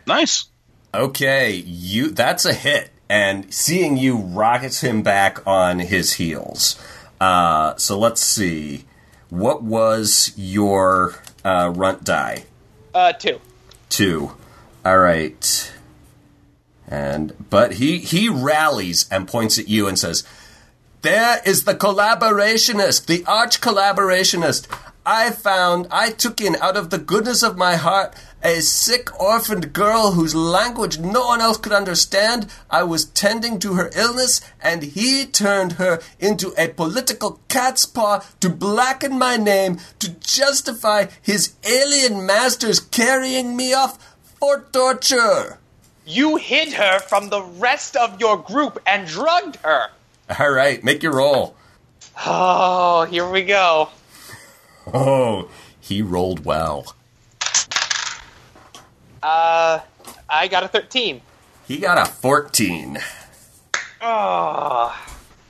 Nice. 0.06 0.46
Okay, 0.92 1.52
you 1.54 2.10
that's 2.10 2.44
a 2.44 2.52
hit. 2.52 2.90
And 3.10 3.52
seeing 3.52 3.96
you 3.96 4.16
rockets 4.16 4.82
him 4.82 5.02
back 5.02 5.44
on 5.44 5.80
his 5.80 6.12
heels. 6.12 6.80
Uh, 7.20 7.74
so 7.76 7.98
let's 7.98 8.22
see. 8.22 8.84
What 9.30 9.64
was 9.64 10.32
your 10.36 11.16
uh, 11.44 11.72
runt 11.74 12.04
die? 12.04 12.44
Uh, 12.94 13.12
two. 13.12 13.40
Two. 13.88 14.36
All 14.84 14.98
right. 14.98 15.72
And 16.86 17.34
but 17.50 17.74
he 17.74 17.98
he 17.98 18.28
rallies 18.28 19.08
and 19.10 19.26
points 19.26 19.58
at 19.58 19.68
you 19.68 19.88
and 19.88 19.98
says, 19.98 20.24
"There 21.02 21.40
is 21.44 21.64
the 21.64 21.74
collaborationist, 21.74 23.06
the 23.06 23.24
arch 23.26 23.60
collaborationist. 23.60 24.68
I 25.04 25.30
found, 25.30 25.86
I 25.90 26.10
took 26.10 26.40
in 26.40 26.56
out 26.56 26.76
of 26.76 26.90
the 26.90 26.98
goodness 26.98 27.42
of 27.42 27.56
my 27.56 27.76
heart 27.76 28.14
a 28.42 28.60
sick 28.60 29.20
orphaned 29.20 29.72
girl 29.72 30.12
whose 30.12 30.34
language 30.34 30.98
no 30.98 31.26
one 31.26 31.40
else 31.40 31.58
could 31.58 31.72
understand. 31.72 32.46
I 32.70 32.82
was 32.82 33.04
tending 33.04 33.58
to 33.60 33.74
her 33.74 33.90
illness, 33.94 34.40
and 34.60 34.82
he 34.82 35.26
turned 35.26 35.72
her 35.72 36.00
into 36.18 36.54
a 36.56 36.68
political 36.68 37.40
cat's 37.48 37.86
paw 37.86 38.24
to 38.40 38.48
blacken 38.48 39.18
my 39.18 39.36
name, 39.36 39.78
to 39.98 40.10
justify 40.10 41.06
his 41.20 41.54
alien 41.64 42.26
masters 42.26 42.80
carrying 42.80 43.56
me 43.56 43.72
off 43.72 43.98
for 44.38 44.66
torture. 44.72 45.58
You 46.06 46.36
hid 46.36 46.72
her 46.72 46.98
from 46.98 47.28
the 47.28 47.42
rest 47.42 47.96
of 47.96 48.20
your 48.20 48.36
group 48.36 48.80
and 48.86 49.06
drugged 49.06 49.56
her. 49.56 49.88
All 50.38 50.50
right, 50.50 50.82
make 50.82 51.02
your 51.02 51.14
roll. 51.14 51.54
Oh, 52.24 53.04
here 53.04 53.28
we 53.28 53.42
go. 53.42 53.90
Oh, 54.92 55.48
he 55.80 56.02
rolled 56.02 56.44
well. 56.44 56.94
Uh, 59.22 59.80
I 60.28 60.48
got 60.48 60.62
a 60.64 60.68
13. 60.68 61.20
He 61.66 61.78
got 61.78 61.98
a 61.98 62.10
14. 62.10 62.98
Oh, 64.02 64.98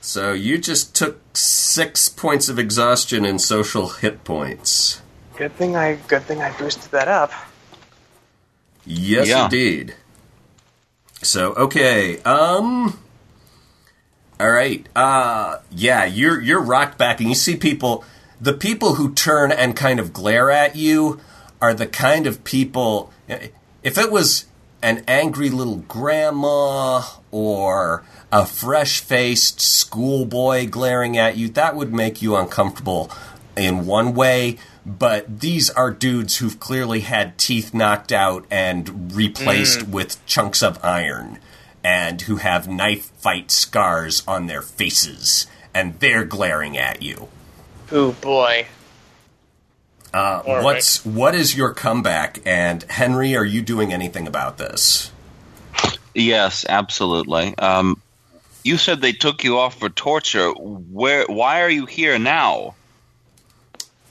So 0.01 0.33
you 0.33 0.57
just 0.57 0.93
took 0.95 1.21
six 1.37 2.09
points 2.09 2.49
of 2.49 2.59
exhaustion 2.59 3.23
and 3.23 3.39
social 3.39 3.89
hit 3.89 4.23
points. 4.23 5.01
good 5.37 5.55
thing 5.55 5.75
I 5.75 5.95
good 6.07 6.23
thing 6.23 6.41
I 6.41 6.51
boosted 6.57 6.91
that 6.91 7.07
up. 7.07 7.31
Yes, 8.85 9.27
Yeah. 9.27 9.45
indeed. 9.45 9.95
So 11.21 11.53
okay, 11.53 12.19
um, 12.23 12.99
all 14.39 14.49
right, 14.51 14.85
uh, 14.95 15.59
yeah, 15.71 16.03
you're 16.05 16.41
you're 16.41 16.61
rocked 16.61 16.97
back, 16.97 17.19
and 17.19 17.29
you 17.29 17.35
see 17.35 17.55
people. 17.55 18.03
The 18.41 18.53
people 18.53 18.95
who 18.95 19.13
turn 19.13 19.51
and 19.51 19.75
kind 19.75 19.99
of 19.99 20.11
glare 20.11 20.49
at 20.49 20.75
you 20.75 21.19
are 21.61 21.73
the 21.75 21.85
kind 21.87 22.25
of 22.27 22.43
people. 22.43 23.13
If 23.83 23.97
it 23.97 24.11
was 24.11 24.45
an 24.83 25.03
angry 25.07 25.49
little 25.49 25.77
grandma 25.77 27.01
or 27.31 28.03
a 28.31 28.45
fresh-faced 28.45 29.59
schoolboy 29.59 30.67
glaring 30.69 31.17
at 31.17 31.37
you, 31.37 31.49
that 31.49 31.75
would 31.75 31.93
make 31.93 32.21
you 32.21 32.35
uncomfortable 32.35 33.11
in 33.57 33.85
one 33.85 34.13
way. 34.13 34.57
But 34.85 35.41
these 35.41 35.69
are 35.71 35.91
dudes 35.91 36.37
who've 36.37 36.59
clearly 36.59 37.01
had 37.01 37.37
teeth 37.37 37.73
knocked 37.73 38.11
out 38.11 38.45
and 38.49 39.15
replaced 39.15 39.79
mm. 39.79 39.89
with 39.89 40.23
chunks 40.25 40.63
of 40.63 40.83
iron, 40.83 41.39
and 41.83 42.21
who 42.21 42.37
have 42.37 42.67
knife 42.67 43.11
fight 43.17 43.51
scars 43.51 44.23
on 44.27 44.47
their 44.47 44.61
faces, 44.61 45.47
and 45.73 45.99
they're 45.99 46.25
glaring 46.25 46.77
at 46.77 47.01
you. 47.01 47.29
Oh 47.91 48.13
boy. 48.13 48.67
Uh, 50.13 50.43
All 50.45 50.55
right. 50.55 50.63
what's 50.63 51.05
what 51.05 51.35
is 51.35 51.55
your 51.55 51.73
comeback? 51.73 52.39
And 52.45 52.83
Henry, 52.83 53.35
are 53.35 53.45
you 53.45 53.61
doing 53.61 53.93
anything 53.93 54.27
about 54.27 54.57
this? 54.57 55.11
Yes, 56.13 56.65
absolutely. 56.67 57.57
Um, 57.57 58.01
you 58.63 58.77
said 58.77 59.01
they 59.01 59.13
took 59.13 59.43
you 59.43 59.57
off 59.57 59.79
for 59.79 59.89
torture. 59.89 60.51
Where? 60.51 61.25
Why 61.27 61.61
are 61.61 61.69
you 61.69 61.85
here 61.85 62.19
now? 62.19 62.75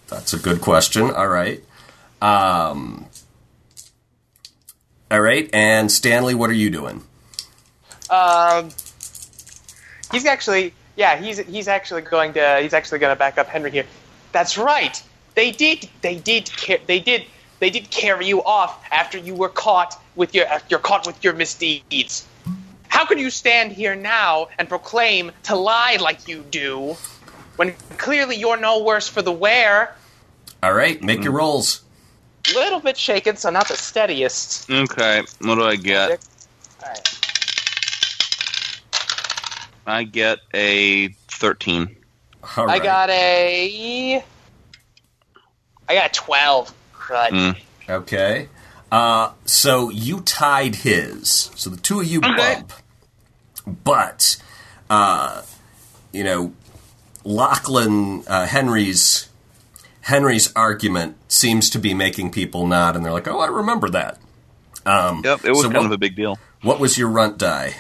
That's 0.09 0.33
a 0.33 0.39
good 0.39 0.61
question. 0.61 1.11
All 1.11 1.29
right. 1.29 1.63
Um, 2.23 3.07
all 5.11 5.21
right. 5.21 5.49
And 5.53 5.91
Stanley, 5.93 6.35
what 6.35 6.51
are 6.51 6.55
you 6.55 6.71
doing? 6.71 7.05
Um, 8.09 8.71
he's 10.11 10.27
actually, 10.27 10.75
yeah, 10.97 11.17
he's 11.17 11.39
he's 11.39 11.69
actually 11.69 12.03
going 12.03 12.33
to 12.33 12.59
he's 12.63 12.75
actually 12.75 12.99
going 12.99 13.15
to 13.15 13.19
back 13.19 13.39
up 13.39 13.47
Henry 13.47 13.71
here. 13.71 13.87
That's 14.33 14.59
right. 14.59 15.01
They 15.35 15.51
did 15.51 15.89
they 16.03 16.17
did 16.17 16.51
ca- 16.51 16.83
they 16.87 17.01
did 17.01 17.25
they 17.61 17.71
did 17.71 17.91
carry 17.91 18.27
you 18.27 18.43
off 18.43 18.83
after 18.91 19.19
you 19.19 19.35
were 19.35 19.49
caught 19.49 20.01
with 20.17 20.35
your 20.35 20.47
after 20.47 20.67
you're 20.71 20.81
caught 20.81 21.07
with 21.07 21.23
your 21.23 21.35
misdeeds. 21.35 22.27
How 22.89 23.07
can 23.07 23.19
you 23.19 23.31
stand 23.31 23.73
here 23.73 23.95
now 23.95 24.49
and 24.59 24.69
proclaim 24.69 25.31
to 25.45 25.55
lie 25.55 25.97
like 26.01 26.27
you 26.27 26.45
do, 26.51 26.97
when 27.57 27.73
clearly 27.99 28.37
you're 28.37 28.57
no 28.57 28.83
worse 28.83 29.07
for 29.09 29.23
the 29.23 29.33
wear? 29.33 29.95
All 30.63 30.75
right. 30.75 31.01
Make 31.03 31.23
your 31.23 31.33
mm. 31.33 31.39
rolls. 31.39 31.83
A 32.51 32.55
Little 32.55 32.81
bit 32.81 32.97
shaken, 32.97 33.37
so 33.37 33.51
not 33.51 33.69
the 33.69 33.77
steadiest. 33.77 34.69
Okay, 34.71 35.23
what 35.43 35.55
do 35.55 35.65
I 35.65 35.77
get? 35.77 36.21
All 36.83 36.89
right. 36.89 37.21
I 39.87 40.05
get 40.05 40.39
a 40.53 41.09
thirteen. 41.29 41.97
All 42.57 42.69
I 42.69 42.79
got 42.79 43.11
a. 43.11 44.25
I 45.91 45.95
got 45.95 46.07
a 46.11 46.13
twelve. 46.13 46.73
Crud. 46.95 47.31
Mm. 47.31 47.57
Okay. 47.89 48.49
Uh, 48.93 49.33
so 49.45 49.91
you 49.91 50.21
tied 50.21 50.77
his. 50.77 51.51
So 51.57 51.69
the 51.71 51.77
two 51.77 51.99
of 52.01 52.07
you 52.07 52.21
Okay. 52.21 52.37
bump. 52.37 52.73
But, 53.85 54.37
uh, 54.89 55.43
you 56.13 56.23
know, 56.23 56.53
Lachlan, 57.25 58.23
uh, 58.29 58.47
Henry's, 58.47 59.29
Henry's 60.03 60.53
argument 60.55 61.17
seems 61.27 61.69
to 61.71 61.79
be 61.79 61.93
making 61.93 62.31
people 62.31 62.67
nod, 62.69 62.95
and 62.95 63.05
they're 63.05 63.13
like, 63.13 63.27
oh, 63.29 63.41
I 63.41 63.47
remember 63.49 63.89
that. 63.91 64.19
Um, 64.87 65.23
Yep, 65.25 65.45
it 65.45 65.51
was 65.51 65.63
so 65.63 65.71
kind 65.71 65.79
what, 65.79 65.87
of 65.87 65.93
a 65.93 65.99
big 65.99 66.15
deal. 66.15 66.39
what 66.63 66.79
was 66.79 66.97
your 66.97 67.09
runt 67.09 67.37
die? 67.39 67.75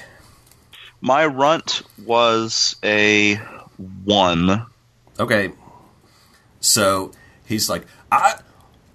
My 1.01 1.27
runt 1.27 1.82
was 2.05 2.74
a 2.82 3.37
one. 4.05 4.66
Okay. 5.19 5.53
So 6.61 7.12
he's 7.51 7.68
like, 7.68 7.86
I 8.10 8.36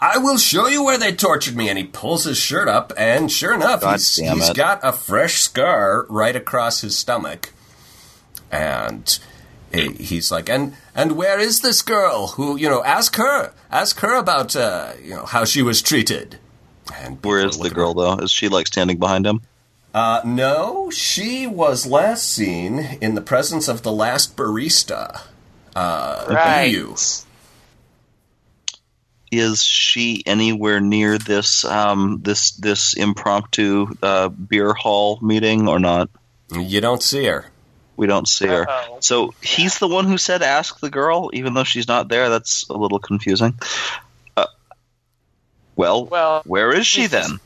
I 0.02 0.18
will 0.18 0.38
show 0.38 0.66
you 0.68 0.84
where 0.84 0.98
they 0.98 1.14
tortured 1.14 1.56
me. 1.56 1.70
And 1.70 1.78
he 1.78 1.84
pulls 1.84 2.24
his 2.24 2.38
shirt 2.38 2.68
up, 2.68 2.92
and 2.98 3.32
sure 3.32 3.54
enough, 3.54 3.82
God 3.82 3.92
he's, 3.94 4.16
damn 4.16 4.38
he's 4.38 4.50
it. 4.50 4.56
got 4.58 4.80
a 4.82 4.92
fresh 4.92 5.36
scar 5.42 6.06
right 6.10 6.36
across 6.36 6.82
his 6.82 6.98
stomach. 6.98 7.54
And 8.52 9.18
he- 9.74 9.92
he's 9.94 10.32
like, 10.32 10.50
and 10.50 10.76
and 10.94 11.14
where 11.14 11.40
is 11.40 11.62
this 11.62 11.82
girl? 11.82 12.28
Who 12.36 12.56
you 12.58 12.70
know? 12.70 12.84
Ask 12.84 13.16
her. 13.18 13.52
Ask 13.72 14.00
her 14.00 14.16
about 14.16 14.56
uh, 14.56 14.94
you 15.04 15.12
know 15.16 15.26
how 15.26 15.46
she 15.46 15.62
was 15.62 15.82
treated. 15.82 16.40
And 16.96 17.18
Where 17.24 17.40
people 17.40 17.50
is 17.50 17.60
are 17.60 17.70
the 17.70 17.76
girl 17.76 17.94
though? 17.94 18.18
Is 18.20 18.32
she 18.32 18.48
like 18.48 18.68
standing 18.68 18.98
behind 18.98 19.26
him? 19.26 19.42
uh, 19.94 20.22
no, 20.26 20.90
she 20.92 21.48
was 21.48 21.86
last 21.88 22.30
seen 22.32 22.98
in 23.02 23.16
the 23.16 23.22
presence 23.22 23.68
of 23.70 23.82
the 23.84 23.92
last 23.94 24.36
barista. 24.36 25.22
Uh, 25.76 26.26
Right. 26.30 26.66
you. 26.66 26.96
Is 29.32 29.64
she 29.64 30.24
anywhere 30.26 30.80
near 30.80 31.18
this 31.18 31.66
um, 31.66 32.20
this 32.22 32.52
this 32.52 32.94
impromptu 32.94 33.88
uh, 34.02 34.30
beer 34.30 34.74
hall 34.74 35.20
meeting 35.22 35.68
or 35.68 35.80
not? 35.80 36.10
You 36.52 36.80
don't 36.80 37.02
see 37.02 37.26
her. 37.26 37.46
We 37.98 38.08
don't 38.08 38.28
see 38.28 38.48
her. 38.48 38.70
Uh-oh. 38.70 38.98
So 39.00 39.34
he's 39.42 39.80
the 39.80 39.88
one 39.88 40.06
who 40.06 40.18
said 40.18 40.42
ask 40.42 40.80
the 40.80 40.90
girl, 40.90 41.30
even 41.34 41.54
though 41.54 41.64
she's 41.64 41.88
not 41.88 42.08
there. 42.08 42.30
That's 42.30 42.68
a 42.70 42.78
little 42.78 43.00
confusing. 43.00 43.56
Uh, 44.36 44.48
well, 45.76 46.06
Well, 46.06 46.42
where 46.46 46.74
is 46.74 46.86
she 46.86 47.08
then? 47.08 47.40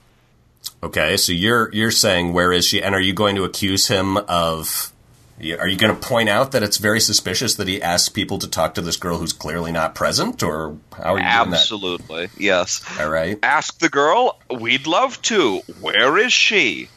Okay, 0.81 1.17
so 1.17 1.31
you're 1.31 1.71
you're 1.73 1.91
saying 1.91 2.33
where 2.33 2.51
is 2.51 2.65
she, 2.65 2.81
and 2.81 2.95
are 2.95 3.01
you 3.01 3.13
going 3.13 3.35
to 3.35 3.43
accuse 3.43 3.87
him 3.87 4.17
of? 4.17 4.91
Are 5.39 5.67
you 5.67 5.77
going 5.77 5.95
to 5.95 6.07
point 6.07 6.27
out 6.27 6.51
that 6.51 6.63
it's 6.63 6.77
very 6.77 6.99
suspicious 6.99 7.55
that 7.55 7.67
he 7.67 7.81
asks 7.81 8.09
people 8.09 8.39
to 8.39 8.47
talk 8.49 8.73
to 8.73 8.81
this 8.81 8.97
girl 8.97 9.17
who's 9.17 9.31
clearly 9.31 9.71
not 9.71 9.95
present, 9.95 10.43
or 10.43 10.77
how 10.97 11.13
are 11.13 11.17
you 11.17 11.23
doing 11.23 11.53
Absolutely, 11.53 12.29
yes. 12.37 12.83
All 12.99 13.09
right, 13.09 13.39
Ask 13.41 13.79
the 13.79 13.87
girl. 13.87 14.37
We'd 14.49 14.85
love 14.85 15.21
to. 15.23 15.59
Where 15.79 16.17
is 16.17 16.33
she? 16.33 16.89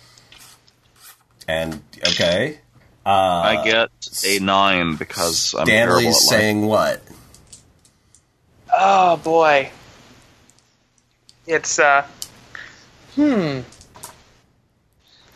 and 1.48 1.82
okay, 2.08 2.58
uh, 3.04 3.08
I 3.10 3.64
get 3.64 3.90
a 4.26 4.38
nine 4.40 4.96
because 4.96 5.54
I'm 5.54 5.66
Stanley's 5.66 6.04
lying. 6.04 6.12
saying 6.14 6.66
what? 6.66 7.00
Oh 8.72 9.16
boy. 9.18 9.70
It's 11.46 11.78
uh. 11.78 12.06
Hmm. 13.14 13.60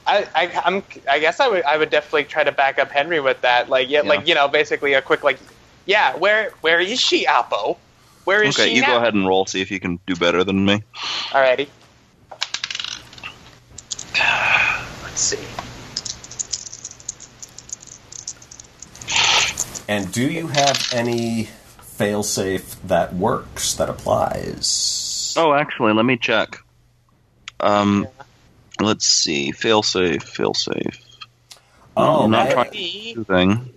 I, 0.06 0.26
I 0.34 0.62
I'm 0.64 0.82
I 1.10 1.18
guess 1.18 1.40
I 1.40 1.48
would 1.48 1.64
I 1.64 1.76
would 1.76 1.90
definitely 1.90 2.24
try 2.24 2.44
to 2.44 2.52
back 2.52 2.78
up 2.78 2.90
Henry 2.90 3.20
with 3.20 3.40
that 3.42 3.68
like 3.68 3.88
yeah, 3.88 4.02
Yeah. 4.02 4.08
like 4.08 4.28
you 4.28 4.34
know 4.34 4.48
basically 4.48 4.94
a 4.94 5.02
quick 5.02 5.24
like 5.24 5.38
yeah 5.84 6.16
where 6.16 6.50
where 6.60 6.80
is 6.80 7.00
she 7.00 7.26
Alpo 7.26 7.76
where 8.24 8.42
is 8.42 8.54
Okay, 8.58 8.68
she 8.70 8.76
you 8.76 8.82
now? 8.82 8.92
go 8.92 8.96
ahead 8.98 9.14
and 9.14 9.26
roll. 9.26 9.46
See 9.46 9.60
if 9.60 9.70
you 9.70 9.78
can 9.80 9.98
do 10.06 10.14
better 10.16 10.42
than 10.44 10.64
me. 10.64 10.82
Alrighty. 11.30 11.68
Let's 15.04 15.20
see. 15.20 15.38
And 19.88 20.10
do 20.12 20.28
you 20.28 20.48
have 20.48 20.88
any 20.92 21.48
failsafe 21.80 22.76
that 22.82 23.14
works 23.14 23.74
that 23.74 23.88
applies? 23.88 25.34
Oh, 25.36 25.52
actually, 25.52 25.92
let 25.92 26.04
me 26.04 26.16
check. 26.16 26.58
Um, 27.60 28.06
let's 28.80 29.06
see. 29.06 29.52
Fail 29.52 29.82
safe. 29.82 30.22
Fail 30.22 30.54
safe. 30.54 31.02
Oh, 31.96 32.24
I'm 32.24 32.30
not 32.30 32.50
trying 32.50 32.70
The- 32.70 33.14
to 33.14 33.24
thing. 33.24 33.70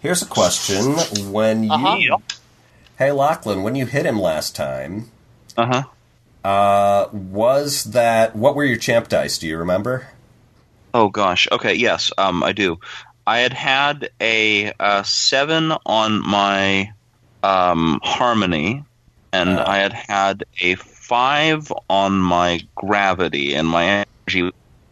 Here's 0.00 0.22
a 0.22 0.26
question: 0.26 0.92
When 1.32 1.64
you, 1.64 1.72
Uh-huh. 1.72 2.18
hey 2.98 3.10
Lachlan, 3.12 3.62
when 3.62 3.74
you 3.74 3.86
hit 3.86 4.06
him 4.06 4.20
last 4.20 4.54
time, 4.54 5.10
Uh 5.56 5.66
huh. 5.66 5.82
Uh, 6.48 7.08
was 7.12 7.84
that 7.84 8.36
what 8.36 8.54
were 8.54 8.64
your 8.64 8.76
champ 8.76 9.08
dice? 9.08 9.38
Do 9.38 9.48
you 9.48 9.58
remember? 9.58 10.06
Oh 10.94 11.08
gosh. 11.08 11.48
Okay. 11.50 11.74
Yes. 11.74 12.12
Um, 12.18 12.42
I 12.44 12.52
do. 12.52 12.78
I 13.26 13.38
had 13.38 13.52
had 13.52 14.10
a, 14.20 14.72
uh 14.78 15.02
seven 15.02 15.72
on 15.84 16.22
my 16.24 16.92
um, 17.42 18.00
harmony, 18.04 18.84
and 19.32 19.58
Ah. 19.58 19.64
I 19.68 19.78
had 19.78 19.92
had 19.92 20.44
a 20.62 20.76
five 21.06 21.72
on 21.88 22.18
my 22.18 22.60
gravity, 22.74 23.54
and 23.54 23.68
my 23.68 24.04
energy 24.28 24.50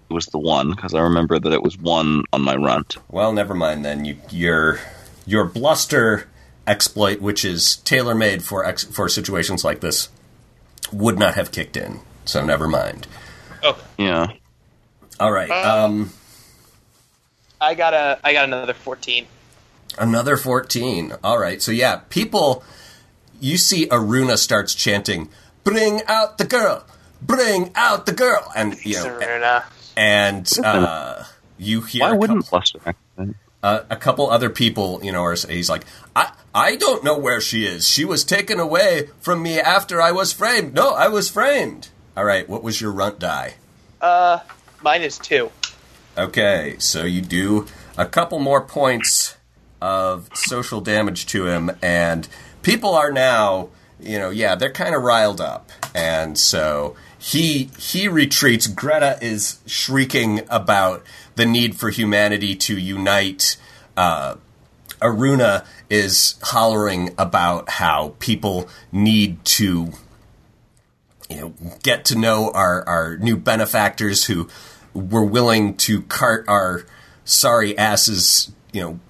was 0.09 0.27
the 0.27 0.39
one 0.39 0.71
because 0.71 0.95
I 0.95 1.01
remember 1.01 1.39
that 1.39 1.53
it 1.53 1.63
was 1.63 1.77
one 1.77 2.23
on 2.33 2.43
my 2.43 2.55
runt. 2.55 2.97
Well, 3.11 3.33
never 3.33 3.55
mind 3.55 3.85
then. 3.85 4.05
You, 4.05 4.17
your 4.31 4.79
your 5.27 5.45
bluster 5.45 6.29
exploit, 6.67 7.21
which 7.21 7.45
is 7.45 7.77
tailor 7.79 8.15
made 8.15 8.43
for 8.45 8.65
ex- 8.65 8.85
for 8.85 9.09
situations 9.09 9.65
like 9.65 9.81
this, 9.81 10.09
would 10.93 11.19
not 11.19 11.35
have 11.35 11.51
kicked 11.51 11.77
in. 11.77 12.01
So 12.25 12.45
never 12.45 12.69
mind. 12.69 13.07
Okay. 13.63 13.81
Yeah. 13.99 14.29
All 15.19 15.33
right. 15.33 15.51
Um, 15.51 16.13
I 17.61 17.75
got 17.75 17.95
a 17.95 18.21
I 18.23 18.33
got 18.33 18.45
another 18.45 18.75
fourteen. 18.75 19.27
another 19.99 20.37
fourteen. 20.37 21.13
All 21.25 21.39
right. 21.39 21.61
So 21.61 21.73
yeah, 21.73 22.03
people. 22.09 22.63
You 23.41 23.59
see, 23.59 23.87
Aruna 23.89 24.39
starts 24.39 24.75
chanting, 24.75 25.29
"Bring 25.65 26.03
out 26.07 26.39
the 26.39 26.45
girl! 26.45 26.85
Bring 27.23 27.73
out 27.75 28.07
the 28.07 28.13
girl!" 28.13 28.53
And 28.55 28.77
you 28.85 28.95
know, 28.95 29.03
Saruna. 29.19 29.65
and 29.97 30.49
uh, 30.63 31.25
you 31.59 31.81
hear 31.83 32.03
Why 32.03 32.11
a 32.11 32.17
wouldn't 32.17 32.45
couple- 32.45 32.59
Bluster 32.59 32.95
uh, 33.63 33.85
a 33.89 33.97
couple 33.97 34.31
other 34.31 34.51
people, 34.51 35.01
you 35.03 35.11
know, 35.11 35.23
are, 35.25 35.35
he's 35.35 35.71
like, 35.71 35.87
I, 36.15 36.33
I 36.55 36.77
don't 36.77 37.03
know 37.03 37.17
where 37.17 37.41
she 37.41 37.65
is. 37.65 37.89
She 37.89 38.05
was 38.05 38.23
taken 38.23 38.61
away 38.61 39.09
from 39.21 39.43
me 39.43 39.59
after 39.59 40.03
I 40.03 40.13
was 40.13 40.35
framed. 40.35 40.75
No, 40.75 40.91
I 40.93 41.09
was 41.09 41.31
framed. 41.31 41.89
All 42.15 42.27
right, 42.27 42.47
what 42.47 42.63
was 42.63 42.83
your 42.83 42.93
runt 42.93 43.19
die? 43.19 43.55
Uh, 44.03 44.41
mine 44.83 45.01
is 45.01 45.19
two. 45.19 45.51
Okay, 46.19 46.77
so 46.79 47.05
you 47.05 47.23
do 47.23 47.67
a 47.97 48.05
couple 48.05 48.39
more 48.39 48.61
points 48.61 49.39
of 49.81 50.29
social 50.35 50.83
damage 50.83 51.25
to 51.29 51.47
him, 51.47 51.71
and 51.81 52.29
people 52.61 52.95
are 52.95 53.11
now, 53.11 53.71
you 54.05 54.19
know, 54.19 54.31
yeah, 54.31 54.55
they're 54.55 54.71
kind 54.71 54.95
of 54.95 55.03
riled 55.03 55.41
up, 55.41 55.71
and 55.95 56.39
so 56.39 56.97
he 57.19 57.71
he 57.79 58.09
retreats. 58.09 58.67
Greta 58.67 59.19
is 59.21 59.61
shrieking 59.67 60.43
about 60.49 61.03
the 61.37 61.47
need 61.47 61.77
for 61.77 61.91
humanity 61.91 62.55
to 62.57 62.79
unite. 62.79 63.57
Uh, 63.97 64.37
Aruna 65.01 65.67
is 65.91 66.37
hollering 66.43 67.15
about 67.19 67.69
how 67.69 68.15
people 68.19 68.69
need 68.91 69.45
to 69.45 69.93
you 71.29 71.41
know, 71.41 71.55
get 71.83 72.05
to 72.07 72.19
know 72.19 72.51
our, 72.53 72.87
our 72.89 73.17
new 73.17 73.37
benefactors 73.37 74.27
who 74.27 74.49
were 74.93 75.25
willing 75.25 75.77
to 75.77 76.03
cart 76.03 76.45
our 76.49 76.85
sorry 77.25 77.77
asses, 77.77 78.53
you 78.73 78.81
know, 78.81 79.01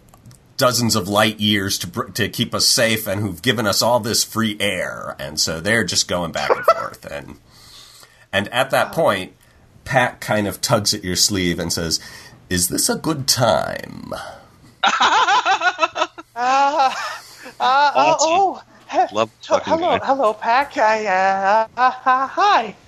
dozens 0.57 0.97
of 0.97 1.09
light 1.09 1.41
years 1.41 1.79
to 1.79 2.11
to 2.15 2.29
keep 2.29 2.55
us 2.55 2.67
safe, 2.67 3.07
and 3.07 3.21
who've 3.21 3.43
given 3.43 3.67
us 3.67 3.83
all 3.83 4.01
this 4.01 4.25
free 4.25 4.57
air, 4.61 5.17
and 5.19 5.39
so 5.41 5.61
they're 5.61 5.85
just 5.85 6.09
going 6.09 6.33
back 6.33 6.51
and 6.51 6.65
forth, 6.77 7.05
and 7.11 7.39
and 8.33 8.49
at 8.49 8.71
that 8.71 8.93
point, 8.93 9.33
Pat 9.85 10.21
kind 10.21 10.47
of 10.47 10.61
tugs 10.61 10.95
at 10.95 11.05
your 11.05 11.17
sleeve 11.17 11.59
and 11.59 11.73
says, 11.73 12.01
"Is 12.51 12.69
this 12.69 12.89
a 12.89 12.97
good 12.97 13.27
time?" 13.29 14.13
Uh, 17.61 17.93
oh, 17.95 18.63
oh, 18.93 19.09
Love 19.13 19.31
oh, 19.51 19.59
hello, 19.65 19.99
guy. 19.99 20.05
hello, 20.05 20.35
Pack. 20.35 20.77
I, 20.77 21.07
uh, 21.07 21.69
uh, 21.77 21.93
uh, 22.05 22.27
hi. 22.27 22.77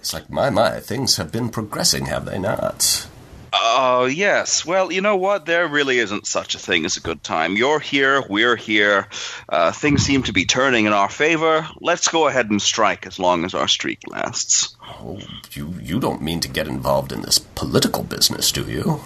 It's 0.00 0.14
like, 0.14 0.30
my 0.30 0.48
my, 0.48 0.80
things 0.80 1.16
have 1.16 1.32
been 1.32 1.48
progressing, 1.50 2.06
have 2.06 2.24
they 2.24 2.38
not? 2.38 3.08
Oh, 3.52 4.06
yes. 4.06 4.64
Well, 4.64 4.92
you 4.92 5.00
know 5.00 5.16
what? 5.16 5.46
There 5.46 5.68
really 5.68 5.98
isn't 5.98 6.26
such 6.26 6.54
a 6.54 6.58
thing 6.58 6.84
as 6.84 6.96
a 6.96 7.00
good 7.00 7.22
time. 7.22 7.56
You're 7.56 7.80
here, 7.80 8.22
we're 8.28 8.56
here. 8.56 9.08
Uh, 9.48 9.72
things 9.72 10.02
seem 10.02 10.22
to 10.24 10.32
be 10.32 10.44
turning 10.44 10.86
in 10.86 10.92
our 10.92 11.08
favor. 11.08 11.66
Let's 11.80 12.08
go 12.08 12.26
ahead 12.26 12.50
and 12.50 12.60
strike 12.60 13.06
as 13.06 13.18
long 13.18 13.44
as 13.44 13.54
our 13.54 13.68
streak 13.68 14.00
lasts. 14.08 14.76
Oh, 14.82 15.20
you 15.52 15.74
you 15.80 16.00
don't 16.00 16.22
mean 16.22 16.40
to 16.40 16.48
get 16.48 16.68
involved 16.68 17.12
in 17.12 17.22
this 17.22 17.38
political 17.38 18.02
business, 18.02 18.52
do 18.52 18.64
you? 18.64 19.00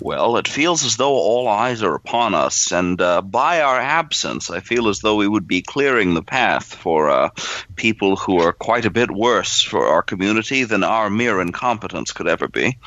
Well, 0.00 0.36
it 0.36 0.46
feels 0.46 0.84
as 0.84 0.96
though 0.96 1.14
all 1.14 1.48
eyes 1.48 1.82
are 1.82 1.94
upon 1.94 2.34
us, 2.34 2.70
and 2.72 3.00
uh, 3.00 3.20
by 3.22 3.62
our 3.62 3.78
absence, 3.78 4.50
I 4.50 4.60
feel 4.60 4.88
as 4.88 5.00
though 5.00 5.16
we 5.16 5.26
would 5.26 5.48
be 5.48 5.62
clearing 5.62 6.14
the 6.14 6.22
path 6.22 6.74
for 6.74 7.10
uh, 7.10 7.30
people 7.74 8.16
who 8.16 8.40
are 8.40 8.52
quite 8.52 8.84
a 8.84 8.90
bit 8.90 9.10
worse 9.10 9.62
for 9.62 9.86
our 9.86 10.02
community 10.02 10.64
than 10.64 10.84
our 10.84 11.10
mere 11.10 11.40
incompetence 11.40 12.12
could 12.12 12.28
ever 12.28 12.46
be. 12.46 12.78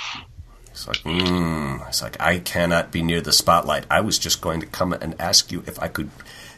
It's 0.72 0.88
like, 0.88 0.98
mm. 0.98 1.88
It's 1.88 2.02
like 2.02 2.20
I 2.20 2.40
cannot 2.40 2.92
be 2.92 3.04
near 3.04 3.22
the 3.22 3.32
spotlight. 3.34 3.86
I 3.90 4.02
was 4.02 4.18
just 4.18 4.42
going 4.42 4.60
to 4.62 4.66
come 4.66 4.94
and 4.94 5.20
ask 5.20 5.52
you 5.52 5.64
if 5.68 5.80
I 5.82 5.88
could 5.88 6.10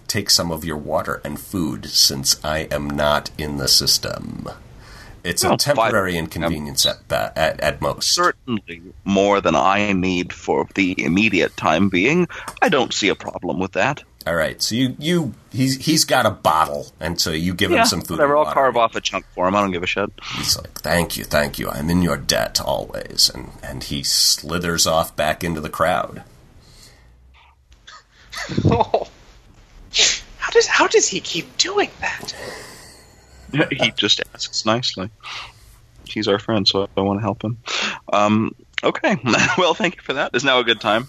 take 0.07 0.29
some 0.29 0.51
of 0.51 0.63
your 0.63 0.77
water 0.77 1.21
and 1.23 1.39
food, 1.39 1.87
since 1.87 2.43
I 2.43 2.59
am 2.71 2.89
not 2.89 3.31
in 3.37 3.57
the 3.57 3.67
system. 3.67 4.47
It's 5.23 5.43
a 5.43 5.55
temporary 5.55 6.17
inconvenience 6.17 6.85
at, 6.85 6.99
at 7.11 7.59
at 7.61 7.81
most. 7.81 8.11
Certainly 8.11 8.81
more 9.05 9.39
than 9.39 9.55
I 9.55 9.93
need 9.93 10.33
for 10.33 10.67
the 10.75 11.01
immediate 11.01 11.55
time 11.55 11.87
being. 11.89 12.27
I 12.61 12.69
don't 12.69 12.93
see 12.93 13.07
a 13.07 13.15
problem 13.15 13.57
with 13.57 13.71
that. 13.71 14.03
All 14.25 14.35
right, 14.35 14.61
so 14.61 14.75
you 14.75 14.95
you 14.99 15.33
he's 15.51 15.85
he's 15.85 16.05
got 16.05 16.25
a 16.25 16.31
bottle, 16.31 16.87
and 16.99 17.19
so 17.19 17.31
you 17.31 17.53
give 17.53 17.71
him 17.71 17.85
some 17.85 17.99
food. 18.01 18.11
whatever. 18.19 18.37
I'll 18.37 18.53
carve 18.53 18.77
off 18.77 18.95
a 18.95 19.01
chunk 19.01 19.25
for 19.35 19.47
him. 19.47 19.55
I 19.55 19.61
don't 19.61 19.71
give 19.71 19.83
a 19.83 19.87
shit. 19.87 20.09
He's 20.37 20.55
like, 20.57 20.79
"Thank 20.79 21.17
you, 21.17 21.25
thank 21.25 21.59
you. 21.59 21.69
I'm 21.69 21.89
in 21.89 22.01
your 22.01 22.15
debt 22.15 22.61
always," 22.61 23.29
and 23.33 23.51
and 23.61 23.83
he 23.83 24.01
slithers 24.03 24.87
off 24.87 25.13
back 25.17 25.43
into 25.43 25.59
the 25.59 25.69
crowd. 25.69 26.23
Oh. 28.65 29.07
How 30.37 30.51
does 30.51 30.67
how 30.67 30.87
does 30.87 31.07
he 31.07 31.19
keep 31.21 31.57
doing 31.57 31.89
that? 32.01 32.35
he 33.71 33.91
just 33.91 34.21
asks 34.33 34.65
nicely. 34.65 35.09
He's 36.05 36.27
our 36.27 36.37
friend, 36.37 36.67
so 36.67 36.89
I 36.97 37.01
want 37.01 37.19
to 37.19 37.21
help 37.21 37.43
him. 37.43 37.57
Um, 38.11 38.53
okay. 38.83 39.17
well, 39.57 39.73
thank 39.73 39.95
you 39.95 40.01
for 40.01 40.13
that. 40.13 40.35
Is 40.35 40.43
now 40.43 40.59
a 40.59 40.63
good 40.63 40.81
time? 40.81 41.07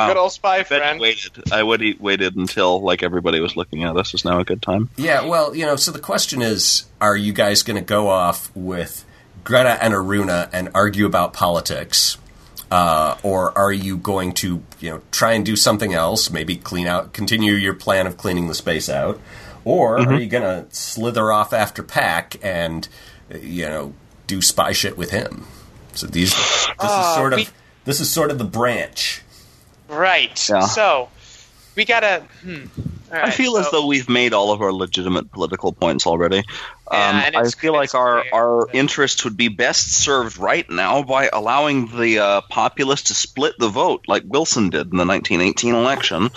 Our 0.00 0.08
good 0.08 0.16
old 0.16 0.32
spy 0.32 0.56
I 0.56 0.62
bet 0.62 0.70
you 0.70 0.76
friend. 0.78 1.00
waited. 1.00 1.52
I 1.52 1.62
would 1.62 1.82
eat, 1.82 2.00
waited 2.00 2.36
until 2.36 2.80
like 2.80 3.02
everybody 3.02 3.40
was 3.40 3.56
looking 3.56 3.84
at 3.84 3.96
us. 3.96 4.14
Is 4.14 4.24
now 4.24 4.40
a 4.40 4.44
good 4.44 4.62
time? 4.62 4.90
Yeah, 4.96 5.24
well, 5.26 5.54
you 5.54 5.66
know, 5.66 5.76
so 5.76 5.90
the 5.92 5.98
question 6.00 6.42
is 6.42 6.84
are 7.00 7.16
you 7.16 7.32
guys 7.32 7.62
going 7.62 7.76
to 7.76 7.84
go 7.84 8.08
off 8.08 8.50
with 8.54 9.04
Greta 9.44 9.82
and 9.82 9.92
Aruna 9.94 10.48
and 10.52 10.70
argue 10.74 11.06
about 11.06 11.32
politics? 11.32 12.18
Uh, 12.70 13.18
or 13.22 13.56
are 13.58 13.72
you 13.72 13.98
going 13.98 14.32
to, 14.32 14.62
you 14.80 14.88
know, 14.90 15.02
try 15.10 15.32
and 15.32 15.44
do 15.44 15.56
something 15.56 15.92
else? 15.92 16.30
Maybe 16.30 16.56
clean 16.56 16.86
out, 16.86 17.12
continue 17.12 17.52
your 17.52 17.74
plan 17.74 18.06
of 18.06 18.16
cleaning 18.16 18.48
the 18.48 18.54
space 18.54 18.88
out, 18.88 19.20
or 19.64 19.98
are 19.98 20.14
you 20.18 20.26
going 20.26 20.42
to 20.42 20.74
slither 20.74 21.30
off 21.30 21.52
after 21.52 21.82
Pack 21.82 22.36
and, 22.42 22.88
uh, 23.32 23.36
you 23.36 23.66
know, 23.66 23.92
do 24.26 24.40
spy 24.40 24.72
shit 24.72 24.96
with 24.96 25.10
him? 25.10 25.44
So 25.92 26.06
these, 26.06 26.30
this 26.30 26.64
is 26.68 26.70
Ah, 26.78 27.14
sort 27.14 27.34
of, 27.34 27.38
we- 27.40 27.48
this 27.84 28.00
is 28.00 28.10
sort 28.10 28.30
of 28.30 28.38
the 28.38 28.44
branch. 28.44 29.21
Right. 29.92 30.48
Yeah. 30.48 30.60
So 30.60 31.08
we 31.76 31.84
gotta. 31.84 32.24
Hmm. 32.42 32.64
All 33.10 33.18
I 33.18 33.22
right, 33.24 33.34
feel 33.34 33.58
as 33.58 33.70
though 33.70 33.86
we've 33.86 34.08
made 34.08 34.32
all 34.32 34.52
of 34.52 34.62
our 34.62 34.72
legitimate 34.72 35.30
political 35.30 35.70
points 35.70 36.06
already. 36.06 36.44
Yeah, 36.90 37.32
um, 37.34 37.44
I 37.44 37.50
feel 37.50 37.74
like 37.74 37.94
our, 37.94 38.22
clear 38.22 38.32
our 38.32 38.66
that- 38.66 38.74
interests 38.74 39.22
would 39.24 39.36
be 39.36 39.48
best 39.48 39.92
served 39.92 40.38
right 40.38 40.68
now 40.70 41.02
by 41.02 41.28
allowing 41.30 41.88
the 41.94 42.20
uh, 42.20 42.40
populace 42.48 43.02
to 43.04 43.14
split 43.14 43.58
the 43.58 43.68
vote, 43.68 44.04
like 44.08 44.22
Wilson 44.26 44.70
did 44.70 44.90
in 44.90 44.96
the 44.96 45.04
1918 45.04 45.74
election. 45.74 46.30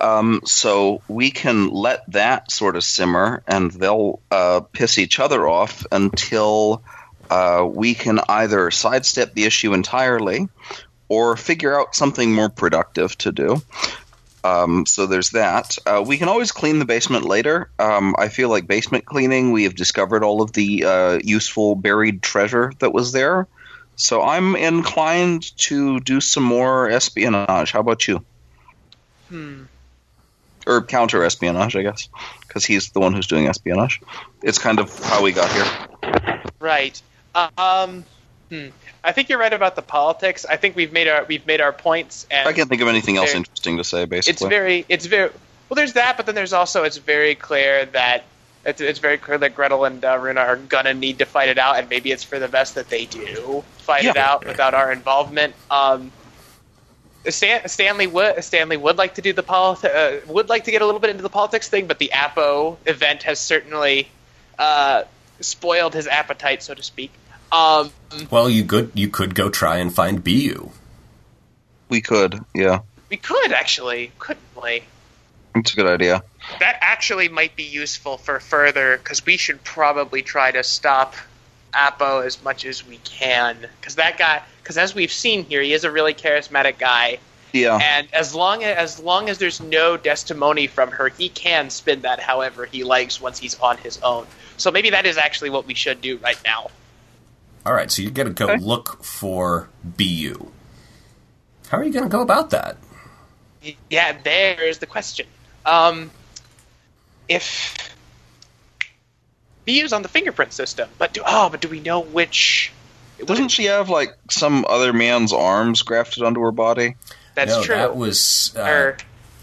Um, 0.00 0.40
so 0.46 1.02
we 1.08 1.30
can 1.30 1.68
let 1.68 2.10
that 2.12 2.50
sort 2.50 2.76
of 2.76 2.84
simmer, 2.84 3.42
and 3.46 3.70
they'll 3.70 4.20
uh, 4.30 4.60
piss 4.72 4.98
each 4.98 5.20
other 5.20 5.46
off 5.46 5.84
until 5.92 6.82
uh, 7.28 7.68
we 7.70 7.92
can 7.92 8.18
either 8.30 8.70
sidestep 8.70 9.34
the 9.34 9.44
issue 9.44 9.74
entirely 9.74 10.48
or 11.08 11.36
figure 11.36 11.78
out 11.78 11.94
something 11.94 12.32
more 12.32 12.48
productive 12.48 13.16
to 13.18 13.32
do. 13.32 13.62
Um, 14.44 14.84
so 14.84 15.06
there's 15.06 15.30
that. 15.30 15.78
Uh, 15.86 16.04
we 16.06 16.18
can 16.18 16.28
always 16.28 16.52
clean 16.52 16.78
the 16.78 16.84
basement 16.84 17.24
later. 17.24 17.70
Um, 17.78 18.14
I 18.18 18.28
feel 18.28 18.50
like 18.50 18.66
basement 18.66 19.06
cleaning, 19.06 19.52
we 19.52 19.64
have 19.64 19.74
discovered 19.74 20.22
all 20.22 20.42
of 20.42 20.52
the 20.52 20.84
uh, 20.84 21.18
useful 21.24 21.74
buried 21.74 22.22
treasure 22.22 22.70
that 22.80 22.92
was 22.92 23.12
there. 23.12 23.46
So 23.96 24.22
I'm 24.22 24.54
inclined 24.54 25.56
to 25.58 26.00
do 26.00 26.20
some 26.20 26.42
more 26.42 26.90
espionage. 26.90 27.72
How 27.72 27.80
about 27.80 28.06
you? 28.06 28.22
Hmm. 29.30 29.62
Or 30.66 30.82
counter 30.82 31.24
espionage, 31.24 31.76
I 31.76 31.82
guess, 31.82 32.08
because 32.46 32.64
he's 32.64 32.90
the 32.90 33.00
one 33.00 33.14
who's 33.14 33.26
doing 33.26 33.48
espionage. 33.48 34.00
It's 34.42 34.58
kind 34.58 34.78
of 34.78 34.98
how 35.04 35.22
we 35.22 35.32
got 35.32 35.50
here. 35.52 36.50
Right. 36.58 37.00
Um. 37.34 38.04
Hmm. 38.50 38.68
I 39.02 39.12
think 39.12 39.28
you're 39.28 39.38
right 39.38 39.52
about 39.52 39.76
the 39.76 39.82
politics. 39.82 40.44
I 40.44 40.56
think 40.56 40.76
we've 40.76 40.92
made 40.92 41.08
our 41.08 41.24
we've 41.24 41.46
made 41.46 41.60
our 41.60 41.72
points, 41.72 42.26
and 42.30 42.48
I 42.48 42.52
can't 42.52 42.68
think 42.68 42.82
of 42.82 42.88
anything 42.88 43.16
else 43.16 43.34
interesting 43.34 43.78
to 43.78 43.84
say. 43.84 44.04
Basically, 44.04 44.32
it's 44.32 44.42
very 44.42 44.86
it's 44.88 45.06
very 45.06 45.30
well. 45.68 45.76
There's 45.76 45.94
that, 45.94 46.16
but 46.16 46.26
then 46.26 46.34
there's 46.34 46.52
also 46.52 46.84
it's 46.84 46.98
very 46.98 47.34
clear 47.34 47.86
that 47.86 48.24
it's, 48.64 48.80
it's 48.80 48.98
very 48.98 49.18
clear 49.18 49.38
that 49.38 49.54
Gretel 49.54 49.84
and 49.84 50.04
uh, 50.04 50.18
Runa 50.18 50.40
are 50.40 50.56
gonna 50.56 50.94
need 50.94 51.18
to 51.18 51.26
fight 51.26 51.48
it 51.48 51.58
out, 51.58 51.78
and 51.78 51.88
maybe 51.88 52.12
it's 52.12 52.24
for 52.24 52.38
the 52.38 52.48
best 52.48 52.74
that 52.74 52.88
they 52.88 53.06
do 53.06 53.64
fight 53.78 54.04
it 54.04 54.16
out 54.16 54.46
without 54.46 54.74
our 54.74 54.90
involvement. 54.92 55.54
Um, 55.70 56.10
Stan, 57.28 57.68
Stanley 57.68 58.06
would 58.06 58.42
Stanley 58.44 58.76
would 58.76 58.98
like 58.98 59.14
to 59.14 59.22
do 59.22 59.32
the 59.32 59.42
politi- 59.42 59.94
uh, 59.94 60.20
would 60.32 60.48
like 60.48 60.64
to 60.64 60.70
get 60.70 60.82
a 60.82 60.86
little 60.86 61.00
bit 61.00 61.10
into 61.10 61.22
the 61.22 61.30
politics 61.30 61.68
thing, 61.68 61.86
but 61.86 61.98
the 61.98 62.12
Apo 62.12 62.78
event 62.86 63.22
has 63.22 63.38
certainly 63.38 64.08
uh, 64.58 65.04
spoiled 65.40 65.94
his 65.94 66.06
appetite, 66.06 66.62
so 66.62 66.74
to 66.74 66.82
speak. 66.82 67.10
Um, 67.54 67.90
Well, 68.30 68.50
you 68.50 68.64
could 68.64 68.90
you 68.94 69.08
could 69.08 69.34
go 69.34 69.48
try 69.48 69.76
and 69.78 69.94
find 69.94 70.22
Bu. 70.24 70.70
We 71.88 72.00
could, 72.00 72.40
yeah. 72.54 72.80
we 73.10 73.16
could 73.16 73.52
actually, 73.52 74.10
couldn't 74.18 74.42
we? 74.60 74.82
It's 75.54 75.72
a 75.72 75.76
good 75.76 75.86
idea. 75.86 76.24
That 76.58 76.78
actually 76.80 77.28
might 77.28 77.54
be 77.54 77.62
useful 77.62 78.18
for 78.18 78.40
further 78.40 78.96
because 78.96 79.24
we 79.24 79.36
should 79.36 79.62
probably 79.62 80.22
try 80.22 80.50
to 80.50 80.64
stop 80.64 81.14
Apo 81.72 82.20
as 82.20 82.42
much 82.42 82.64
as 82.64 82.84
we 82.86 82.96
can 83.04 83.56
because 83.80 83.94
that 83.96 84.18
guy. 84.18 84.42
Because 84.62 84.76
as 84.78 84.94
we've 84.94 85.12
seen 85.12 85.44
here, 85.44 85.62
he 85.62 85.72
is 85.72 85.84
a 85.84 85.90
really 85.90 86.14
charismatic 86.14 86.78
guy, 86.78 87.18
Yeah. 87.52 87.78
and 87.80 88.08
as 88.14 88.34
long 88.34 88.64
as 88.64 88.76
as 88.76 89.00
long 89.00 89.28
as 89.28 89.38
there's 89.38 89.60
no 89.60 89.96
testimony 89.96 90.66
from 90.66 90.90
her, 90.90 91.08
he 91.10 91.28
can 91.28 91.70
spin 91.70 92.00
that 92.02 92.18
however 92.18 92.64
he 92.64 92.82
likes 92.82 93.20
once 93.20 93.38
he's 93.38 93.54
on 93.60 93.76
his 93.78 93.98
own. 94.02 94.26
So 94.56 94.70
maybe 94.72 94.90
that 94.90 95.06
is 95.06 95.18
actually 95.18 95.50
what 95.50 95.66
we 95.66 95.74
should 95.74 96.00
do 96.00 96.16
right 96.18 96.40
now. 96.44 96.70
All 97.66 97.72
right, 97.72 97.90
so 97.90 98.02
you're 98.02 98.10
going 98.10 98.28
to 98.28 98.34
go 98.34 98.52
Okay. 98.52 98.62
look 98.62 99.02
for 99.02 99.68
Bu. 99.84 100.50
How 101.68 101.78
are 101.78 101.84
you 101.84 101.92
going 101.92 102.04
to 102.04 102.10
go 102.10 102.20
about 102.20 102.50
that? 102.50 102.76
Yeah, 103.88 104.16
there's 104.22 104.78
the 104.78 104.86
question. 104.86 105.26
Um, 105.64 106.10
if 107.28 107.96
Bu's 109.64 109.92
on 109.94 110.02
the 110.02 110.08
fingerprint 110.08 110.52
system, 110.52 110.88
but 110.98 111.14
do 111.14 111.22
oh, 111.26 111.48
but 111.48 111.60
do 111.62 111.68
we 111.68 111.80
know 111.80 112.00
which? 112.00 112.70
Doesn't 113.24 113.48
she 113.48 113.64
have 113.64 113.88
like 113.88 114.10
some 114.30 114.66
other 114.68 114.92
man's 114.92 115.32
arms 115.32 115.80
grafted 115.82 116.22
onto 116.22 116.40
her 116.40 116.52
body? 116.52 116.96
That's 117.34 117.56
no, 117.56 117.62
true. 117.62 117.74
that 117.76 117.96
was 117.96 118.54
uh, 118.56 118.60
or 118.62 118.96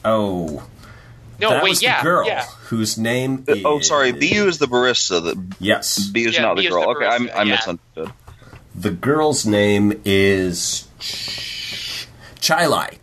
oh, 0.05 0.63
no, 1.41 1.49
that 1.49 1.63
wait, 1.63 1.69
was 1.71 1.81
yeah, 1.81 1.99
the 1.99 2.03
girl 2.03 2.27
yeah. 2.27 2.45
whose 2.69 2.97
name 2.97 3.43
Uh, 3.47 3.53
is 3.53 3.65
Oh, 3.65 3.79
sorry. 3.81 4.11
Bu 4.13 4.47
is 4.47 4.57
the 4.59 4.67
barista. 4.67 5.21
The 5.23 5.55
Yes, 5.59 5.99
Bu 5.99 6.19
is 6.19 6.35
Yeah, 6.35 6.41
not 6.43 6.57
the 6.57 6.67
girl. 6.69 6.83
the 6.83 6.89
okay, 6.97 7.05
I, 7.07 7.17
barista, 7.19 7.35
I 7.35 7.43
yeah. 7.43 7.55
misunderstood. 7.55 8.13
the 8.75 8.91
girl's 8.91 9.45
name 9.45 10.01
is 10.05 10.87
Ch- 10.99 12.07
Chilai. 12.39 12.97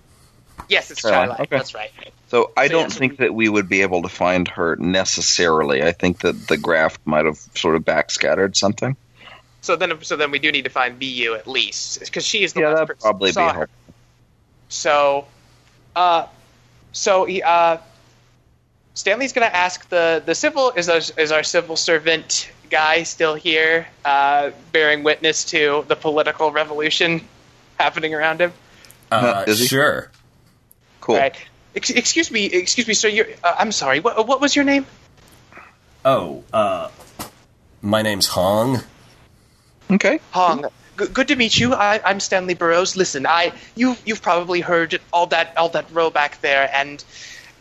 Yes, 0.69 0.91
it's 0.91 1.01
Caroline, 1.03 1.27
Twilight. 1.29 1.41
okay. 1.41 1.57
That's 1.57 1.75
right. 1.75 1.91
So 2.29 2.53
I 2.57 2.67
So, 2.69 2.73
don't 2.73 2.83
yeah, 2.83 2.89
so 2.89 2.99
think 2.99 3.13
we- 3.13 3.17
that 3.27 3.35
we 3.35 3.49
would 3.49 3.69
be 3.69 3.83
able 3.83 4.03
to 4.03 4.09
find 4.09 4.49
her 4.49 4.77
necessarily. 4.77 5.83
I 5.83 5.93
think 5.93 6.21
that 6.21 6.49
the 6.49 6.57
graft 6.59 7.01
might 7.07 7.25
have 7.25 7.39
sort 7.55 7.75
of 7.77 7.85
backscattered 7.85 8.55
something. 8.57 8.97
So 9.63 9.77
then, 9.77 10.03
so 10.03 10.17
then 10.17 10.31
we 10.31 10.39
do 10.39 10.53
need 10.53 10.65
to 10.65 10.71
find 10.71 10.99
Bu 10.99 11.35
at 11.35 11.47
least 11.49 12.01
because 12.01 12.25
she 12.25 12.43
is 12.45 12.53
the 12.53 12.61
Yeah, 12.61 12.69
last 12.69 12.75
that'd 12.77 12.89
person 12.89 13.01
probably 13.03 13.29
who 13.31 13.33
be 13.33 13.35
saw 13.35 13.53
her. 13.55 13.69
So, 14.69 15.27
uh, 15.97 16.27
so 16.93 17.25
he, 17.25 17.43
uh, 17.43 17.79
Stanley's 18.99 19.33
going 19.33 19.49
to 19.49 19.57
ask 19.57 19.89
the 19.91 20.21
the 20.27 20.35
civil 20.35 20.73
is 20.73 20.89
our, 20.89 21.01
is 21.23 21.31
our 21.31 21.45
civil 21.45 21.77
servant 21.77 22.51
guy 22.69 23.05
still 23.05 23.37
here, 23.37 23.87
uh, 24.05 24.51
bearing 24.73 25.05
witness 25.05 25.45
to 25.45 25.85
the 25.87 25.95
political 25.95 26.51
revolution 26.51 27.21
happening 27.79 28.13
around 28.13 28.41
him. 28.41 28.53
Uh, 29.13 29.45
Is 29.47 29.61
he? 29.61 29.69
sure. 29.69 30.11
Cool. 31.01 31.15
Right. 31.15 31.37
Ex- 31.77 31.91
excuse 31.91 32.33
me, 32.33 32.47
excuse 32.47 32.89
me, 32.89 32.95
sir. 32.95 33.07
You're, 33.07 33.29
uh, 33.45 33.55
I'm 33.57 33.71
sorry. 33.71 34.01
What 34.01 34.27
what 34.27 34.41
was 34.41 34.57
your 34.57 34.65
name? 34.65 34.85
Oh, 36.05 36.43
uh, 36.53 36.91
my 37.81 38.03
name's 38.03 38.27
Hong. 38.27 38.83
Okay. 39.93 40.19
Hong. 40.33 40.65
G- 40.99 41.07
good 41.07 41.29
to 41.29 41.37
meet 41.37 41.57
you. 41.57 41.73
I, 41.73 42.01
I'm 42.05 42.19
Stanley 42.19 42.55
Burroughs. 42.55 42.97
Listen, 42.97 43.29
I 43.29 43.53
you 43.77 43.97
you've 44.05 44.23
probably 44.23 44.61
heard 44.61 44.99
all 45.13 45.29
that 45.29 45.57
all 45.57 45.69
that 45.69 45.87
row 45.93 46.11
back 46.11 46.41
there, 46.41 46.69
and 46.75 47.05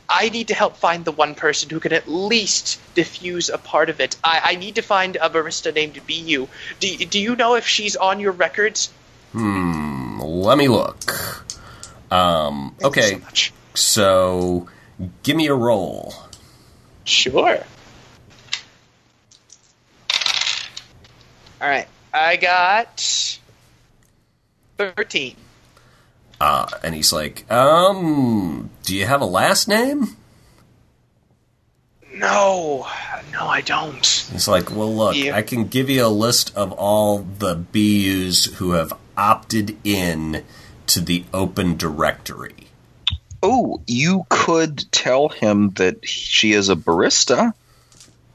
I 0.10 0.30
need 0.30 0.48
to 0.50 0.54
help 0.54 0.78
find 0.78 1.04
the 1.04 1.12
one 1.12 1.36
person 1.36 1.70
who 1.70 1.80
can 1.80 1.92
at 1.92 2.08
least 2.08 2.80
diffuse 2.96 3.50
a 3.50 3.58
part 3.58 3.90
of 3.90 4.00
it. 4.00 4.16
I, 4.24 4.42
I 4.44 4.56
need 4.56 4.76
to 4.76 4.82
find 4.82 5.18
a 5.18 5.30
barista 5.30 5.74
named 5.74 6.00
Bu. 6.08 6.48
Do 6.80 6.98
do 7.06 7.20
you 7.20 7.36
know 7.36 7.56
if 7.56 7.68
she's 7.68 7.96
on 7.96 8.20
your 8.20 8.32
records? 8.32 8.90
Hmm, 9.34 10.20
let 10.22 10.58
me 10.58 10.68
look. 10.70 10.98
Um, 12.10 12.76
Thank 12.80 12.96
you 12.96 13.02
okay, 13.04 13.12
so 13.12 13.18
much. 13.20 13.54
so 13.74 14.68
give 15.24 15.36
me 15.36 15.48
a 15.48 15.54
roll. 15.54 16.14
Sure. 17.04 17.60
All 21.60 21.68
right. 21.68 21.88
I 22.14 22.38
got 22.38 23.40
thirteen. 24.78 25.36
Uh, 26.40 26.68
and 26.84 26.94
he's 26.94 27.12
like, 27.12 27.50
um, 27.52 28.70
do 28.84 28.96
you 28.96 29.06
have 29.06 29.22
a 29.22 29.26
last 29.26 29.68
name? 29.68 30.16
No, 32.14 32.88
no, 33.32 33.48
I 33.48 33.62
don't. 33.62 34.06
He's 34.32 34.48
like, 34.48 34.72
well, 34.72 34.94
look, 34.96 35.16
Yeah. 35.16 35.36
I 35.36 35.42
can 35.42 35.68
give 35.68 35.90
you 35.90 36.06
a 36.06 36.10
list 36.10 36.56
of 36.56 36.72
all 36.72 37.20
the 37.20 37.56
BUs 37.56 38.46
who 38.56 38.72
have 38.72 38.94
opted 39.16 39.78
in 39.84 40.44
to 40.88 41.00
the 41.02 41.26
open 41.34 41.78
directory. 41.78 42.54
Oh, 43.44 43.82
you 43.86 44.26
could 44.30 44.92
tell 44.92 45.30
him 45.30 45.72
that 45.72 46.08
she 46.08 46.54
is 46.54 46.70
a 46.70 46.76
barista. 46.76 47.54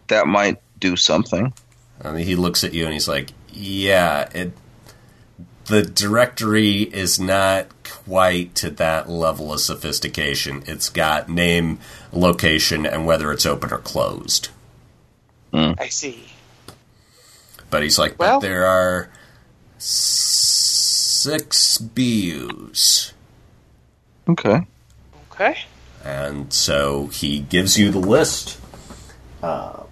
That 0.09 0.27
might 0.27 0.61
do 0.79 0.97
something. 0.97 1.53
I 2.03 2.13
mean, 2.13 2.25
he 2.27 2.37
looks 2.37 2.63
at 2.65 2.75
you 2.75 2.85
and 2.85 2.93
he's 2.93 3.09
like, 3.09 3.31
yeah, 3.53 4.29
it. 4.35 4.53
The 5.73 5.83
directory 5.83 6.83
is 6.83 7.19
not 7.19 7.67
quite 8.05 8.55
to 8.57 8.69
that 8.73 9.09
level 9.09 9.55
of 9.55 9.61
sophistication. 9.61 10.63
It's 10.67 10.91
got 10.91 11.31
name, 11.31 11.79
location, 12.13 12.85
and 12.85 13.07
whether 13.07 13.33
it's 13.33 13.47
open 13.47 13.73
or 13.73 13.79
closed. 13.79 14.51
I 15.55 15.89
see. 15.89 16.27
But 17.71 17.83
he's 17.85 17.99
like, 17.99 18.19
Well- 18.19 18.39
but 18.39 18.47
there 18.47 18.67
are 18.67 19.09
six 19.79 21.79
BUs. 21.79 23.15
Okay. 24.29 24.67
Okay. 25.33 25.57
And 26.05 26.53
so 26.53 27.07
he 27.07 27.41
gives 27.41 27.79
you 27.79 27.91
the 27.91 27.99
list 27.99 28.59
uh, 29.43 29.85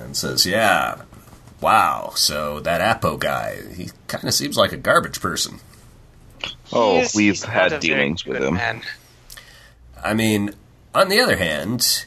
and 0.00 0.16
says, 0.16 0.46
yeah, 0.46 1.02
wow, 1.66 2.12
so 2.14 2.60
that 2.60 2.80
Apo 2.80 3.16
guy, 3.16 3.58
he 3.74 3.90
kind 4.06 4.24
of 4.24 4.34
seems 4.34 4.56
like 4.56 4.70
a 4.72 4.76
garbage 4.76 5.20
person. 5.20 5.58
Oh, 6.72 6.92
He 6.94 7.00
is- 7.00 7.14
we've 7.16 7.32
he's 7.34 7.42
had 7.44 7.80
dealings 7.80 8.24
with 8.24 8.40
him. 8.42 8.54
man. 8.54 8.82
I 10.00 10.14
mean, 10.14 10.54
on 10.94 11.08
the 11.08 11.18
other 11.18 11.36
hand, 11.36 12.04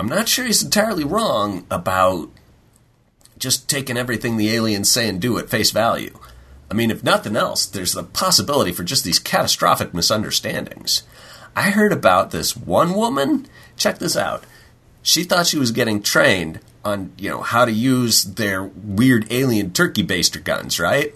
I'm 0.00 0.06
not 0.08 0.30
sure 0.30 0.46
he's 0.46 0.62
entirely 0.62 1.04
wrong 1.04 1.66
about 1.70 2.30
just 3.38 3.68
taking 3.68 3.98
everything 3.98 4.38
the 4.38 4.48
aliens 4.54 4.90
say 4.90 5.08
and 5.10 5.20
do 5.20 5.36
at 5.38 5.50
face 5.50 5.72
value. 5.72 6.18
I 6.70 6.74
mean, 6.74 6.90
if 6.90 7.04
nothing 7.04 7.36
else, 7.36 7.66
there's 7.66 7.92
the 7.92 8.04
possibility 8.04 8.72
for 8.72 8.82
just 8.82 9.04
these 9.04 9.18
catastrophic 9.18 9.92
misunderstandings. 9.92 11.02
I 11.54 11.70
heard 11.72 11.92
about 11.92 12.30
this 12.30 12.56
one 12.56 12.94
woman. 12.94 13.46
Check 13.76 13.98
this 13.98 14.16
out. 14.16 14.44
She 15.02 15.24
thought 15.24 15.46
she 15.48 15.58
was 15.58 15.70
getting 15.72 16.00
trained 16.02 16.60
on, 16.84 17.12
you 17.18 17.30
know, 17.30 17.42
how 17.42 17.64
to 17.64 17.72
use 17.72 18.24
their 18.24 18.62
weird 18.62 19.26
alien 19.30 19.72
turkey 19.72 20.04
baster 20.04 20.42
guns, 20.42 20.80
right? 20.80 21.14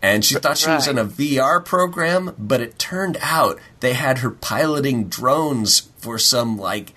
And 0.00 0.24
she 0.24 0.36
thought 0.36 0.58
she 0.58 0.70
was 0.70 0.86
in 0.86 0.96
a 0.98 1.04
VR 1.04 1.64
program, 1.64 2.34
but 2.38 2.60
it 2.60 2.78
turned 2.78 3.18
out 3.20 3.58
they 3.80 3.94
had 3.94 4.18
her 4.18 4.30
piloting 4.30 5.08
drones 5.08 5.88
for 5.98 6.18
some 6.18 6.56
like 6.56 6.92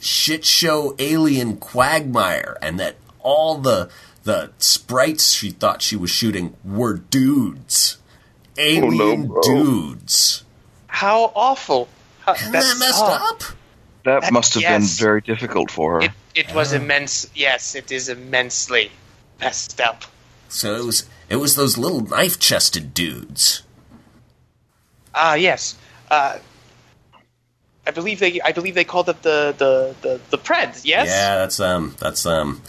shit 0.00 0.44
show 0.44 0.96
alien 0.98 1.58
quagmire, 1.58 2.56
and 2.60 2.80
that 2.80 2.96
all 3.20 3.58
the 3.58 3.88
the 4.24 4.50
sprites 4.58 5.32
she 5.32 5.50
thought 5.50 5.80
she 5.80 5.96
was 5.96 6.10
shooting 6.10 6.56
were 6.64 6.94
dudes, 6.94 7.98
oh, 8.58 8.62
alien 8.62 9.28
bro. 9.28 9.40
dudes. 9.42 10.44
How 10.88 11.32
awful. 11.36 11.88
How, 12.20 12.34
Isn't 12.34 12.52
that 12.52 12.76
messed 12.78 13.00
oh, 13.02 13.30
up? 13.32 13.42
That 14.04 14.22
That- 14.22 14.32
must 14.32 14.54
have 14.54 14.62
yes. 14.62 14.96
been 14.98 15.04
very 15.06 15.20
difficult 15.20 15.70
for 15.70 15.94
her. 16.00 16.06
It, 16.06 16.12
it 16.34 16.54
was 16.54 16.72
immense. 16.72 17.26
Yes, 17.34 17.74
it 17.74 17.92
is 17.92 18.08
immensely 18.08 18.90
messed 19.40 19.80
up. 19.80 20.04
So 20.48 20.74
it 20.74 20.84
was 20.84 21.04
it 21.28 21.36
was 21.36 21.54
those 21.56 21.76
little 21.78 22.00
knife 22.00 22.38
chested 22.38 22.94
dudes. 22.94 23.62
Ah, 25.14 25.34
yes. 25.34 25.76
Uh, 26.10 26.38
I 27.86 27.90
believe 27.92 28.20
they. 28.20 28.40
I 28.40 28.52
believe 28.52 28.74
they 28.74 28.84
called 28.84 29.08
it 29.08 29.22
the 29.22 29.54
the 29.56 29.94
the, 30.02 30.20
the 30.30 30.38
Preds. 30.38 30.82
Yes. 30.84 31.08
Yeah, 31.08 31.36
that's 31.38 31.60
um 31.60 31.94
that's 31.98 32.24
um 32.26 32.62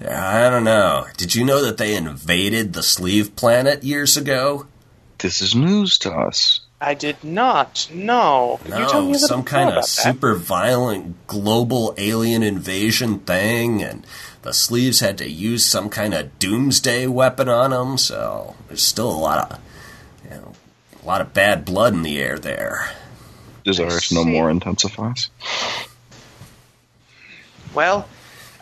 I 0.00 0.50
don't 0.50 0.64
know. 0.64 1.06
Did 1.16 1.34
you 1.34 1.44
know 1.44 1.62
that 1.62 1.76
they 1.78 1.94
invaded 1.96 2.72
the 2.72 2.82
Sleeve 2.82 3.36
planet 3.36 3.84
years 3.84 4.16
ago? 4.16 4.66
this 5.18 5.40
is 5.40 5.54
news 5.54 5.98
to 5.98 6.12
us. 6.12 6.60
I 6.86 6.92
did 6.92 7.24
not. 7.24 7.88
No. 7.92 8.60
Could 8.62 8.78
you 8.78 8.86
tell 8.88 9.02
me 9.02 9.12
No, 9.12 9.18
some 9.18 9.42
kind 9.42 9.70
of 9.70 9.74
about 9.76 9.84
that? 9.84 9.88
super 9.88 10.34
violent 10.34 11.26
global 11.26 11.94
alien 11.96 12.42
invasion 12.42 13.20
thing, 13.20 13.82
and 13.82 14.06
the 14.42 14.52
Sleeves 14.52 15.00
had 15.00 15.16
to 15.18 15.28
use 15.30 15.64
some 15.64 15.88
kind 15.88 16.12
of 16.12 16.38
doomsday 16.38 17.06
weapon 17.06 17.48
on 17.48 17.70
them. 17.70 17.96
So 17.96 18.54
there's 18.68 18.82
still 18.82 19.10
a 19.10 19.16
lot 19.16 19.50
of, 19.50 19.58
you 20.24 20.30
know, 20.36 20.52
a 21.02 21.06
lot 21.06 21.22
of 21.22 21.32
bad 21.32 21.64
blood 21.64 21.94
in 21.94 22.02
the 22.02 22.20
air 22.20 22.38
there. 22.38 22.90
Desires 23.64 24.12
no 24.12 24.22
more 24.24 24.50
intensifies. 24.50 25.30
Well, 27.72 28.06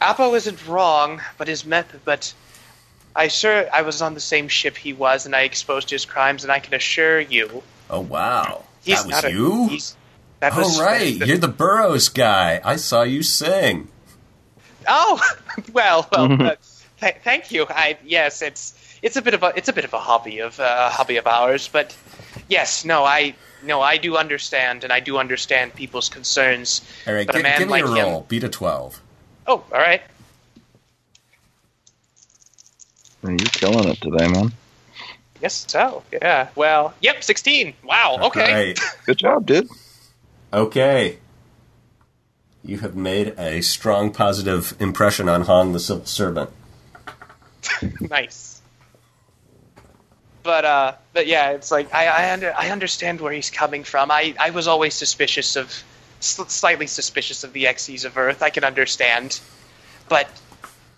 Apo 0.00 0.32
isn't 0.36 0.66
wrong, 0.68 1.20
but 1.38 1.48
his 1.48 1.64
method. 1.66 2.02
But 2.04 2.32
I 3.16 3.26
sure 3.26 3.66
I 3.72 3.82
was 3.82 4.00
on 4.00 4.14
the 4.14 4.20
same 4.20 4.46
ship 4.46 4.76
he 4.76 4.92
was, 4.92 5.26
and 5.26 5.34
I 5.34 5.42
exposed 5.42 5.90
his 5.90 6.04
crimes, 6.04 6.44
and 6.44 6.52
I 6.52 6.60
can 6.60 6.72
assure 6.74 7.18
you, 7.20 7.64
Oh 7.92 8.00
wow, 8.00 8.64
he's 8.82 8.96
that 8.96 9.06
was 9.06 9.10
not 9.22 9.24
a- 9.26 9.30
you. 9.32 9.68
he's- 9.68 9.96
that 10.40 10.56
was 10.56 10.80
oh 10.80 10.82
right, 10.84 11.16
that- 11.18 11.28
you're 11.28 11.36
the 11.38 11.46
Burroughs 11.46 12.08
guy. 12.08 12.60
I 12.64 12.74
saw 12.76 13.02
you 13.02 13.22
sing. 13.22 13.88
Oh, 14.88 15.20
well, 15.72 16.08
well. 16.10 16.32
uh, 16.42 16.54
th- 17.00 17.16
thank 17.22 17.52
you. 17.52 17.66
I 17.68 17.98
yes, 18.04 18.42
it's 18.42 18.74
it's 19.02 19.16
a 19.16 19.22
bit 19.22 19.34
of 19.34 19.42
a 19.44 19.52
it's 19.54 19.68
a 19.68 19.72
bit 19.72 19.84
of 19.84 19.92
a 19.92 19.98
hobby 20.00 20.38
of 20.40 20.58
uh, 20.58 20.88
hobby 20.90 21.16
of 21.18 21.26
ours, 21.26 21.68
but 21.68 21.94
yes, 22.48 22.84
no, 22.84 23.04
I 23.04 23.34
no, 23.62 23.80
I 23.80 23.98
do 23.98 24.16
understand, 24.16 24.82
and 24.82 24.92
I 24.92 24.98
do 25.00 25.18
understand 25.18 25.74
people's 25.74 26.08
concerns. 26.08 26.80
All 27.06 27.14
right, 27.14 27.26
But 27.26 27.36
a 27.36 27.42
man 27.42 27.58
give 27.58 27.68
me 27.68 27.72
like 27.72 27.84
a 27.84 27.94
him- 27.94 28.06
roll. 28.08 28.26
Beat 28.28 28.42
a 28.42 28.48
twelve. 28.48 29.00
Oh, 29.46 29.62
all 29.70 29.78
right. 29.78 30.02
You're 33.22 33.36
killing 33.38 33.88
it 33.88 34.00
today, 34.00 34.26
man. 34.28 34.52
Yes, 35.42 35.64
so 35.68 36.04
yeah. 36.12 36.48
Well, 36.54 36.94
yep, 37.00 37.24
sixteen. 37.24 37.74
Wow. 37.82 38.18
Okay. 38.22 38.52
Right. 38.52 38.80
Good 39.06 39.18
job, 39.18 39.44
dude. 39.46 39.68
Okay. 40.52 41.18
You 42.64 42.78
have 42.78 42.94
made 42.94 43.34
a 43.36 43.60
strong 43.60 44.12
positive 44.12 44.76
impression 44.78 45.28
on 45.28 45.42
Han 45.42 45.72
the 45.72 45.80
Civil 45.80 46.06
Servant. 46.06 46.50
nice. 48.00 48.62
But 50.44 50.64
uh, 50.64 50.92
but 51.12 51.26
yeah, 51.26 51.50
it's 51.50 51.72
like 51.72 51.92
I 51.92 52.06
I, 52.06 52.32
under, 52.32 52.54
I 52.56 52.70
understand 52.70 53.20
where 53.20 53.32
he's 53.32 53.50
coming 53.50 53.82
from. 53.82 54.12
I, 54.12 54.34
I 54.38 54.50
was 54.50 54.68
always 54.68 54.94
suspicious 54.94 55.56
of, 55.56 55.82
sl- 56.20 56.44
slightly 56.44 56.86
suspicious 56.86 57.42
of 57.42 57.52
the 57.52 57.66
exes 57.66 58.04
of 58.04 58.16
Earth. 58.16 58.42
I 58.42 58.50
can 58.50 58.62
understand, 58.62 59.40
but 60.08 60.28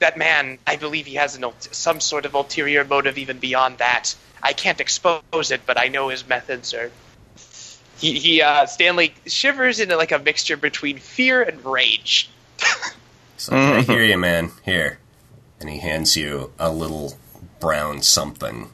that 0.01 0.17
man, 0.19 0.59
I 0.67 0.77
believe 0.77 1.07
he 1.07 1.15
has 1.15 1.37
an 1.37 1.45
ult- 1.45 1.69
some 1.73 2.01
sort 2.01 2.27
of 2.27 2.35
ulterior 2.35 2.85
motive 2.85 3.17
even 3.19 3.39
beyond 3.39 3.79
that. 3.79 4.15
I 4.45 4.53
can't 4.53 4.81
expose 4.81 5.51
it, 5.51 5.63
but 5.67 5.79
I 5.81 5.89
know 5.89 6.11
his 6.11 6.29
methods 6.29 6.75
are. 6.75 6.91
He 7.99 8.19
he 8.19 8.43
uh, 8.43 8.67
Stanley 8.67 9.15
shivers 9.27 9.81
into 9.81 9.97
like 9.97 10.13
a 10.13 10.19
mixture 10.19 10.57
between 10.57 10.99
fear 10.99 11.43
and 11.43 11.65
rage. 11.65 12.29
It's 13.37 13.51
like, 13.51 13.61
I 13.61 13.81
hear 13.83 14.05
you, 14.11 14.19
man. 14.19 14.51
Here. 14.65 14.99
And 15.61 15.71
he 15.71 15.79
hands 15.79 16.17
you 16.17 16.53
a 16.59 16.71
little 16.71 17.17
brown 17.61 18.03
something. 18.03 18.69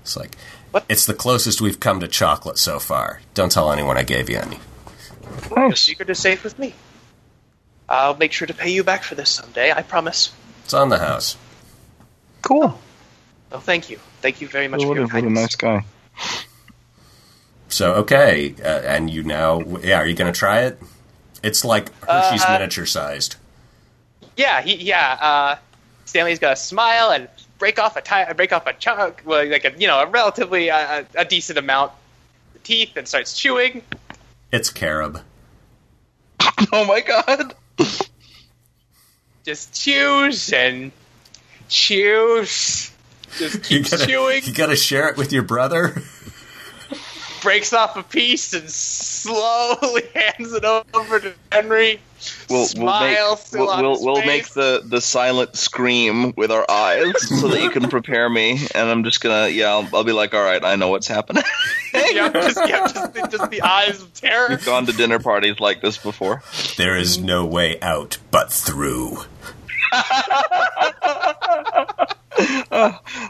It's 0.00 0.16
like, 0.16 0.36
What? 0.70 0.84
it's 0.88 1.04
the 1.04 1.12
closest 1.14 1.60
we've 1.60 1.78
come 1.78 2.00
to 2.00 2.08
chocolate 2.08 2.56
so 2.58 2.78
far. 2.78 3.20
Don't 3.34 3.52
tell 3.52 3.70
anyone 3.70 3.98
I 3.98 4.02
gave 4.04 4.30
you 4.30 4.38
any. 4.38 4.58
The 5.50 5.54
Nice. 5.56 5.80
secret 5.82 6.08
is 6.08 6.18
safe 6.18 6.42
with 6.42 6.58
me. 6.58 6.74
I'll 7.88 8.16
make 8.16 8.32
sure 8.32 8.46
to 8.46 8.54
pay 8.54 8.70
you 8.70 8.82
back 8.82 9.02
for 9.02 9.14
this 9.14 9.28
someday. 9.28 9.70
I 9.72 9.82
promise. 9.82 10.32
It's 10.64 10.72
on 10.72 10.88
the 10.88 10.98
house. 10.98 11.36
Cool. 12.40 12.78
Oh, 13.50 13.58
thank 13.58 13.90
you. 13.90 13.98
Thank 14.22 14.40
you 14.40 14.48
very 14.48 14.68
much 14.68 14.78
What 14.78 14.86
for 14.86 14.92
a, 14.92 14.96
your 15.00 15.08
what 15.08 15.24
a 15.24 15.30
nice 15.30 15.56
guy. 15.56 15.84
So, 17.68 17.94
okay. 17.94 18.54
Uh, 18.62 18.66
and 18.66 19.10
you 19.10 19.22
now, 19.22 19.60
yeah, 19.82 19.98
are 19.98 20.06
you 20.06 20.14
going 20.14 20.32
to 20.32 20.38
try 20.38 20.62
it? 20.62 20.80
It's 21.42 21.64
like 21.64 21.92
Hershey's 22.04 22.44
Uh, 22.44 22.52
miniature 22.52 22.86
sized. 22.86 23.36
Yeah, 24.36 24.62
he, 24.62 24.76
yeah. 24.76 25.18
Uh, 25.20 25.56
Stanley's 26.04 26.38
gonna 26.38 26.56
smile 26.56 27.10
and 27.10 27.28
break 27.58 27.78
off 27.78 27.96
a 27.96 28.02
ti- 28.02 28.32
break 28.34 28.52
off 28.52 28.66
a 28.66 28.72
chunk, 28.74 29.22
well, 29.24 29.46
like 29.46 29.64
a 29.64 29.72
you 29.78 29.86
know 29.86 30.00
a 30.00 30.06
relatively 30.06 30.70
uh, 30.70 31.04
a 31.14 31.24
decent 31.24 31.58
amount 31.58 31.92
of 32.54 32.62
teeth, 32.62 32.96
and 32.96 33.08
starts 33.08 33.36
chewing. 33.36 33.82
It's 34.52 34.70
carob. 34.70 35.20
Oh 36.72 36.84
my 36.84 37.00
god. 37.00 37.54
Just 39.44 39.74
chews 39.74 40.52
and 40.52 40.92
chews. 41.68 42.91
Just 43.38 43.54
You 43.70 43.78
keeps 43.78 43.90
gotta, 43.90 44.06
chewing. 44.06 44.42
you 44.44 44.52
gotta 44.52 44.76
share 44.76 45.08
it 45.08 45.16
with 45.16 45.32
your 45.32 45.42
brother? 45.42 46.02
breaks 47.40 47.72
off 47.72 47.96
a 47.96 48.04
piece 48.04 48.52
and 48.52 48.70
slowly 48.70 50.02
hands 50.14 50.52
it 50.52 50.64
over 50.64 51.18
to 51.18 51.34
Henry. 51.50 51.98
We'll, 52.48 52.66
Smile 52.66 53.30
we'll 53.30 53.36
still 53.36 53.60
make, 53.66 53.68
on 53.74 53.82
we'll, 53.82 54.04
we'll 54.04 54.24
make 54.24 54.48
the, 54.50 54.80
the 54.84 55.00
silent 55.00 55.56
scream 55.56 56.34
with 56.36 56.52
our 56.52 56.64
eyes 56.70 57.12
so 57.40 57.48
that 57.48 57.60
you 57.60 57.70
can 57.70 57.88
prepare 57.90 58.28
me. 58.30 58.60
And 58.76 58.88
I'm 58.88 59.02
just 59.02 59.20
gonna, 59.20 59.48
yeah, 59.48 59.70
I'll, 59.70 59.88
I'll 59.92 60.04
be 60.04 60.12
like, 60.12 60.34
all 60.34 60.44
right, 60.44 60.64
I 60.64 60.76
know 60.76 60.86
what's 60.90 61.08
happening. 61.08 61.42
yeah, 61.92 62.28
just, 62.28 62.58
yeah, 62.58 62.86
just, 62.86 63.12
the- 63.14 63.28
just 63.28 63.50
the 63.50 63.62
eyes 63.62 64.00
of 64.00 64.14
terror. 64.14 64.46
We've 64.50 64.64
gone 64.64 64.86
to 64.86 64.92
dinner 64.92 65.18
parties 65.18 65.58
like 65.58 65.80
this 65.80 65.98
before. 65.98 66.44
There 66.76 66.96
is 66.96 67.18
no 67.18 67.44
way 67.44 67.80
out 67.80 68.18
but 68.30 68.52
through. 68.52 69.18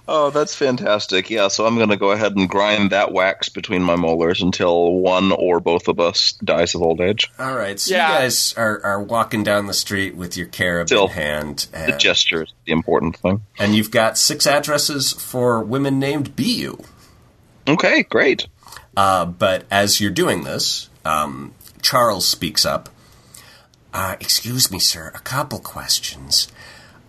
Oh, 0.08 0.30
that's 0.30 0.54
fantastic. 0.54 1.30
Yeah, 1.30 1.48
so 1.48 1.66
I'm 1.66 1.76
going 1.76 1.88
to 1.90 1.96
go 1.96 2.10
ahead 2.10 2.36
and 2.36 2.48
grind 2.48 2.90
that 2.90 3.12
wax 3.12 3.48
between 3.48 3.82
my 3.82 3.96
molars 3.96 4.42
until 4.42 4.94
one 4.94 5.32
or 5.32 5.60
both 5.60 5.88
of 5.88 6.00
us 6.00 6.32
dies 6.44 6.74
of 6.74 6.82
old 6.82 7.00
age. 7.00 7.30
All 7.38 7.54
right, 7.54 7.78
so 7.78 7.94
Yeah. 7.94 8.08
you 8.12 8.18
guys 8.20 8.54
are, 8.56 8.80
are 8.84 9.02
walking 9.02 9.42
down 9.42 9.66
the 9.66 9.74
street 9.74 10.14
with 10.14 10.36
your 10.36 10.46
carob 10.46 10.88
Still, 10.88 11.06
in 11.06 11.12
hand, 11.12 11.66
The 11.72 11.96
gesture 11.98 12.44
is 12.44 12.52
the 12.66 12.72
important 12.72 13.16
thing. 13.16 13.42
and 13.58 13.74
you've 13.74 13.90
got 13.90 14.18
six 14.18 14.46
addresses 14.46 15.12
for 15.12 15.62
women 15.62 15.98
named 15.98 16.36
BU. 16.36 16.78
Okay, 17.68 18.02
great. 18.04 18.46
Uh, 18.96 19.24
but 19.24 19.64
as 19.70 20.00
you're 20.00 20.10
doing 20.10 20.44
this, 20.44 20.88
um, 21.04 21.52
Charles 21.80 22.26
speaks 22.26 22.66
up. 22.66 22.88
Uh, 23.94 24.16
excuse 24.20 24.70
me, 24.70 24.78
sir, 24.78 25.12
a 25.14 25.18
couple 25.20 25.58
questions. 25.58 26.48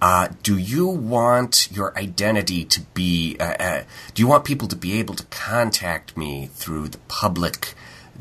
Uh, 0.03 0.27
do 0.43 0.57
you 0.57 0.85
want 0.85 1.69
your 1.71 1.97
identity 1.97 2.65
to 2.65 2.81
be? 2.93 3.37
Uh, 3.39 3.53
uh, 3.57 3.83
do 4.13 4.21
you 4.21 4.27
want 4.27 4.43
people 4.43 4.67
to 4.67 4.75
be 4.75 4.99
able 4.99 5.15
to 5.15 5.23
contact 5.27 6.17
me 6.17 6.49
through 6.53 6.89
the 6.89 6.97
public 7.07 7.73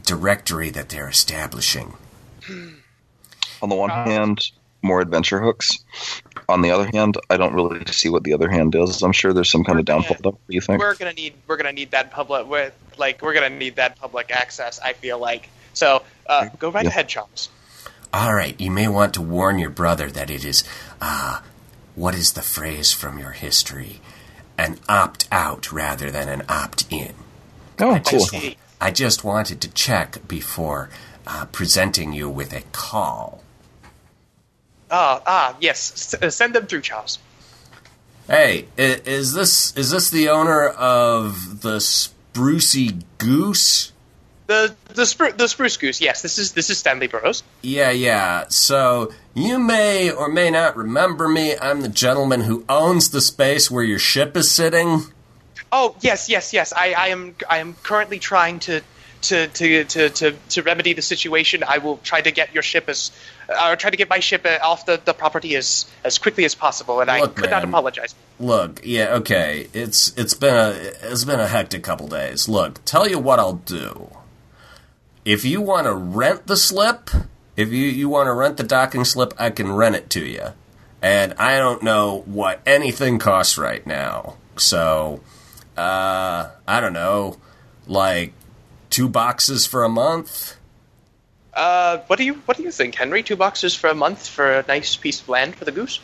directory 0.04 0.70
that 0.70 0.90
they're 0.90 1.08
establishing? 1.08 1.94
On 3.60 3.68
the 3.68 3.74
one 3.74 3.90
hand, 3.90 4.52
more 4.80 5.00
adventure 5.00 5.40
hooks. 5.40 5.82
On 6.48 6.62
the 6.62 6.70
other 6.70 6.88
hand, 6.94 7.16
I 7.28 7.36
don't 7.36 7.52
really 7.52 7.84
see 7.86 8.08
what 8.08 8.22
the 8.22 8.34
other 8.34 8.48
hand 8.48 8.76
is. 8.76 9.02
I'm 9.02 9.10
sure 9.10 9.32
there's 9.32 9.50
some 9.50 9.64
kind 9.64 9.80
of 9.80 9.84
downfall. 9.84 10.18
Though. 10.22 10.30
What 10.30 10.46
do 10.48 10.54
you 10.54 10.60
think? 10.60 10.78
We're 10.78 10.94
gonna 10.94 11.14
need 11.14 11.34
we're 11.48 11.56
gonna 11.56 11.72
need 11.72 11.90
that 11.90 12.12
public 12.12 12.46
we're, 12.46 12.70
like 12.96 13.20
we're 13.22 13.34
gonna 13.34 13.50
need 13.50 13.74
that 13.76 13.96
public 13.96 14.30
access. 14.30 14.78
I 14.78 14.92
feel 14.92 15.18
like 15.18 15.48
so. 15.72 16.04
Uh, 16.28 16.48
go 16.60 16.70
right 16.70 16.84
Yeah. 16.84 16.90
ahead, 16.90 17.08
Charles. 17.08 17.48
All 18.14 18.34
right, 18.34 18.54
you 18.60 18.70
may 18.70 18.86
want 18.86 19.14
to 19.14 19.20
warn 19.22 19.58
your 19.58 19.70
brother 19.70 20.10
that 20.10 20.30
it 20.30 20.44
is, 20.44 20.62
uh, 21.00 21.40
what 21.94 22.14
is 22.14 22.32
the 22.32 22.42
phrase 22.42 22.92
from 22.92 23.18
your 23.18 23.30
history? 23.32 24.00
An 24.58 24.78
opt 24.88 25.28
out 25.32 25.72
rather 25.72 26.10
than 26.10 26.28
an 26.28 26.42
opt 26.48 26.86
in. 26.90 27.14
Oh, 27.78 27.92
I 27.92 27.98
cool. 28.00 28.20
just, 28.20 28.56
I 28.80 28.90
just 28.90 29.24
wanted 29.24 29.60
to 29.62 29.70
check 29.72 30.26
before 30.28 30.90
uh, 31.26 31.46
presenting 31.46 32.12
you 32.12 32.28
with 32.28 32.52
a 32.52 32.62
call. 32.72 33.42
Ah, 34.90 35.22
ah, 35.26 35.56
yes. 35.60 36.14
S- 36.14 36.22
uh, 36.22 36.30
send 36.30 36.54
them 36.54 36.66
through, 36.66 36.82
Charles. 36.82 37.18
Hey, 38.28 38.68
is 38.76 39.32
this 39.32 39.76
is 39.76 39.90
this 39.90 40.10
the 40.10 40.28
owner 40.28 40.68
of 40.68 41.62
the 41.62 41.78
Sprucey 41.78 43.02
Goose? 43.18 43.92
The 44.52 44.76
the 44.88 45.02
spru- 45.04 45.34
the 45.34 45.48
spruce 45.48 45.78
goose. 45.78 46.02
Yes, 46.02 46.20
this 46.20 46.38
is 46.38 46.52
this 46.52 46.68
is 46.68 46.76
Stanley 46.76 47.06
Burroughs. 47.06 47.42
Yeah, 47.62 47.90
yeah. 47.90 48.44
So 48.48 49.10
you 49.32 49.58
may 49.58 50.10
or 50.10 50.28
may 50.28 50.50
not 50.50 50.76
remember 50.76 51.26
me. 51.26 51.56
I'm 51.56 51.80
the 51.80 51.88
gentleman 51.88 52.42
who 52.42 52.62
owns 52.68 53.08
the 53.08 53.22
space 53.22 53.70
where 53.70 53.82
your 53.82 53.98
ship 53.98 54.36
is 54.36 54.50
sitting. 54.50 55.04
Oh 55.72 55.96
yes, 56.02 56.28
yes, 56.28 56.52
yes. 56.52 56.74
I, 56.76 56.92
I 56.92 57.08
am 57.08 57.34
I 57.48 57.58
am 57.58 57.72
currently 57.82 58.18
trying 58.18 58.58
to 58.60 58.82
to, 59.22 59.46
to, 59.46 59.84
to, 59.84 60.10
to, 60.10 60.32
to 60.32 60.62
remedy 60.62 60.92
the 60.92 61.02
situation. 61.02 61.62
I 61.66 61.78
will 61.78 61.96
try 61.98 62.20
to 62.20 62.30
get 62.30 62.52
your 62.52 62.62
ship 62.62 62.88
as 62.88 63.10
uh, 63.48 63.74
try 63.76 63.88
to 63.88 63.96
get 63.96 64.10
my 64.10 64.18
ship 64.18 64.44
uh, 64.44 64.58
off 64.62 64.84
the, 64.84 65.00
the 65.02 65.14
property 65.14 65.56
as 65.56 65.86
as 66.04 66.18
quickly 66.18 66.44
as 66.44 66.54
possible. 66.54 67.00
And 67.00 67.10
I 67.10 67.20
Look, 67.20 67.36
could 67.36 67.50
not 67.50 67.64
apologize. 67.64 68.14
Look, 68.38 68.82
yeah, 68.84 69.14
okay. 69.14 69.68
It's 69.72 70.12
it's 70.18 70.34
been 70.34 70.54
a 70.54 70.70
it's 71.10 71.24
been 71.24 71.40
a 71.40 71.48
hectic 71.48 71.82
couple 71.82 72.06
days. 72.08 72.50
Look, 72.50 72.84
tell 72.84 73.08
you 73.08 73.18
what 73.18 73.38
I'll 73.38 73.54
do. 73.54 74.10
If 75.24 75.44
you 75.44 75.60
want 75.60 75.86
to 75.86 75.94
rent 75.94 76.46
the 76.46 76.56
slip, 76.56 77.10
if 77.56 77.70
you 77.70 77.86
you 77.86 78.08
want 78.08 78.26
to 78.26 78.32
rent 78.32 78.56
the 78.56 78.64
docking 78.64 79.04
slip, 79.04 79.34
I 79.38 79.50
can 79.50 79.72
rent 79.72 79.96
it 79.96 80.10
to 80.10 80.24
you. 80.24 80.48
And 81.00 81.34
I 81.34 81.58
don't 81.58 81.82
know 81.82 82.22
what 82.26 82.60
anything 82.64 83.18
costs 83.18 83.58
right 83.58 83.84
now. 83.86 84.36
So, 84.56 85.20
uh, 85.76 86.50
I 86.66 86.80
don't 86.80 86.92
know, 86.92 87.38
like 87.86 88.32
two 88.90 89.08
boxes 89.08 89.66
for 89.66 89.84
a 89.84 89.88
month. 89.88 90.56
Uh, 91.54 91.98
what 92.06 92.18
do 92.18 92.24
you 92.24 92.34
what 92.46 92.56
do 92.56 92.62
you 92.62 92.70
think, 92.70 92.94
Henry? 92.94 93.22
Two 93.22 93.36
boxes 93.36 93.74
for 93.74 93.90
a 93.90 93.94
month 93.94 94.26
for 94.26 94.60
a 94.60 94.64
nice 94.66 94.96
piece 94.96 95.20
of 95.20 95.28
land 95.28 95.54
for 95.54 95.64
the 95.64 95.72
goose. 95.72 96.00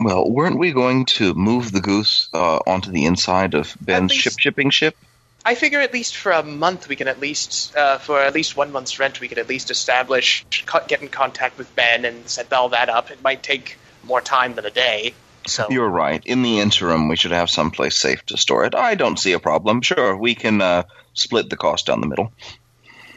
Well, 0.00 0.28
weren't 0.28 0.58
we 0.58 0.72
going 0.72 1.06
to 1.06 1.34
move 1.34 1.72
the 1.72 1.80
goose 1.80 2.28
uh, 2.34 2.58
onto 2.66 2.90
the 2.90 3.06
inside 3.06 3.54
of 3.54 3.76
Ben's 3.80 4.10
least- 4.10 4.22
ship 4.22 4.34
shipping 4.38 4.70
ship? 4.70 4.96
I 5.44 5.54
figure 5.54 5.80
at 5.80 5.92
least 5.92 6.16
for 6.16 6.32
a 6.32 6.42
month 6.42 6.88
we 6.88 6.96
can 6.96 7.06
at 7.06 7.20
least, 7.20 7.76
uh, 7.76 7.98
for 7.98 8.18
at 8.18 8.32
least 8.32 8.56
one 8.56 8.72
month's 8.72 8.98
rent, 8.98 9.20
we 9.20 9.28
could 9.28 9.38
at 9.38 9.48
least 9.48 9.70
establish, 9.70 10.46
get 10.88 11.02
in 11.02 11.08
contact 11.08 11.58
with 11.58 11.74
Ben 11.76 12.06
and 12.06 12.26
set 12.28 12.52
all 12.52 12.70
that 12.70 12.88
up. 12.88 13.10
It 13.10 13.22
might 13.22 13.42
take 13.42 13.76
more 14.04 14.22
time 14.22 14.54
than 14.54 14.64
a 14.64 14.70
day. 14.70 15.14
So 15.46 15.66
You're 15.68 15.88
right. 15.88 16.24
In 16.24 16.42
the 16.42 16.60
interim, 16.60 17.08
we 17.08 17.16
should 17.16 17.32
have 17.32 17.50
someplace 17.50 17.98
safe 17.98 18.24
to 18.26 18.38
store 18.38 18.64
it. 18.64 18.74
I 18.74 18.94
don't 18.94 19.18
see 19.18 19.32
a 19.32 19.38
problem. 19.38 19.82
Sure, 19.82 20.16
we 20.16 20.34
can 20.34 20.62
uh, 20.62 20.84
split 21.12 21.50
the 21.50 21.56
cost 21.56 21.86
down 21.86 22.00
the 22.00 22.06
middle. 22.06 22.32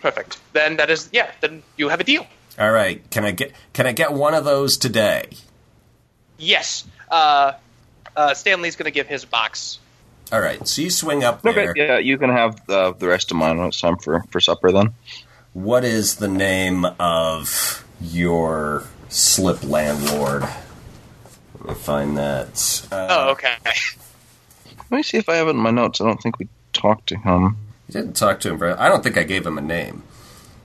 perfect. 0.02 0.38
Then 0.52 0.78
that 0.78 0.90
is 0.90 1.10
yeah. 1.14 1.32
Then 1.40 1.64
you 1.78 1.88
have 1.88 2.02
a 2.02 2.04
deal. 2.04 2.28
All 2.60 2.72
right. 2.72 3.10
Can 3.12 3.24
I 3.24 3.32
get 3.32 3.54
can 3.72 3.88
I 3.88 3.94
get 3.94 4.12
one 4.12 4.34
of 4.34 4.44
those 4.44 4.76
today? 4.76 5.30
Yes. 6.38 6.86
Uh, 7.10 7.54
uh, 8.16 8.34
Stanley's 8.34 8.76
going 8.76 8.86
to 8.86 8.92
give 8.92 9.08
his 9.08 9.24
box. 9.24 9.80
All 10.32 10.42
right. 10.42 10.66
So 10.68 10.82
you 10.82 10.90
swing 10.90 11.24
up 11.24 11.42
there. 11.42 11.72
Okay, 11.72 11.72
yeah, 11.76 11.98
you 12.00 12.18
can 12.18 12.30
have 12.30 12.70
uh, 12.70 12.92
the 12.92 13.08
rest 13.08 13.32
of 13.32 13.38
mine 13.38 13.58
when 13.58 13.68
it's 13.68 13.80
time 13.80 13.98
for, 13.98 14.24
for 14.30 14.40
supper 14.42 14.72
then. 14.72 14.94
What 15.54 15.84
is 15.84 16.16
the 16.16 16.28
name 16.28 16.86
of 17.00 17.86
your 18.02 18.84
slip 19.10 19.64
landlord? 19.64 20.44
Let 21.60 21.70
me 21.70 21.74
find 21.76 22.18
that. 22.18 22.88
Uh, 22.92 23.08
Oh, 23.10 23.30
okay. 23.32 23.56
Let 23.66 24.98
me 24.98 25.04
see 25.04 25.18
if 25.18 25.28
I 25.30 25.36
have 25.36 25.48
it 25.48 25.52
in 25.52 25.58
my 25.58 25.72
notes. 25.72 26.00
I 26.02 26.06
don't 26.06 26.22
think 26.22 26.40
we 26.40 26.48
talked 26.74 27.08
to 27.08 27.18
him. 27.18 27.58
You 27.88 27.94
didn't 27.94 28.16
talk 28.16 28.40
to 28.42 28.50
him. 28.52 28.58
For, 28.58 28.80
I 28.80 28.90
don't 28.90 29.04
think 29.04 29.18
I 29.18 29.24
gave 29.24 29.46
him 29.46 29.58
a 29.58 29.62
name. 29.62 30.04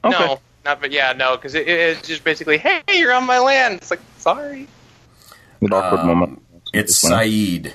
Okay. 0.04 0.18
No, 0.18 0.40
not 0.64 0.80
but 0.80 0.90
yeah, 0.92 1.12
no, 1.12 1.36
because 1.36 1.54
it, 1.54 1.66
it's 1.68 2.06
just 2.06 2.24
basically, 2.24 2.58
hey, 2.58 2.82
you're 2.92 3.12
on 3.12 3.24
my 3.26 3.38
land. 3.38 3.76
It's 3.76 3.90
like, 3.90 4.00
sorry. 4.18 4.66
An 5.60 5.72
awkward 5.72 6.00
Um, 6.00 6.06
moment. 6.08 6.42
It's 6.74 7.00
This. 7.00 7.10
Saeed. 7.10 7.74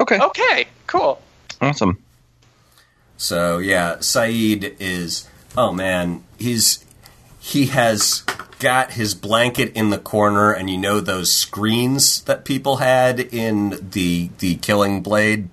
Okay, 0.00 0.18
Okay, 0.20 0.66
cool. 0.88 1.20
awesome. 1.60 2.02
So 3.16 3.58
yeah, 3.58 4.00
Saeed 4.00 4.76
is. 4.80 5.28
Oh 5.56 5.72
man, 5.72 6.24
he's 6.38 6.84
he 7.40 7.66
has 7.66 8.22
got 8.58 8.92
his 8.92 9.14
blanket 9.14 9.72
in 9.74 9.90
the 9.90 9.98
corner, 9.98 10.52
and 10.52 10.68
you 10.68 10.76
know 10.76 11.00
those 11.00 11.32
screens 11.32 12.22
that 12.22 12.44
people 12.44 12.76
had 12.76 13.20
in 13.20 13.90
the 13.90 14.30
the 14.38 14.56
Killing 14.56 15.02
Blade. 15.02 15.48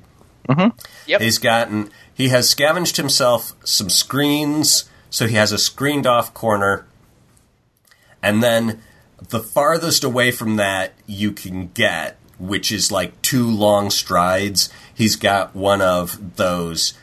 Mm-hmm. 0.50 0.78
Yep. 1.08 1.22
He's 1.22 1.38
gotten 1.38 1.90
he 2.14 2.30
has 2.30 2.50
scavenged 2.50 2.98
himself 2.98 3.54
some 3.64 3.90
screens, 3.90 4.90
so 5.10 5.28
he 5.28 5.36
has 5.36 5.52
a 5.52 5.58
screened 5.58 6.08
off 6.08 6.34
corner, 6.34 6.86
and 8.22 8.44
then 8.44 8.82
the 9.30 9.40
farthest 9.40 10.04
away 10.04 10.32
from 10.32 10.56
that 10.58 10.94
you 11.08 11.32
can 11.32 11.70
get, 11.70 12.18
which 12.40 12.72
is 12.72 12.92
like 12.92 13.22
two 13.22 13.50
long 13.50 13.90
strides. 13.90 14.70
He's 14.94 15.16
got 15.16 15.56
one 15.56 15.82
of 15.82 16.36
those 16.38 16.94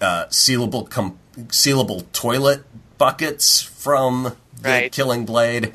uh, 0.00 0.26
sealable 0.26 0.88
com- 0.88 1.18
sealable 1.48 2.10
toilet 2.12 2.64
buckets 2.98 3.60
from 3.60 4.36
the 4.60 4.68
Right. 4.68 4.92
Killing 4.92 5.24
Blade, 5.26 5.74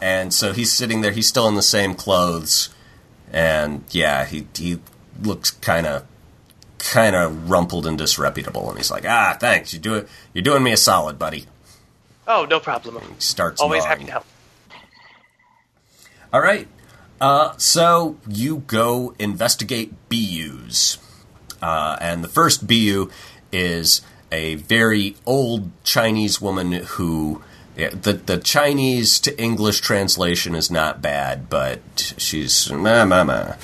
and 0.00 0.34
so 0.34 0.52
he's 0.52 0.72
sitting 0.72 1.00
there. 1.00 1.12
He's 1.12 1.28
still 1.28 1.48
in 1.48 1.54
the 1.54 1.62
same 1.62 1.94
clothes, 1.94 2.68
and 3.32 3.84
yeah, 3.90 4.24
he 4.26 4.46
he 4.54 4.78
looks 5.22 5.50
kind 5.50 5.86
of 5.86 6.04
kind 6.78 7.14
of 7.16 7.48
rumpled 7.48 7.86
and 7.86 7.96
disreputable. 7.96 8.68
And 8.68 8.76
he's 8.78 8.90
like, 8.90 9.04
"Ah, 9.06 9.36
thanks. 9.38 9.72
You 9.72 9.78
do 9.78 9.94
it. 9.94 10.08
You're 10.34 10.42
doing 10.42 10.62
me 10.62 10.72
a 10.72 10.76
solid, 10.76 11.18
buddy." 11.18 11.46
Oh, 12.26 12.46
no 12.48 12.60
problem. 12.60 13.02
He 13.14 13.20
starts 13.20 13.60
Always 13.60 13.84
happy 13.84 14.04
to 14.04 14.12
help. 14.12 14.26
All 16.32 16.40
right. 16.40 16.68
Uh, 17.22 17.56
so 17.56 18.16
you 18.28 18.64
go 18.66 19.14
investigate 19.20 19.92
BUs. 20.08 20.98
Uh, 21.62 21.96
and 22.00 22.24
the 22.24 22.28
first 22.28 22.66
BU 22.66 23.08
is 23.52 24.02
a 24.32 24.56
very 24.56 25.14
old 25.24 25.70
Chinese 25.84 26.40
woman 26.40 26.72
who. 26.72 27.40
Yeah, 27.74 27.88
the 27.88 28.12
the 28.12 28.36
Chinese 28.36 29.18
to 29.20 29.40
English 29.40 29.80
translation 29.80 30.54
is 30.54 30.70
not 30.70 31.00
bad, 31.00 31.48
but 31.48 31.80
she's 32.18 32.70
ma 32.70 33.06
ma. 33.06 33.54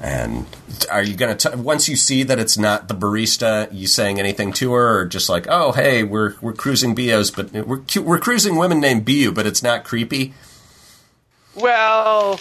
And 0.00 0.46
are 0.90 1.02
you 1.02 1.14
gonna 1.14 1.36
t- 1.36 1.54
once 1.54 1.88
you 1.88 1.94
see 1.94 2.24
that 2.24 2.40
it's 2.40 2.58
not 2.58 2.88
the 2.88 2.94
barista, 2.94 3.68
you 3.72 3.86
saying 3.86 4.18
anything 4.18 4.52
to 4.54 4.72
her, 4.72 5.00
or 5.00 5.04
just 5.04 5.28
like, 5.28 5.46
oh 5.48 5.70
hey, 5.70 6.02
we're 6.02 6.34
we're 6.40 6.54
cruising 6.54 6.96
BUs, 6.96 7.30
but 7.30 7.52
we're 7.52 7.82
we're 8.02 8.18
cruising 8.18 8.56
women 8.56 8.80
named 8.80 9.04
BU, 9.04 9.30
but 9.30 9.46
it's 9.46 9.62
not 9.62 9.84
creepy. 9.84 10.34
Well, 11.54 12.40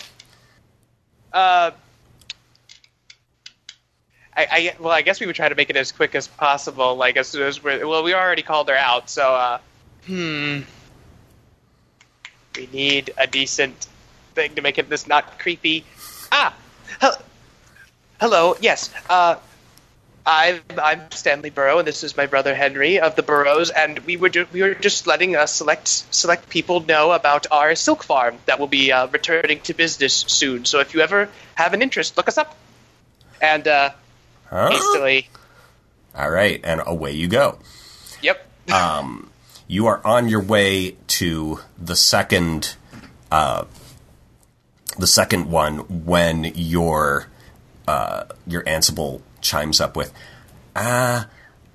uh, 1.35 1.71
I, 4.35 4.47
I 4.51 4.75
well, 4.79 4.91
I 4.93 5.01
guess 5.01 5.19
we 5.19 5.27
would 5.27 5.35
try 5.35 5.49
to 5.49 5.55
make 5.55 5.69
it 5.69 5.75
as 5.75 5.91
quick 5.91 6.15
as 6.15 6.27
possible. 6.27 6.95
Like 6.95 7.17
as 7.17 7.27
soon 7.27 7.43
as 7.43 7.63
we're 7.63 7.85
well, 7.87 8.03
we 8.03 8.13
already 8.13 8.41
called 8.41 8.69
her 8.69 8.75
out, 8.75 9.09
so 9.09 9.33
uh, 9.33 9.59
hmm, 10.05 10.61
we 12.55 12.67
need 12.71 13.13
a 13.17 13.27
decent 13.27 13.87
thing 14.33 14.55
to 14.55 14.61
make 14.61 14.77
it 14.77 14.89
this 14.89 15.07
not 15.07 15.37
creepy. 15.39 15.85
Ah, 16.31 16.55
hel- 16.99 17.21
hello, 18.19 18.55
yes. 18.61 18.89
Uh, 19.09 19.35
I'm 20.25 20.61
I'm 20.81 21.11
Stanley 21.11 21.51
Burrow, 21.51 21.77
and 21.77 21.87
this 21.87 22.03
is 22.03 22.17
my 22.17 22.25
brother 22.25 22.55
Henry 22.55 22.99
of 22.99 23.15
the 23.15 23.21
Burroughs, 23.21 23.69
and 23.69 23.99
we 23.99 24.17
were 24.17 24.29
ju- 24.29 24.47
we 24.51 24.61
were 24.63 24.73
just 24.73 25.05
letting 25.05 25.35
uh, 25.35 25.45
select 25.45 25.87
select 25.87 26.49
people 26.49 26.79
know 26.81 27.11
about 27.11 27.45
our 27.51 27.75
silk 27.75 28.03
farm 28.03 28.37
that 28.47 28.59
will 28.59 28.67
be 28.67 28.91
uh, 28.91 29.05
returning 29.07 29.59
to 29.61 29.73
business 29.75 30.13
soon. 30.27 30.65
So 30.65 30.79
if 30.79 30.93
you 30.95 31.01
ever 31.01 31.29
have 31.53 31.73
an 31.73 31.81
interest, 31.83 32.17
look 32.17 32.27
us 32.27 32.37
up. 32.37 32.55
And 33.39 33.67
uh, 33.67 33.91
Huh? 34.49 34.69
hastily, 34.71 35.27
All 36.15 36.29
right, 36.31 36.59
and 36.63 36.81
away 36.85 37.11
you 37.11 37.27
go. 37.27 37.59
yep. 38.21 38.47
um, 38.73 39.29
You 39.67 39.85
are 39.87 40.01
on 40.05 40.27
your 40.29 40.41
way 40.41 40.95
to 41.19 41.59
the 41.77 41.95
second, 41.95 42.75
uh, 43.31 43.65
the 44.97 45.07
second 45.07 45.51
one 45.51 46.05
when 46.05 46.45
your 46.55 47.27
uh, 47.87 48.23
your 48.47 48.63
Ansible 48.63 49.21
chimes 49.45 49.79
up 49.79 49.95
with, 49.95 50.11
"Uh, 50.75 51.25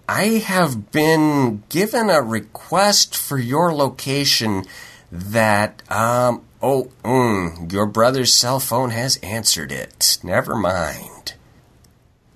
I 0.09 0.25
have 0.45 0.91
been 0.91 1.63
given 1.69 2.11
a 2.11 2.21
request 2.21 3.17
for 3.17 3.39
your 3.39 3.73
location 3.73 4.65
that 5.11 5.83
um 5.91 6.43
oh 6.61 6.91
mm, 7.05 7.73
your 7.73 7.87
brother's 7.87 8.33
cell 8.33 8.61
phone 8.61 8.91
has 8.91 9.17
answered 9.23 9.73
it. 9.73 10.19
Never 10.23 10.57
mind." 10.57 11.35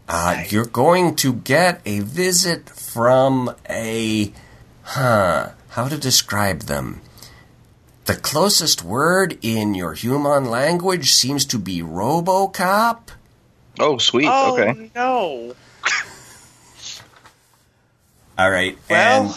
Uh, 0.06 0.44
you're 0.48 0.66
going 0.66 1.16
to 1.16 1.32
get 1.32 1.80
a 1.86 2.00
visit 2.00 2.68
from 2.68 3.54
a 3.70 4.32
Huh. 4.84 5.50
How 5.70 5.88
to 5.88 5.96
describe 5.96 6.62
them? 6.62 7.00
The 8.04 8.14
closest 8.14 8.84
word 8.84 9.38
in 9.40 9.74
your 9.74 9.94
human 9.94 10.44
language 10.44 11.10
seems 11.12 11.46
to 11.46 11.58
be 11.58 11.80
Robocop. 11.80 13.08
Oh, 13.78 13.98
sweet. 13.98 14.28
Oh 14.30 14.58
okay. 14.58 14.90
no. 14.94 15.54
All 18.38 18.50
right. 18.50 18.78
Well, 18.88 19.24
And 19.24 19.34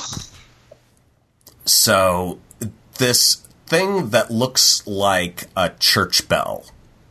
so 1.65 2.39
this 2.97 3.47
thing 3.67 4.09
that 4.09 4.31
looks 4.31 4.85
like 4.87 5.45
a 5.55 5.71
church 5.79 6.27
bell. 6.27 6.65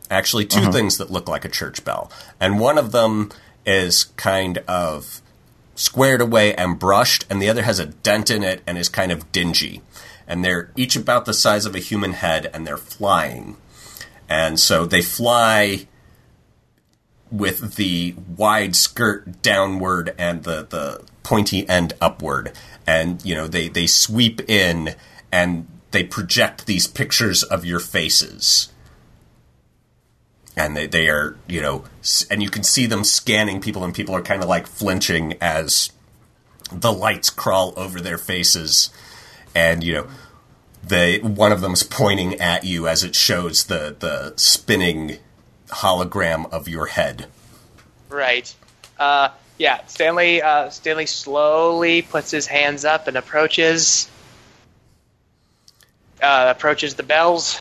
Actually, 0.09 0.45
2 0.45 0.59
mm-hmm. 0.59 0.71
things 0.71 0.97
that 0.97 1.11
look 1.11 1.27
like 1.27 1.45
a 1.45 1.49
church 1.49 1.83
bell. 1.83 2.11
And 2.39 2.59
one 2.59 2.77
of 2.77 2.91
them 2.91 3.31
is 3.65 4.05
kind 4.15 4.59
of 4.67 5.21
squared 5.75 6.21
away 6.21 6.55
and 6.55 6.79
brushed, 6.79 7.25
and 7.29 7.41
the 7.41 7.49
other 7.49 7.63
has 7.63 7.79
a 7.79 7.85
dent 7.85 8.31
in 8.31 8.43
it 8.43 8.61
and 8.65 8.77
is 8.77 8.89
kind 8.89 9.11
of 9.11 9.31
dingy. 9.31 9.81
And 10.25 10.43
they're 10.43 10.71
each 10.75 10.95
about 10.95 11.25
the 11.25 11.33
size 11.33 11.65
of 11.65 11.75
a 11.75 11.79
human 11.79 12.13
head, 12.13 12.49
and 12.53 12.65
they're 12.65 12.77
flying. 12.77 13.57
And 14.29 14.59
so 14.59 14.85
they 14.85 15.01
fly 15.01 15.87
with 17.31 17.75
the 17.75 18.15
wide 18.35 18.75
skirt 18.75 19.41
downward 19.41 20.13
and 20.17 20.43
the, 20.43 20.65
the 20.69 21.03
pointy 21.23 21.67
end 21.67 21.93
upward. 21.99 22.53
And, 22.85 23.23
you 23.25 23.35
know, 23.35 23.47
they, 23.47 23.67
they 23.67 23.87
sweep 23.87 24.49
in 24.49 24.95
and 25.31 25.67
they 25.91 26.03
project 26.03 26.65
these 26.65 26.87
pictures 26.87 27.43
of 27.43 27.65
your 27.65 27.79
faces. 27.79 28.69
And 30.55 30.75
they, 30.75 30.87
they 30.87 31.07
are, 31.09 31.37
you 31.47 31.61
know, 31.61 31.83
and 32.31 32.41
you 32.41 32.49
can 32.49 32.63
see 32.63 32.87
them 32.87 33.03
scanning 33.03 33.61
people, 33.61 33.83
and 33.83 33.93
people 33.93 34.15
are 34.15 34.21
kind 34.21 34.41
of 34.41 34.49
like 34.49 34.65
flinching 34.65 35.37
as 35.39 35.91
the 36.71 36.91
lights 36.91 37.29
crawl 37.29 37.73
over 37.77 38.01
their 38.01 38.17
faces. 38.17 38.89
And, 39.53 39.83
you 39.83 39.93
know, 39.93 40.07
they, 40.83 41.19
one 41.19 41.51
of 41.51 41.61
them's 41.61 41.83
pointing 41.83 42.35
at 42.35 42.63
you 42.63 42.87
as 42.87 43.03
it 43.03 43.15
shows 43.15 43.65
the, 43.65 43.95
the 43.99 44.33
spinning 44.35 45.17
hologram 45.67 46.51
of 46.51 46.67
your 46.67 46.85
head. 46.85 47.27
Right. 48.09 48.53
Uh, 48.97 49.29
yeah. 49.57 49.85
Stanley. 49.87 50.41
Uh, 50.41 50.69
Stanley 50.69 51.05
slowly 51.05 52.01
puts 52.01 52.31
his 52.31 52.47
hands 52.47 52.85
up 52.85 53.07
and 53.07 53.17
approaches. 53.17 54.09
Uh, 56.21 56.53
approaches 56.55 56.95
the 56.95 57.03
bells. 57.03 57.59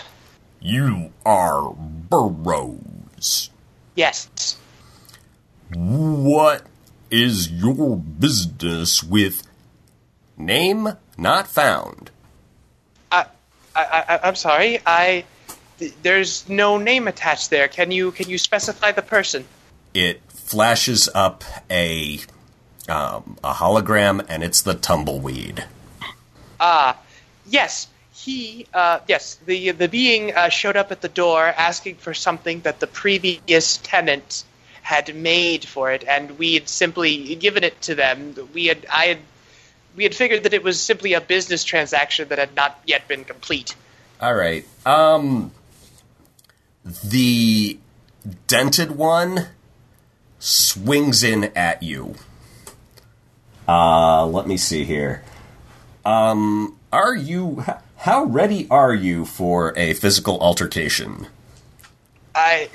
You 0.60 1.12
are 1.24 1.74
Burroughs. 1.74 3.50
Yes. 3.94 4.56
What 5.74 6.62
is 7.10 7.50
your 7.50 7.96
business 7.96 9.02
with 9.02 9.46
name 10.36 10.88
not 11.18 11.46
found? 11.48 12.10
I, 13.10 13.26
I, 13.74 14.04
I, 14.08 14.20
I'm 14.24 14.36
sorry. 14.36 14.80
I, 14.86 15.24
there's 16.02 16.48
no 16.48 16.78
name 16.78 17.08
attached 17.08 17.50
there. 17.50 17.68
Can 17.68 17.90
you 17.90 18.12
can 18.12 18.28
you 18.28 18.38
specify 18.38 18.92
the 18.92 19.02
person? 19.02 19.44
It 19.94 20.20
flashes 20.28 21.08
up 21.14 21.44
a 21.70 22.20
um, 22.88 23.36
a 23.42 23.52
hologram, 23.52 24.24
and 24.28 24.44
it's 24.44 24.62
the 24.62 24.74
tumbleweed. 24.74 25.64
Ah, 26.60 26.98
yes, 27.46 27.88
he. 28.14 28.66
Uh, 28.72 29.00
yes, 29.08 29.38
the 29.46 29.72
the 29.72 29.88
being 29.88 30.34
uh, 30.34 30.48
showed 30.48 30.76
up 30.76 30.92
at 30.92 31.00
the 31.00 31.08
door 31.08 31.44
asking 31.44 31.96
for 31.96 32.14
something 32.14 32.60
that 32.60 32.80
the 32.80 32.86
previous 32.86 33.78
tenant 33.78 34.44
had 34.82 35.14
made 35.14 35.64
for 35.64 35.90
it, 35.90 36.04
and 36.06 36.38
we 36.38 36.54
had 36.54 36.68
simply 36.68 37.34
given 37.34 37.64
it 37.64 37.80
to 37.82 37.94
them. 37.94 38.34
We 38.54 38.66
had 38.66 38.86
I 38.92 39.06
had 39.06 39.18
we 39.96 40.04
had 40.04 40.14
figured 40.14 40.44
that 40.44 40.54
it 40.54 40.62
was 40.62 40.80
simply 40.80 41.14
a 41.14 41.20
business 41.20 41.64
transaction 41.64 42.28
that 42.28 42.38
had 42.38 42.54
not 42.54 42.78
yet 42.86 43.08
been 43.08 43.24
complete. 43.24 43.74
All 44.20 44.34
right. 44.34 44.64
Um, 44.84 45.50
the 47.04 47.78
dented 48.46 48.92
one 48.92 49.46
swings 50.38 51.22
in 51.22 51.44
at 51.56 51.82
you. 51.82 52.14
Uh, 53.68 54.24
let 54.26 54.46
me 54.46 54.56
see 54.56 54.84
here. 54.84 55.22
Um, 56.04 56.76
are 56.92 57.14
you 57.16 57.64
how 57.96 58.24
ready 58.24 58.68
are 58.70 58.94
you 58.94 59.24
for 59.24 59.76
a 59.76 59.94
physical 59.94 60.38
altercation? 60.40 61.26
I 62.34 62.68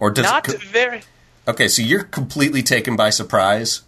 Or 0.00 0.10
does 0.10 0.24
not 0.24 0.48
it 0.48 0.60
co- 0.60 0.66
very. 0.68 1.02
Okay, 1.46 1.68
so 1.68 1.82
you're 1.82 2.04
completely 2.04 2.62
taken 2.62 2.96
by 2.96 3.10
surprise. 3.10 3.82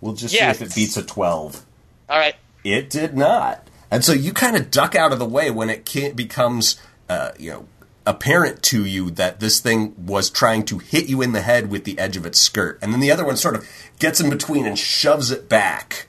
We'll 0.00 0.12
just 0.14 0.34
Yes. 0.34 0.58
see 0.58 0.64
if 0.64 0.70
it 0.70 0.74
beats 0.74 0.96
a 0.96 1.02
12. 1.02 1.64
All 2.08 2.18
right. 2.18 2.36
It 2.62 2.90
did 2.90 3.16
not. 3.16 3.66
And 3.90 4.04
so 4.04 4.12
you 4.12 4.32
kind 4.32 4.54
of 4.56 4.70
duck 4.70 4.94
out 4.94 5.12
of 5.12 5.18
the 5.18 5.26
way 5.26 5.50
when 5.50 5.70
it 5.70 5.84
becomes, 6.14 6.76
uh, 7.08 7.30
you 7.38 7.50
know, 7.50 7.66
apparent 8.10 8.62
to 8.64 8.84
you 8.84 9.10
that 9.12 9.40
this 9.40 9.60
thing 9.60 9.94
was 9.96 10.28
trying 10.30 10.64
to 10.66 10.78
hit 10.78 11.06
you 11.08 11.22
in 11.22 11.32
the 11.32 11.40
head 11.42 11.70
with 11.70 11.84
the 11.84 11.98
edge 11.98 12.16
of 12.16 12.26
its 12.26 12.40
skirt. 12.40 12.78
And 12.82 12.92
then 12.92 13.00
the 13.00 13.10
other 13.12 13.24
one 13.24 13.36
sort 13.36 13.54
of 13.54 13.68
gets 13.98 14.20
in 14.20 14.28
between 14.28 14.66
and 14.66 14.78
shoves 14.78 15.30
it 15.30 15.48
back. 15.48 16.06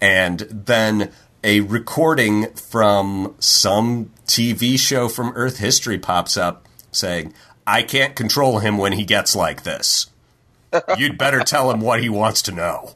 And 0.00 0.40
then 0.50 1.10
a 1.42 1.60
recording 1.60 2.52
from 2.54 3.34
some 3.40 4.10
TV 4.26 4.78
show 4.78 5.08
from 5.08 5.32
Earth 5.34 5.58
history 5.58 5.98
pops 5.98 6.36
up 6.36 6.66
saying, 6.92 7.34
I 7.66 7.82
can't 7.82 8.14
control 8.14 8.58
him 8.60 8.78
when 8.78 8.92
he 8.92 9.04
gets 9.04 9.34
like 9.34 9.62
this. 9.62 10.06
You'd 10.98 11.18
better 11.18 11.40
tell 11.40 11.70
him 11.70 11.80
what 11.80 12.00
he 12.00 12.08
wants 12.08 12.42
to 12.42 12.52
know 12.52 12.94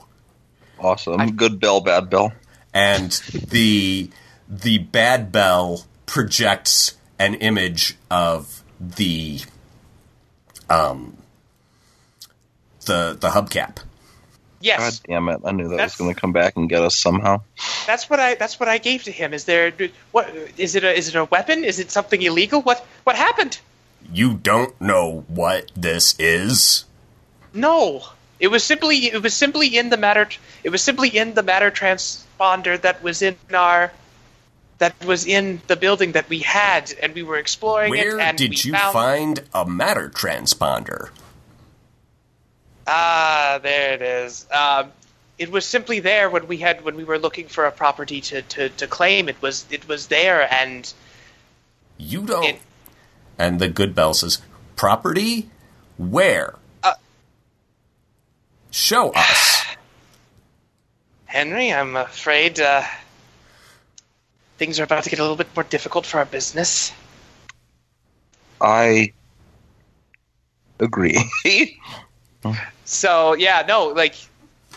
Awesome. 0.78 1.36
Good 1.36 1.60
bell, 1.60 1.80
bad 1.80 2.10
bell. 2.10 2.32
and 2.72 3.10
the 3.32 4.10
the 4.48 4.78
bad 4.78 5.32
bell 5.32 5.84
projects 6.06 6.94
an 7.18 7.34
image 7.34 7.96
of 8.10 8.62
the 8.80 9.40
um 10.68 11.16
the 12.86 13.16
the 13.18 13.28
hubcap. 13.28 13.78
Yes. 14.60 15.00
God 15.00 15.08
damn 15.08 15.28
it! 15.28 15.40
I 15.44 15.52
knew 15.52 15.68
that 15.68 15.82
was 15.82 15.96
going 15.96 16.14
to 16.14 16.18
come 16.18 16.32
back 16.32 16.56
and 16.56 16.68
get 16.68 16.82
us 16.82 16.96
somehow. 16.96 17.42
that's 17.86 18.08
what 18.08 18.18
I 18.18 18.34
that's 18.34 18.58
what 18.58 18.68
I 18.68 18.78
gave 18.78 19.02
to 19.04 19.10
him. 19.10 19.34
Is 19.34 19.44
there 19.44 19.72
what 20.12 20.34
is 20.56 20.74
it? 20.74 20.84
A, 20.84 20.96
is 20.96 21.08
it 21.08 21.16
a 21.16 21.24
weapon? 21.24 21.64
Is 21.64 21.78
it 21.78 21.90
something 21.90 22.20
illegal? 22.20 22.62
What 22.62 22.84
what 23.04 23.16
happened? 23.16 23.58
You 24.12 24.34
don't 24.34 24.78
know 24.80 25.24
what 25.28 25.70
this 25.76 26.14
is. 26.18 26.84
No, 27.52 28.04
it 28.40 28.48
was 28.48 28.64
simply 28.64 29.06
it 29.06 29.22
was 29.22 29.34
simply 29.34 29.76
in 29.76 29.90
the 29.90 29.96
matter 29.96 30.28
it 30.62 30.70
was 30.70 30.82
simply 30.82 31.08
in 31.08 31.34
the 31.34 31.42
matter 31.42 31.70
transponder 31.70 32.80
that 32.80 33.02
was 33.02 33.22
in 33.22 33.36
our 33.52 33.92
that 34.78 34.94
was 35.04 35.26
in 35.26 35.60
the 35.66 35.76
building 35.76 36.12
that 36.12 36.28
we 36.28 36.40
had 36.40 36.92
and 37.02 37.14
we 37.14 37.22
were 37.22 37.38
exploring 37.38 37.90
Where 37.90 38.18
it 38.18 38.36
did 38.36 38.64
you 38.64 38.72
find 38.74 39.42
a 39.54 39.64
matter 39.64 40.08
transponder? 40.10 41.10
ah 42.86 43.58
there 43.62 43.94
it 43.94 44.02
is 44.02 44.46
um, 44.52 44.92
it 45.38 45.50
was 45.50 45.64
simply 45.64 46.00
there 46.00 46.28
when 46.28 46.46
we 46.48 46.58
had 46.58 46.84
when 46.84 46.96
we 46.96 47.04
were 47.04 47.18
looking 47.18 47.48
for 47.48 47.64
a 47.66 47.72
property 47.72 48.20
to, 48.20 48.42
to, 48.42 48.68
to 48.70 48.86
claim 48.86 49.28
it 49.28 49.40
was 49.40 49.64
it 49.70 49.88
was 49.88 50.08
there 50.08 50.46
and 50.52 50.92
You 51.96 52.22
don't. 52.26 52.44
It- 52.44 52.60
and 53.38 53.58
the 53.60 53.68
good 53.68 53.94
bell 53.96 54.14
says, 54.14 54.40
"Property? 54.76 55.48
Where? 55.98 56.54
Uh, 56.84 56.94
Show 58.70 59.10
us." 59.10 59.64
Henry 61.24 61.72
I'm 61.72 61.96
afraid 61.96 62.60
uh, 62.60 62.82
things 64.58 64.78
are 64.80 64.84
about 64.84 65.04
to 65.04 65.10
get 65.10 65.18
a 65.18 65.22
little 65.22 65.36
bit 65.36 65.48
more 65.56 65.64
difficult 65.64 66.06
for 66.06 66.18
our 66.18 66.24
business 66.26 66.92
I 68.60 69.12
agree. 70.80 71.18
So 72.84 73.34
yeah, 73.34 73.64
no, 73.66 73.86
like 73.88 74.14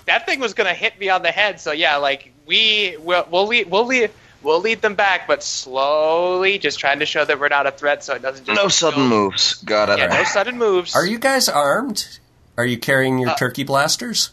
that 0.05 0.25
thing 0.25 0.39
was 0.39 0.53
gonna 0.53 0.73
hit 0.73 0.97
me 0.99 1.09
on 1.09 1.21
the 1.21 1.31
head. 1.31 1.59
So 1.59 1.73
yeah, 1.73 1.97
like 1.97 2.31
we 2.45 2.95
will 3.01 3.27
we'll 3.29 3.47
lead 3.47 3.69
we'll 3.69 3.85
lead 3.85 4.11
we'll 4.41 4.61
lead 4.61 4.81
them 4.81 4.95
back, 4.95 5.27
but 5.27 5.43
slowly, 5.43 6.57
just 6.59 6.79
trying 6.79 6.99
to 6.99 7.05
show 7.05 7.25
that 7.25 7.37
we're 7.39 7.49
not 7.49 7.67
a 7.67 7.71
threat, 7.71 8.05
so 8.05 8.13
it 8.15 8.21
doesn't 8.21 8.45
just 8.45 8.55
no 8.61 8.69
sudden 8.69 9.09
go- 9.09 9.15
moves. 9.15 9.55
Got 9.63 9.89
it. 9.89 9.99
Yeah, 9.99 10.07
no 10.07 10.23
sudden 10.23 10.57
moves. 10.57 10.95
Are 10.95 11.05
you 11.05 11.19
guys 11.19 11.49
armed? 11.49 12.19
Are 12.57 12.65
you 12.65 12.77
carrying 12.77 13.19
your 13.19 13.31
Uh, 13.31 13.35
turkey 13.35 13.63
blasters? 13.63 14.31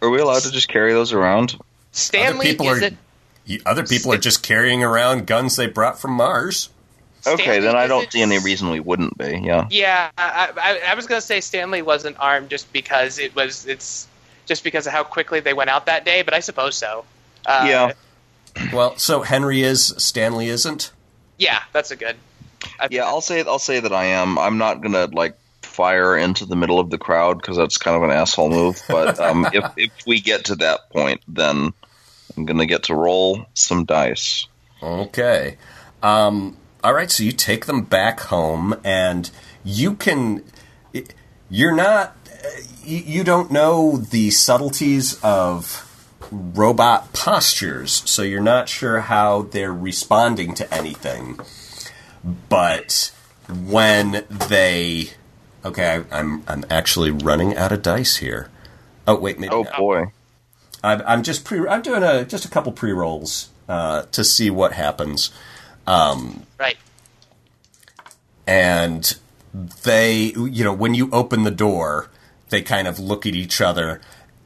Are 0.00 0.08
we 0.08 0.18
allowed 0.18 0.42
to 0.44 0.50
just 0.50 0.68
carry 0.68 0.94
those 0.94 1.12
around? 1.12 1.58
Stanley? 1.92 2.28
Other 2.38 2.42
people 2.48 2.70
is 2.70 2.82
are 2.82 2.86
it? 2.86 2.94
Y- 3.48 3.58
other 3.66 3.84
people 3.84 4.12
are 4.12 4.18
just 4.18 4.42
carrying 4.42 4.82
around 4.84 5.26
guns 5.26 5.56
they 5.56 5.66
brought 5.66 5.98
from 6.00 6.12
Mars. 6.12 6.68
Okay, 7.26 7.42
Stanley, 7.44 7.60
then 7.60 7.76
I 7.76 7.86
don't 7.86 8.10
see 8.10 8.20
any 8.20 8.38
reason 8.40 8.70
we 8.70 8.80
wouldn't 8.80 9.16
be. 9.16 9.40
Yeah. 9.44 9.68
Yeah, 9.70 10.10
I, 10.18 10.50
I, 10.56 10.90
I 10.90 10.94
was 10.94 11.06
gonna 11.06 11.20
say 11.20 11.40
Stanley 11.40 11.80
wasn't 11.82 12.16
armed 12.18 12.50
just 12.50 12.72
because 12.72 13.18
it 13.18 13.34
was 13.36 13.64
it's 13.66 14.08
just 14.46 14.64
because 14.64 14.86
of 14.88 14.92
how 14.92 15.04
quickly 15.04 15.38
they 15.40 15.52
went 15.54 15.70
out 15.70 15.86
that 15.86 16.04
day, 16.04 16.22
but 16.22 16.34
I 16.34 16.40
suppose 16.40 16.76
so. 16.76 17.04
Uh, 17.46 17.64
Yeah. 17.68 17.92
Well, 18.72 18.96
so 18.98 19.22
Henry 19.22 19.62
is, 19.62 19.94
Stanley 19.98 20.48
isn't. 20.48 20.92
yeah, 21.38 21.60
that's 21.72 21.90
a 21.92 21.96
good. 21.96 22.16
I- 22.80 22.88
Yeah, 22.90 23.04
I'll 23.04 23.20
say 23.20 23.40
I'll 23.44 23.58
say 23.60 23.78
that 23.80 23.92
I 23.92 24.06
am. 24.06 24.36
I'm 24.38 24.58
not 24.58 24.80
gonna 24.82 25.06
like 25.06 25.38
fire 25.62 26.16
into 26.18 26.44
the 26.44 26.56
middle 26.56 26.78
of 26.80 26.90
the 26.90 26.98
crowd 26.98 27.40
because 27.40 27.56
that's 27.56 27.78
kind 27.78 27.96
of 27.96 28.02
an 28.02 28.10
asshole 28.10 28.50
move. 28.50 28.82
But 28.88 29.18
um, 29.20 29.46
if 29.52 29.64
if 29.76 29.92
we 30.08 30.20
get 30.20 30.46
to 30.46 30.56
that 30.56 30.90
point, 30.90 31.22
then 31.28 31.72
I'm 32.36 32.44
gonna 32.44 32.66
get 32.66 32.84
to 32.84 32.94
roll 32.94 33.46
some 33.54 33.84
dice. 33.84 34.46
Okay. 34.82 35.56
Um, 36.02 36.56
all 36.82 36.92
right, 36.94 37.10
so 37.10 37.22
you 37.22 37.32
take 37.32 37.66
them 37.66 37.82
back 37.82 38.20
home, 38.20 38.74
and 38.84 39.30
you 39.64 39.94
can. 39.94 40.44
You're 41.50 41.74
not. 41.74 42.16
You 42.84 43.22
don't 43.22 43.52
know 43.52 43.96
the 43.96 44.30
subtleties 44.30 45.20
of 45.22 45.88
robot 46.32 47.12
postures, 47.12 48.02
so 48.10 48.22
you're 48.22 48.40
not 48.42 48.68
sure 48.68 49.00
how 49.02 49.42
they're 49.42 49.72
responding 49.72 50.54
to 50.54 50.74
anything. 50.74 51.38
But 52.48 53.12
when 53.48 54.24
they. 54.28 55.10
Okay, 55.64 56.02
I- 56.10 56.18
I'm 56.18 56.42
I'm 56.48 56.64
actually 56.68 57.10
running 57.12 57.56
out 57.56 57.70
of 57.70 57.82
dice 57.82 58.16
here. 58.16 58.48
Oh 59.06 59.16
wait, 59.18 59.38
maybe 59.38 59.54
Oh 59.54 59.64
boy. 59.76 60.06
I'm, 60.82 61.02
I'm 61.06 61.22
just 61.22 61.44
pre. 61.44 61.66
I'm 61.66 61.82
doing 61.82 62.02
a 62.02 62.24
just 62.24 62.44
a 62.44 62.48
couple 62.48 62.72
pre 62.72 62.92
rolls 62.92 63.50
uh, 63.68 64.02
to 64.12 64.24
see 64.24 64.50
what 64.50 64.72
happens, 64.72 65.30
right. 66.58 66.76
and 68.46 69.16
they, 69.84 70.32
you 70.36 70.64
know, 70.64 70.72
when 70.72 70.94
you 70.94 71.08
open 71.12 71.44
the 71.44 71.50
door, 71.50 72.10
they 72.50 72.62
kind 72.62 72.88
of 72.88 72.98
look 72.98 73.26
at 73.26 73.34
each 73.34 73.60
other, 73.60 74.00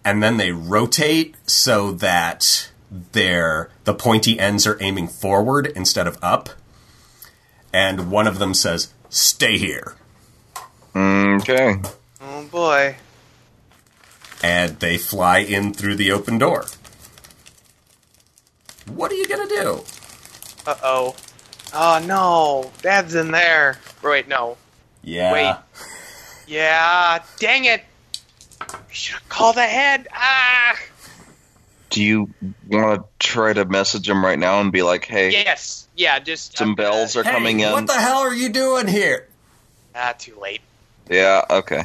and 0.05 0.23
then 0.23 0.37
they 0.37 0.53
rotate 0.53 1.35
so 1.47 1.93
that 1.93 2.71
their 3.13 3.71
the 3.85 3.95
pointy 3.95 4.39
ends 4.39 4.67
are 4.67 4.77
aiming 4.81 5.09
forward 5.09 5.67
instead 5.75 6.07
of 6.07 6.19
up, 6.23 6.51
and 7.73 8.11
one 8.11 8.27
of 8.27 8.39
them 8.39 8.53
says, 8.53 8.93
"Stay 9.09 9.57
here," 9.57 9.97
Okay. 10.95 11.77
Oh 12.23 12.45
boy. 12.51 12.97
And 14.47 14.79
they 14.79 14.97
fly 14.97 15.39
in 15.39 15.75
through 15.75 15.97
the 15.97 16.13
open 16.13 16.39
door. 16.39 16.67
What 18.87 19.11
are 19.11 19.17
you 19.17 19.27
gonna 19.27 19.49
do? 19.49 19.83
Uh 20.65 20.77
oh. 20.85 21.17
Oh 21.75 22.01
no, 22.07 22.71
Dad's 22.81 23.17
in 23.17 23.33
there. 23.33 23.79
Wait, 24.05 24.29
no. 24.29 24.57
Yeah. 25.03 25.33
Wait. 25.33 25.57
Yeah, 26.47 27.19
dang 27.41 27.65
it. 27.65 27.83
We 28.71 28.95
should 28.95 29.15
have 29.17 29.29
called 29.29 29.57
ahead. 29.57 30.07
Ah. 30.13 30.79
Do 31.91 32.03
you 32.05 32.31
want 32.69 33.03
to 33.03 33.05
try 33.19 33.53
to 33.53 33.65
message 33.65 34.09
him 34.09 34.25
right 34.25 34.39
now 34.39 34.61
and 34.61 34.71
be 34.71 34.83
like, 34.85 35.07
"Hey, 35.07 35.31
Yes. 35.33 35.89
Yeah. 35.97 36.21
Just 36.21 36.57
some 36.57 36.71
I'm 36.71 36.75
bells 36.77 37.17
are 37.17 37.25
Hey, 37.25 37.33
coming 37.33 37.59
in"? 37.61 37.73
What 37.73 37.89
the 37.89 37.95
hell 37.95 38.19
are 38.19 38.35
you 38.35 38.49
doing 38.51 38.87
here? 38.87 39.27
Ah, 39.95 40.15
too 40.17 40.39
late. 40.41 40.61
yeah. 41.11 41.43
Okay. 41.51 41.83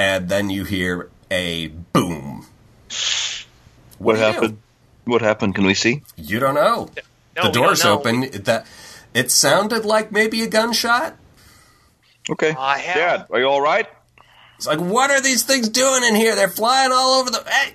And 0.00 0.28
then 0.28 0.50
you 0.50 0.64
hear 0.64 1.10
a 1.30 1.68
boom. 1.68 2.46
What 3.98 4.14
do 4.14 4.20
you 4.20 4.26
do? 4.26 4.32
happened? 4.32 4.58
What 5.04 5.22
happened? 5.22 5.54
Can 5.54 5.64
we 5.66 5.74
see? 5.74 6.02
You 6.16 6.38
don't 6.38 6.54
know. 6.54 6.90
No, 7.36 7.42
the 7.44 7.50
door's 7.50 7.84
know. 7.84 7.98
open. 7.98 8.28
That 8.44 8.66
It 9.14 9.30
sounded 9.30 9.84
like 9.84 10.12
maybe 10.12 10.42
a 10.42 10.48
gunshot. 10.48 11.16
Okay. 12.30 12.54
Aw, 12.56 12.74
hell. 12.74 12.94
Dad, 12.94 13.26
are 13.30 13.40
you 13.40 13.46
all 13.46 13.60
right? 13.60 13.86
It's 14.56 14.66
like, 14.66 14.80
what 14.80 15.10
are 15.10 15.20
these 15.20 15.44
things 15.44 15.68
doing 15.68 16.02
in 16.04 16.14
here? 16.16 16.34
They're 16.34 16.48
flying 16.48 16.90
all 16.92 17.20
over 17.20 17.30
the. 17.30 17.42
Hey, 17.46 17.74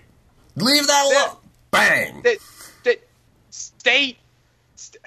leave 0.58 0.86
that 0.86 1.06
alone! 1.06 1.38
Bang! 1.72 2.22
Th- 2.24 2.40
th- 2.84 3.02
stay. 3.50 4.18
St- 4.76 5.02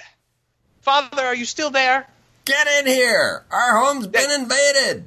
Father, 0.81 1.23
are 1.23 1.35
you 1.35 1.44
still 1.44 1.70
there? 1.70 2.06
Get 2.47 2.66
in 2.78 2.86
here! 2.86 3.44
Our 3.51 3.85
home's 3.85 4.06
been 4.06 4.31
invaded. 4.40 5.05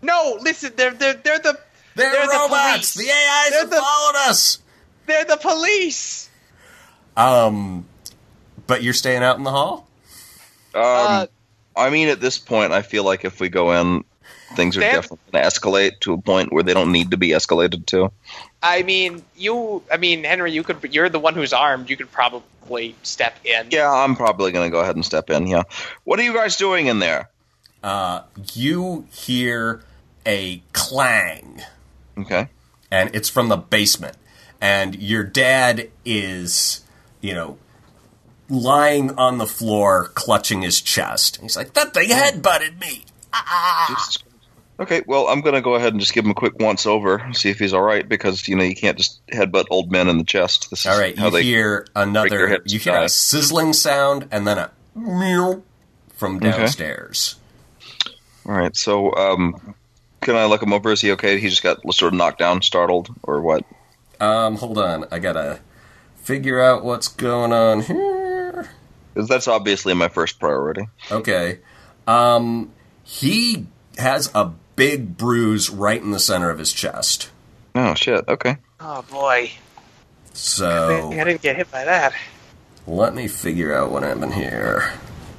No, 0.00 0.38
listen. 0.40 0.72
They're 0.76 0.92
they're 0.92 1.14
they're 1.14 1.40
the 1.40 1.58
They're, 1.94 2.10
They're 2.12 2.26
the 2.26 2.32
robots. 2.32 2.94
police. 2.94 2.94
The, 2.94 3.12
AIs 3.12 3.50
They're 3.50 3.60
have 3.60 3.70
the- 3.70 3.76
followed 3.76 4.16
us. 4.30 4.58
they're 5.06 5.24
the 5.24 5.36
police. 5.36 6.28
Um, 7.16 7.86
but 8.66 8.82
you're 8.82 8.94
staying 8.94 9.22
out 9.22 9.36
in 9.36 9.44
the 9.44 9.50
hall. 9.50 9.88
Um, 10.74 10.82
Uh, 10.84 11.26
I 11.76 11.90
mean, 11.90 12.08
at 12.08 12.20
this 12.20 12.38
point, 12.38 12.72
I 12.72 12.82
feel 12.82 13.04
like 13.04 13.24
if 13.24 13.40
we 13.40 13.48
go 13.48 13.72
in, 13.72 14.04
things 14.56 14.76
are 14.76 14.80
definitely 14.80 15.18
going 15.32 15.42
to 15.42 15.48
escalate 15.48 16.00
to 16.00 16.12
a 16.14 16.18
point 16.20 16.52
where 16.52 16.62
they 16.62 16.74
don't 16.74 16.92
need 16.92 17.10
to 17.12 17.16
be 17.16 17.28
escalated 17.28 17.86
to. 17.86 18.12
I 18.62 18.82
mean, 18.82 19.24
you. 19.36 19.82
I 19.90 19.96
mean, 19.96 20.24
Henry, 20.24 20.52
you 20.52 20.62
could. 20.62 20.94
You're 20.94 21.08
the 21.08 21.18
one 21.18 21.34
who's 21.34 21.52
armed. 21.52 21.88
You 21.90 21.96
could 21.96 22.12
probably 22.12 22.94
step 23.02 23.34
in. 23.44 23.68
Yeah, 23.70 23.90
I'm 23.90 24.16
probably 24.16 24.52
going 24.52 24.66
to 24.66 24.70
go 24.70 24.80
ahead 24.80 24.94
and 24.96 25.04
step 25.04 25.30
in. 25.30 25.46
Yeah. 25.46 25.62
What 26.04 26.18
are 26.20 26.22
you 26.22 26.32
guys 26.34 26.56
doing 26.56 26.86
in 26.86 26.98
there? 26.98 27.28
Uh, 27.82 28.22
you 28.52 29.06
hear 29.10 29.82
a 30.26 30.62
clang, 30.72 31.60
Okay. 32.18 32.48
and 32.90 33.14
it's 33.14 33.28
from 33.28 33.48
the 33.48 33.56
basement. 33.56 34.16
And 34.60 34.94
your 35.02 35.24
dad 35.24 35.90
is, 36.04 36.84
you 37.20 37.34
know, 37.34 37.58
lying 38.48 39.10
on 39.18 39.38
the 39.38 39.46
floor, 39.46 40.10
clutching 40.14 40.62
his 40.62 40.80
chest. 40.80 41.38
He's 41.42 41.56
like, 41.56 41.72
"That 41.74 41.94
thing 41.94 42.10
headbutted 42.10 42.78
me." 42.80 43.04
Christ. 43.32 44.24
Okay, 44.80 45.02
well, 45.06 45.28
I'm 45.28 45.40
going 45.42 45.54
to 45.54 45.60
go 45.60 45.74
ahead 45.74 45.92
and 45.92 46.00
just 46.00 46.12
give 46.12 46.24
him 46.24 46.30
a 46.32 46.34
quick 46.34 46.58
once 46.58 46.86
over, 46.86 47.24
see 47.34 47.50
if 47.50 47.58
he's 47.58 47.72
all 47.72 47.82
right, 47.82 48.08
because 48.08 48.48
you 48.48 48.56
know 48.56 48.62
you 48.64 48.74
can't 48.74 48.96
just 48.98 49.24
headbutt 49.28 49.66
old 49.70 49.90
men 49.92 50.08
in 50.08 50.18
the 50.18 50.24
chest. 50.24 50.70
This 50.70 50.80
is 50.80 50.86
All 50.86 50.98
right, 50.98 51.16
you 51.16 51.30
hear 51.36 51.86
another. 51.94 52.60
You 52.64 52.78
hear 52.78 52.92
die. 52.94 53.04
a 53.04 53.08
sizzling 53.08 53.72
sound, 53.74 54.28
and 54.30 54.46
then 54.46 54.58
a 54.58 54.70
meow 54.94 55.62
from 56.14 56.36
Okay. 56.36 56.50
downstairs. 56.50 57.36
All 58.46 58.52
right, 58.54 58.76
so 58.76 59.14
um, 59.14 59.74
can 60.22 60.36
I 60.36 60.46
look 60.46 60.62
him 60.62 60.72
over? 60.72 60.92
Is 60.92 61.00
he 61.00 61.12
okay? 61.12 61.38
He 61.38 61.48
just 61.48 61.62
got 61.62 61.78
sort 61.94 62.12
of 62.12 62.18
knocked 62.18 62.38
down, 62.38 62.62
startled, 62.62 63.08
or 63.22 63.40
what? 63.40 63.64
Um, 64.20 64.56
hold 64.56 64.78
on, 64.78 65.06
I 65.10 65.18
gotta 65.18 65.60
figure 66.16 66.60
out 66.62 66.84
what's 66.84 67.08
going 67.08 67.52
on 67.52 67.82
here. 67.82 68.70
Because 69.12 69.28
that's 69.28 69.48
obviously 69.48 69.94
my 69.94 70.08
first 70.08 70.38
priority. 70.40 70.88
Okay. 71.10 71.58
Um, 72.06 72.70
he 73.04 73.66
has 73.98 74.30
a 74.34 74.52
big 74.76 75.16
bruise 75.18 75.68
right 75.70 76.00
in 76.00 76.12
the 76.12 76.18
center 76.18 76.48
of 76.50 76.58
his 76.58 76.72
chest. 76.72 77.30
Oh 77.74 77.94
shit. 77.94 78.24
Okay. 78.28 78.56
Oh 78.80 79.02
boy, 79.10 79.50
So 80.32 81.10
I 81.12 81.24
didn't 81.24 81.42
get 81.42 81.56
hit 81.56 81.70
by 81.70 81.84
that. 81.84 82.12
let 82.86 83.14
me 83.14 83.28
figure 83.28 83.74
out 83.74 83.90
what 83.90 84.02
happened 84.02 84.34
here. 84.34 84.92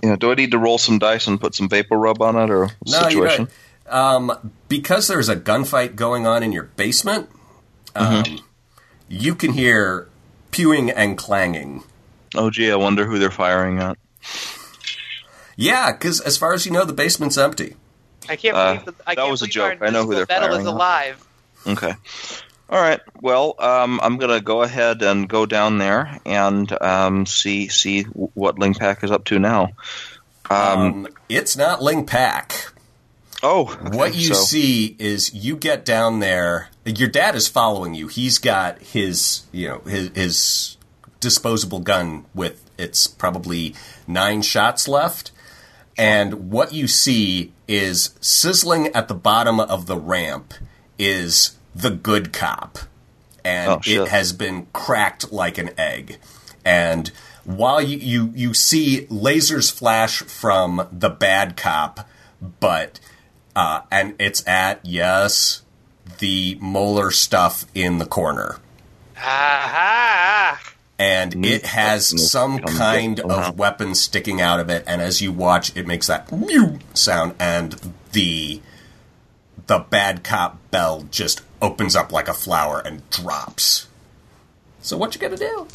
Yeah. 0.04 0.16
Do 0.18 0.32
I 0.32 0.36
need 0.36 0.52
to 0.52 0.58
roll 0.58 0.78
some 0.78 1.00
dice 1.00 1.28
and 1.28 1.40
put 1.40 1.56
some 1.56 1.70
vapor 1.70 1.98
rub 1.98 2.22
on 2.22 2.36
it, 2.36 2.50
or 2.52 2.70
No, 2.88 3.02
situation? 3.04 3.46
don't. 3.46 3.54
Um, 3.94 4.52
because 4.68 5.08
there's 5.08 5.30
a 5.30 5.36
gunfight 5.36 5.96
going 5.96 6.26
on 6.26 6.42
in 6.42 6.52
your 6.52 6.64
basement, 6.64 7.30
um, 7.96 8.24
you 9.08 9.36
can 9.36 9.54
hear 9.54 10.10
pewing 10.52 10.90
and 10.90 11.18
clanging. 11.18 11.84
Oh 12.36 12.50
gee, 12.50 12.72
I 12.72 12.76
wonder 12.76 13.06
who 13.06 13.20
they're 13.20 13.30
firing 13.32 13.80
at. 13.80 13.98
Yeah, 15.56 15.92
because 15.92 16.20
as 16.22 16.38
far 16.38 16.54
as 16.54 16.66
you 16.66 16.72
know, 16.72 16.86
the 16.86 16.94
basement's 16.94 17.38
empty. 17.38 17.76
I 18.28 18.36
can't 18.36 18.56
Uh, 18.58 18.74
believe 18.74 18.86
that. 18.86 18.96
I 19.06 19.16
that 19.16 19.22
can't 19.22 19.32
was 19.32 19.42
a 19.44 19.48
joke. 19.48 19.78
I 19.82 19.90
know 19.92 20.06
who 20.06 20.16
they're 20.16 20.26
metal 20.28 20.48
is 20.50 20.54
firing 20.56 20.68
at. 20.68 20.74
alive. 20.74 21.28
Okay. 21.68 21.94
All 22.70 22.82
right. 22.82 23.00
Well, 23.22 23.54
um, 23.60 24.00
I'm 24.02 24.18
gonna 24.18 24.42
go 24.42 24.64
ahead 24.64 25.04
and 25.04 25.30
go 25.30 25.46
down 25.46 25.78
there 25.78 26.20
and 26.26 26.72
um, 26.82 27.26
see 27.28 27.68
see 27.68 28.04
what 28.04 28.58
Ling 28.58 28.74
Pack 28.74 29.04
is 29.04 29.12
up 29.12 29.26
to 29.26 29.38
now. 29.38 29.70
Um, 30.50 30.80
Um, 30.82 31.08
it's 31.30 31.56
not 31.56 31.84
Ling 31.84 32.06
Pack. 32.08 32.73
Oh, 33.44 33.72
okay, 33.86 33.98
What 33.98 34.16
you 34.16 34.34
so- 34.34 34.34
see 34.34 34.96
is 35.00 35.34
you 35.34 35.56
get 35.56 35.86
down 35.86 36.20
there. 36.20 36.70
Your 36.86 37.10
dad 37.10 37.36
is 37.36 37.48
following 37.48 37.94
you. 37.94 38.08
He's 38.08 38.40
got 38.40 38.80
his, 38.82 39.44
you 39.52 39.68
know, 39.68 39.80
his, 39.80 40.10
his 40.16 40.78
disposable 41.20 41.80
gun 41.80 42.26
with 42.34 42.60
it's 42.78 43.08
probably 43.08 43.76
nine 44.08 44.42
shots 44.42 44.88
left. 44.88 45.32
And 45.98 46.50
what 46.52 46.74
you 46.74 46.88
see 46.88 47.54
is 47.68 48.16
sizzling 48.20 48.88
at 48.88 49.08
the 49.08 49.14
bottom 49.14 49.60
of 49.60 49.86
the 49.86 49.98
ramp 49.98 50.54
is 50.98 51.56
the 51.76 51.92
good 51.92 52.34
cop. 52.34 52.80
And 53.46 53.72
Oh, 53.72 53.82
it 53.86 54.08
has 54.08 54.34
been 54.34 54.68
cracked 54.74 55.32
like 55.32 55.58
an 55.58 55.70
egg. 55.78 56.18
And 56.66 57.12
while 57.44 57.82
you, 57.82 57.98
you, 57.98 58.32
you 58.34 58.54
see 58.54 59.06
lasers 59.08 59.72
flash 59.72 60.24
from 60.24 60.88
the 60.92 61.10
bad 61.10 61.56
cop, 61.58 62.08
but 62.60 63.00
uh, 63.56 63.82
and 63.92 64.16
it's 64.20 64.46
at 64.48 64.80
yes 64.84 65.62
the 66.20 66.58
molar 66.62 67.12
stuff 67.12 67.66
in 67.74 67.98
the 67.98 68.06
corner. 68.06 68.60
Aha! 69.18 70.60
and 71.00 71.46
it 71.46 71.66
has 71.66 72.30
some 72.30 72.60
kind 72.60 73.20
of 73.20 73.58
weapon 73.58 73.96
sticking 73.96 74.40
out 74.40 74.60
of 74.60 74.70
it 74.70 74.84
and 74.86 75.02
as 75.02 75.22
you 75.22 75.32
watch 75.32 75.76
it 75.76 75.88
makes 75.88 76.08
that 76.08 76.32
mew 76.32 76.78
sound 76.94 77.34
and 77.40 77.94
the 78.12 78.62
the 79.68 79.80
bad 79.80 80.24
cop 80.24 80.58
bell 80.72 81.06
just 81.10 81.42
opens 81.62 81.96
up 81.96 82.12
like 82.12 82.28
a 82.28 82.34
flower 82.34 82.82
and 82.86 83.10
drops. 83.10 83.88
So 84.82 84.98
what 84.98 85.16
you 85.16 85.22
gonna 85.22 85.38
do 85.38 85.68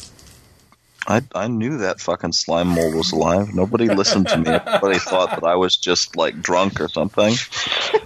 I, 1.07 1.21
I 1.33 1.47
knew 1.47 1.77
that 1.79 1.99
fucking 1.99 2.33
slime 2.33 2.67
mold 2.67 2.93
was 2.95 3.11
alive. 3.11 3.53
Nobody 3.53 3.87
listened 3.87 4.27
to 4.29 4.37
me. 4.37 4.49
Everybody 4.51 4.99
thought 4.99 5.31
that 5.31 5.43
I 5.43 5.55
was 5.55 5.75
just 5.75 6.15
like 6.15 6.41
drunk 6.41 6.79
or 6.81 6.87
something. 6.89 7.33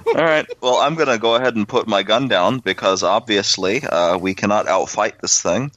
All 0.07 0.13
right. 0.23 0.45
Well, 0.61 0.77
I'm 0.77 0.95
going 0.95 1.09
to 1.09 1.17
go 1.17 1.35
ahead 1.35 1.55
and 1.55 1.67
put 1.67 1.87
my 1.87 2.03
gun 2.03 2.27
down 2.27 2.59
because 2.59 3.03
obviously 3.03 3.83
uh, 3.83 4.17
we 4.17 4.33
cannot 4.35 4.67
outfight 4.67 5.19
this 5.19 5.41
thing. 5.41 5.71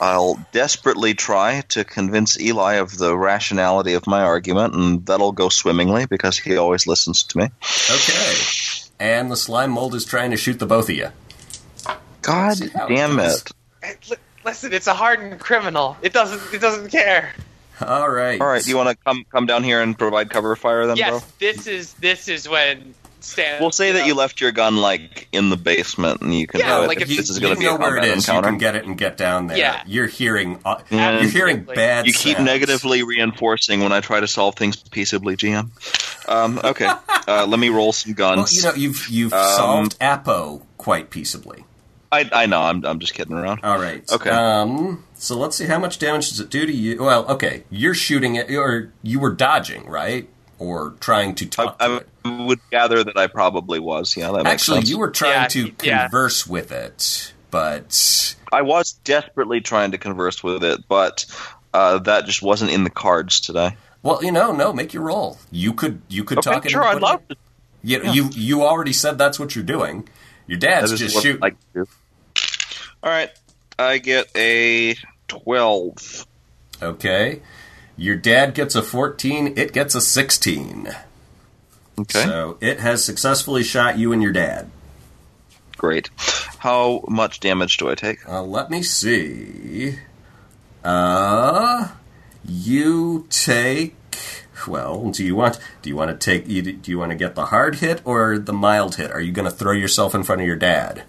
I'll 0.00 0.38
desperately 0.52 1.14
try 1.14 1.62
to 1.70 1.84
convince 1.84 2.38
Eli 2.40 2.74
of 2.74 2.96
the 2.96 3.16
rationality 3.16 3.94
of 3.94 4.06
my 4.06 4.22
argument, 4.22 4.74
and 4.74 5.04
that'll 5.06 5.32
go 5.32 5.48
swimmingly 5.48 6.06
because 6.06 6.38
he 6.38 6.56
always 6.56 6.86
listens 6.86 7.24
to 7.24 7.38
me. 7.38 7.44
okay 7.90 8.34
and 9.00 9.30
the 9.30 9.36
slime 9.36 9.70
mold 9.70 9.94
is 9.94 10.04
trying 10.04 10.30
to 10.30 10.36
shoot 10.36 10.58
the 10.58 10.66
both 10.66 10.88
of 10.88 10.96
you 10.96 11.08
God 12.22 12.56
See 12.56 12.68
how 12.68 12.86
it 12.86 12.88
damn 12.90 13.16
goes. 13.16 13.44
it. 13.82 14.18
Hey, 14.42 14.44
li- 14.44 14.50
Listen, 14.50 14.72
it's 14.72 14.86
a 14.86 14.94
hardened 14.94 15.40
criminal. 15.40 15.96
It 16.02 16.12
doesn't. 16.12 16.54
It 16.54 16.60
doesn't 16.60 16.90
care. 16.90 17.32
all 17.80 18.08
right 18.10 18.40
All 18.40 18.46
right. 18.46 18.62
Do 18.62 18.70
you 18.70 18.76
want 18.76 18.88
to 18.88 18.96
come 19.04 19.24
come 19.30 19.46
down 19.46 19.62
here 19.64 19.80
and 19.80 19.96
provide 19.98 20.30
cover 20.30 20.56
fire 20.56 20.86
then, 20.86 20.96
yes, 20.96 21.10
bro? 21.10 21.20
this 21.38 21.66
is 21.66 21.92
this 21.94 22.28
is 22.28 22.48
when 22.48 22.94
Stan. 23.20 23.60
We'll 23.60 23.70
say 23.72 23.92
that 23.92 24.06
you 24.06 24.14
left 24.14 24.40
your 24.40 24.52
gun 24.52 24.76
like 24.76 25.28
in 25.32 25.50
the 25.50 25.56
basement, 25.56 26.20
and 26.22 26.32
you 26.34 26.46
can 26.46 26.60
Yeah, 26.60 26.78
like 26.78 26.98
if 26.98 27.04
if 27.04 27.10
you, 27.10 27.16
this 27.18 27.30
is 27.30 27.38
going 27.40 27.54
to 27.54 27.60
be 27.60 27.66
a 27.66 27.74
where 27.76 27.96
it 27.96 28.00
combat 28.00 28.16
encounter. 28.16 28.48
You 28.48 28.52
can 28.52 28.58
get 28.58 28.76
it 28.76 28.84
and 28.84 28.96
get 28.98 29.16
down 29.16 29.48
there. 29.48 29.56
Yeah. 29.58 29.82
You're 29.86 30.06
hearing. 30.06 30.58
Uh, 30.64 30.80
Yeah. 30.90 31.20
You're 31.20 31.30
hearing 31.30 31.62
bad. 31.64 32.06
You 32.06 32.12
keep 32.12 32.36
sounds. 32.36 32.46
negatively 32.46 33.02
reinforcing 33.02 33.80
when 33.80 33.92
I 33.92 34.00
try 34.00 34.20
to 34.20 34.28
solve 34.28 34.54
things 34.54 34.76
peaceably, 34.76 35.36
GM. 35.36 35.70
Um, 36.28 36.60
okay, 36.62 36.86
uh, 37.26 37.46
let 37.48 37.58
me 37.58 37.70
roll 37.70 37.92
some 37.92 38.14
Well, 38.16 38.36
guns. 38.36 38.56
you 38.56 38.62
know, 38.64 38.74
you've 38.74 39.08
you've 39.08 39.32
Um, 39.32 39.56
solved 39.56 39.96
Apo 40.00 40.62
quite 40.76 41.10
peaceably. 41.10 41.64
I, 42.10 42.28
I 42.32 42.46
know, 42.46 42.62
I'm, 42.62 42.84
I'm 42.86 42.98
just 43.00 43.14
kidding 43.14 43.36
around. 43.36 43.60
All 43.62 43.78
right. 43.78 44.02
Okay. 44.10 44.30
Um. 44.30 45.04
So 45.14 45.36
let's 45.36 45.56
see 45.56 45.66
how 45.66 45.78
much 45.78 45.98
damage 45.98 46.30
does 46.30 46.40
it 46.40 46.48
do 46.50 46.64
to 46.66 46.72
you. 46.72 47.02
Well, 47.02 47.26
okay, 47.32 47.64
you're 47.70 47.94
shooting 47.94 48.36
it, 48.36 48.50
or 48.50 48.92
you 49.02 49.18
were 49.20 49.32
dodging, 49.32 49.86
right, 49.86 50.28
or 50.58 50.94
trying 51.00 51.34
to 51.36 51.46
I, 51.46 51.48
talk 51.48 51.78
to 51.80 51.84
I 51.84 51.96
it. 51.96 52.08
would 52.24 52.60
gather 52.70 53.02
that 53.04 53.16
I 53.16 53.26
probably 53.26 53.78
was. 53.80 54.16
Yeah, 54.16 54.32
that 54.32 54.46
makes 54.46 54.62
Actually, 54.62 54.78
sense. 54.78 54.90
you 54.90 54.98
were 54.98 55.10
trying 55.10 55.32
Yeah, 55.42 55.48
to 55.48 55.72
yeah. 55.82 56.02
converse 56.08 56.46
with 56.46 56.72
it, 56.72 57.32
but 57.50 58.34
I 58.52 58.62
was 58.62 58.92
desperately 59.04 59.60
trying 59.60 59.90
to 59.92 59.98
converse 59.98 60.42
with 60.42 60.64
it, 60.64 60.86
but 60.88 61.26
uh, 61.74 61.98
that 62.00 62.26
just 62.26 62.42
wasn't 62.42 62.70
in 62.70 62.84
the 62.84 62.90
cards 62.90 63.40
today. 63.40 63.76
well, 64.02 64.22
you 64.24 64.32
know, 64.32 64.52
no, 64.52 64.72
make 64.72 64.94
your 64.94 65.02
roll. 65.02 65.38
You 65.50 65.74
could 65.74 66.00
you 66.08 66.24
could 66.24 66.38
Okay, 66.38 66.50
talk. 66.50 66.64
it 66.64 66.70
sure, 66.70 66.82
into 66.82 66.94
I'd 66.96 67.02
love 67.02 67.26
to. 67.28 67.36
You, 67.82 68.00
yeah. 68.02 68.12
you 68.12 68.28
you 68.32 68.62
already 68.62 68.92
said 68.92 69.18
that's 69.18 69.38
what 69.38 69.54
you're 69.54 69.64
doing. 69.64 70.08
Your 70.46 70.58
dad's 70.58 70.90
That 70.90 70.94
is 70.94 71.00
just 71.00 71.14
what 71.14 71.22
shooting. 71.22 71.40
All 73.02 73.10
right, 73.10 73.30
I 73.78 73.98
get 73.98 74.28
a 74.36 74.94
twelve. 75.28 76.26
Okay. 76.82 77.40
Your 77.96 78.14
dad 78.16 78.54
gets 78.54 78.76
a 78.76 78.82
14, 78.82 79.54
it 79.58 79.72
gets 79.72 79.96
a 79.96 80.00
16. 80.00 80.88
Okay, 81.98 82.22
So 82.22 82.56
it 82.60 82.78
has 82.78 83.04
successfully 83.04 83.64
shot 83.64 83.98
you 83.98 84.12
and 84.12 84.22
your 84.22 84.30
dad. 84.30 84.70
great. 85.76 86.08
How 86.58 87.02
much 87.08 87.40
damage 87.40 87.76
do 87.78 87.90
I 87.90 87.96
take? 87.96 88.24
Uh, 88.28 88.42
let 88.42 88.70
me 88.70 88.82
see. 88.84 89.98
Uh, 90.84 91.88
you 92.44 93.26
take. 93.30 93.96
well, 94.68 95.10
do 95.10 95.24
you 95.24 95.34
want 95.34 95.58
do 95.82 95.90
you 95.90 95.96
want 95.96 96.10
to 96.10 96.16
take 96.16 96.46
do 96.46 96.90
you 96.90 96.98
want 96.98 97.10
to 97.10 97.16
get 97.16 97.34
the 97.34 97.46
hard 97.46 97.76
hit 97.76 98.00
or 98.04 98.38
the 98.38 98.52
mild 98.52 98.94
hit? 98.94 99.10
Are 99.10 99.20
you 99.20 99.32
going 99.32 99.48
to 99.50 99.54
throw 99.56 99.72
yourself 99.72 100.14
in 100.14 100.22
front 100.22 100.40
of 100.40 100.46
your 100.46 100.56
dad? 100.56 101.02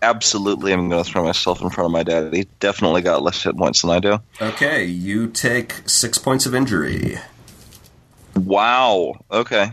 Absolutely, 0.00 0.72
I'm 0.72 0.88
going 0.88 1.02
to 1.02 1.10
throw 1.10 1.24
myself 1.24 1.60
in 1.60 1.70
front 1.70 1.86
of 1.86 1.92
my 1.92 2.02
dad. 2.02 2.32
He 2.32 2.46
definitely 2.60 3.02
got 3.02 3.22
less 3.22 3.42
hit 3.42 3.56
points 3.56 3.82
than 3.82 3.90
I 3.90 3.98
do. 3.98 4.18
Okay, 4.40 4.84
you 4.84 5.28
take 5.28 5.82
six 5.86 6.18
points 6.18 6.46
of 6.46 6.54
injury. 6.54 7.18
Wow. 8.36 9.14
Okay. 9.30 9.72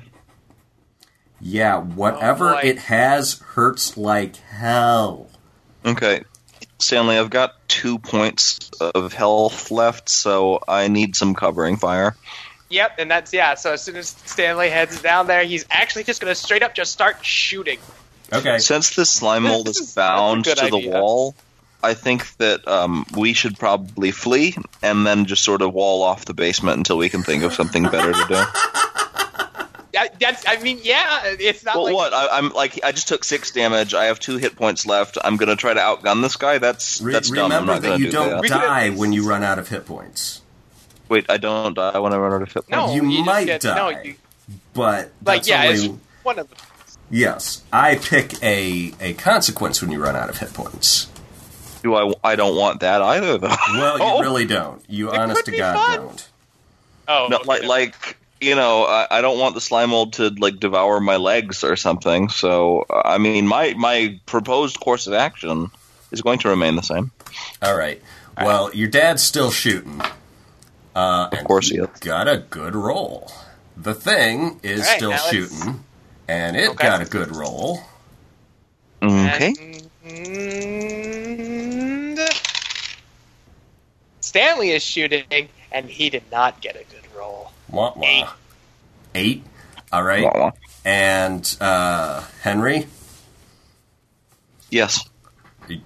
Yeah, 1.40 1.78
whatever 1.78 2.56
oh, 2.56 2.62
boy. 2.62 2.68
it 2.68 2.80
has 2.80 3.40
hurts 3.40 3.98
like 3.98 4.38
hell. 4.38 5.30
Okay. 5.86 6.24
Stanley, 6.80 7.18
I've 7.18 7.30
got 7.30 7.56
two 7.68 8.00
points 8.00 8.72
of 8.82 9.14
health 9.14 9.72
left, 9.72 10.10
so 10.10 10.62
I 10.68 10.88
need 10.88 11.16
some 11.16 11.36
covering 11.36 11.78
fire. 11.78 12.16
Yep, 12.70 12.96
and 12.98 13.12
that's 13.12 13.32
yeah. 13.32 13.54
So 13.54 13.74
as 13.74 13.84
soon 13.84 13.96
as 13.96 14.10
Stanley 14.10 14.70
heads 14.70 15.02
down 15.02 15.28
there, 15.28 15.44
he's 15.44 15.66
actually 15.70 16.04
just 16.04 16.20
gonna 16.20 16.36
straight 16.36 16.64
up 16.64 16.74
just 16.74 16.92
start 16.92 17.24
shooting. 17.24 17.80
Okay. 18.34 18.58
Since 18.60 18.96
this 18.96 19.10
slime 19.10 19.44
mold 19.44 19.68
is 19.70 19.78
is- 19.78 19.94
that's 19.96 20.08
a 20.08 20.16
bound 20.16 20.44
good 20.46 20.58
to 20.58 20.70
the 20.70 20.78
idea. 20.78 21.00
wall, 21.02 21.36
I 21.84 21.94
think 21.94 22.36
that 22.38 22.68
um, 22.68 23.06
we 23.16 23.34
should 23.34 23.58
probably 23.60 24.12
flee 24.12 24.56
and 24.82 25.06
then 25.06 25.26
just 25.26 25.44
sort 25.44 25.62
of 25.62 25.74
wall 25.74 26.02
off 26.02 26.26
the 26.26 26.34
basement 26.34 26.78
until 26.78 26.98
we 26.98 27.10
can 27.10 27.22
think 27.24 27.44
of 27.44 27.54
something 27.54 27.84
better 27.84 28.12
to 28.12 28.26
do. 28.28 28.36
I, 29.98 30.10
that's, 30.20 30.44
I 30.46 30.58
mean, 30.58 30.80
yeah, 30.84 31.22
it's 31.40 31.64
not 31.64 31.76
well, 31.76 31.86
like 31.86 31.94
what? 31.96 32.14
I, 32.14 32.38
I'm 32.38 32.50
like, 32.50 32.84
I 32.84 32.92
just 32.92 33.08
took 33.08 33.24
six 33.24 33.52
damage. 33.52 33.94
I 33.94 34.06
have 34.06 34.20
two 34.20 34.36
hit 34.38 34.58
points 34.58 34.86
left. 34.86 35.18
I'm 35.24 35.38
gonna 35.38 35.56
try 35.56 35.74
to 35.74 35.80
outgun 35.80 36.22
this 36.22 36.36
guy. 36.36 36.58
That's 36.58 37.00
Re- 37.00 37.14
that's 37.14 37.30
dumb. 37.30 37.46
I'm 37.52 37.62
remember 37.62 37.74
not 37.74 37.82
that 37.82 37.88
gonna 37.88 38.00
you 38.00 38.06
do 38.08 38.12
don't 38.12 38.30
that. 38.32 38.42
We 38.42 38.50
could 38.50 38.58
at 38.58 38.62
die 38.66 38.90
when 38.90 39.14
you 39.14 39.26
run 39.28 39.44
out 39.44 39.58
of 39.58 39.70
hit 39.70 39.86
points. 39.86 40.42
Wait, 41.08 41.28
I 41.30 41.38
don't 41.38 41.76
die 41.76 41.98
when 41.98 42.12
I 42.12 42.18
run 42.18 42.34
out 42.34 42.42
of 42.42 42.52
hit 42.52 42.68
points. 42.68 42.72
no, 42.72 42.94
you 42.94 43.10
just 43.10 43.26
might 43.26 43.46
get, 43.46 43.62
die. 43.62 43.76
No, 43.78 43.90
you, 44.02 44.16
But 44.74 45.12
like 45.24 45.44
that's 45.44 45.48
yeah, 45.48 45.64
only, 45.64 45.86
it's 45.86 45.88
one 46.24 46.40
of 46.40 46.50
the. 46.50 46.56
Yes, 47.10 47.64
I 47.72 47.96
pick 47.96 48.42
a 48.44 48.94
a 49.00 49.14
consequence 49.14 49.82
when 49.82 49.92
you 49.92 50.02
run 50.02 50.16
out 50.16 50.30
of 50.30 50.38
hit 50.38 50.54
points. 50.54 51.08
Do 51.84 51.96
I? 51.96 52.14
I 52.24 52.36
don't 52.36 52.56
want 52.56 52.80
that 52.82 53.02
either, 53.02 53.38
though. 53.38 53.48
Well, 53.74 53.98
you 54.00 54.04
Oh. 54.04 54.22
really 54.22 54.46
don't. 54.46 54.82
You 54.88 55.12
It 55.12 55.18
honest 55.20 55.46
to 55.46 55.52
God 55.56 55.76
fun. 55.76 56.06
don't. 56.08 56.30
Oh, 57.08 57.28
No, 57.30 57.38
okay, 57.38 57.46
like, 57.48 57.64
like 57.64 58.18
you 58.42 58.56
know, 58.56 58.84
I, 58.84 59.08
I 59.12 59.22
don't 59.22 59.40
want 59.40 59.54
the 59.56 59.62
slime 59.62 59.92
mold 59.92 60.14
to 60.14 60.30
like 60.30 60.60
devour 60.60 61.00
my 61.00 61.18
legs 61.18 61.64
or 61.64 61.76
something. 61.76 62.30
So, 62.30 62.86
uh, 62.90 63.02
I 63.06 63.18
mean, 63.20 63.46
my 63.48 63.74
my 63.78 64.20
proposed 64.26 64.80
course 64.80 65.06
of 65.08 65.14
action 65.14 65.70
is 66.12 66.22
going 66.22 66.40
to 66.40 66.50
remain 66.50 66.76
the 66.76 66.82
same. 66.82 67.12
All 67.62 67.78
right. 67.78 68.02
Well, 68.38 68.74
your 68.74 68.90
dad's 68.90 69.22
still 69.24 69.50
shooting. 69.52 70.02
Uh, 70.96 71.30
Of 71.32 71.44
course 71.46 71.70
he 71.70 71.78
is. 71.78 71.88
got 72.00 72.28
a 72.28 72.38
good 72.38 72.76
roll. 72.76 73.32
The 73.78 73.94
thing 73.94 74.60
is 74.64 74.82
All 74.82 74.88
right, 74.88 74.98
still 74.98 75.10
now 75.12 75.16
let's- 75.18 75.30
shooting, 75.32 75.84
and 76.28 76.56
it 76.56 76.70
Okay. 76.72 76.88
got 76.88 77.02
a 77.02 77.06
good 77.06 77.32
roll. 77.32 77.82
Okay. 79.04 79.56
And 80.04 82.20
Stanley 84.22 84.72
is 84.72 84.84
shooting, 84.84 85.50
and 85.72 85.90
he 85.90 86.10
did 86.10 86.24
not 86.32 86.62
get 86.62 86.76
a 86.76 86.84
good 86.84 87.06
roll. 87.16 87.52
Wah, 87.70 87.94
wah. 87.96 88.08
Eight. 88.08 88.26
Eight. 89.16 89.44
All 89.92 90.04
right. 90.04 90.24
Wah, 90.24 90.32
wah. 90.36 90.52
And 90.84 91.58
uh, 91.62 92.24
Henry, 92.42 92.88
Yes, 94.70 95.08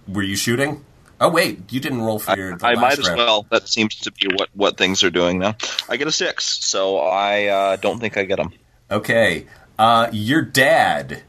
were 0.08 0.24
you 0.24 0.36
shooting? 0.36 0.84
Oh 1.22 1.30
wait, 1.30 1.72
you 1.72 1.80
didn't 1.80 2.02
roll 2.02 2.18
for 2.20 2.32
I, 2.32 2.36
your. 2.36 2.56
the 2.56 2.66
I 2.66 2.74
last 2.76 2.82
might 2.82 3.00
as 3.00 3.08
round. 3.08 3.18
well. 3.18 3.46
That 3.52 3.68
seems 3.70 3.96
to 3.98 4.12
be 4.12 4.28
what 4.36 4.50
what 4.54 4.78
things 4.78 5.04
are 5.04 5.10
doing 5.10 5.40
now. 5.40 5.56
I 5.90 5.98
get 5.98 6.08
a 6.08 6.12
six, 6.12 6.66
so 6.66 6.98
I 6.98 7.46
uh, 7.48 7.76
don't 7.76 8.00
think 8.00 8.18
I 8.18 8.24
get 8.24 8.38
them. 8.38 8.52
Okay. 8.90 9.46
Uh, 9.80 10.10
your 10.12 10.42
dad 10.42 11.24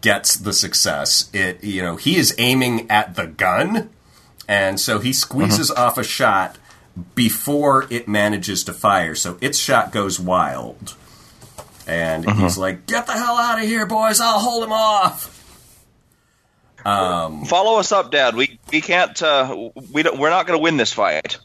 gets 0.00 0.36
the 0.36 0.52
success. 0.52 1.30
It 1.32 1.62
you 1.62 1.82
know 1.82 1.94
he 1.94 2.16
is 2.16 2.34
aiming 2.36 2.90
at 2.90 3.14
the 3.14 3.28
gun, 3.28 3.90
and 4.48 4.80
so 4.80 4.98
he 4.98 5.12
squeezes 5.12 5.70
off 5.70 5.96
a 5.96 6.02
shot 6.02 6.58
before 7.14 7.86
it 7.88 8.08
manages 8.08 8.64
to 8.64 8.72
fire. 8.72 9.14
So 9.14 9.38
its 9.40 9.56
shot 9.56 9.92
goes 9.92 10.18
wild, 10.18 10.96
and 11.86 12.28
he's 12.28 12.58
like, 12.58 12.86
"Get 12.86 13.06
the 13.06 13.12
hell 13.12 13.36
out 13.36 13.60
of 13.62 13.64
here, 13.64 13.86
boys! 13.86 14.20
I'll 14.20 14.40
hold 14.40 14.64
him 14.64 14.72
off." 14.72 15.36
Um, 16.84 17.44
Follow 17.44 17.78
us 17.78 17.92
up, 17.92 18.10
Dad. 18.10 18.34
We 18.34 18.58
we 18.72 18.80
can't. 18.80 19.22
Uh, 19.22 19.70
we 19.92 20.02
don't, 20.02 20.18
we're 20.18 20.30
not 20.30 20.48
going 20.48 20.58
to 20.58 20.62
win 20.62 20.76
this 20.76 20.92
fight. 20.92 21.38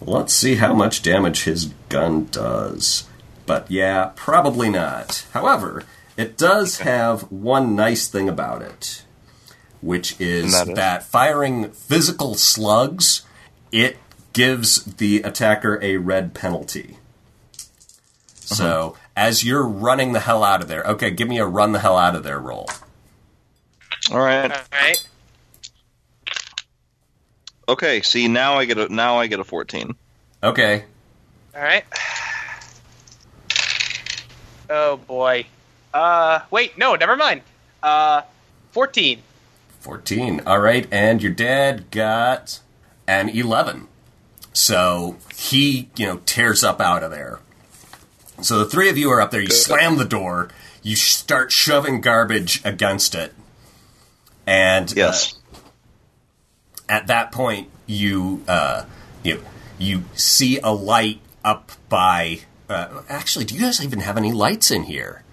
Let's 0.00 0.32
see 0.32 0.54
how 0.54 0.72
much 0.72 1.02
damage 1.02 1.42
his 1.44 1.66
gun 1.88 2.26
does. 2.26 3.08
But 3.50 3.68
yeah, 3.68 4.12
probably 4.14 4.70
not. 4.70 5.26
However, 5.32 5.82
it 6.16 6.38
does 6.38 6.78
have 6.78 7.22
one 7.32 7.74
nice 7.74 8.06
thing 8.06 8.28
about 8.28 8.62
it, 8.62 9.02
which 9.80 10.14
is 10.20 10.44
And 10.44 10.52
that 10.52 10.68
is? 10.70 10.76
that 10.76 11.02
firing 11.02 11.72
physical 11.72 12.36
slugs, 12.36 13.22
it 13.72 13.96
gives 14.34 14.84
the 14.84 15.22
attacker 15.22 15.80
a 15.82 15.96
red 15.96 16.32
penalty. 16.32 16.98
Uh-huh. 17.52 18.54
So, 18.54 18.96
as 19.16 19.42
you're 19.42 19.66
running 19.66 20.12
the 20.12 20.20
hell 20.20 20.44
out 20.44 20.62
of 20.62 20.68
there, 20.68 20.84
okay, 20.84 21.10
give 21.10 21.26
me 21.26 21.38
a 21.38 21.46
run 21.46 21.72
the 21.72 21.80
hell 21.80 21.98
out 21.98 22.14
of 22.14 22.22
there 22.22 22.38
roll. 22.38 22.68
All 24.12 24.20
right. 24.20 24.48
All 24.52 24.58
right. 24.70 25.08
Okay. 27.68 28.00
See 28.02 28.28
now 28.28 28.58
I 28.58 28.64
get 28.66 28.78
a 28.78 28.88
now 28.94 29.18
I 29.18 29.26
get 29.26 29.40
a 29.40 29.44
fourteen. 29.44 29.96
Okay, 30.40 30.84
All 31.52 31.62
right. 31.62 31.84
Oh 34.70 34.96
boy. 34.96 35.46
Uh, 35.92 36.40
wait, 36.50 36.78
no, 36.78 36.94
never 36.94 37.16
mind. 37.16 37.42
Uh, 37.82 38.22
fourteen. 38.70 39.22
14. 39.80 40.42
All 40.46 40.58
right, 40.60 40.86
and 40.92 41.22
your 41.22 41.32
dad 41.32 41.90
got 41.90 42.60
an 43.08 43.30
11. 43.30 43.88
So 44.52 45.16
he, 45.34 45.88
you 45.96 46.04
know, 46.06 46.20
tears 46.26 46.62
up 46.62 46.82
out 46.82 47.02
of 47.02 47.10
there. 47.10 47.40
So 48.42 48.58
the 48.58 48.66
three 48.66 48.90
of 48.90 48.98
you 48.98 49.10
are 49.10 49.22
up 49.22 49.30
there. 49.30 49.40
You 49.40 49.48
slam 49.48 49.96
the 49.96 50.04
door. 50.04 50.50
You 50.82 50.96
start 50.96 51.50
shoving 51.50 52.02
garbage 52.02 52.60
against 52.62 53.14
it. 53.14 53.32
And 54.46 54.90
uh, 54.90 54.94
Yes. 54.96 55.38
at 56.88 57.06
that 57.06 57.32
point, 57.32 57.68
you 57.86 58.44
uh, 58.46 58.84
you 59.22 59.42
you 59.78 60.04
see 60.14 60.58
a 60.60 60.72
light 60.74 61.20
up 61.42 61.72
by. 61.88 62.40
Uh, 62.70 63.02
actually, 63.08 63.44
do 63.44 63.54
you 63.54 63.60
guys 63.60 63.82
even 63.84 63.98
have 64.00 64.16
any 64.16 64.32
lights 64.32 64.70
in 64.70 64.84
here? 64.84 65.24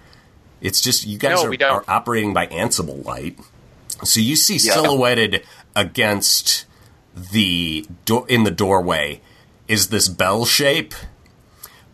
It's 0.60 0.80
just 0.80 1.06
you 1.06 1.18
guys 1.18 1.42
No, 1.42 1.52
are, 1.68 1.70
are 1.76 1.84
operating 1.86 2.34
by 2.34 2.48
Ansible 2.48 3.04
light. 3.04 3.38
So 4.02 4.18
you 4.20 4.34
see 4.34 4.54
Yeah. 4.54 4.74
silhouetted 4.74 5.44
against 5.76 6.64
the 7.14 7.86
door 8.04 8.26
in 8.28 8.42
the 8.44 8.50
doorway 8.50 9.20
is 9.68 9.88
this 9.88 10.08
bell 10.08 10.44
shape. 10.44 10.94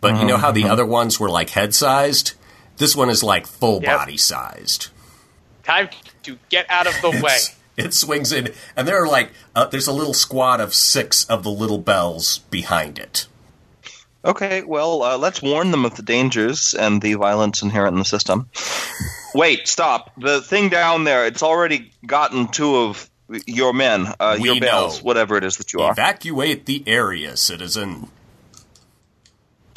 But 0.01 0.19
you 0.19 0.25
know 0.25 0.37
how 0.37 0.51
Mm-hmm. 0.51 0.63
the 0.67 0.69
other 0.71 0.85
ones 0.85 1.19
were 1.19 1.29
like 1.29 1.51
head 1.51 1.73
sized? 1.75 2.33
This 2.77 2.95
one 2.95 3.09
is 3.09 3.21
like 3.23 3.45
full 3.47 3.81
Yep. 3.83 3.97
body 3.99 4.17
sized. 4.17 4.87
Time 5.63 5.89
to 6.23 6.37
get 6.49 6.65
out 6.69 6.87
of 6.87 6.93
the 7.01 7.11
way. 7.23 7.37
It 7.77 7.93
swings 7.93 8.31
in, 8.31 8.51
and 8.75 8.87
there 8.87 9.03
are 9.03 9.07
like 9.07 9.31
uh, 9.55 9.65
there's 9.65 9.87
a 9.87 9.93
little 9.93 10.13
squad 10.13 10.59
of 10.61 10.73
six 10.73 11.25
of 11.25 11.43
the 11.43 11.49
little 11.51 11.77
bells 11.79 12.37
behind 12.49 12.97
it. 12.97 13.27
Okay, 14.25 14.63
well, 14.63 15.03
uh, 15.03 15.17
let's 15.19 15.41
warn 15.41 15.69
them 15.69 15.85
of 15.85 15.95
the 15.95 16.01
dangers 16.01 16.73
and 16.73 16.99
the 17.01 17.13
violence 17.13 17.61
inherent 17.61 17.93
in 17.93 17.99
the 17.99 18.05
system. 18.05 18.49
Wait, 19.35 19.67
stop. 19.67 20.11
The 20.17 20.41
thing 20.41 20.69
down 20.69 21.03
there, 21.03 21.27
it's 21.27 21.43
already 21.43 21.91
gotten 22.05 22.47
two 22.47 22.75
of 22.77 23.07
your 23.45 23.71
men, 23.73 24.07
uh, 24.19 24.37
your 24.39 24.59
bells, 24.59 25.03
whatever 25.03 25.37
it 25.37 25.43
is 25.43 25.57
that 25.57 25.73
you 25.73 25.81
are. 25.81 25.91
Evacuate 25.91 26.65
the 26.65 26.83
area, 26.87 27.37
citizen. 27.37 28.09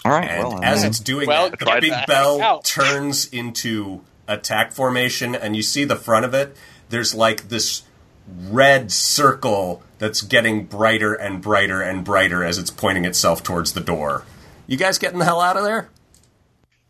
All 0.04 0.12
right, 0.12 0.30
And 0.30 0.48
well, 0.48 0.64
as 0.64 0.84
it's 0.84 1.00
doing 1.00 1.26
Well, 1.28 1.50
that, 1.50 1.58
the 1.58 1.66
big 1.80 1.90
the 1.90 1.96
heck 1.96 2.06
bell 2.06 2.40
out. 2.40 2.64
turns 2.64 3.26
into 3.28 4.00
attack 4.26 4.72
formation, 4.72 5.34
and 5.34 5.56
you 5.56 5.62
see 5.62 5.84
the 5.84 5.96
front 5.96 6.24
of 6.24 6.32
it. 6.32 6.56
There's 6.88 7.14
like 7.14 7.48
this 7.48 7.82
red 8.26 8.92
circle 8.92 9.82
that's 9.98 10.22
getting 10.22 10.64
brighter 10.64 11.12
and 11.14 11.42
brighter 11.42 11.82
and 11.82 12.04
brighter 12.04 12.44
as 12.44 12.56
it's 12.58 12.70
pointing 12.70 13.04
itself 13.04 13.42
towards 13.42 13.72
the 13.72 13.80
door. 13.80 14.24
You 14.68 14.76
guys 14.76 14.98
getting 14.98 15.18
the 15.18 15.24
hell 15.24 15.40
out 15.40 15.56
of 15.56 15.64
there? 15.64 15.88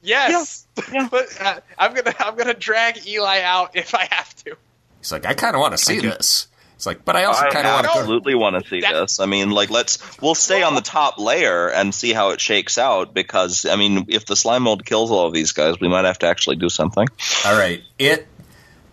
Yes, 0.03 0.67
but 0.75 1.41
uh, 1.41 1.61
I'm 1.79 1.95
gonna 1.95 2.15
I'm 2.19 2.37
gonna 2.37 2.55
drag 2.55 3.07
Eli 3.07 3.41
out 3.41 3.71
if 3.77 3.95
I 3.95 4.07
have 4.11 4.35
to. 4.45 4.57
He's 5.01 5.11
like, 5.13 5.25
I 5.25 5.33
kind 5.35 5.55
of 5.55 5.61
want 5.61 5.73
to 5.73 5.79
see 5.79 6.01
this. 6.01 6.49
It's 6.75 6.87
like, 6.87 7.05
but 7.05 7.17
I 7.17 7.25
also 7.25 7.49
kind 7.51 7.67
of 7.67 7.73
want 7.73 7.87
to 7.87 7.91
absolutely 7.99 8.35
want 8.37 8.63
to 8.63 8.69
see 8.69 8.81
That- 8.81 8.93
this. 8.93 9.19
I 9.19 9.27
mean, 9.27 9.51
like, 9.51 9.71
let's 9.71 9.99
we'll 10.21 10.37
stay 10.37 10.63
on 10.63 10.75
the 10.77 10.81
top 10.81 11.19
layer 11.19 11.69
and 11.69 11.93
see 11.93 12.13
how 12.13 12.31
it 12.31 12.41
shakes 12.41 12.79
out. 12.79 13.15
Because 13.15 13.65
I 13.65 13.75
mean, 13.77 14.07
if 14.09 14.27
the 14.27 14.37
slime 14.37 14.65
mold 14.65 14.85
kills 14.85 15.11
all 15.11 15.27
of 15.27 15.33
these 15.33 15.53
guys, 15.53 15.81
we 15.81 15.89
might 15.89 16.05
have 16.05 16.19
to 16.21 16.27
actually 16.27 16.57
do 16.57 16.69
something. 16.69 17.07
All 17.45 17.59
right, 17.59 17.83
it, 17.99 18.27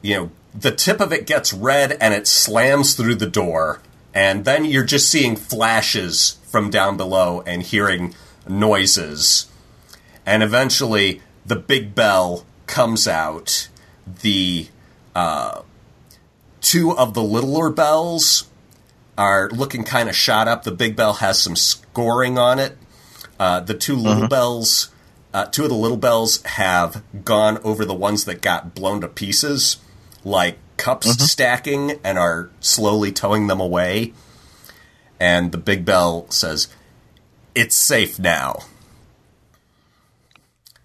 you 0.02 0.16
know, 0.16 0.32
the 0.56 0.72
tip 0.72 1.00
of 1.00 1.12
it 1.14 1.28
gets 1.28 1.54
red 1.54 1.92
and 2.02 2.14
it 2.14 2.26
slams 2.28 2.96
through 2.96 3.16
the 3.16 3.30
door, 3.30 3.82
and 4.14 4.46
then 4.46 4.66
you're 4.66 4.84
just 4.84 5.10
seeing 5.10 5.36
flashes 5.36 6.40
from 6.48 6.72
down 6.72 6.98
below 6.98 7.42
and 7.46 7.62
hearing 7.62 8.16
noises. 8.48 9.48
And 10.26 10.42
eventually, 10.44 11.22
the 11.46 11.56
big 11.56 11.96
bell 11.96 12.46
comes 12.68 13.08
out. 13.08 13.70
The 14.22 14.68
uh, 15.16 15.62
two 16.62 16.98
of 16.98 17.14
the 17.14 17.24
littler 17.24 17.70
bells 17.70 18.50
are 19.18 19.50
looking 19.50 19.84
kind 19.84 20.10
of 20.10 20.16
shot 20.16 20.48
up. 20.48 20.64
The 20.64 20.72
big 20.72 20.96
bell 20.96 21.14
has 21.14 21.40
some 21.40 21.56
scoring 21.56 22.38
on 22.38 22.60
it. 22.60 22.78
Uh, 23.40 23.60
the 23.60 23.74
two 23.74 23.96
little 23.96 24.28
bells, 24.28 24.90
uh, 25.34 25.46
two 25.46 25.64
of 25.64 25.70
the 25.70 25.76
little 25.76 25.98
bells 25.98 26.42
have 26.44 27.04
gone 27.24 27.60
over 27.64 27.86
the 27.86 27.94
ones 27.94 28.26
that 28.26 28.42
got 28.42 28.74
blown 28.74 29.02
to 29.02 29.08
pieces, 29.08 29.78
like 30.24 30.58
cups 30.78 31.10
stacking, 31.32 32.00
and 32.04 32.18
are 32.18 32.50
slowly 32.60 33.12
towing 33.12 33.48
them 33.48 33.60
away. 33.60 34.14
And 35.20 35.52
the 35.52 35.58
big 35.58 35.86
bell 35.86 36.26
says, 36.30 36.68
"It's 37.56 37.76
safe 37.76 38.20
now." 38.20 38.60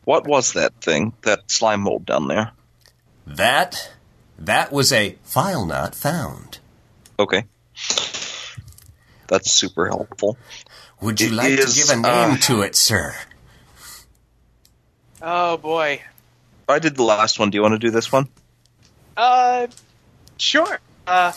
What 0.04 0.26
was 0.26 0.54
that 0.54 0.74
thing? 0.80 1.12
That 1.22 1.50
slime 1.50 1.82
mold 1.82 2.06
down 2.06 2.28
there? 2.28 2.52
That 3.26 3.92
that 4.38 4.72
was 4.72 4.92
a 4.92 5.16
file 5.22 5.66
not 5.66 5.94
found. 5.94 6.58
Okay. 7.18 7.44
That's 9.28 9.50
super 9.52 9.86
helpful. 9.86 10.38
Would 11.00 11.20
you 11.20 11.28
It 11.28 11.32
like 11.34 11.50
is, 11.50 11.74
to 11.74 11.80
give 11.80 11.98
a 11.98 12.00
name 12.00 12.30
uh, 12.32 12.36
to 12.38 12.62
it, 12.62 12.74
sir? 12.74 13.14
Oh 15.22 15.58
boy. 15.58 16.02
I 16.68 16.78
did 16.78 16.96
the 16.96 17.02
last 17.02 17.38
one. 17.38 17.50
Do 17.50 17.56
you 17.56 17.62
want 17.62 17.72
to 17.72 17.78
do 17.78 17.90
this 17.90 18.10
one? 18.10 18.28
Uh, 19.16 19.66
sure. 20.38 20.78
Uh, 21.06 21.32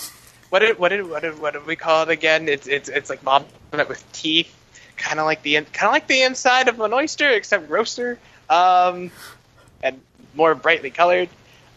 what 0.49 0.59
did 0.59 0.79
what 0.79 0.89
did 0.89 1.09
what 1.09 1.21
did 1.21 1.39
what 1.39 1.53
did 1.53 1.65
we 1.65 1.75
call 1.75 2.03
it 2.03 2.09
again? 2.09 2.47
It's 2.47 2.67
it's 2.67 2.87
it's 2.87 3.09
like 3.09 3.23
mom 3.23 3.45
with 3.71 4.03
teeth, 4.13 4.53
kind 4.97 5.19
of 5.19 5.25
like 5.25 5.41
the 5.43 5.55
kind 5.55 5.87
of 5.87 5.91
like 5.91 6.07
the 6.07 6.21
inside 6.23 6.67
of 6.67 6.79
an 6.79 6.93
oyster, 6.93 7.29
except 7.29 7.67
grosser, 7.67 8.17
um, 8.49 9.11
and 9.81 9.99
more 10.35 10.55
brightly 10.55 10.89
colored. 10.91 11.29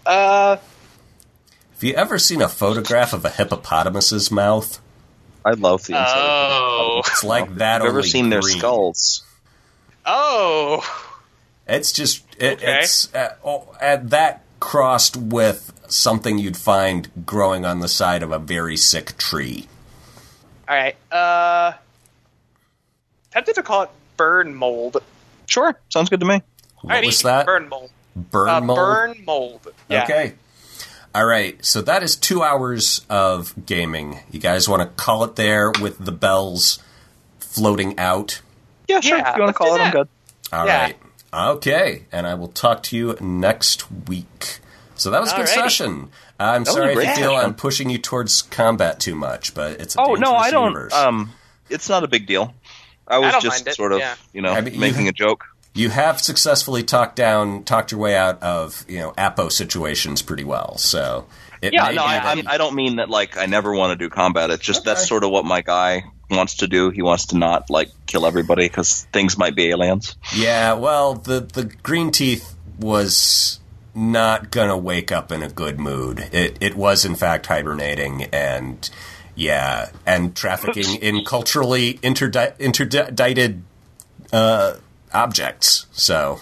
Uh, 0.05 0.56
Have 0.56 1.82
you 1.84 1.94
ever 1.94 2.18
seen 2.18 2.40
a 2.43 2.48
photograph 2.48 3.12
of 3.12 3.24
a 3.24 3.30
hippopotamus's 3.30 4.30
mouth? 4.30 4.80
I 5.44 5.52
love 5.52 5.84
the 5.84 5.93
inside. 5.93 6.14
oh, 6.16 7.02
It's 7.06 7.22
like 7.24 7.56
that. 7.56 7.80
I've 7.82 7.88
ever 7.88 7.98
only 7.98 8.09
seen 8.09 8.30
their 8.30 8.43
skulls. 8.43 9.22
oh, 10.05 10.82
It's 11.68 11.93
just 11.93 12.24
it, 12.38 12.59
Okay. 12.59 12.78
it's 12.80 13.12
uh, 13.14 13.34
oh, 13.44 13.74
that 13.80 14.43
crossed 14.60 15.16
with 15.16 15.72
something 15.88 16.38
you'd 16.38 16.56
find 16.56 17.09
growing 17.26 17.64
on 17.64 17.80
the 17.80 17.88
side 17.88 18.22
of 18.22 18.32
a 18.32 18.38
very 18.38 18.76
sick 18.76 19.16
tree. 19.18 19.68
all 20.68 20.74
right. 20.76 20.97
Uh, 21.12 21.72
tempted 23.37 23.55
to 23.57 23.63
call 23.63 23.83
it 23.83 23.91
burn 24.17 24.55
mold. 24.55 24.97
Sure, 25.47 25.79
sounds 25.91 26.09
good 26.09 26.21
to 26.21 26.27
me. 26.27 26.41
What 26.81 26.85
All 26.85 26.91
right, 26.91 27.05
was 27.07 27.21
that? 27.23 27.45
Burn 27.47 27.69
mold. 27.69 27.91
Burn 28.17 28.49
uh, 28.49 28.61
mold. 28.63 28.79
Burn 28.79 29.25
mold. 29.27 29.69
Yeah. 29.91 30.05
Okay. 30.05 30.35
All 31.15 31.27
right. 31.27 31.63
So 31.65 31.83
that 31.83 32.03
is 32.03 32.17
two 32.17 32.43
hours 32.43 33.05
of 33.11 33.55
gaming. 33.67 34.21
You 34.31 34.41
guys 34.41 34.69
want 34.69 34.83
to 34.83 34.89
call 35.03 35.23
it 35.25 35.37
there 35.37 35.71
with 35.71 35.99
the 36.03 36.13
bells 36.13 36.79
floating 37.41 37.99
out? 37.99 38.41
Yeah, 38.89 39.01
sure. 39.01 39.19
Yeah, 39.19 39.31
if 39.31 39.37
you 39.37 39.43
want 39.43 39.55
to 39.55 39.59
call 39.59 39.77
do 39.77 39.83
it, 39.83 39.85
I'm 39.85 39.93
good. 39.93 40.09
All 40.53 40.67
Yeah. 40.67 40.83
right. 40.83 40.97
Okay. 41.35 42.05
And 42.13 42.27
I 42.27 42.35
will 42.35 42.49
talk 42.49 42.83
to 42.85 42.97
you 42.97 43.17
next 43.21 43.91
week. 44.09 44.61
So 44.95 45.11
that 45.11 45.21
was 45.21 45.33
a 45.33 45.37
good 45.37 45.45
Alrighty. 45.47 45.55
session. 45.55 46.11
I'm 46.41 46.63
was 46.63 46.69
a 46.69 46.73
sorry 46.73 46.95
if 46.95 47.03
you 47.03 47.15
feel. 47.17 47.37
I'm 47.37 47.55
pushing 47.55 47.91
you 47.91 47.99
towards 47.99 48.43
combat 48.43 48.99
too 48.99 49.15
much, 49.15 49.55
but 49.55 49.81
it's 49.81 49.95
a 49.95 50.01
Oh 50.01 50.15
no, 50.15 50.33
dangerous 50.33 50.43
I 50.43 50.51
don't. 50.51 50.65
universe. 50.73 50.95
Um, 50.95 51.33
it's 51.69 51.89
not 51.91 52.03
a 52.05 52.09
big 52.09 52.27
deal. 52.27 52.55
I 53.09 53.19
was 53.19 53.33
don't 53.33 53.43
just 53.43 53.74
sort 53.74 53.93
of, 53.93 53.99
yeah. 54.01 54.15
you 54.33 54.43
know, 54.43 54.53
I 54.53 54.61
mean, 54.61 54.74
you- 54.74 54.81
making 54.81 55.09
a 55.09 55.12
joke. 55.12 55.45
you 55.74 55.91
have 55.91 56.20
successfully 56.20 56.83
talked 56.83 57.16
down, 57.16 57.65
talked 57.65 57.93
your 57.93 58.01
way 58.01 58.16
out 58.16 58.43
of 58.43 58.85
you 58.89 58.99
know 58.99 59.15
apo 59.16 59.49
situations 59.49 60.23
pretty 60.23 60.45
well. 60.45 60.77
So 60.78 61.27
it 61.62 61.73
Yeah, 61.73 61.91
no, 61.91 62.03
I, 62.05 62.33
I'm, 62.33 62.49
I 62.49 62.59
don't 62.59 62.74
mean 62.74 62.97
that 62.97 63.09
like 63.11 63.37
I 63.37 63.47
never 63.47 63.74
want 63.74 63.99
to 63.99 64.05
do 64.05 64.11
combat. 64.11 64.51
It's 64.51 64.65
just 64.65 64.85
that's 64.85 65.07
sort 65.07 65.24
of 65.24 65.31
what 65.31 65.45
my 65.45 65.62
guy 65.62 66.05
wants 66.31 66.57
to 66.57 66.66
do. 66.66 66.91
He 66.91 67.03
wants 67.03 67.27
to 67.27 67.39
not 67.39 67.70
like 67.70 67.89
kill 68.07 68.27
everybody 68.27 68.66
because 68.66 69.05
things 69.12 69.39
might 69.39 69.55
be 69.55 69.70
aliens. 69.70 70.16
Yeah, 70.35 70.73
well, 70.74 71.15
the 71.15 71.41
the 71.41 71.65
green 71.83 72.11
teeth 72.11 72.55
was 72.78 73.61
not 73.95 74.51
gonna 74.51 74.77
wake 74.77 75.11
up 75.11 75.33
in 75.33 75.43
a 75.43 75.49
good 75.49 75.78
mood. 75.78 76.28
It 76.33 76.57
it 76.61 76.74
was 76.74 77.05
in 77.05 77.15
fact 77.15 77.47
hibernating 77.47 78.24
and 78.24 78.89
yeah, 79.37 79.91
and 80.05 80.35
trafficking 80.35 80.97
in 80.97 81.25
culturally 81.25 81.95
interdi- 82.03 82.59
interdicted 82.59 83.63
uh, 84.33 84.75
objects. 85.13 85.87
So, 85.93 86.41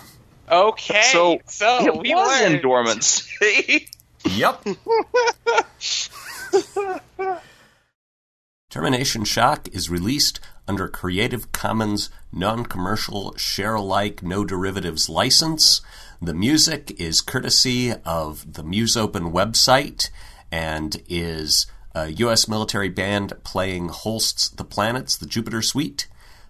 Okay. 0.51 1.03
So, 1.13 1.39
So, 1.47 1.87
it 1.87 1.97
we 1.99 2.15
was 2.15 2.41
in 2.43 2.53
learned- 2.53 2.63
dormancy. 2.63 3.89
yep. 4.25 4.63
Termination 8.71 9.25
Shock 9.25 9.69
is 9.73 9.89
released 9.89 10.41
under 10.67 10.89
Creative 10.89 11.51
Commons 11.53 12.11
non-commercial 12.33 13.37
share-alike 13.37 14.23
no 14.23 14.45
derivatives 14.45 15.09
license. 15.09 15.81
The 16.21 16.35
music 16.35 16.91
is 16.99 17.21
courtesy 17.21 17.93
of 18.05 18.55
the 18.55 18.65
Musopen 18.65 19.33
website 19.33 20.11
and 20.51 21.01
is 21.09 21.67
a 21.95 22.09
U.S. 22.09 22.49
military 22.49 22.89
band 22.89 23.33
playing 23.45 23.89
Holst's 23.89 24.49
The 24.49 24.65
Planets, 24.65 25.17
the 25.17 25.27
Jupiter 25.27 25.63
Suite. 25.63 26.09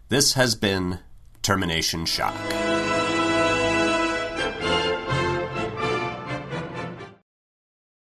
This 0.09 0.35
has 0.35 0.55
been 0.55 1.01
Termination 1.43 2.07
Shock. 2.07 2.35